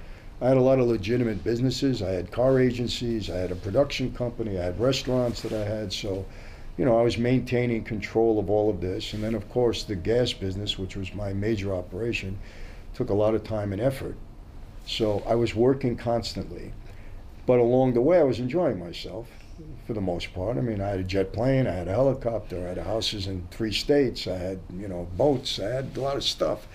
I 0.42 0.48
had 0.48 0.58
a 0.58 0.62
lot 0.62 0.80
of 0.80 0.88
legitimate 0.88 1.44
businesses. 1.44 2.02
I 2.02 2.10
had 2.10 2.32
car 2.32 2.60
agencies. 2.60 3.30
I 3.30 3.38
had 3.38 3.52
a 3.52 3.56
production 3.56 4.14
company. 4.14 4.60
I 4.60 4.64
had 4.64 4.80
restaurants 4.80 5.42
that 5.42 5.54
I 5.54 5.64
had. 5.64 5.94
So, 5.94 6.26
you 6.78 6.86
know, 6.86 7.00
I 7.00 7.04
was 7.04 7.18
maintaining 7.18 7.84
control 7.84 8.40
of 8.40 8.50
all 8.50 8.70
of 8.70 8.82
this. 8.82 9.14
And 9.14 9.24
then, 9.24 9.36
of 9.36 9.48
course, 9.50 9.84
the 9.84 9.96
gas 9.96 10.34
business, 10.34 10.78
which 10.78 10.96
was 10.96 11.14
my 11.14 11.34
major 11.34 11.74
operation, 11.74 12.38
took 12.94 13.10
a 13.10 13.14
lot 13.14 13.36
of 13.36 13.44
time 13.44 13.74
and 13.74 13.82
effort. 13.82 14.16
So 14.88 15.24
I 15.26 15.36
was 15.36 15.56
working 15.56 15.96
constantly. 15.96 16.74
But 17.46 17.60
along 17.60 17.94
the 17.94 18.02
way, 18.02 18.20
I 18.20 18.24
was 18.24 18.40
enjoying 18.40 18.80
myself 18.80 19.28
for 19.86 19.94
the 19.94 20.02
most 20.02 20.34
part. 20.34 20.58
I 20.58 20.62
mean, 20.62 20.82
I 20.82 20.90
had 20.90 21.00
a 21.00 21.04
jet 21.04 21.32
plane, 21.32 21.68
I 21.68 21.72
had 21.74 21.88
a 21.88 21.92
helicopter, 21.92 22.66
I 22.66 22.70
had 22.70 22.78
houses 22.80 23.28
in 23.28 23.48
three 23.52 23.72
states, 23.72 24.28
I 24.28 24.38
had, 24.38 24.60
you 24.78 24.88
know, 24.88 25.08
boats, 25.16 25.60
I 25.60 25.70
had 25.70 25.96
a 25.96 26.02
lot 26.02 26.18
of 26.18 26.24
stuff. 26.24 26.68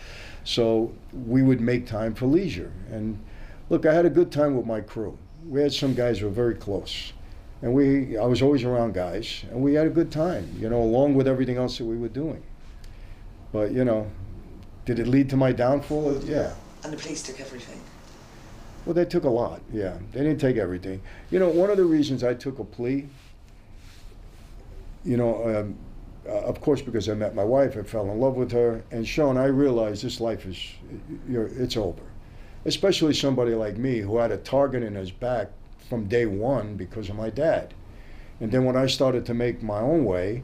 So 0.45 0.93
we 1.13 1.43
would 1.43 1.61
make 1.61 1.87
time 1.87 2.15
for 2.15 2.27
leisure. 2.27 2.73
And 2.91 3.23
look, 3.69 3.85
I 3.85 3.93
had 3.93 4.07
a 4.07 4.11
good 4.11 4.31
time 4.31 4.57
with 4.57 4.67
my 4.67 4.81
crew. 4.81 5.19
We 5.47 5.61
had 5.61 5.73
some 5.73 5.95
guys 5.95 6.21
who 6.21 6.27
were 6.27 6.33
very 6.33 6.55
close. 6.55 7.13
And 7.63 7.75
we, 7.75 8.17
I 8.17 8.25
was 8.25 8.41
always 8.41 8.65
around 8.65 8.95
guys, 8.95 9.45
and 9.51 9.61
we 9.61 9.75
had 9.75 9.87
a 9.87 9.91
good 9.91 10.11
time, 10.11 10.49
you 10.59 10.71
know, 10.71 10.81
along 10.81 11.15
with 11.15 11.29
everything 11.29 11.59
else 11.59 11.77
that 11.77 11.85
we 11.85 11.99
were 11.99 12.09
doing. 12.09 12.43
But, 13.53 13.73
you 13.73 13.85
know, 13.85 14.11
did 14.87 14.99
it 14.99 15.07
lead 15.07 15.29
to 15.31 15.37
my 15.37 15.53
downfall? 15.53 16.23
Yeah. 16.25 16.55
And 16.85 16.93
the 16.93 16.97
police 16.97 17.23
took 17.23 17.39
everything. 17.39 17.79
Well, 18.87 18.95
they 18.95 19.05
took 19.05 19.25
a 19.25 19.31
lot. 19.31 19.61
Yeah, 19.73 19.99
they 20.13 20.21
didn't 20.21 20.41
take 20.41 20.57
everything. 20.57 21.03
You 21.31 21.39
know, 21.39 21.49
one 21.49 21.71
of 21.71 21.77
the 21.77 21.85
reasons 21.85 22.25
I 22.25 22.35
took 22.35 22.59
a 22.59 22.65
plea. 22.65 23.07
You 25.05 25.17
know, 25.17 25.61
um, 25.61 25.77
uh, 26.29 26.33
of 26.43 26.61
course, 26.61 26.83
because 26.83 27.09
I 27.09 27.15
met 27.15 27.35
my 27.35 27.45
wife, 27.45 27.77
I 27.77 27.83
fell 27.83 28.11
in 28.11 28.19
love 28.21 28.37
with 28.37 28.53
her, 28.53 28.85
and 28.91 29.07
Sean, 29.07 29.37
I 29.37 29.47
realized 29.47 30.05
this 30.05 30.21
life 30.21 30.45
is, 30.47 30.59
it's 31.29 31.77
over. 31.77 32.03
Especially 32.67 33.15
somebody 33.15 33.55
like 33.55 33.79
me 33.79 33.99
who 33.99 34.19
had 34.19 34.31
a 34.31 34.37
target 34.37 34.83
in 34.83 34.95
his 34.95 35.11
back 35.11 35.51
from 35.89 36.09
day 36.09 36.27
one 36.27 36.77
because 36.77 37.09
of 37.09 37.17
my 37.17 37.31
dad, 37.31 37.73
and 38.39 38.53
then 38.53 38.65
when 38.65 38.77
I 38.77 38.87
started 38.87 39.25
to 39.27 39.35
make 39.35 39.63
my 39.63 39.81
own 39.81 40.05
way, 40.05 40.43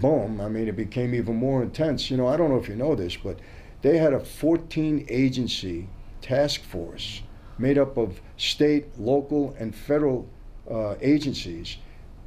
boom! 0.00 0.40
I 0.40 0.48
mean, 0.48 0.68
it 0.68 0.76
became 0.76 1.14
even 1.14 1.36
more 1.36 1.62
intense. 1.62 2.10
You 2.10 2.16
know, 2.16 2.26
I 2.26 2.36
don't 2.38 2.50
know 2.50 2.58
if 2.58 2.68
you 2.68 2.76
know 2.76 2.94
this, 2.94 3.16
but 3.16 3.38
they 3.82 3.98
had 3.98 4.14
a 4.14 4.20
14 4.20 5.06
agency 5.08 5.88
task 6.22 6.62
force 6.62 7.22
made 7.60 7.78
up 7.78 7.96
of 7.96 8.20
state, 8.36 8.98
local, 8.98 9.54
and 9.58 9.74
federal 9.74 10.28
uh, 10.70 10.94
agencies. 11.00 11.76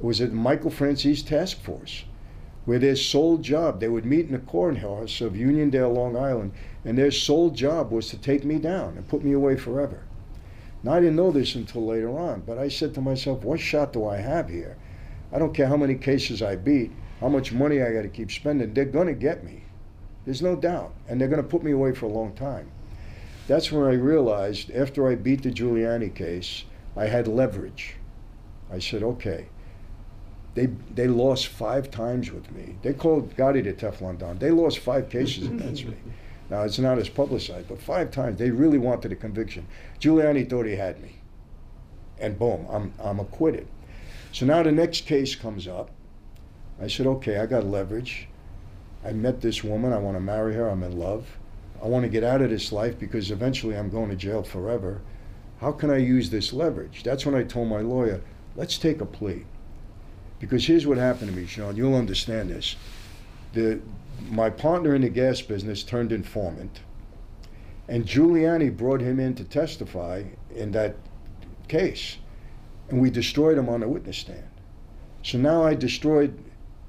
Was 0.00 0.20
a 0.20 0.28
Michael 0.28 0.70
Franzese 0.70 1.24
task 1.24 1.60
force, 1.62 2.04
where 2.64 2.78
their 2.78 2.96
sole 2.96 3.38
job, 3.38 3.80
they 3.80 3.88
would 3.88 4.04
meet 4.04 4.26
in 4.26 4.32
the 4.32 4.38
courthouse 4.38 5.20
of 5.20 5.34
Uniondale, 5.34 5.94
Long 5.94 6.16
Island, 6.16 6.52
and 6.84 6.98
their 6.98 7.10
sole 7.10 7.50
job 7.50 7.90
was 7.90 8.08
to 8.08 8.18
take 8.18 8.44
me 8.44 8.58
down 8.58 8.96
and 8.96 9.08
put 9.08 9.24
me 9.24 9.32
away 9.32 9.56
forever. 9.56 10.02
Now, 10.82 10.92
I 10.92 11.00
didn't 11.00 11.16
know 11.16 11.30
this 11.30 11.54
until 11.54 11.86
later 11.86 12.10
on, 12.10 12.42
but 12.42 12.58
I 12.58 12.68
said 12.68 12.92
to 12.94 13.00
myself, 13.00 13.44
what 13.44 13.60
shot 13.60 13.92
do 13.92 14.06
I 14.06 14.16
have 14.16 14.48
here? 14.48 14.76
I 15.32 15.38
don't 15.38 15.54
care 15.54 15.68
how 15.68 15.76
many 15.76 15.94
cases 15.94 16.42
I 16.42 16.56
beat, 16.56 16.90
how 17.20 17.28
much 17.28 17.52
money 17.52 17.80
I 17.80 17.92
got 17.92 18.02
to 18.02 18.08
keep 18.08 18.30
spending, 18.30 18.74
they're 18.74 18.84
going 18.84 19.06
to 19.06 19.14
get 19.14 19.44
me. 19.44 19.64
There's 20.24 20.42
no 20.42 20.56
doubt. 20.56 20.92
And 21.08 21.20
they're 21.20 21.28
going 21.28 21.42
to 21.42 21.48
put 21.48 21.62
me 21.62 21.70
away 21.70 21.92
for 21.92 22.06
a 22.06 22.10
long 22.10 22.34
time 22.34 22.70
that's 23.46 23.70
when 23.70 23.84
I 23.84 23.94
realized 23.94 24.70
after 24.70 25.08
I 25.08 25.14
beat 25.14 25.42
the 25.42 25.50
Giuliani 25.50 26.14
case, 26.14 26.64
I 26.96 27.06
had 27.06 27.28
leverage. 27.28 27.96
I 28.72 28.78
said, 28.78 29.02
okay. 29.02 29.46
They 30.54 30.66
they 30.94 31.08
lost 31.08 31.48
five 31.48 31.90
times 31.90 32.30
with 32.30 32.50
me. 32.52 32.76
They 32.82 32.92
called 32.92 33.36
Gotti 33.36 33.64
the 33.64 33.72
Teflon 33.72 34.18
Don. 34.18 34.38
They 34.38 34.52
lost 34.52 34.78
five 34.78 35.08
cases 35.10 35.46
against 35.46 35.84
me. 35.86 35.96
Now 36.50 36.62
it's 36.62 36.78
not 36.78 36.98
as 36.98 37.08
publicized, 37.08 37.68
but 37.68 37.80
five 37.80 38.10
times 38.10 38.38
they 38.38 38.50
really 38.50 38.76
wanted 38.76 39.10
a 39.10 39.16
conviction. 39.16 39.66
Giuliani 39.98 40.48
thought 40.48 40.66
he 40.66 40.76
had 40.76 41.02
me, 41.02 41.16
and 42.18 42.38
boom, 42.38 42.66
I'm 42.70 42.92
I'm 43.02 43.18
acquitted. 43.18 43.66
So 44.30 44.44
now 44.44 44.62
the 44.62 44.70
next 44.70 45.06
case 45.06 45.34
comes 45.34 45.66
up, 45.66 45.90
I 46.80 46.88
said, 46.88 47.06
okay, 47.06 47.38
I 47.38 47.46
got 47.46 47.64
leverage. 47.64 48.28
I 49.04 49.12
met 49.12 49.40
this 49.40 49.62
woman. 49.62 49.92
I 49.92 49.98
want 49.98 50.16
to 50.16 50.20
marry 50.20 50.54
her. 50.54 50.68
I'm 50.68 50.82
in 50.82 50.98
love. 50.98 51.38
I 51.84 51.86
want 51.86 52.04
to 52.04 52.08
get 52.08 52.24
out 52.24 52.40
of 52.40 52.48
this 52.48 52.72
life 52.72 52.98
because 52.98 53.30
eventually 53.30 53.76
I'm 53.76 53.90
going 53.90 54.08
to 54.08 54.16
jail 54.16 54.42
forever. 54.42 55.02
How 55.60 55.70
can 55.70 55.90
I 55.90 55.98
use 55.98 56.30
this 56.30 56.54
leverage? 56.54 57.02
That's 57.02 57.26
when 57.26 57.34
I 57.34 57.42
told 57.42 57.68
my 57.68 57.82
lawyer, 57.82 58.22
let's 58.56 58.78
take 58.78 59.02
a 59.02 59.06
plea. 59.06 59.44
Because 60.40 60.66
here's 60.66 60.86
what 60.86 60.96
happened 60.96 61.30
to 61.30 61.36
me, 61.36 61.46
Sean. 61.46 61.76
You'll 61.76 61.94
understand 61.94 62.48
this. 62.48 62.76
The, 63.52 63.80
my 64.30 64.48
partner 64.48 64.94
in 64.94 65.02
the 65.02 65.10
gas 65.10 65.42
business 65.42 65.82
turned 65.82 66.10
informant, 66.10 66.80
and 67.86 68.06
Giuliani 68.06 68.74
brought 68.74 69.02
him 69.02 69.20
in 69.20 69.34
to 69.34 69.44
testify 69.44 70.24
in 70.54 70.72
that 70.72 70.96
case, 71.68 72.16
and 72.88 72.98
we 72.98 73.10
destroyed 73.10 73.58
him 73.58 73.68
on 73.68 73.80
the 73.80 73.88
witness 73.88 74.16
stand. 74.16 74.48
So 75.22 75.36
now 75.36 75.64
I 75.64 75.74
destroyed 75.74 76.38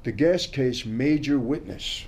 the 0.03 0.13
gas 0.13 0.47
case 0.47 0.85
major 0.85 1.37
witness. 1.37 2.05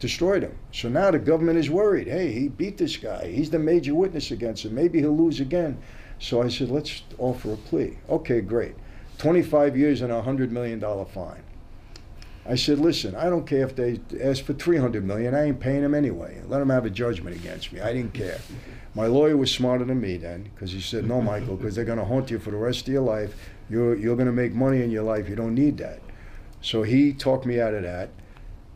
Destroyed 0.00 0.42
him. 0.42 0.56
So 0.72 0.88
now 0.88 1.10
the 1.10 1.18
government 1.18 1.58
is 1.58 1.70
worried. 1.70 2.06
Hey, 2.06 2.32
he 2.32 2.48
beat 2.48 2.78
this 2.78 2.96
guy. 2.96 3.26
He's 3.26 3.50
the 3.50 3.58
major 3.58 3.94
witness 3.94 4.30
against 4.30 4.64
him. 4.64 4.74
Maybe 4.74 5.00
he'll 5.00 5.16
lose 5.16 5.40
again. 5.40 5.78
So 6.20 6.42
I 6.42 6.48
said, 6.48 6.70
let's 6.70 7.02
offer 7.18 7.52
a 7.52 7.56
plea. 7.56 7.98
Okay, 8.08 8.40
great. 8.40 8.74
25 9.18 9.76
years 9.76 10.00
and 10.00 10.12
a 10.12 10.22
$100 10.22 10.50
million 10.50 10.80
fine. 11.06 11.42
I 12.46 12.54
said, 12.54 12.78
listen, 12.78 13.14
I 13.14 13.28
don't 13.28 13.46
care 13.46 13.62
if 13.64 13.76
they 13.76 14.00
ask 14.22 14.42
for 14.42 14.54
300 14.54 15.04
million. 15.04 15.34
I 15.34 15.44
ain't 15.46 15.60
paying 15.60 15.82
them 15.82 15.94
anyway. 15.94 16.40
Let 16.46 16.60
them 16.60 16.70
have 16.70 16.86
a 16.86 16.90
judgment 16.90 17.36
against 17.36 17.72
me. 17.72 17.80
I 17.80 17.92
didn't 17.92 18.14
care. 18.14 18.38
My 18.94 19.06
lawyer 19.06 19.36
was 19.36 19.50
smarter 19.50 19.84
than 19.84 20.00
me 20.00 20.16
then 20.16 20.50
because 20.54 20.72
he 20.72 20.80
said, 20.80 21.06
no, 21.06 21.20
Michael, 21.20 21.56
because 21.56 21.74
they're 21.74 21.84
going 21.84 21.98
to 21.98 22.06
haunt 22.06 22.30
you 22.30 22.38
for 22.38 22.50
the 22.50 22.56
rest 22.56 22.82
of 22.82 22.92
your 22.92 23.02
life. 23.02 23.50
You're, 23.68 23.96
you're 23.96 24.16
going 24.16 24.26
to 24.26 24.32
make 24.32 24.54
money 24.54 24.82
in 24.82 24.90
your 24.90 25.02
life. 25.02 25.28
You 25.28 25.36
don't 25.36 25.54
need 25.54 25.76
that. 25.78 26.00
So 26.62 26.84
he 26.84 27.12
talked 27.12 27.44
me 27.44 27.60
out 27.60 27.74
of 27.74 27.82
that. 27.82 28.08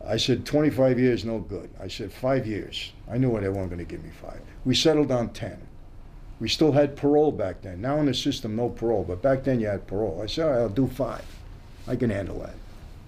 I 0.07 0.17
said, 0.17 0.45
25 0.45 0.99
years, 0.99 1.25
no 1.25 1.39
good. 1.39 1.71
I 1.81 1.89
said, 1.89 2.13
five 2.13 2.47
years. 2.47 2.93
I 3.11 3.19
knew 3.19 3.39
they 3.41 3.49
weren't 3.49 3.71
going 3.71 3.79
to 3.79 3.85
give 3.85 4.03
me 4.03 4.11
five. 4.11 4.41
We 4.65 4.75
settled 4.75 5.13
on 5.13 5.31
10. 5.31 5.67
We 6.41 6.49
still 6.49 6.73
had 6.73 6.97
parole 6.97 7.31
back 7.31 7.63
then. 7.63 7.81
Now 7.81 7.99
in 7.99 8.07
the 8.07 8.15
system, 8.15 8.57
no 8.57 8.69
parole, 8.69 9.05
but 9.05 9.23
back 9.23 9.45
then 9.45 9.61
you 9.61 9.69
had 9.69 9.87
parole. 9.87 10.21
I 10.21 10.27
said, 10.27 10.49
I'll 10.49 10.69
do 10.69 10.89
five. 10.89 11.25
I 11.87 11.95
can 11.95 12.11
handle 12.11 12.41
that. 12.41 12.55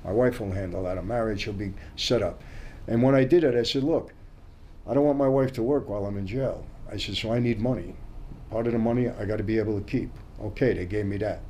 My 0.04 0.12
wife 0.12 0.38
will 0.38 0.52
handle 0.52 0.84
that. 0.84 0.98
I'm 0.98 1.36
she'll 1.36 1.52
be 1.52 1.72
set 1.96 2.22
up. 2.22 2.42
And 2.86 3.02
when 3.02 3.14
I 3.14 3.24
did 3.24 3.42
it, 3.42 3.54
I 3.54 3.62
said, 3.62 3.82
look, 3.82 4.12
I 4.86 4.94
don't 4.94 5.04
want 5.04 5.18
my 5.18 5.28
wife 5.28 5.52
to 5.54 5.62
work 5.62 5.88
while 5.88 6.06
I'm 6.06 6.18
in 6.18 6.26
jail. 6.26 6.64
I 6.92 6.96
said, 6.98 7.16
so 7.16 7.32
I 7.32 7.38
need 7.38 7.58
money. 7.58 7.96
Part 8.50 8.66
of 8.66 8.72
the 8.72 8.78
money 8.78 9.08
I 9.08 9.24
got 9.24 9.38
to 9.38 9.42
be 9.42 9.58
able 9.58 9.80
to 9.80 9.84
keep. 9.84 10.10
Okay, 10.40 10.74
they 10.74 10.84
gave 10.84 11.06
me 11.06 11.16
that. 11.18 11.40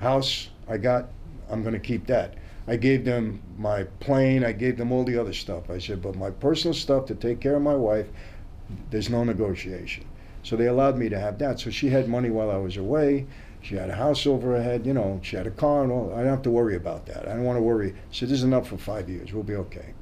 House 0.00 0.50
I 0.68 0.76
got, 0.76 1.08
I'm 1.50 1.62
going 1.62 1.74
to 1.74 1.80
keep 1.80 2.06
that. 2.08 2.34
I 2.68 2.76
gave 2.76 3.06
them 3.06 3.42
my 3.56 3.84
plane, 3.98 4.44
I 4.44 4.52
gave 4.52 4.76
them 4.76 4.92
all 4.92 5.02
the 5.02 5.18
other 5.18 5.32
stuff. 5.32 5.70
I 5.70 5.78
said, 5.78 6.02
but 6.02 6.16
my 6.16 6.30
personal 6.30 6.74
stuff 6.74 7.06
to 7.06 7.14
take 7.14 7.40
care 7.40 7.56
of 7.56 7.62
my 7.62 7.74
wife, 7.74 8.06
there's 8.90 9.08
no 9.08 9.24
negotiation. 9.24 10.04
So 10.42 10.54
they 10.54 10.66
allowed 10.66 10.98
me 10.98 11.08
to 11.08 11.18
have 11.18 11.38
that. 11.38 11.60
So 11.60 11.70
she 11.70 11.88
had 11.88 12.08
money 12.08 12.30
while 12.30 12.50
I 12.50 12.58
was 12.58 12.76
away. 12.76 13.26
She 13.62 13.74
had 13.74 13.88
a 13.88 13.94
house 13.94 14.26
over 14.26 14.54
her 14.56 14.62
head, 14.62 14.86
you 14.86 14.92
know, 14.92 15.18
she 15.22 15.36
had 15.36 15.46
a 15.46 15.50
car 15.50 15.82
and 15.82 15.90
all. 15.90 16.12
I 16.12 16.18
don't 16.18 16.28
have 16.28 16.42
to 16.42 16.50
worry 16.50 16.76
about 16.76 17.06
that. 17.06 17.26
I 17.26 17.32
don't 17.34 17.44
want 17.44 17.56
to 17.56 17.62
worry. 17.62 17.94
So 18.12 18.26
this 18.26 18.38
is 18.38 18.44
enough 18.44 18.68
for 18.68 18.76
five 18.76 19.08
years. 19.08 19.32
We'll 19.32 19.42
be 19.42 19.56
okay. 19.56 19.94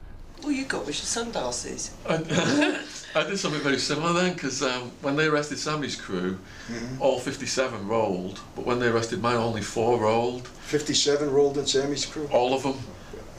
All 0.47 0.53
you 0.53 0.65
got 0.65 0.87
was 0.87 0.97
your 1.01 1.07
sunglasses. 1.07 1.91
I, 2.09 2.15
I 3.17 3.25
did 3.25 3.37
something 3.37 3.61
very 3.63 3.81
similar 3.81 4.13
then 4.13 4.35
because 4.35 4.63
um, 4.63 4.93
when 5.03 5.17
they 5.17 5.27
arrested 5.27 5.59
Sammy's 5.59 5.97
crew, 5.97 6.39
Mhm. 6.71 7.01
all 7.01 7.19
57 7.19 7.89
rolled, 7.89 8.39
but 8.55 8.65
when 8.65 8.79
they 8.79 8.87
arrested 8.87 9.21
mine, 9.21 9.39
only 9.39 9.61
four 9.61 9.99
rolled. 9.99 10.47
57 10.47 11.29
rolled 11.33 11.59
in 11.59 11.67
Sammy's 11.67 12.07
crew? 12.07 12.29
All 12.31 12.55
of 12.55 12.63
them. 12.63 12.79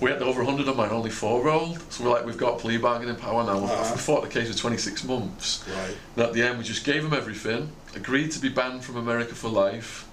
We 0.01 0.11
had 0.11 0.21
over 0.21 0.43
100 0.43 0.67
of 0.67 0.75
mine, 0.75 0.89
only 0.91 1.09
four 1.09 1.41
rolled. 1.45 1.81
So 1.93 2.03
we're 2.03 2.09
like, 2.09 2.25
we've 2.25 2.37
got 2.37 2.59
plea 2.59 2.75
bargaining 2.75 3.15
power 3.15 3.41
now. 3.45 3.63
Uh-huh. 3.63 3.93
We 3.93 3.99
fought 4.01 4.23
the 4.23 4.29
case 4.29 4.51
for 4.51 4.57
26 4.57 5.05
months. 5.05 5.63
Right. 5.69 5.95
And 6.17 6.25
at 6.25 6.33
the 6.33 6.43
end, 6.43 6.57
we 6.57 6.65
just 6.65 6.83
gave 6.83 7.03
them 7.03 7.13
everything, 7.13 7.71
agreed 7.95 8.31
to 8.33 8.39
be 8.39 8.49
banned 8.49 8.83
from 8.83 8.97
America 8.97 9.33
for 9.33 9.47
life. 9.47 10.09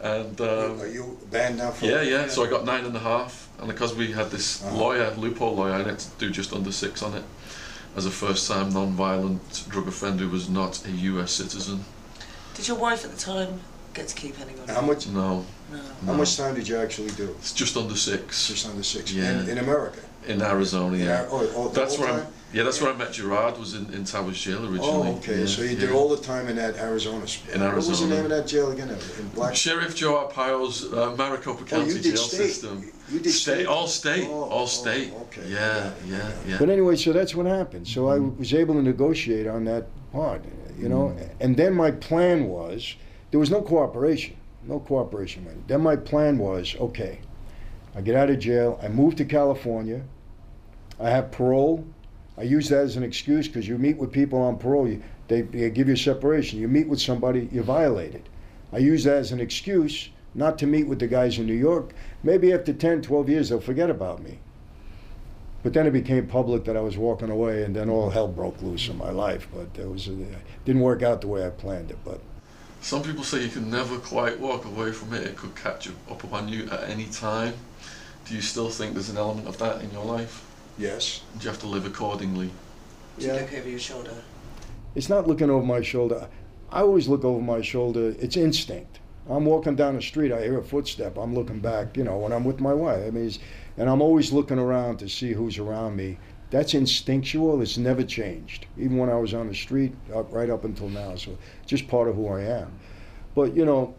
And 0.00 0.40
um, 0.40 0.80
Are 0.80 0.86
you 0.86 1.18
banned 1.32 1.58
now 1.58 1.72
for 1.72 1.84
yeah, 1.86 2.02
yeah. 2.02 2.28
So 2.28 2.44
I 2.44 2.48
got 2.48 2.64
nine 2.64 2.84
and 2.84 2.94
a 2.96 3.00
half, 3.00 3.48
and 3.62 3.70
because 3.70 3.94
we 3.94 4.12
had 4.12 4.30
this 4.30 4.62
Uh-huh. 4.62 4.76
lawyer, 4.76 5.14
loophole 5.16 5.54
lawyer, 5.54 5.72
I 5.74 5.82
had 5.82 5.98
to 5.98 6.06
do 6.18 6.30
just 6.30 6.52
under 6.52 6.72
six 6.72 7.02
on 7.02 7.14
it, 7.14 7.24
as 7.96 8.06
a 8.06 8.10
first-time 8.10 8.70
non-violent 8.72 9.64
drug 9.68 9.86
offender 9.88 10.24
who 10.24 10.30
was 10.30 10.48
not 10.48 10.84
a 10.86 10.90
U.S. 10.90 11.32
citizen. 11.32 11.84
Did 12.54 12.68
your 12.68 12.76
wife 12.76 13.04
at 13.04 13.12
the 13.12 13.18
time 13.20 13.60
get 13.94 14.08
to 14.08 14.14
keep 14.14 14.38
any 14.40 14.54
money? 14.56 14.72
How 14.72 14.80
much? 14.82 15.06
No, 15.06 15.44
No. 15.70 15.78
How 16.06 16.12
no. 16.12 16.18
much 16.18 16.36
time 16.36 16.54
did 16.54 16.66
you 16.68 16.76
actually 16.76 17.10
do? 17.12 17.34
It's 17.38 17.52
just 17.52 17.76
under 17.76 17.96
six 17.96 18.48
Just 18.48 18.66
under 18.68 18.82
six. 18.82 19.12
Yeah. 19.12 19.40
In, 19.40 19.48
in 19.50 19.58
America. 19.58 20.00
in 20.26 20.42
Arizona. 20.42 20.96
Yeah, 20.96 21.26
oh, 21.30 21.48
oh, 21.56 21.68
that's 21.68 21.96
whole 21.96 22.06
where 22.06 22.14
I, 22.14 22.20
time? 22.20 22.32
yeah, 22.52 22.62
that's 22.64 22.80
where 22.80 22.92
I 22.92 22.96
met 22.96 23.12
Gerard. 23.12 23.58
Was 23.58 23.74
in, 23.74 23.92
in 23.92 24.04
Towers 24.04 24.38
Jail 24.40 24.60
originally. 24.64 25.08
Oh, 25.10 25.16
okay. 25.18 25.40
Yeah, 25.40 25.46
so 25.46 25.62
you 25.62 25.76
did 25.76 25.90
yeah. 25.90 25.96
all 25.96 26.08
the 26.08 26.22
time 26.32 26.48
in 26.48 26.56
that 26.56 26.76
Arizona. 26.76 27.26
spot. 27.26 27.54
In 27.54 27.60
What 27.62 27.74
was 27.76 28.00
the 28.00 28.06
name 28.06 28.24
of 28.24 28.30
that 28.30 28.46
jail 28.46 28.70
again? 28.70 28.90
In 28.90 29.28
Black. 29.34 29.54
Sheriff 29.56 29.94
Joe 29.96 30.14
Arpaio's 30.28 30.92
uh, 30.92 31.14
Maricopa 31.18 31.62
Oh, 31.62 31.66
County 31.66 31.88
you 31.88 31.94
did 32.00 32.14
jail 32.16 32.16
state. 32.18 32.52
system. 32.52 32.92
You 33.12 33.20
did 33.20 33.32
State, 33.32 33.66
all 33.66 33.86
state, 33.86 34.26
Oh, 34.26 34.44
all 34.44 34.62
oh, 34.62 34.66
state. 34.66 35.12
okay. 35.24 35.42
Yeah, 35.46 35.58
I 35.58 35.80
got 35.80 35.86
it, 35.86 35.92
I 36.04 36.16
yeah, 36.16 36.32
yeah. 36.46 36.58
But 36.58 36.70
anyway, 36.70 36.96
so 36.96 37.12
that's 37.12 37.34
what 37.34 37.44
happened. 37.44 37.86
So 37.86 38.08
I 38.08 38.18
was 38.18 38.54
able 38.54 38.74
to 38.74 38.82
negotiate 38.82 39.46
on 39.46 39.64
that 39.66 39.86
part, 40.12 40.42
you 40.78 40.88
know. 40.88 41.14
Mm. 41.16 41.28
And 41.40 41.56
then 41.56 41.74
my 41.74 41.90
plan 41.90 42.48
was 42.48 42.96
there 43.30 43.40
was 43.40 43.50
no 43.50 43.60
cooperation, 43.60 44.36
no 44.66 44.80
cooperation. 44.80 45.44
Man. 45.44 45.62
Then 45.66 45.82
my 45.82 45.96
plan 45.96 46.38
was 46.38 46.74
okay. 46.80 47.20
I 47.94 48.00
get 48.00 48.14
out 48.14 48.30
of 48.30 48.38
jail. 48.38 48.80
I 48.82 48.88
move 48.88 49.16
to 49.16 49.24
California. 49.26 50.02
I 50.98 51.10
have 51.10 51.30
parole. 51.30 51.84
I 52.38 52.42
use 52.42 52.70
that 52.70 52.80
as 52.80 52.96
an 52.96 53.02
excuse 53.02 53.46
because 53.46 53.68
you 53.68 53.76
meet 53.76 53.98
with 53.98 54.10
people 54.10 54.40
on 54.40 54.56
parole. 54.56 54.88
You, 54.88 55.02
they, 55.28 55.42
they 55.42 55.68
give 55.68 55.88
you 55.88 55.96
separation. 55.96 56.58
You 56.60 56.68
meet 56.68 56.88
with 56.88 57.00
somebody, 57.00 57.48
you 57.52 57.62
violate 57.62 58.14
it. 58.14 58.26
I 58.72 58.78
use 58.78 59.04
that 59.04 59.16
as 59.16 59.32
an 59.32 59.40
excuse 59.40 60.08
not 60.34 60.58
to 60.58 60.66
meet 60.66 60.86
with 60.86 60.98
the 60.98 61.06
guys 61.06 61.38
in 61.38 61.46
New 61.46 61.52
York. 61.54 61.92
Maybe 62.22 62.52
after 62.52 62.72
10, 62.72 63.02
12 63.02 63.28
years, 63.28 63.48
they'll 63.48 63.60
forget 63.60 63.90
about 63.90 64.22
me. 64.22 64.38
But 65.62 65.72
then 65.74 65.86
it 65.86 65.92
became 65.92 66.26
public 66.26 66.64
that 66.64 66.76
I 66.76 66.80
was 66.80 66.96
walking 66.96 67.30
away, 67.30 67.62
and 67.62 67.74
then 67.74 67.88
all 67.88 68.10
hell 68.10 68.28
broke 68.28 68.60
loose 68.62 68.88
in 68.88 68.98
my 68.98 69.10
life. 69.10 69.46
But 69.54 69.80
it 69.80 69.88
was 69.88 70.08
it 70.08 70.16
didn't 70.64 70.82
work 70.82 71.02
out 71.02 71.20
the 71.20 71.28
way 71.28 71.46
I 71.46 71.50
planned 71.50 71.90
it. 71.90 71.98
But 72.04 72.20
Some 72.80 73.02
people 73.02 73.22
say 73.22 73.42
you 73.42 73.48
can 73.48 73.70
never 73.70 73.98
quite 73.98 74.40
walk 74.40 74.64
away 74.64 74.90
from 74.90 75.14
it. 75.14 75.22
It 75.24 75.36
could 75.36 75.54
catch 75.54 75.88
up 75.88 76.24
upon 76.24 76.48
you 76.48 76.68
at 76.70 76.88
any 76.90 77.06
time. 77.06 77.54
Do 78.26 78.34
you 78.34 78.40
still 78.40 78.70
think 78.70 78.94
there's 78.94 79.10
an 79.10 79.16
element 79.18 79.46
of 79.46 79.58
that 79.58 79.82
in 79.82 79.90
your 79.92 80.04
life? 80.04 80.44
yes, 80.78 81.22
Do 81.38 81.44
you 81.44 81.50
have 81.50 81.60
to 81.60 81.66
live 81.66 81.84
accordingly? 81.86 82.50
Do 83.18 83.26
you 83.26 83.32
look 83.34 83.52
over 83.52 83.68
your 83.68 83.78
shoulder? 83.78 84.14
it's 84.94 85.08
not 85.08 85.26
looking 85.28 85.50
over 85.50 85.64
my 85.64 85.80
shoulder. 85.82 86.28
I 86.70 86.80
always 86.80 87.08
look 87.08 87.24
over 87.24 87.40
my 87.40 87.60
shoulder. 87.62 88.14
It's 88.18 88.36
instinct. 88.36 88.98
I'm 89.30 89.44
walking 89.44 89.76
down 89.76 89.94
the 89.94 90.02
street. 90.02 90.32
I 90.32 90.42
hear 90.42 90.58
a 90.58 90.64
footstep. 90.64 91.16
I'm 91.16 91.34
looking 91.34 91.60
back. 91.60 91.96
You 91.96 92.04
know, 92.04 92.18
when 92.18 92.32
I'm 92.32 92.44
with 92.44 92.60
my 92.60 92.74
wife. 92.74 93.04
I 93.06 93.10
mean, 93.10 93.32
and 93.76 93.88
I'm 93.88 94.02
always 94.02 94.32
looking 94.32 94.58
around 94.58 94.98
to 94.98 95.08
see 95.08 95.32
who's 95.32 95.58
around 95.58 95.96
me. 95.96 96.18
That's 96.50 96.74
instinctual. 96.74 97.62
It's 97.62 97.78
never 97.78 98.02
changed, 98.02 98.66
even 98.76 98.98
when 98.98 99.08
I 99.08 99.16
was 99.16 99.32
on 99.32 99.48
the 99.48 99.54
street, 99.54 99.94
up, 100.14 100.32
right 100.32 100.50
up 100.50 100.64
until 100.64 100.88
now. 100.88 101.16
So, 101.16 101.38
just 101.64 101.88
part 101.88 102.08
of 102.08 102.16
who 102.16 102.28
I 102.28 102.42
am. 102.42 102.78
But 103.34 103.56
you 103.56 103.64
know, 103.64 103.94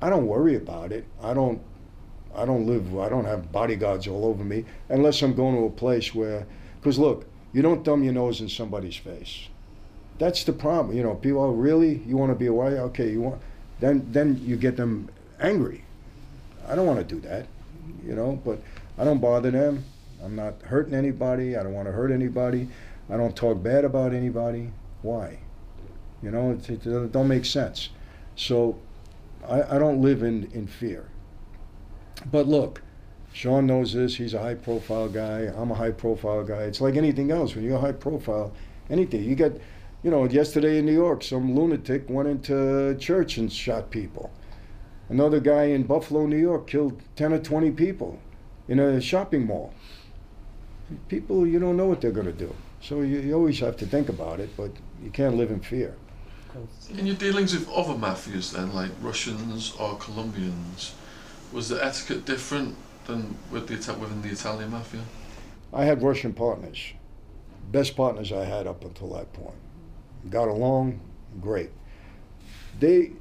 I 0.00 0.10
don't 0.10 0.26
worry 0.26 0.56
about 0.56 0.92
it. 0.92 1.04
I 1.22 1.34
don't. 1.34 1.60
I 2.34 2.44
don't 2.44 2.66
live. 2.66 2.96
I 2.98 3.08
don't 3.08 3.24
have 3.24 3.52
bodyguards 3.52 4.08
all 4.08 4.24
over 4.26 4.44
me 4.44 4.64
unless 4.88 5.22
I'm 5.22 5.34
going 5.34 5.56
to 5.56 5.64
a 5.64 5.70
place 5.70 6.14
where. 6.14 6.46
Because 6.80 6.98
look, 6.98 7.26
you 7.52 7.62
don't 7.62 7.84
thumb 7.84 8.04
your 8.04 8.12
nose 8.12 8.40
in 8.40 8.48
somebody's 8.48 8.96
face. 8.96 9.48
That's 10.18 10.44
the 10.44 10.52
problem. 10.52 10.96
You 10.96 11.02
know, 11.02 11.14
people 11.14 11.42
oh, 11.42 11.50
really 11.50 12.02
you 12.06 12.16
want 12.16 12.30
to 12.30 12.36
be 12.36 12.46
a 12.46 12.52
white? 12.52 12.74
Okay, 12.74 13.10
you 13.10 13.22
want. 13.22 13.40
Then 13.80 14.06
then 14.12 14.40
you 14.44 14.56
get 14.56 14.76
them 14.76 15.08
angry. 15.40 15.84
I 16.68 16.74
don't 16.74 16.86
want 16.86 17.06
to 17.06 17.14
do 17.14 17.20
that. 17.20 17.46
You 18.04 18.14
know, 18.14 18.40
but 18.44 18.60
I 18.98 19.04
don't 19.04 19.20
bother 19.20 19.50
them. 19.50 19.84
I'm 20.22 20.36
not 20.36 20.62
hurting 20.62 20.94
anybody. 20.94 21.56
I 21.56 21.62
don't 21.62 21.74
want 21.74 21.86
to 21.86 21.92
hurt 21.92 22.10
anybody. 22.10 22.68
I 23.10 23.16
don't 23.16 23.36
talk 23.36 23.62
bad 23.62 23.84
about 23.84 24.14
anybody. 24.14 24.70
Why? 25.02 25.38
You 26.22 26.30
know, 26.30 26.52
it, 26.52 26.68
it, 26.70 27.12
don't 27.12 27.28
make 27.28 27.44
sense. 27.44 27.90
So 28.36 28.78
I, 29.46 29.76
I 29.76 29.78
don't 29.78 30.00
live 30.00 30.22
in, 30.22 30.50
in 30.52 30.66
fear. 30.66 31.08
But 32.30 32.46
look, 32.46 32.80
Sean 33.32 33.66
knows 33.66 33.92
this. 33.92 34.16
He's 34.16 34.32
a 34.32 34.38
high 34.38 34.54
profile 34.54 35.08
guy. 35.08 35.52
I'm 35.54 35.70
a 35.70 35.74
high 35.74 35.90
profile 35.90 36.44
guy. 36.44 36.62
It's 36.62 36.80
like 36.80 36.96
anything 36.96 37.30
else. 37.30 37.54
When 37.54 37.64
you're 37.64 37.78
high 37.78 37.92
profile, 37.92 38.52
anything. 38.88 39.24
You 39.24 39.34
get, 39.34 39.60
you 40.04 40.10
know, 40.10 40.28
yesterday 40.28 40.78
in 40.78 40.84
New 40.84 40.92
York, 40.92 41.22
some 41.22 41.56
lunatic 41.56 42.10
went 42.10 42.28
into 42.28 42.94
church 43.00 43.38
and 43.38 43.50
shot 43.50 43.90
people. 43.90 44.30
Another 45.08 45.40
guy 45.40 45.64
in 45.64 45.84
Buffalo, 45.84 46.26
New 46.26 46.38
York, 46.38 46.66
killed 46.66 47.00
10 47.16 47.32
or 47.32 47.38
20 47.38 47.70
people 47.70 48.18
in 48.68 48.78
a 48.78 49.00
shopping 49.00 49.46
mall. 49.46 49.72
People, 51.08 51.46
you 51.46 51.58
don't 51.58 51.78
know 51.78 51.86
what 51.86 52.02
they're 52.02 52.12
going 52.12 52.26
to 52.26 52.32
do. 52.32 52.54
So 52.82 53.00
you, 53.00 53.18
you 53.20 53.34
always 53.34 53.58
have 53.60 53.78
to 53.78 53.86
think 53.86 54.10
about 54.10 54.40
it, 54.40 54.54
but 54.58 54.70
you 55.02 55.10
can't 55.10 55.36
live 55.36 55.50
in 55.50 55.60
fear. 55.60 55.96
In 56.90 57.06
your 57.06 57.16
dealings 57.16 57.54
with 57.54 57.68
other 57.70 57.94
mafias 57.94 58.52
then, 58.52 58.74
like 58.74 58.90
Russians 59.00 59.74
or 59.80 59.96
Colombians, 59.96 60.94
was 61.50 61.70
the 61.70 61.82
etiquette 61.82 62.26
different 62.26 62.76
than 63.06 63.36
with 63.50 63.68
the 63.68 63.94
within 63.94 64.20
the 64.20 64.28
Italian 64.28 64.70
mafia? 64.70 65.00
I 65.72 65.84
had 65.84 66.02
Russian 66.02 66.34
partners, 66.34 66.92
best 67.72 67.96
partners 67.96 68.30
I 68.30 68.44
had 68.44 68.66
up 68.66 68.84
until 68.84 69.08
that 69.14 69.32
point. 69.32 69.56
Got 70.30 70.48
along 70.48 71.00
great. 71.40 71.70
They 72.80 73.12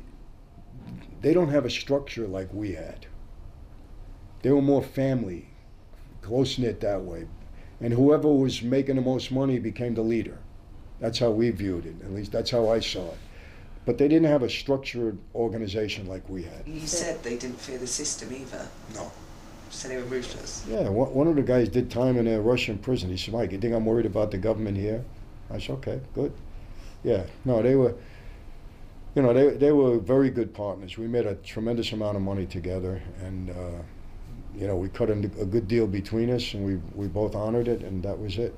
they 1.22 1.34
don't 1.34 1.50
have 1.50 1.66
a 1.66 1.70
structure 1.70 2.28
like 2.28 2.54
we 2.54 2.74
had. 2.74 3.06
They 4.42 4.52
were 4.52 4.62
more 4.62 4.84
family, 4.84 5.48
close 6.22 6.58
knit 6.58 6.82
that 6.82 7.02
way, 7.02 7.28
and 7.80 7.94
whoever 7.94 8.28
was 8.28 8.62
making 8.62 8.98
the 8.98 9.02
most 9.02 9.32
money 9.32 9.58
became 9.60 9.96
the 9.96 10.02
leader. 10.02 10.38
That's 11.00 11.20
how 11.20 11.32
we 11.32 11.50
viewed 11.50 11.86
it. 11.86 11.96
At 12.04 12.14
least 12.14 12.32
that's 12.32 12.52
how 12.52 12.70
I 12.70 12.80
saw 12.80 13.08
it. 13.08 13.18
But 13.86 13.98
they 13.98 14.08
didn't 14.08 14.30
have 14.30 14.44
a 14.44 14.50
structured 14.50 15.18
organization 15.36 16.08
like 16.08 16.28
we 16.30 16.44
had. 16.44 16.66
You 16.66 16.88
said 16.88 17.22
they 17.24 17.38
didn't 17.38 17.60
fear 17.60 17.78
the 17.78 17.88
system 17.88 18.34
either. 18.34 18.68
No. 18.94 19.12
Said 19.70 19.92
they 19.92 19.98
were 19.98 20.04
ruthless. 20.04 20.66
Yeah, 20.70 20.88
one 20.90 21.14
one 21.14 21.28
of 21.28 21.36
the 21.36 21.42
guys 21.42 21.68
did 21.68 21.90
time 21.90 22.18
in 22.18 22.28
a 22.28 22.40
Russian 22.40 22.78
prison. 22.78 23.10
He 23.10 23.18
said, 23.18 23.34
Mike, 23.34 23.52
you 23.52 23.58
think 23.58 23.74
I'm 23.74 23.86
worried 23.86 24.06
about 24.06 24.32
the 24.32 24.38
government 24.38 24.78
here? 24.78 25.04
I 25.50 25.60
said, 25.60 25.72
okay, 25.78 26.00
good. 26.14 26.32
Yeah, 27.04 27.26
no, 27.46 27.62
they 27.62 27.76
were, 27.76 27.96
you 29.16 29.22
know, 29.22 29.34
they, 29.34 29.50
they 29.58 29.72
were 29.72 30.00
very 30.00 30.30
good 30.30 30.54
partners. 30.54 30.98
We 30.98 31.08
made 31.08 31.26
a 31.26 31.36
tremendous 31.36 31.92
amount 31.92 32.16
of 32.16 32.24
money 32.24 32.46
together, 32.46 33.02
and, 33.22 33.50
uh, 33.50 33.82
you 34.56 34.68
know, 34.68 34.76
we 34.76 34.90
cut 34.90 35.10
a, 35.10 35.14
a 35.14 35.46
good 35.46 35.68
deal 35.68 35.88
between 35.88 36.30
us, 36.30 36.54
and 36.54 36.66
we, 36.66 36.76
we 36.96 37.08
both 37.08 37.36
honored 37.36 37.68
it, 37.68 37.82
and 37.82 38.04
that 38.04 38.20
was 38.20 38.38
it. 38.38 38.58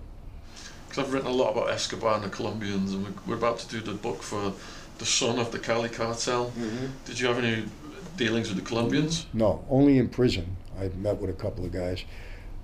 Because 0.87 1.05
I've 1.05 1.13
written 1.13 1.29
a 1.29 1.33
lot 1.33 1.51
about 1.51 1.69
Escobar 1.69 2.15
and 2.15 2.23
the 2.23 2.29
Colombians, 2.29 2.93
and 2.93 3.03
we're, 3.03 3.13
we're 3.27 3.35
about 3.35 3.59
to 3.59 3.67
do 3.67 3.81
the 3.81 3.97
book 3.97 4.21
for 4.21 4.53
the 4.97 5.05
son 5.05 5.39
of 5.39 5.51
the 5.51 5.59
Cali 5.59 5.89
cartel. 5.89 6.53
Did 7.05 7.19
you 7.19 7.27
have 7.27 7.37
any 7.37 7.65
dealings 8.15 8.47
with 8.47 8.57
the 8.57 8.63
Colombians? 8.63 9.25
No, 9.33 9.65
only 9.69 9.97
in 9.97 10.07
prison. 10.07 10.55
I 10.79 10.87
met 10.89 11.17
with 11.17 11.29
a 11.29 11.33
couple 11.33 11.65
of 11.65 11.71
guys. 11.71 12.05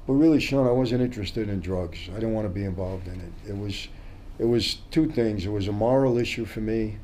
But 0.07 0.13
really, 0.13 0.39
Sean, 0.39 0.67
I 0.67 0.71
wasn't 0.71 1.01
interested 1.01 1.49
in 1.49 1.59
drugs. 1.59 1.99
I 2.09 2.15
didn't 2.15 2.33
want 2.33 2.45
to 2.45 2.53
be 2.53 2.63
involved 2.63 3.07
in 3.07 3.19
it. 3.19 3.49
It 3.49 3.57
was, 3.57 3.87
it 4.41 4.45
was 4.45 4.79
two 4.89 5.07
things. 5.07 5.45
It 5.45 5.51
was 5.51 5.67
a 5.67 5.71
moral 5.71 6.17
issue 6.17 6.45
for 6.45 6.61
me, 6.61 6.97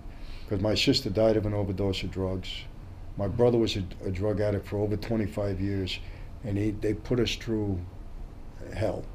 because 0.43 0.59
my 0.59 0.73
sister 0.73 1.11
died 1.11 1.38
of 1.38 1.45
an 1.45 1.53
overdose 1.53 2.01
of 2.01 2.09
drugs. 2.09 2.49
My 3.15 3.27
brother 3.27 3.59
was 3.59 3.77
a, 3.77 3.84
a 4.03 4.09
drug 4.09 4.41
addict 4.41 4.65
for 4.65 4.80
over 4.80 4.97
25 4.97 5.61
years, 5.61 5.99
and 6.43 6.57
he, 6.57 6.72
they 6.72 6.95
put 6.95 7.19
us 7.19 7.35
through 7.35 7.80
hell. 8.73 9.05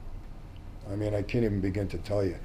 I 0.88 0.94
mean, 0.94 1.16
I 1.16 1.22
can't 1.22 1.44
even 1.44 1.60
begin 1.60 1.88
to 1.88 1.98
tell 1.98 2.24
you. 2.24 2.36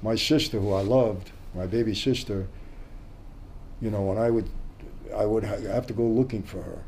My 0.00 0.14
sister, 0.14 0.58
who 0.58 0.72
I 0.72 0.80
loved, 0.80 1.32
my 1.54 1.66
baby 1.66 1.94
sister, 1.94 2.46
you 3.82 3.90
know, 3.90 4.00
when 4.00 4.16
I 4.16 4.30
would, 4.30 4.48
I 5.14 5.26
would 5.26 5.44
have 5.44 5.86
to 5.88 5.92
go 5.92 6.02
looking 6.02 6.42
for 6.42 6.62
her 6.62 6.82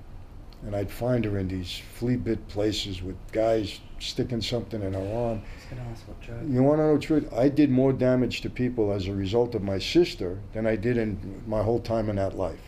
and 0.64 0.74
I'd 0.74 0.90
find 0.90 1.24
her 1.24 1.38
in 1.38 1.48
these 1.48 1.80
flea 1.94 2.16
bit 2.16 2.48
places 2.48 3.02
with 3.02 3.16
guys 3.30 3.80
sticking 4.00 4.40
something 4.40 4.82
in 4.82 4.92
her 4.92 4.98
arm. 4.98 5.06
I 5.06 5.56
was 5.56 5.64
going 5.70 5.82
to 5.82 5.90
ask 5.90 6.08
what 6.08 6.20
drug. 6.20 6.50
You 6.50 6.62
want 6.62 6.78
to 6.78 6.84
know 6.84 6.94
the 6.96 7.02
truth? 7.02 7.32
I 7.32 7.48
did 7.48 7.70
more 7.70 7.92
damage 7.92 8.40
to 8.42 8.50
people 8.50 8.92
as 8.92 9.06
a 9.06 9.14
result 9.14 9.54
of 9.54 9.62
my 9.62 9.78
sister 9.78 10.38
than 10.52 10.66
I 10.66 10.76
did 10.76 10.96
in 10.96 11.42
my 11.46 11.62
whole 11.62 11.80
time 11.80 12.08
in 12.08 12.16
that 12.16 12.36
life. 12.36 12.60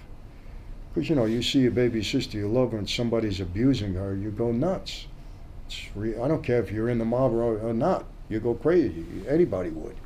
Because 0.92 1.08
you 1.08 1.14
know, 1.14 1.24
you 1.24 1.42
see 1.42 1.60
your 1.60 1.70
baby 1.70 2.02
sister, 2.02 2.36
you 2.36 2.48
love 2.48 2.72
her, 2.72 2.78
and 2.78 2.88
somebody's 2.88 3.40
abusing 3.40 3.94
her, 3.94 4.14
you 4.14 4.30
go 4.30 4.50
nuts. 4.50 5.06
It's 5.66 5.80
re- 5.94 6.18
I 6.18 6.26
don't 6.26 6.42
care 6.42 6.60
if 6.60 6.72
you're 6.72 6.88
in 6.88 6.98
the 6.98 7.04
mob 7.04 7.32
or, 7.32 7.58
or 7.60 7.72
not. 7.72 8.06
You 8.28 8.40
go 8.40 8.54
crazy. 8.54 9.04
Anybody 9.28 9.70
would. 9.70 9.96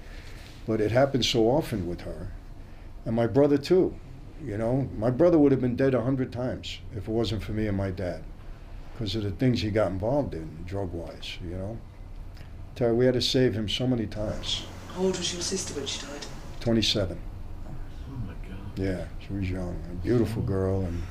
But 0.67 0.81
it 0.81 0.91
happened 0.91 1.25
so 1.25 1.45
often 1.49 1.87
with 1.87 2.03
her, 2.03 2.33
and 3.05 3.15
my 3.15 3.27
brother 3.27 3.59
too. 3.59 3.95
You 4.45 4.59
know, 4.59 4.89
my 4.99 5.11
brother 5.11 5.39
would 5.39 5.53
have 5.53 5.61
been 5.61 5.77
dead 5.77 5.95
a 5.95 6.03
hundred 6.03 6.33
times 6.33 6.79
if 6.95 7.09
it 7.09 7.11
wasn't 7.11 7.43
for 7.43 7.53
me 7.53 7.67
and 7.67 7.77
my 7.77 7.91
dad, 7.91 8.23
because 8.95 9.17
of 9.17 9.25
the 9.25 9.33
things 9.33 9.61
he 9.61 9.71
got 9.71 9.91
involved 9.91 10.35
in, 10.35 10.65
drug-wise. 10.67 11.39
You 11.43 11.57
know, 11.57 11.79
Terry, 12.77 12.95
we 12.95 13.05
had 13.05 13.15
to 13.15 13.23
save 13.23 13.55
him 13.55 13.69
so 13.69 13.87
many 13.87 14.07
times. 14.07 14.65
How 14.95 15.03
old 15.03 15.19
was 15.19 15.33
your 15.33 15.43
sister 15.43 15.75
when 15.75 15.87
she 15.87 16.01
died? 16.01 16.25
Twenty-seven. 16.61 17.19
Oh 17.67 18.27
my 18.27 18.33
god. 18.49 18.59
Yeah, 18.77 19.05
she 19.27 19.33
was 19.33 19.51
young, 19.51 19.77
a 19.91 19.95
beautiful 20.05 20.43
girl, 20.43 20.83
and 20.83 21.03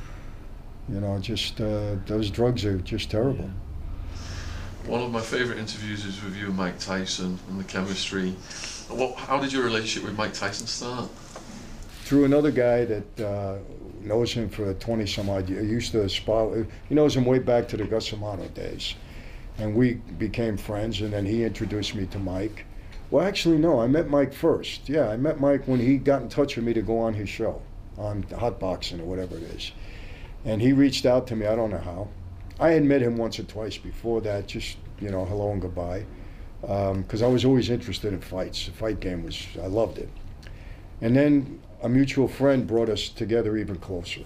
you 0.89 0.99
know, 0.99 1.19
just 1.19 1.59
uh, 1.59 1.95
those 2.05 2.29
drugs 2.29 2.65
are 2.65 2.77
just 2.79 3.11
terrible. 3.11 3.49
One 4.85 5.01
of 5.01 5.11
my 5.11 5.21
favourite 5.21 5.59
interviews 5.59 6.05
is 6.05 6.21
with 6.23 6.35
you 6.35 6.47
and 6.47 6.57
Mike 6.57 6.77
Tyson 6.79 7.39
and 7.49 7.59
the 7.59 7.63
chemistry. 7.63 8.31
What, 8.89 9.15
how 9.15 9.39
did 9.39 9.53
your 9.53 9.63
relationship 9.63 10.03
with 10.03 10.17
Mike 10.17 10.33
Tyson 10.33 10.67
start? 10.67 11.09
Through 12.03 12.25
another 12.25 12.51
guy 12.51 12.83
that 12.83 13.19
uh, 13.21 13.57
knows 14.03 14.33
him 14.33 14.49
for 14.49 14.73
twenty 14.75 15.05
some 15.07 15.29
odd 15.29 15.49
years, 15.49 15.69
used 15.69 15.91
to 15.93 16.07
spar. 16.09 16.65
He 16.89 16.95
knows 16.95 17.15
him 17.15 17.25
way 17.25 17.39
back 17.39 17.67
to 17.69 17.77
the 17.77 17.85
Cus 17.85 18.13
days, 18.53 18.95
and 19.57 19.75
we 19.75 19.95
became 20.17 20.57
friends. 20.57 21.01
And 21.01 21.13
then 21.13 21.25
he 21.25 21.43
introduced 21.43 21.95
me 21.95 22.05
to 22.07 22.19
Mike. 22.19 22.65
Well, 23.11 23.25
actually, 23.25 23.57
no, 23.57 23.79
I 23.79 23.87
met 23.87 24.09
Mike 24.09 24.33
first. 24.33 24.89
Yeah, 24.89 25.09
I 25.09 25.17
met 25.17 25.39
Mike 25.39 25.67
when 25.67 25.79
he 25.79 25.97
got 25.97 26.21
in 26.21 26.29
touch 26.29 26.55
with 26.55 26.65
me 26.65 26.73
to 26.73 26.81
go 26.81 26.99
on 26.99 27.13
his 27.13 27.29
show, 27.29 27.61
on 27.97 28.23
Hot 28.39 28.59
Boxing 28.59 28.99
or 28.99 29.05
whatever 29.05 29.37
it 29.37 29.43
is. 29.43 29.71
And 30.45 30.61
he 30.61 30.73
reached 30.73 31.05
out 31.05 31.27
to 31.27 31.35
me. 31.35 31.45
I 31.45 31.55
don't 31.55 31.69
know 31.69 31.77
how. 31.77 32.07
I 32.59 32.71
had 32.71 32.83
met 32.83 33.01
him 33.01 33.17
once 33.17 33.39
or 33.39 33.43
twice 33.43 33.77
before 33.77 34.21
that, 34.21 34.47
just 34.47 34.77
you 34.99 35.09
know, 35.09 35.25
hello 35.25 35.51
and 35.51 35.61
goodbye, 35.61 36.05
um, 36.67 37.01
because 37.01 37.21
I 37.21 37.27
was 37.27 37.45
always 37.45 37.69
interested 37.69 38.13
in 38.13 38.21
fights. 38.21 38.65
The 38.65 38.71
fight 38.71 38.99
game 38.99 39.23
was, 39.23 39.47
I 39.61 39.67
loved 39.67 39.97
it. 39.97 40.09
And 41.01 41.15
then 41.15 41.59
a 41.83 41.89
mutual 41.89 42.29
friend 42.29 42.65
brought 42.65 42.89
us 42.89 43.09
together 43.09 43.57
even 43.57 43.75
closer. 43.75 44.21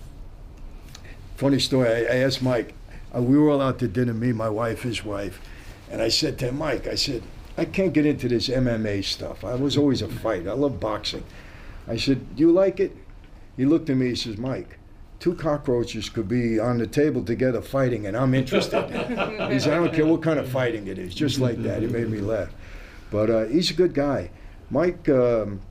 Funny 1.35 1.59
story. 1.59 1.89
I, 1.89 1.99
I 2.01 2.17
asked 2.17 2.41
Mike. 2.41 2.75
Uh, 3.13 3.21
we 3.21 3.37
were 3.37 3.49
all 3.49 3.61
out 3.61 3.79
to 3.79 3.87
dinner, 3.87 4.13
me, 4.13 4.31
my 4.31 4.49
wife, 4.49 4.83
his 4.83 5.03
wife, 5.03 5.41
and 5.89 6.01
I 6.01 6.09
said 6.09 6.37
to 6.39 6.51
Mike, 6.51 6.87
I 6.87 6.95
said, 6.95 7.23
I 7.57 7.65
can't 7.65 7.93
get 7.93 8.05
into 8.05 8.27
this 8.27 8.49
MMA 8.49 9.03
stuff. 9.03 9.43
I 9.43 9.55
was 9.55 9.77
always 9.77 10.01
a 10.01 10.07
fight. 10.07 10.47
I 10.47 10.53
love 10.53 10.79
boxing. 10.79 11.23
I 11.87 11.97
said, 11.97 12.35
Do 12.35 12.41
you 12.41 12.51
like 12.51 12.79
it? 12.79 12.95
He 13.55 13.65
looked 13.65 13.89
at 13.89 13.97
me. 13.97 14.09
He 14.09 14.15
says, 14.15 14.37
Mike, 14.37 14.77
two 15.19 15.33
cockroaches 15.33 16.09
could 16.09 16.27
be 16.27 16.59
on 16.59 16.77
the 16.77 16.85
table 16.85 17.23
together 17.23 17.61
fighting, 17.61 18.05
and 18.05 18.15
I'm 18.15 18.35
interested. 18.35 18.87
he 19.51 19.59
said, 19.59 19.73
I 19.73 19.77
don't 19.77 19.93
care 19.93 20.05
what 20.05 20.21
kind 20.21 20.37
of 20.37 20.47
fighting 20.47 20.87
it 20.87 20.99
is, 20.99 21.15
just 21.15 21.39
like 21.39 21.63
that. 21.63 21.81
It 21.81 21.91
made 21.91 22.09
me 22.09 22.19
laugh. 22.19 22.53
But 23.09 23.29
uh, 23.31 23.45
he's 23.45 23.71
a 23.71 23.73
good 23.73 23.95
guy. 23.95 24.29
Mike, 24.69 25.09
um, 25.09 25.61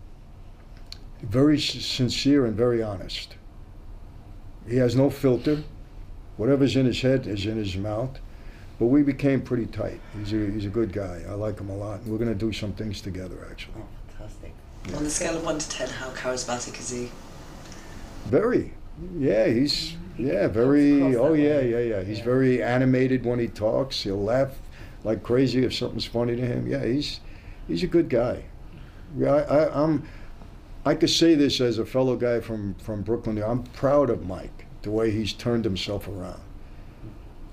very 1.23 1.59
sincere 1.61 2.47
and 2.47 2.57
very 2.57 2.83
honest. 2.83 3.37
He 4.69 4.77
has 4.77 4.97
no 4.97 5.11
filter. 5.11 5.63
Whatever's 6.37 6.77
in 6.77 6.87
his 6.87 7.01
head 7.01 7.27
is 7.27 7.47
in 7.47 7.57
his 7.57 7.77
mouth. 7.77 8.19
But 8.79 8.87
we 8.87 9.03
became 9.03 9.41
pretty 9.41 9.67
tight. 9.67 10.01
He's 10.19 10.33
a, 10.35 10.51
he's 10.51 10.67
a 10.67 10.71
good 10.71 10.93
guy. 10.93 11.23
I 11.27 11.33
like 11.33 11.59
him 11.59 11.71
a 11.71 11.77
lot. 11.77 12.01
And 12.01 12.13
we're 12.13 12.19
going 12.19 12.33
to 12.33 12.35
do 12.39 12.53
some 12.53 12.73
things 12.73 13.01
together, 13.01 13.47
actually. 13.51 13.75
Oh, 13.79 13.87
fantastic. 14.19 14.53
On 14.95 15.03
the 15.03 15.11
scale 15.11 15.37
of 15.37 15.45
1 15.45 15.59
to 15.59 15.69
10, 15.69 15.89
how 15.89 16.11
charismatic 16.11 16.79
is 16.79 16.91
he? 16.91 17.11
Very. 18.27 18.75
Yeah, 19.19 19.47
he's 19.47 19.95
yeah, 20.19 20.49
very 20.49 21.17
oh 21.17 21.35
yeah, 21.35 21.61
yeah, 21.61 21.79
yeah. 21.81 22.03
He's 22.03 22.19
Yeah. 22.19 22.25
very 22.25 22.63
animated 22.63 23.25
when 23.27 23.39
he 23.39 23.47
talks. 23.49 24.03
He'll 24.03 24.23
laugh 24.23 24.51
like 25.05 25.23
crazy 25.23 25.65
if 25.65 25.75
something's 25.75 26.07
funny 26.07 26.35
to 26.35 26.43
him. 26.43 26.67
Yeah, 26.67 26.85
he's 26.85 27.21
he's 27.69 27.83
a 27.83 27.87
good 27.87 28.09
guy. 28.09 28.45
Yeah, 29.17 29.35
I, 29.35 29.41
I, 29.65 29.83
I'm 29.85 30.05
I 30.87 30.95
could 30.95 31.11
say 31.11 31.35
this 31.35 31.61
as 31.61 31.81
a 31.81 31.85
fellow 31.85 32.15
guy 32.15 32.39
from 32.39 32.75
from 32.75 33.03
Brooklyn. 33.03 33.43
I'm 33.43 33.65
proud 33.65 34.09
of 34.09 34.25
Mike 34.25 34.67
the 34.83 34.93
way 34.93 35.11
he's 35.11 35.33
turned 35.33 35.65
himself 35.65 36.07
around. 36.07 36.41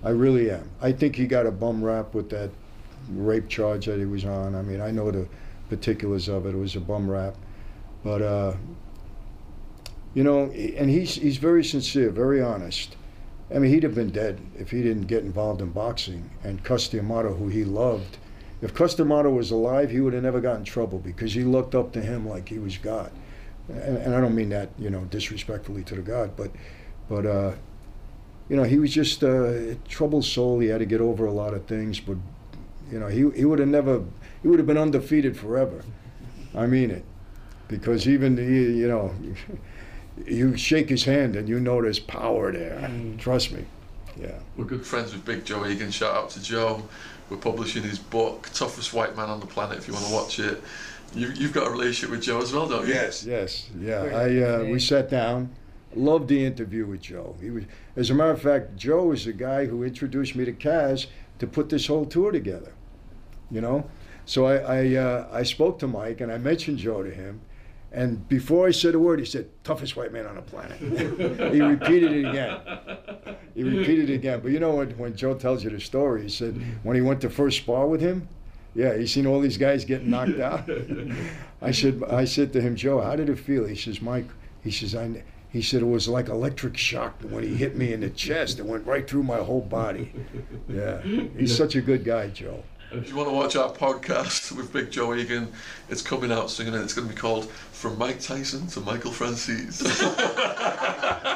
I 0.03 0.11
really 0.11 0.51
am. 0.51 0.69
I 0.79 0.91
think 0.91 1.15
he 1.15 1.25
got 1.25 1.47
a 1.47 1.51
bum 1.51 1.83
rap 1.83 2.13
with 2.13 2.29
that 2.29 2.51
rape 3.09 3.49
charge 3.49 3.87
that 3.87 3.97
he 3.97 4.05
was 4.05 4.23
on. 4.23 4.53
I 4.53 4.61
mean, 4.61 4.81
I 4.81 4.91
know 4.91 5.09
the 5.09 5.27
particulars 5.67 6.27
of 6.27 6.45
it. 6.45 6.53
It 6.53 6.57
was 6.57 6.75
a 6.75 6.79
bum 6.79 7.09
rap, 7.09 7.35
but 8.03 8.21
uh, 8.21 8.53
you 10.13 10.23
know, 10.23 10.51
and 10.51 10.91
he's 10.91 11.15
he's 11.15 11.37
very 11.37 11.63
sincere, 11.63 12.11
very 12.11 12.39
honest. 12.39 12.95
I 13.51 13.57
mean, 13.57 13.73
he'd 13.73 13.81
have 13.81 13.95
been 13.95 14.11
dead 14.11 14.41
if 14.59 14.69
he 14.69 14.83
didn't 14.83 15.07
get 15.07 15.23
involved 15.23 15.59
in 15.59 15.71
boxing. 15.71 16.29
And 16.43 16.63
Cus 16.63 16.87
D'Amato, 16.87 17.33
who 17.33 17.47
he 17.47 17.63
loved, 17.63 18.19
if 18.61 18.75
Cus 18.75 18.93
D'Amato 18.93 19.31
was 19.31 19.49
alive, 19.49 19.89
he 19.89 20.01
would 20.01 20.13
have 20.13 20.21
never 20.21 20.39
got 20.39 20.57
in 20.57 20.63
trouble 20.63 20.99
because 20.99 21.33
he 21.33 21.43
looked 21.43 21.73
up 21.73 21.93
to 21.93 22.01
him 22.01 22.29
like 22.29 22.47
he 22.49 22.59
was 22.59 22.77
God. 22.77 23.11
And, 23.69 23.97
and 23.97 24.15
I 24.15 24.21
don't 24.21 24.35
mean 24.35 24.49
that, 24.49 24.69
you 24.77 24.89
know, 24.89 25.05
disrespectfully 25.05 25.83
to 25.85 25.95
the 25.95 26.01
God, 26.01 26.35
but, 26.35 26.51
but, 27.09 27.25
uh, 27.25 27.53
you 28.49 28.55
know, 28.55 28.63
he 28.63 28.77
was 28.77 28.93
just 28.93 29.23
a 29.23 29.77
troubled 29.87 30.25
soul. 30.25 30.59
He 30.59 30.67
had 30.67 30.79
to 30.79 30.85
get 30.85 30.99
over 30.99 31.25
a 31.25 31.31
lot 31.31 31.53
of 31.53 31.65
things, 31.65 31.99
but, 31.99 32.17
you 32.91 32.99
know, 32.99 33.07
he 33.07 33.29
he 33.31 33.45
would 33.45 33.59
have 33.59 33.69
never, 33.69 34.03
he 34.41 34.47
would 34.49 34.59
have 34.59 34.67
been 34.67 34.77
undefeated 34.77 35.37
forever. 35.37 35.83
I 36.53 36.67
mean 36.67 36.91
it, 36.91 37.05
because 37.67 38.07
even 38.07 38.37
he, 38.37 38.79
you 38.79 38.87
know. 38.87 39.13
you 40.25 40.55
shake 40.55 40.89
his 40.89 41.03
hand 41.03 41.35
and 41.35 41.49
you 41.49 41.59
know 41.59 41.81
there's 41.81 41.99
power 41.99 42.51
there. 42.51 42.79
Mm. 42.81 43.17
Trust 43.19 43.51
me. 43.51 43.65
Yeah. 44.19 44.39
We're 44.57 44.65
good 44.65 44.85
friends 44.85 45.13
with 45.13 45.25
Big 45.25 45.43
Joe 45.45 45.65
Egan. 45.65 45.91
Shout 45.91 46.15
out 46.15 46.29
to 46.31 46.43
Joe. 46.43 46.87
We're 47.29 47.37
publishing 47.37 47.83
his 47.83 47.97
book, 47.97 48.49
Toughest 48.53 48.93
White 48.93 49.15
Man 49.15 49.29
on 49.29 49.39
the 49.39 49.47
Planet, 49.47 49.77
if 49.77 49.87
you 49.87 49.93
want 49.93 50.05
to 50.05 50.13
watch 50.13 50.39
it. 50.39 50.61
You, 51.15 51.29
you've 51.29 51.53
got 51.53 51.67
a 51.67 51.69
relationship 51.69 52.09
with 52.09 52.23
Joe 52.23 52.41
as 52.41 52.53
well, 52.53 52.67
don't 52.67 52.87
you? 52.87 52.93
Yes. 52.93 53.23
Yes. 53.25 53.69
Yeah. 53.79 54.01
I 54.03 54.41
uh, 54.41 54.63
we 54.65 54.79
sat 54.79 55.09
down. 55.09 55.55
Loved 55.95 56.27
the 56.27 56.43
interview 56.43 56.87
with 56.87 57.01
Joe. 57.01 57.35
He 57.39 57.51
was, 57.51 57.65
as 57.95 58.09
a 58.09 58.15
matter 58.15 58.31
of 58.31 58.41
fact, 58.41 58.75
Joe 58.75 59.11
is 59.11 59.25
the 59.25 59.33
guy 59.33 59.65
who 59.67 59.83
introduced 59.83 60.35
me 60.35 60.43
to 60.43 60.51
Kaz 60.51 61.05
to 61.37 61.45
put 61.45 61.69
this 61.69 61.85
whole 61.85 62.07
tour 62.07 62.31
together. 62.31 62.73
You 63.51 63.61
know, 63.61 63.87
so 64.25 64.45
I 64.45 64.55
I, 64.55 64.95
uh, 64.95 65.27
I 65.31 65.43
spoke 65.43 65.77
to 65.79 65.87
Mike 65.87 66.19
and 66.19 66.31
I 66.31 66.39
mentioned 66.39 66.79
Joe 66.79 67.03
to 67.03 67.11
him, 67.11 67.41
and 67.91 68.27
before 68.27 68.67
I 68.67 68.71
said 68.71 68.95
a 68.95 68.99
word, 68.99 69.19
he 69.19 69.25
said, 69.25 69.49
"Toughest 69.63 69.95
white 69.95 70.11
man 70.11 70.25
on 70.25 70.35
the 70.35 70.41
planet." 70.41 70.79
he 71.53 71.61
repeated 71.61 72.11
it 72.11 72.25
again. 72.27 72.59
He 73.53 73.61
repeated 73.61 74.09
it 74.09 74.15
again. 74.15 74.39
But 74.39 74.51
you 74.51 74.59
know 74.59 74.77
when 74.77 74.97
when 74.97 75.15
Joe 75.15 75.35
tells 75.35 75.63
you 75.63 75.69
the 75.69 75.79
story, 75.79 76.23
he 76.23 76.29
said 76.29 76.59
when 76.81 76.95
he 76.95 77.03
went 77.03 77.21
to 77.21 77.29
first 77.29 77.57
spar 77.57 77.85
with 77.85 78.01
him, 78.01 78.27
yeah, 78.75 78.97
he 78.97 79.07
seen 79.07 79.25
all 79.25 79.39
these 79.39 79.57
guys 79.57 79.85
getting 79.85 80.09
knocked 80.09 80.39
out. 80.39 80.69
I 81.61 81.71
said 81.71 82.03
I 82.09 82.25
said 82.25 82.53
to 82.53 82.61
him, 82.61 82.75
Joe, 82.75 83.01
how 83.01 83.15
did 83.15 83.29
it 83.29 83.39
feel? 83.39 83.65
He 83.65 83.75
says, 83.75 84.01
Mike. 84.01 84.27
He 84.63 84.71
says 84.71 84.95
I. 84.95 85.23
He 85.49 85.61
said 85.61 85.83
it 85.83 85.85
was 85.85 86.07
like 86.07 86.29
electric 86.29 86.77
shock 86.77 87.21
when 87.21 87.43
he 87.43 87.53
hit 87.53 87.75
me 87.75 87.93
in 87.93 88.01
the 88.01 88.09
chest. 88.09 88.57
It 88.57 88.65
went 88.65 88.87
right 88.87 89.07
through 89.07 89.21
my 89.23 89.37
whole 89.37 89.61
body. 89.61 90.11
Yeah, 90.67 90.99
he's 91.01 91.55
such 91.55 91.75
a 91.75 91.81
good 91.81 92.03
guy, 92.03 92.29
Joe. 92.29 92.63
If 92.91 93.09
you 93.09 93.15
want 93.15 93.29
to 93.29 93.33
watch 93.33 93.55
our 93.55 93.71
podcast 93.71 94.51
with 94.51 94.71
Big 94.71 94.91
Joe 94.91 95.15
Egan, 95.15 95.51
it's 95.89 96.03
coming 96.03 96.31
out 96.31 96.51
soon 96.51 96.73
and 96.75 96.83
it's 96.83 96.93
going 96.93 97.07
to 97.07 97.13
be 97.13 97.19
called 97.19 97.49
From 97.49 97.97
Mike 97.97 98.19
Tyson 98.19 98.67
to 98.67 98.81
Michael 98.81 99.11
Franzese. 99.11 99.81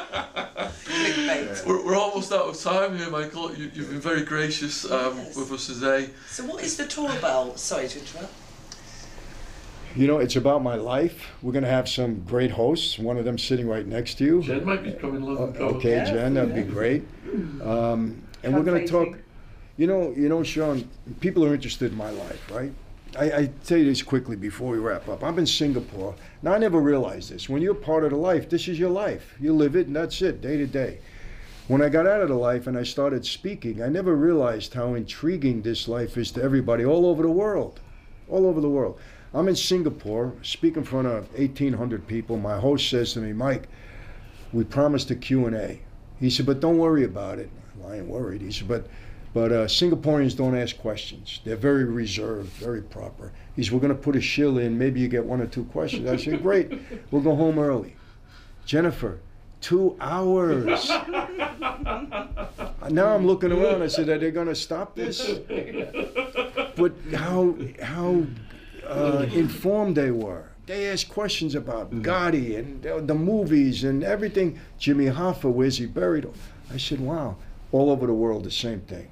Clickbait. 2.28 2.30
we're, 2.30 2.36
we're 2.38 2.42
almost 2.44 2.66
out 2.66 2.72
of 2.76 2.88
time 2.90 2.98
here, 2.98 3.10
Michael. 3.10 3.54
You, 3.54 3.70
you've 3.74 3.90
been 3.90 4.00
very 4.00 4.22
gracious 4.24 4.84
um, 4.90 5.16
Yes. 5.16 5.36
with 5.36 5.52
us 5.52 5.66
today. 5.66 6.10
So 6.28 6.44
what 6.44 6.62
is 6.62 6.76
the 6.76 6.86
tour 6.86 7.10
about? 7.16 7.58
Sorry 7.58 7.88
to 7.88 7.98
interrupt. 7.98 8.32
You 9.96 10.06
know, 10.06 10.18
it's 10.18 10.36
about 10.36 10.62
my 10.62 10.74
life. 10.76 11.26
We're 11.42 11.52
going 11.52 11.64
to 11.64 11.70
have 11.70 11.88
some 11.88 12.20
great 12.24 12.50
hosts. 12.52 12.98
One 12.98 13.16
of 13.16 13.24
them 13.24 13.38
sitting 13.38 13.66
right 13.68 13.86
next 13.86 14.14
to 14.18 14.24
you. 14.24 14.42
Jen 14.42 14.64
might 14.64 14.84
be 14.84 14.92
coming 14.92 15.22
O- 15.24 15.28
along. 15.30 15.56
Okay, 15.56 15.96
Yeah, 15.96 16.04
Jen, 16.04 16.34
that'd 16.34 16.54
be 16.54 16.62
great. 16.62 17.04
Um, 17.62 18.22
and 18.42 18.54
we're 18.54 18.62
going 18.62 18.84
to 18.84 18.90
talk. 18.90 19.16
You 19.76 19.86
know, 19.86 20.12
you 20.16 20.28
know, 20.28 20.42
Sean. 20.42 20.88
People 21.20 21.44
are 21.44 21.54
interested 21.54 21.92
in 21.92 21.98
my 21.98 22.10
life, 22.10 22.50
right? 22.50 22.72
I, 23.18 23.24
I 23.32 23.50
tell 23.64 23.78
you 23.78 23.84
this 23.86 24.02
quickly 24.02 24.36
before 24.36 24.70
we 24.72 24.78
wrap 24.78 25.08
up. 25.08 25.22
I'm 25.24 25.38
in 25.38 25.46
Singapore. 25.46 26.14
Now, 26.42 26.52
I 26.52 26.58
never 26.58 26.78
realized 26.80 27.30
this. 27.32 27.48
When 27.48 27.62
you're 27.62 27.74
part 27.74 28.04
of 28.04 28.10
the 28.10 28.16
life, 28.16 28.50
this 28.50 28.68
is 28.68 28.78
your 28.78 28.90
life. 28.90 29.34
You 29.40 29.54
live 29.54 29.76
it, 29.76 29.86
and 29.86 29.96
that's 29.96 30.20
it, 30.20 30.40
day 30.42 30.56
to 30.58 30.66
day. 30.66 30.98
When 31.68 31.82
I 31.82 31.90
got 31.90 32.06
out 32.06 32.22
of 32.22 32.30
the 32.30 32.34
life 32.34 32.66
and 32.66 32.78
I 32.78 32.82
started 32.82 33.26
speaking, 33.26 33.82
I 33.82 33.88
never 33.88 34.16
realized 34.16 34.72
how 34.72 34.94
intriguing 34.94 35.60
this 35.60 35.86
life 35.86 36.16
is 36.16 36.30
to 36.32 36.42
everybody 36.42 36.82
all 36.82 37.04
over 37.04 37.22
the 37.22 37.30
world. 37.30 37.80
All 38.26 38.46
over 38.46 38.62
the 38.62 38.70
world. 38.70 38.98
I'm 39.34 39.48
in 39.48 39.54
Singapore, 39.54 40.32
speak 40.40 40.78
in 40.78 40.84
front 40.84 41.08
of 41.08 41.30
1,800 41.34 42.06
people. 42.06 42.38
My 42.38 42.58
host 42.58 42.88
says 42.88 43.12
to 43.12 43.20
me, 43.20 43.34
Mike, 43.34 43.68
we 44.50 44.64
promised 44.64 45.10
a 45.10 45.14
Q&A. 45.14 45.82
He 46.18 46.30
said, 46.30 46.46
but 46.46 46.60
don't 46.60 46.78
worry 46.78 47.04
about 47.04 47.38
it. 47.38 47.50
Well, 47.76 47.92
I 47.92 47.96
ain't 47.96 48.08
worried. 48.08 48.40
He 48.40 48.50
said, 48.50 48.66
but 48.66 48.86
but 49.34 49.52
uh, 49.52 49.66
Singaporeans 49.66 50.34
don't 50.34 50.56
ask 50.56 50.78
questions. 50.78 51.42
They're 51.44 51.54
very 51.54 51.84
reserved, 51.84 52.48
very 52.52 52.80
proper. 52.80 53.30
He 53.54 53.62
said, 53.62 53.74
we're 53.74 53.80
going 53.80 53.94
to 53.94 54.02
put 54.02 54.16
a 54.16 54.22
shill 54.22 54.56
in. 54.56 54.78
Maybe 54.78 55.00
you 55.00 55.08
get 55.08 55.26
one 55.26 55.42
or 55.42 55.46
two 55.46 55.64
questions. 55.64 56.08
I 56.08 56.16
said, 56.16 56.42
great. 56.42 56.80
We'll 57.10 57.20
go 57.20 57.36
home 57.36 57.58
early. 57.58 57.94
Jennifer, 58.64 59.20
two 59.60 59.96
hours. 60.00 60.88
now 62.90 63.14
I'm 63.14 63.26
looking 63.26 63.52
around. 63.52 63.82
I 63.82 63.88
said, 63.88 64.08
are 64.08 64.18
they 64.18 64.30
going 64.30 64.48
to 64.48 64.54
stop 64.54 64.94
this? 64.94 65.38
But 66.76 66.92
how 67.12 67.56
how 67.82 68.24
uh, 68.88 69.26
informed 69.32 69.96
they 69.96 70.10
were. 70.10 70.48
They 70.66 70.88
asked 70.90 71.08
questions 71.08 71.54
about 71.54 71.90
Gotti 72.02 72.58
and 72.58 72.82
the, 72.82 73.00
the 73.00 73.14
movies 73.14 73.84
and 73.84 74.04
everything. 74.04 74.60
Jimmy 74.78 75.06
Hoffa, 75.06 75.50
where's 75.50 75.78
he 75.78 75.86
buried? 75.86 76.28
I 76.72 76.76
said, 76.76 77.00
wow. 77.00 77.36
All 77.72 77.90
over 77.90 78.06
the 78.06 78.14
world, 78.14 78.44
the 78.44 78.50
same 78.50 78.80
thing. 78.82 79.08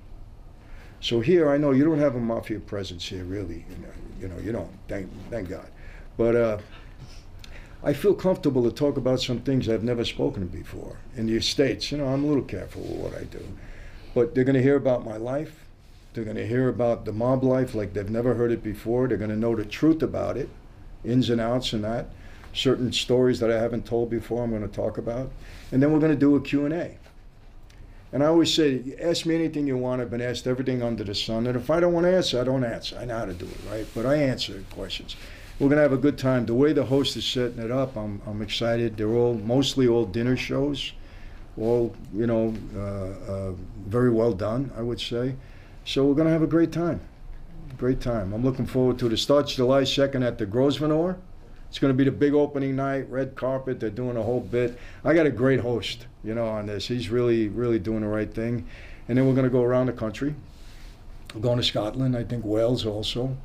So 1.00 1.20
here, 1.20 1.50
I 1.50 1.56
know 1.56 1.72
you 1.72 1.84
don't 1.84 1.98
have 1.98 2.14
a 2.14 2.20
mafia 2.20 2.60
presence 2.60 3.06
here, 3.08 3.24
really. 3.24 3.64
You 3.70 3.76
know, 3.82 3.92
you, 4.20 4.28
know, 4.28 4.38
you 4.38 4.52
don't. 4.52 4.70
Thank, 4.88 5.10
thank 5.30 5.48
God. 5.48 5.68
But 6.16 6.36
uh, 6.36 6.58
I 7.86 7.92
feel 7.92 8.14
comfortable 8.14 8.64
to 8.64 8.72
talk 8.72 8.96
about 8.96 9.20
some 9.20 9.38
things 9.38 9.68
I've 9.68 9.84
never 9.84 10.04
spoken 10.04 10.48
before 10.48 10.96
in 11.16 11.28
the 11.28 11.40
States. 11.40 11.92
You 11.92 11.98
know, 11.98 12.08
I'm 12.08 12.24
a 12.24 12.26
little 12.26 12.42
careful 12.42 12.82
with 12.82 13.12
what 13.12 13.14
I 13.14 13.22
do. 13.22 13.46
But 14.12 14.34
they're 14.34 14.42
going 14.42 14.56
to 14.56 14.62
hear 14.62 14.74
about 14.74 15.04
my 15.04 15.16
life. 15.16 15.64
They're 16.12 16.24
going 16.24 16.36
to 16.36 16.48
hear 16.48 16.68
about 16.68 17.04
the 17.04 17.12
mob 17.12 17.44
life 17.44 17.76
like 17.76 17.92
they've 17.92 18.10
never 18.10 18.34
heard 18.34 18.50
it 18.50 18.64
before. 18.64 19.06
They're 19.06 19.16
going 19.16 19.30
to 19.30 19.36
know 19.36 19.54
the 19.54 19.64
truth 19.64 20.02
about 20.02 20.36
it, 20.36 20.48
ins 21.04 21.30
and 21.30 21.40
outs 21.40 21.74
and 21.74 21.84
that. 21.84 22.08
Certain 22.52 22.92
stories 22.92 23.38
that 23.38 23.52
I 23.52 23.60
haven't 23.60 23.86
told 23.86 24.10
before 24.10 24.42
I'm 24.42 24.50
going 24.50 24.68
to 24.68 24.74
talk 24.74 24.98
about. 24.98 25.30
And 25.70 25.80
then 25.80 25.92
we're 25.92 26.00
going 26.00 26.10
to 26.10 26.18
do 26.18 26.34
a 26.34 26.40
Q&A. 26.40 26.98
And 28.12 28.24
I 28.24 28.26
always 28.26 28.52
say, 28.52 28.96
ask 29.00 29.26
me 29.26 29.36
anything 29.36 29.68
you 29.68 29.76
want. 29.76 30.02
I've 30.02 30.10
been 30.10 30.20
asked 30.20 30.48
everything 30.48 30.82
under 30.82 31.04
the 31.04 31.14
sun. 31.14 31.46
And 31.46 31.56
if 31.56 31.70
I 31.70 31.78
don't 31.78 31.92
want 31.92 32.06
to 32.06 32.16
answer, 32.16 32.40
I 32.40 32.44
don't 32.44 32.64
answer. 32.64 32.98
I 32.98 33.04
know 33.04 33.18
how 33.18 33.26
to 33.26 33.34
do 33.34 33.46
it, 33.46 33.70
right? 33.70 33.86
But 33.94 34.06
I 34.06 34.16
answer 34.16 34.64
questions. 34.70 35.14
We're 35.58 35.68
going 35.68 35.76
to 35.76 35.82
have 35.82 35.94
a 35.94 35.96
good 35.96 36.18
time. 36.18 36.44
The 36.44 36.52
way 36.52 36.74
the 36.74 36.84
host 36.84 37.16
is 37.16 37.24
setting 37.24 37.58
it 37.60 37.70
up, 37.70 37.96
I'm, 37.96 38.20
I'm 38.26 38.42
excited. 38.42 38.98
They're 38.98 39.14
all 39.14 39.32
mostly 39.34 39.88
all 39.88 40.04
dinner 40.04 40.36
shows, 40.36 40.92
all, 41.58 41.96
you 42.12 42.26
know, 42.26 42.54
uh, 42.76 43.32
uh, 43.32 43.52
very 43.86 44.10
well 44.10 44.34
done, 44.34 44.70
I 44.76 44.82
would 44.82 45.00
say. 45.00 45.34
So 45.86 46.04
we're 46.04 46.14
going 46.14 46.26
to 46.26 46.32
have 46.32 46.42
a 46.42 46.46
great 46.46 46.72
time. 46.72 47.00
Great 47.78 48.02
time. 48.02 48.34
I'm 48.34 48.44
looking 48.44 48.66
forward 48.66 48.98
to 48.98 49.06
it. 49.06 49.14
It 49.14 49.16
starts 49.16 49.54
July 49.54 49.82
2nd 49.82 50.26
at 50.26 50.36
the 50.36 50.44
Grosvenor. 50.44 51.16
It's 51.70 51.78
going 51.78 51.92
to 51.92 51.96
be 51.96 52.04
the 52.04 52.12
big 52.12 52.34
opening 52.34 52.76
night, 52.76 53.10
red 53.10 53.34
carpet. 53.34 53.80
They're 53.80 53.88
doing 53.88 54.18
a 54.18 54.22
whole 54.22 54.40
bit. 54.40 54.78
I 55.04 55.14
got 55.14 55.24
a 55.24 55.30
great 55.30 55.60
host, 55.60 56.06
you 56.22 56.34
know, 56.34 56.46
on 56.46 56.66
this. 56.66 56.88
He's 56.88 57.08
really, 57.08 57.48
really 57.48 57.78
doing 57.78 58.02
the 58.02 58.08
right 58.08 58.32
thing. 58.32 58.66
And 59.08 59.16
then 59.16 59.26
we're 59.26 59.34
going 59.34 59.44
to 59.44 59.50
go 59.50 59.62
around 59.62 59.86
the 59.86 59.94
country. 59.94 60.34
We're 61.34 61.40
going 61.40 61.56
to 61.56 61.64
Scotland, 61.64 62.14
I 62.14 62.24
think 62.24 62.44
Wales 62.44 62.84
also. 62.84 63.36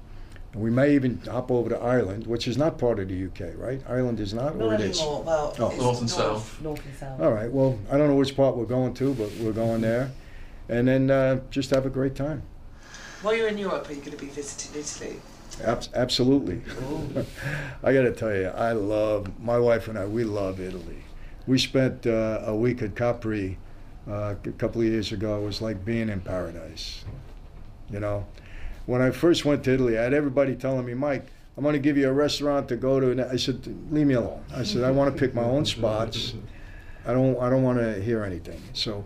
And 0.54 0.62
we 0.62 0.70
may 0.70 0.94
even 0.96 1.20
hop 1.26 1.50
over 1.50 1.70
to 1.70 1.78
Ireland, 1.80 2.28
which 2.28 2.48
is 2.48 2.58
not 2.58 2.78
part 2.78 3.00
of 3.00 3.08
the 3.08 3.26
UK, 3.26 3.54
right? 3.58 3.82
Ireland 3.88 4.20
is 4.20 4.34
not, 4.34 4.56
or 4.56 4.74
it 4.74 4.82
is? 4.82 5.00
anymore. 5.00 5.24
Well, 5.24 5.56
Oh. 5.60 5.68
it's 5.70 5.78
North 5.80 6.00
and 6.02 6.10
south. 6.10 6.62
North 6.62 6.86
and 6.86 6.96
south. 6.96 7.22
All 7.22 7.32
right. 7.32 7.52
Well, 7.52 7.80
I 7.90 7.98
don't 7.98 8.10
know 8.10 8.16
which 8.16 8.36
part 8.36 8.58
we're 8.58 8.66
going 8.66 8.94
to, 8.96 9.14
but 9.14 9.32
we're 9.40 9.54
going 9.54 9.82
there. 9.82 10.12
And 10.68 10.88
then 10.88 11.10
uh, 11.10 11.40
just 11.50 11.70
have 11.70 11.86
a 11.86 11.90
great 11.90 12.16
time. 12.16 12.44
While 13.22 13.36
you're 13.36 13.48
in 13.48 13.58
Europe, 13.58 13.88
are 13.90 13.94
you 13.94 14.00
going 14.00 14.12
to 14.12 14.18
be 14.18 14.28
visiting 14.32 14.80
Italy? 14.82 15.22
Abs- 15.64 15.90
absolutely. 15.94 16.62
I 17.84 17.94
got 17.94 18.02
to 18.04 18.12
tell 18.14 18.34
you, 18.36 18.48
I 18.48 18.72
love 18.74 19.28
my 19.40 19.58
wife 19.60 19.88
and 19.88 19.98
I. 19.98 20.06
We 20.06 20.24
love 20.24 20.60
Italy. 20.60 21.04
We 21.48 21.58
spent 21.60 22.06
uh, 22.08 22.42
a 22.46 22.56
week 22.56 22.82
at 22.82 22.96
Capri 22.96 23.58
uh, 24.08 24.36
a 24.44 24.52
couple 24.58 24.82
of 24.82 24.88
years 24.88 25.12
ago. 25.12 25.42
It 25.42 25.46
was 25.46 25.62
like 25.62 25.86
being 25.86 26.10
in 26.10 26.22
paradise. 26.22 27.04
You 27.92 28.00
know, 28.00 28.26
when 28.86 29.02
I 29.02 29.12
first 29.12 29.46
went 29.46 29.64
to 29.66 29.74
Italy, 29.74 29.98
I 29.98 30.04
had 30.04 30.14
everybody 30.14 30.56
telling 30.56 30.86
me, 30.86 30.94
Mike, 30.94 31.28
I'm 31.58 31.64
going 31.64 31.74
to 31.74 31.80
give 31.80 31.98
you 31.98 32.10
a 32.10 32.14
restaurant 32.14 32.68
to 32.70 32.76
go 32.76 33.00
to. 33.00 33.12
And 33.12 33.22
I 33.22 33.36
said, 33.36 33.66
leave 33.92 34.08
me 34.08 34.16
alone. 34.16 34.44
I 34.54 34.64
said, 34.64 34.84
I 34.84 34.92
want 34.92 35.14
to 35.14 35.20
pick 35.20 35.34
my 35.34 35.44
own 35.44 35.66
spots. 35.66 36.34
I 37.06 37.14
don't. 37.14 37.38
I 37.40 37.50
don't 37.50 37.64
want 37.64 37.80
to 37.80 38.02
hear 38.02 38.24
anything. 38.24 38.62
So, 38.74 39.06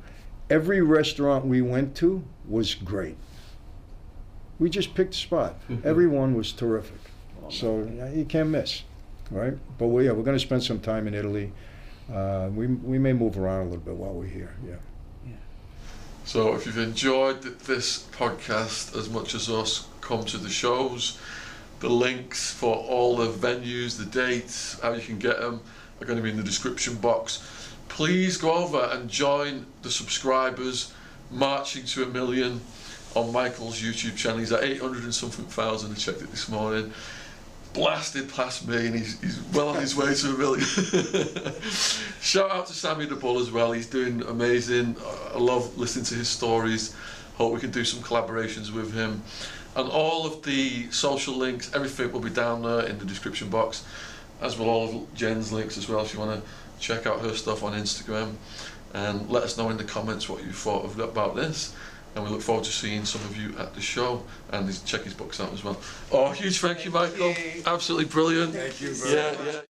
every 0.50 0.82
restaurant 0.82 1.46
we 1.46 1.62
went 1.62 1.96
to 1.96 2.24
was 2.46 2.76
great. 2.76 3.16
We 4.60 4.70
just 4.70 4.96
picked 4.96 5.14
a 5.14 5.18
spot. 5.18 5.56
Everyone 5.84 6.36
was 6.36 6.52
terrific. 6.52 7.00
So 7.50 7.88
you 8.14 8.26
can't 8.26 8.50
miss, 8.50 8.84
right? 9.30 9.54
But 9.78 9.88
we, 9.88 10.06
yeah, 10.06 10.12
we're 10.14 10.24
going 10.24 10.38
to 10.38 10.44
spend 10.44 10.64
some 10.64 10.80
time 10.80 11.08
in 11.08 11.14
Italy. 11.14 11.54
Uh, 12.12 12.50
we 12.54 12.68
we 12.68 12.98
may 12.98 13.14
move 13.14 13.38
around 13.38 13.62
a 13.62 13.66
little 13.66 13.80
bit 13.86 13.96
while 13.96 14.14
we're 14.14 14.26
here. 14.26 14.56
Yeah. 14.68 14.76
So 16.26 16.56
if 16.56 16.66
you've 16.66 16.80
enjoyed 16.80 17.44
this 17.44 18.00
podcast 18.18 18.98
as 18.98 19.12
much 19.12 19.36
as 19.36 19.48
us, 19.48 19.88
come 20.02 20.26
to 20.26 20.40
the 20.40 20.50
shows. 20.50 21.20
The 21.82 21.90
links 21.90 22.52
for 22.52 22.76
all 22.76 23.18
the 23.18 23.28
venues, 23.28 24.00
the 24.00 24.06
dates, 24.06 24.80
how 24.82 24.94
you 24.94 25.02
can 25.02 25.20
get 25.20 25.40
them 25.40 25.62
are 26.02 26.06
going 26.06 26.18
to 26.18 26.24
be 26.24 26.32
in 26.32 26.38
the 26.38 26.44
description 26.44 26.96
box. 26.96 27.44
Please 27.90 28.38
go 28.38 28.54
over 28.54 28.90
and 28.92 29.08
join 29.08 29.68
the 29.84 29.92
subscribers 29.92 30.92
marching 31.30 31.86
to 31.86 32.04
a 32.04 32.08
million 32.08 32.60
on 33.14 33.32
Michael's 33.32 33.80
YouTube 33.80 34.18
channel. 34.18 34.40
He's 34.40 34.52
at 34.52 34.64
800 34.64 35.04
and 35.04 35.14
something 35.14 35.46
thousand. 35.46 35.92
I 35.92 35.96
checked 35.96 36.24
it 36.24 36.32
this 36.32 36.50
morning. 36.50 36.92
Blasted 37.76 38.34
past 38.34 38.68
me, 38.68 38.88
and 38.88 38.96
he's, 38.96 39.20
he's 39.22 39.40
well 39.54 39.70
on 39.70 39.82
his 39.82 39.96
way 39.96 40.14
to 40.14 40.30
a 40.30 40.38
million. 40.38 40.66
Shout 42.22 42.50
out 42.50 42.68
to 42.68 42.74
Sammy 42.74 43.06
the 43.06 43.16
Bull 43.16 43.38
as 43.38 43.52
well. 43.52 43.74
He's 43.74 43.88
doing 43.88 44.22
amazing. 44.24 44.96
I 45.34 45.38
love 45.38 45.78
listening 45.78 46.06
to 46.06 46.16
his 46.16 46.30
stories. 46.30 46.96
Hope 47.36 47.54
we 47.54 47.60
can 47.60 47.72
do 47.72 47.84
some 47.84 48.02
collaborations 48.02 48.74
with 48.74 48.94
him. 48.94 49.22
And 49.76 49.90
all 49.90 50.26
of 50.26 50.42
the 50.44 50.90
social 50.90 51.36
links, 51.36 51.76
everything 51.76 52.14
will 52.14 52.22
be 52.22 52.30
down 52.30 52.64
there 52.64 52.86
in 52.86 52.98
the 52.98 53.06
description 53.06 53.50
box, 53.50 53.84
as 54.42 54.58
will 54.58 54.70
all 54.70 55.04
of 55.04 55.14
Jen's 55.14 55.52
links 55.52 55.78
as 55.78 55.90
well. 55.90 56.00
If 56.00 56.14
you 56.14 56.20
want 56.22 56.42
to 56.42 56.50
check 56.80 57.06
out 57.06 57.20
her 57.20 57.36
stuff 57.36 57.62
on 57.62 57.74
Instagram, 57.74 58.36
and 58.94 59.30
let 59.30 59.44
us 59.44 59.58
know 59.58 59.70
in 59.70 59.76
the 59.76 59.84
comments 59.84 60.30
what 60.30 60.42
you 60.44 60.54
thought 60.54 60.98
about 60.98 61.36
this. 61.36 61.76
And 62.16 62.24
we 62.24 62.30
look 62.30 62.42
forward 62.42 62.64
to 62.64 62.72
seeing 62.72 63.04
some 63.04 63.22
of 63.22 63.36
you 63.38 63.58
at 63.58 63.74
the 63.76 63.82
show 63.82 64.24
and 64.52 64.86
check 64.86 65.02
his 65.04 65.14
books 65.14 65.40
out 65.42 65.52
as 65.52 65.64
well. 65.64 65.78
Oh, 66.12 66.32
huge 66.32 66.60
thank 66.60 66.86
you, 66.86 66.92
Michael. 66.92 67.36
Absolutely 67.66 68.06
brilliant. 68.06 68.54
Thank 68.54 68.80
you 68.80 68.96
Yeah, 69.06 69.36
yeah. 69.46 69.62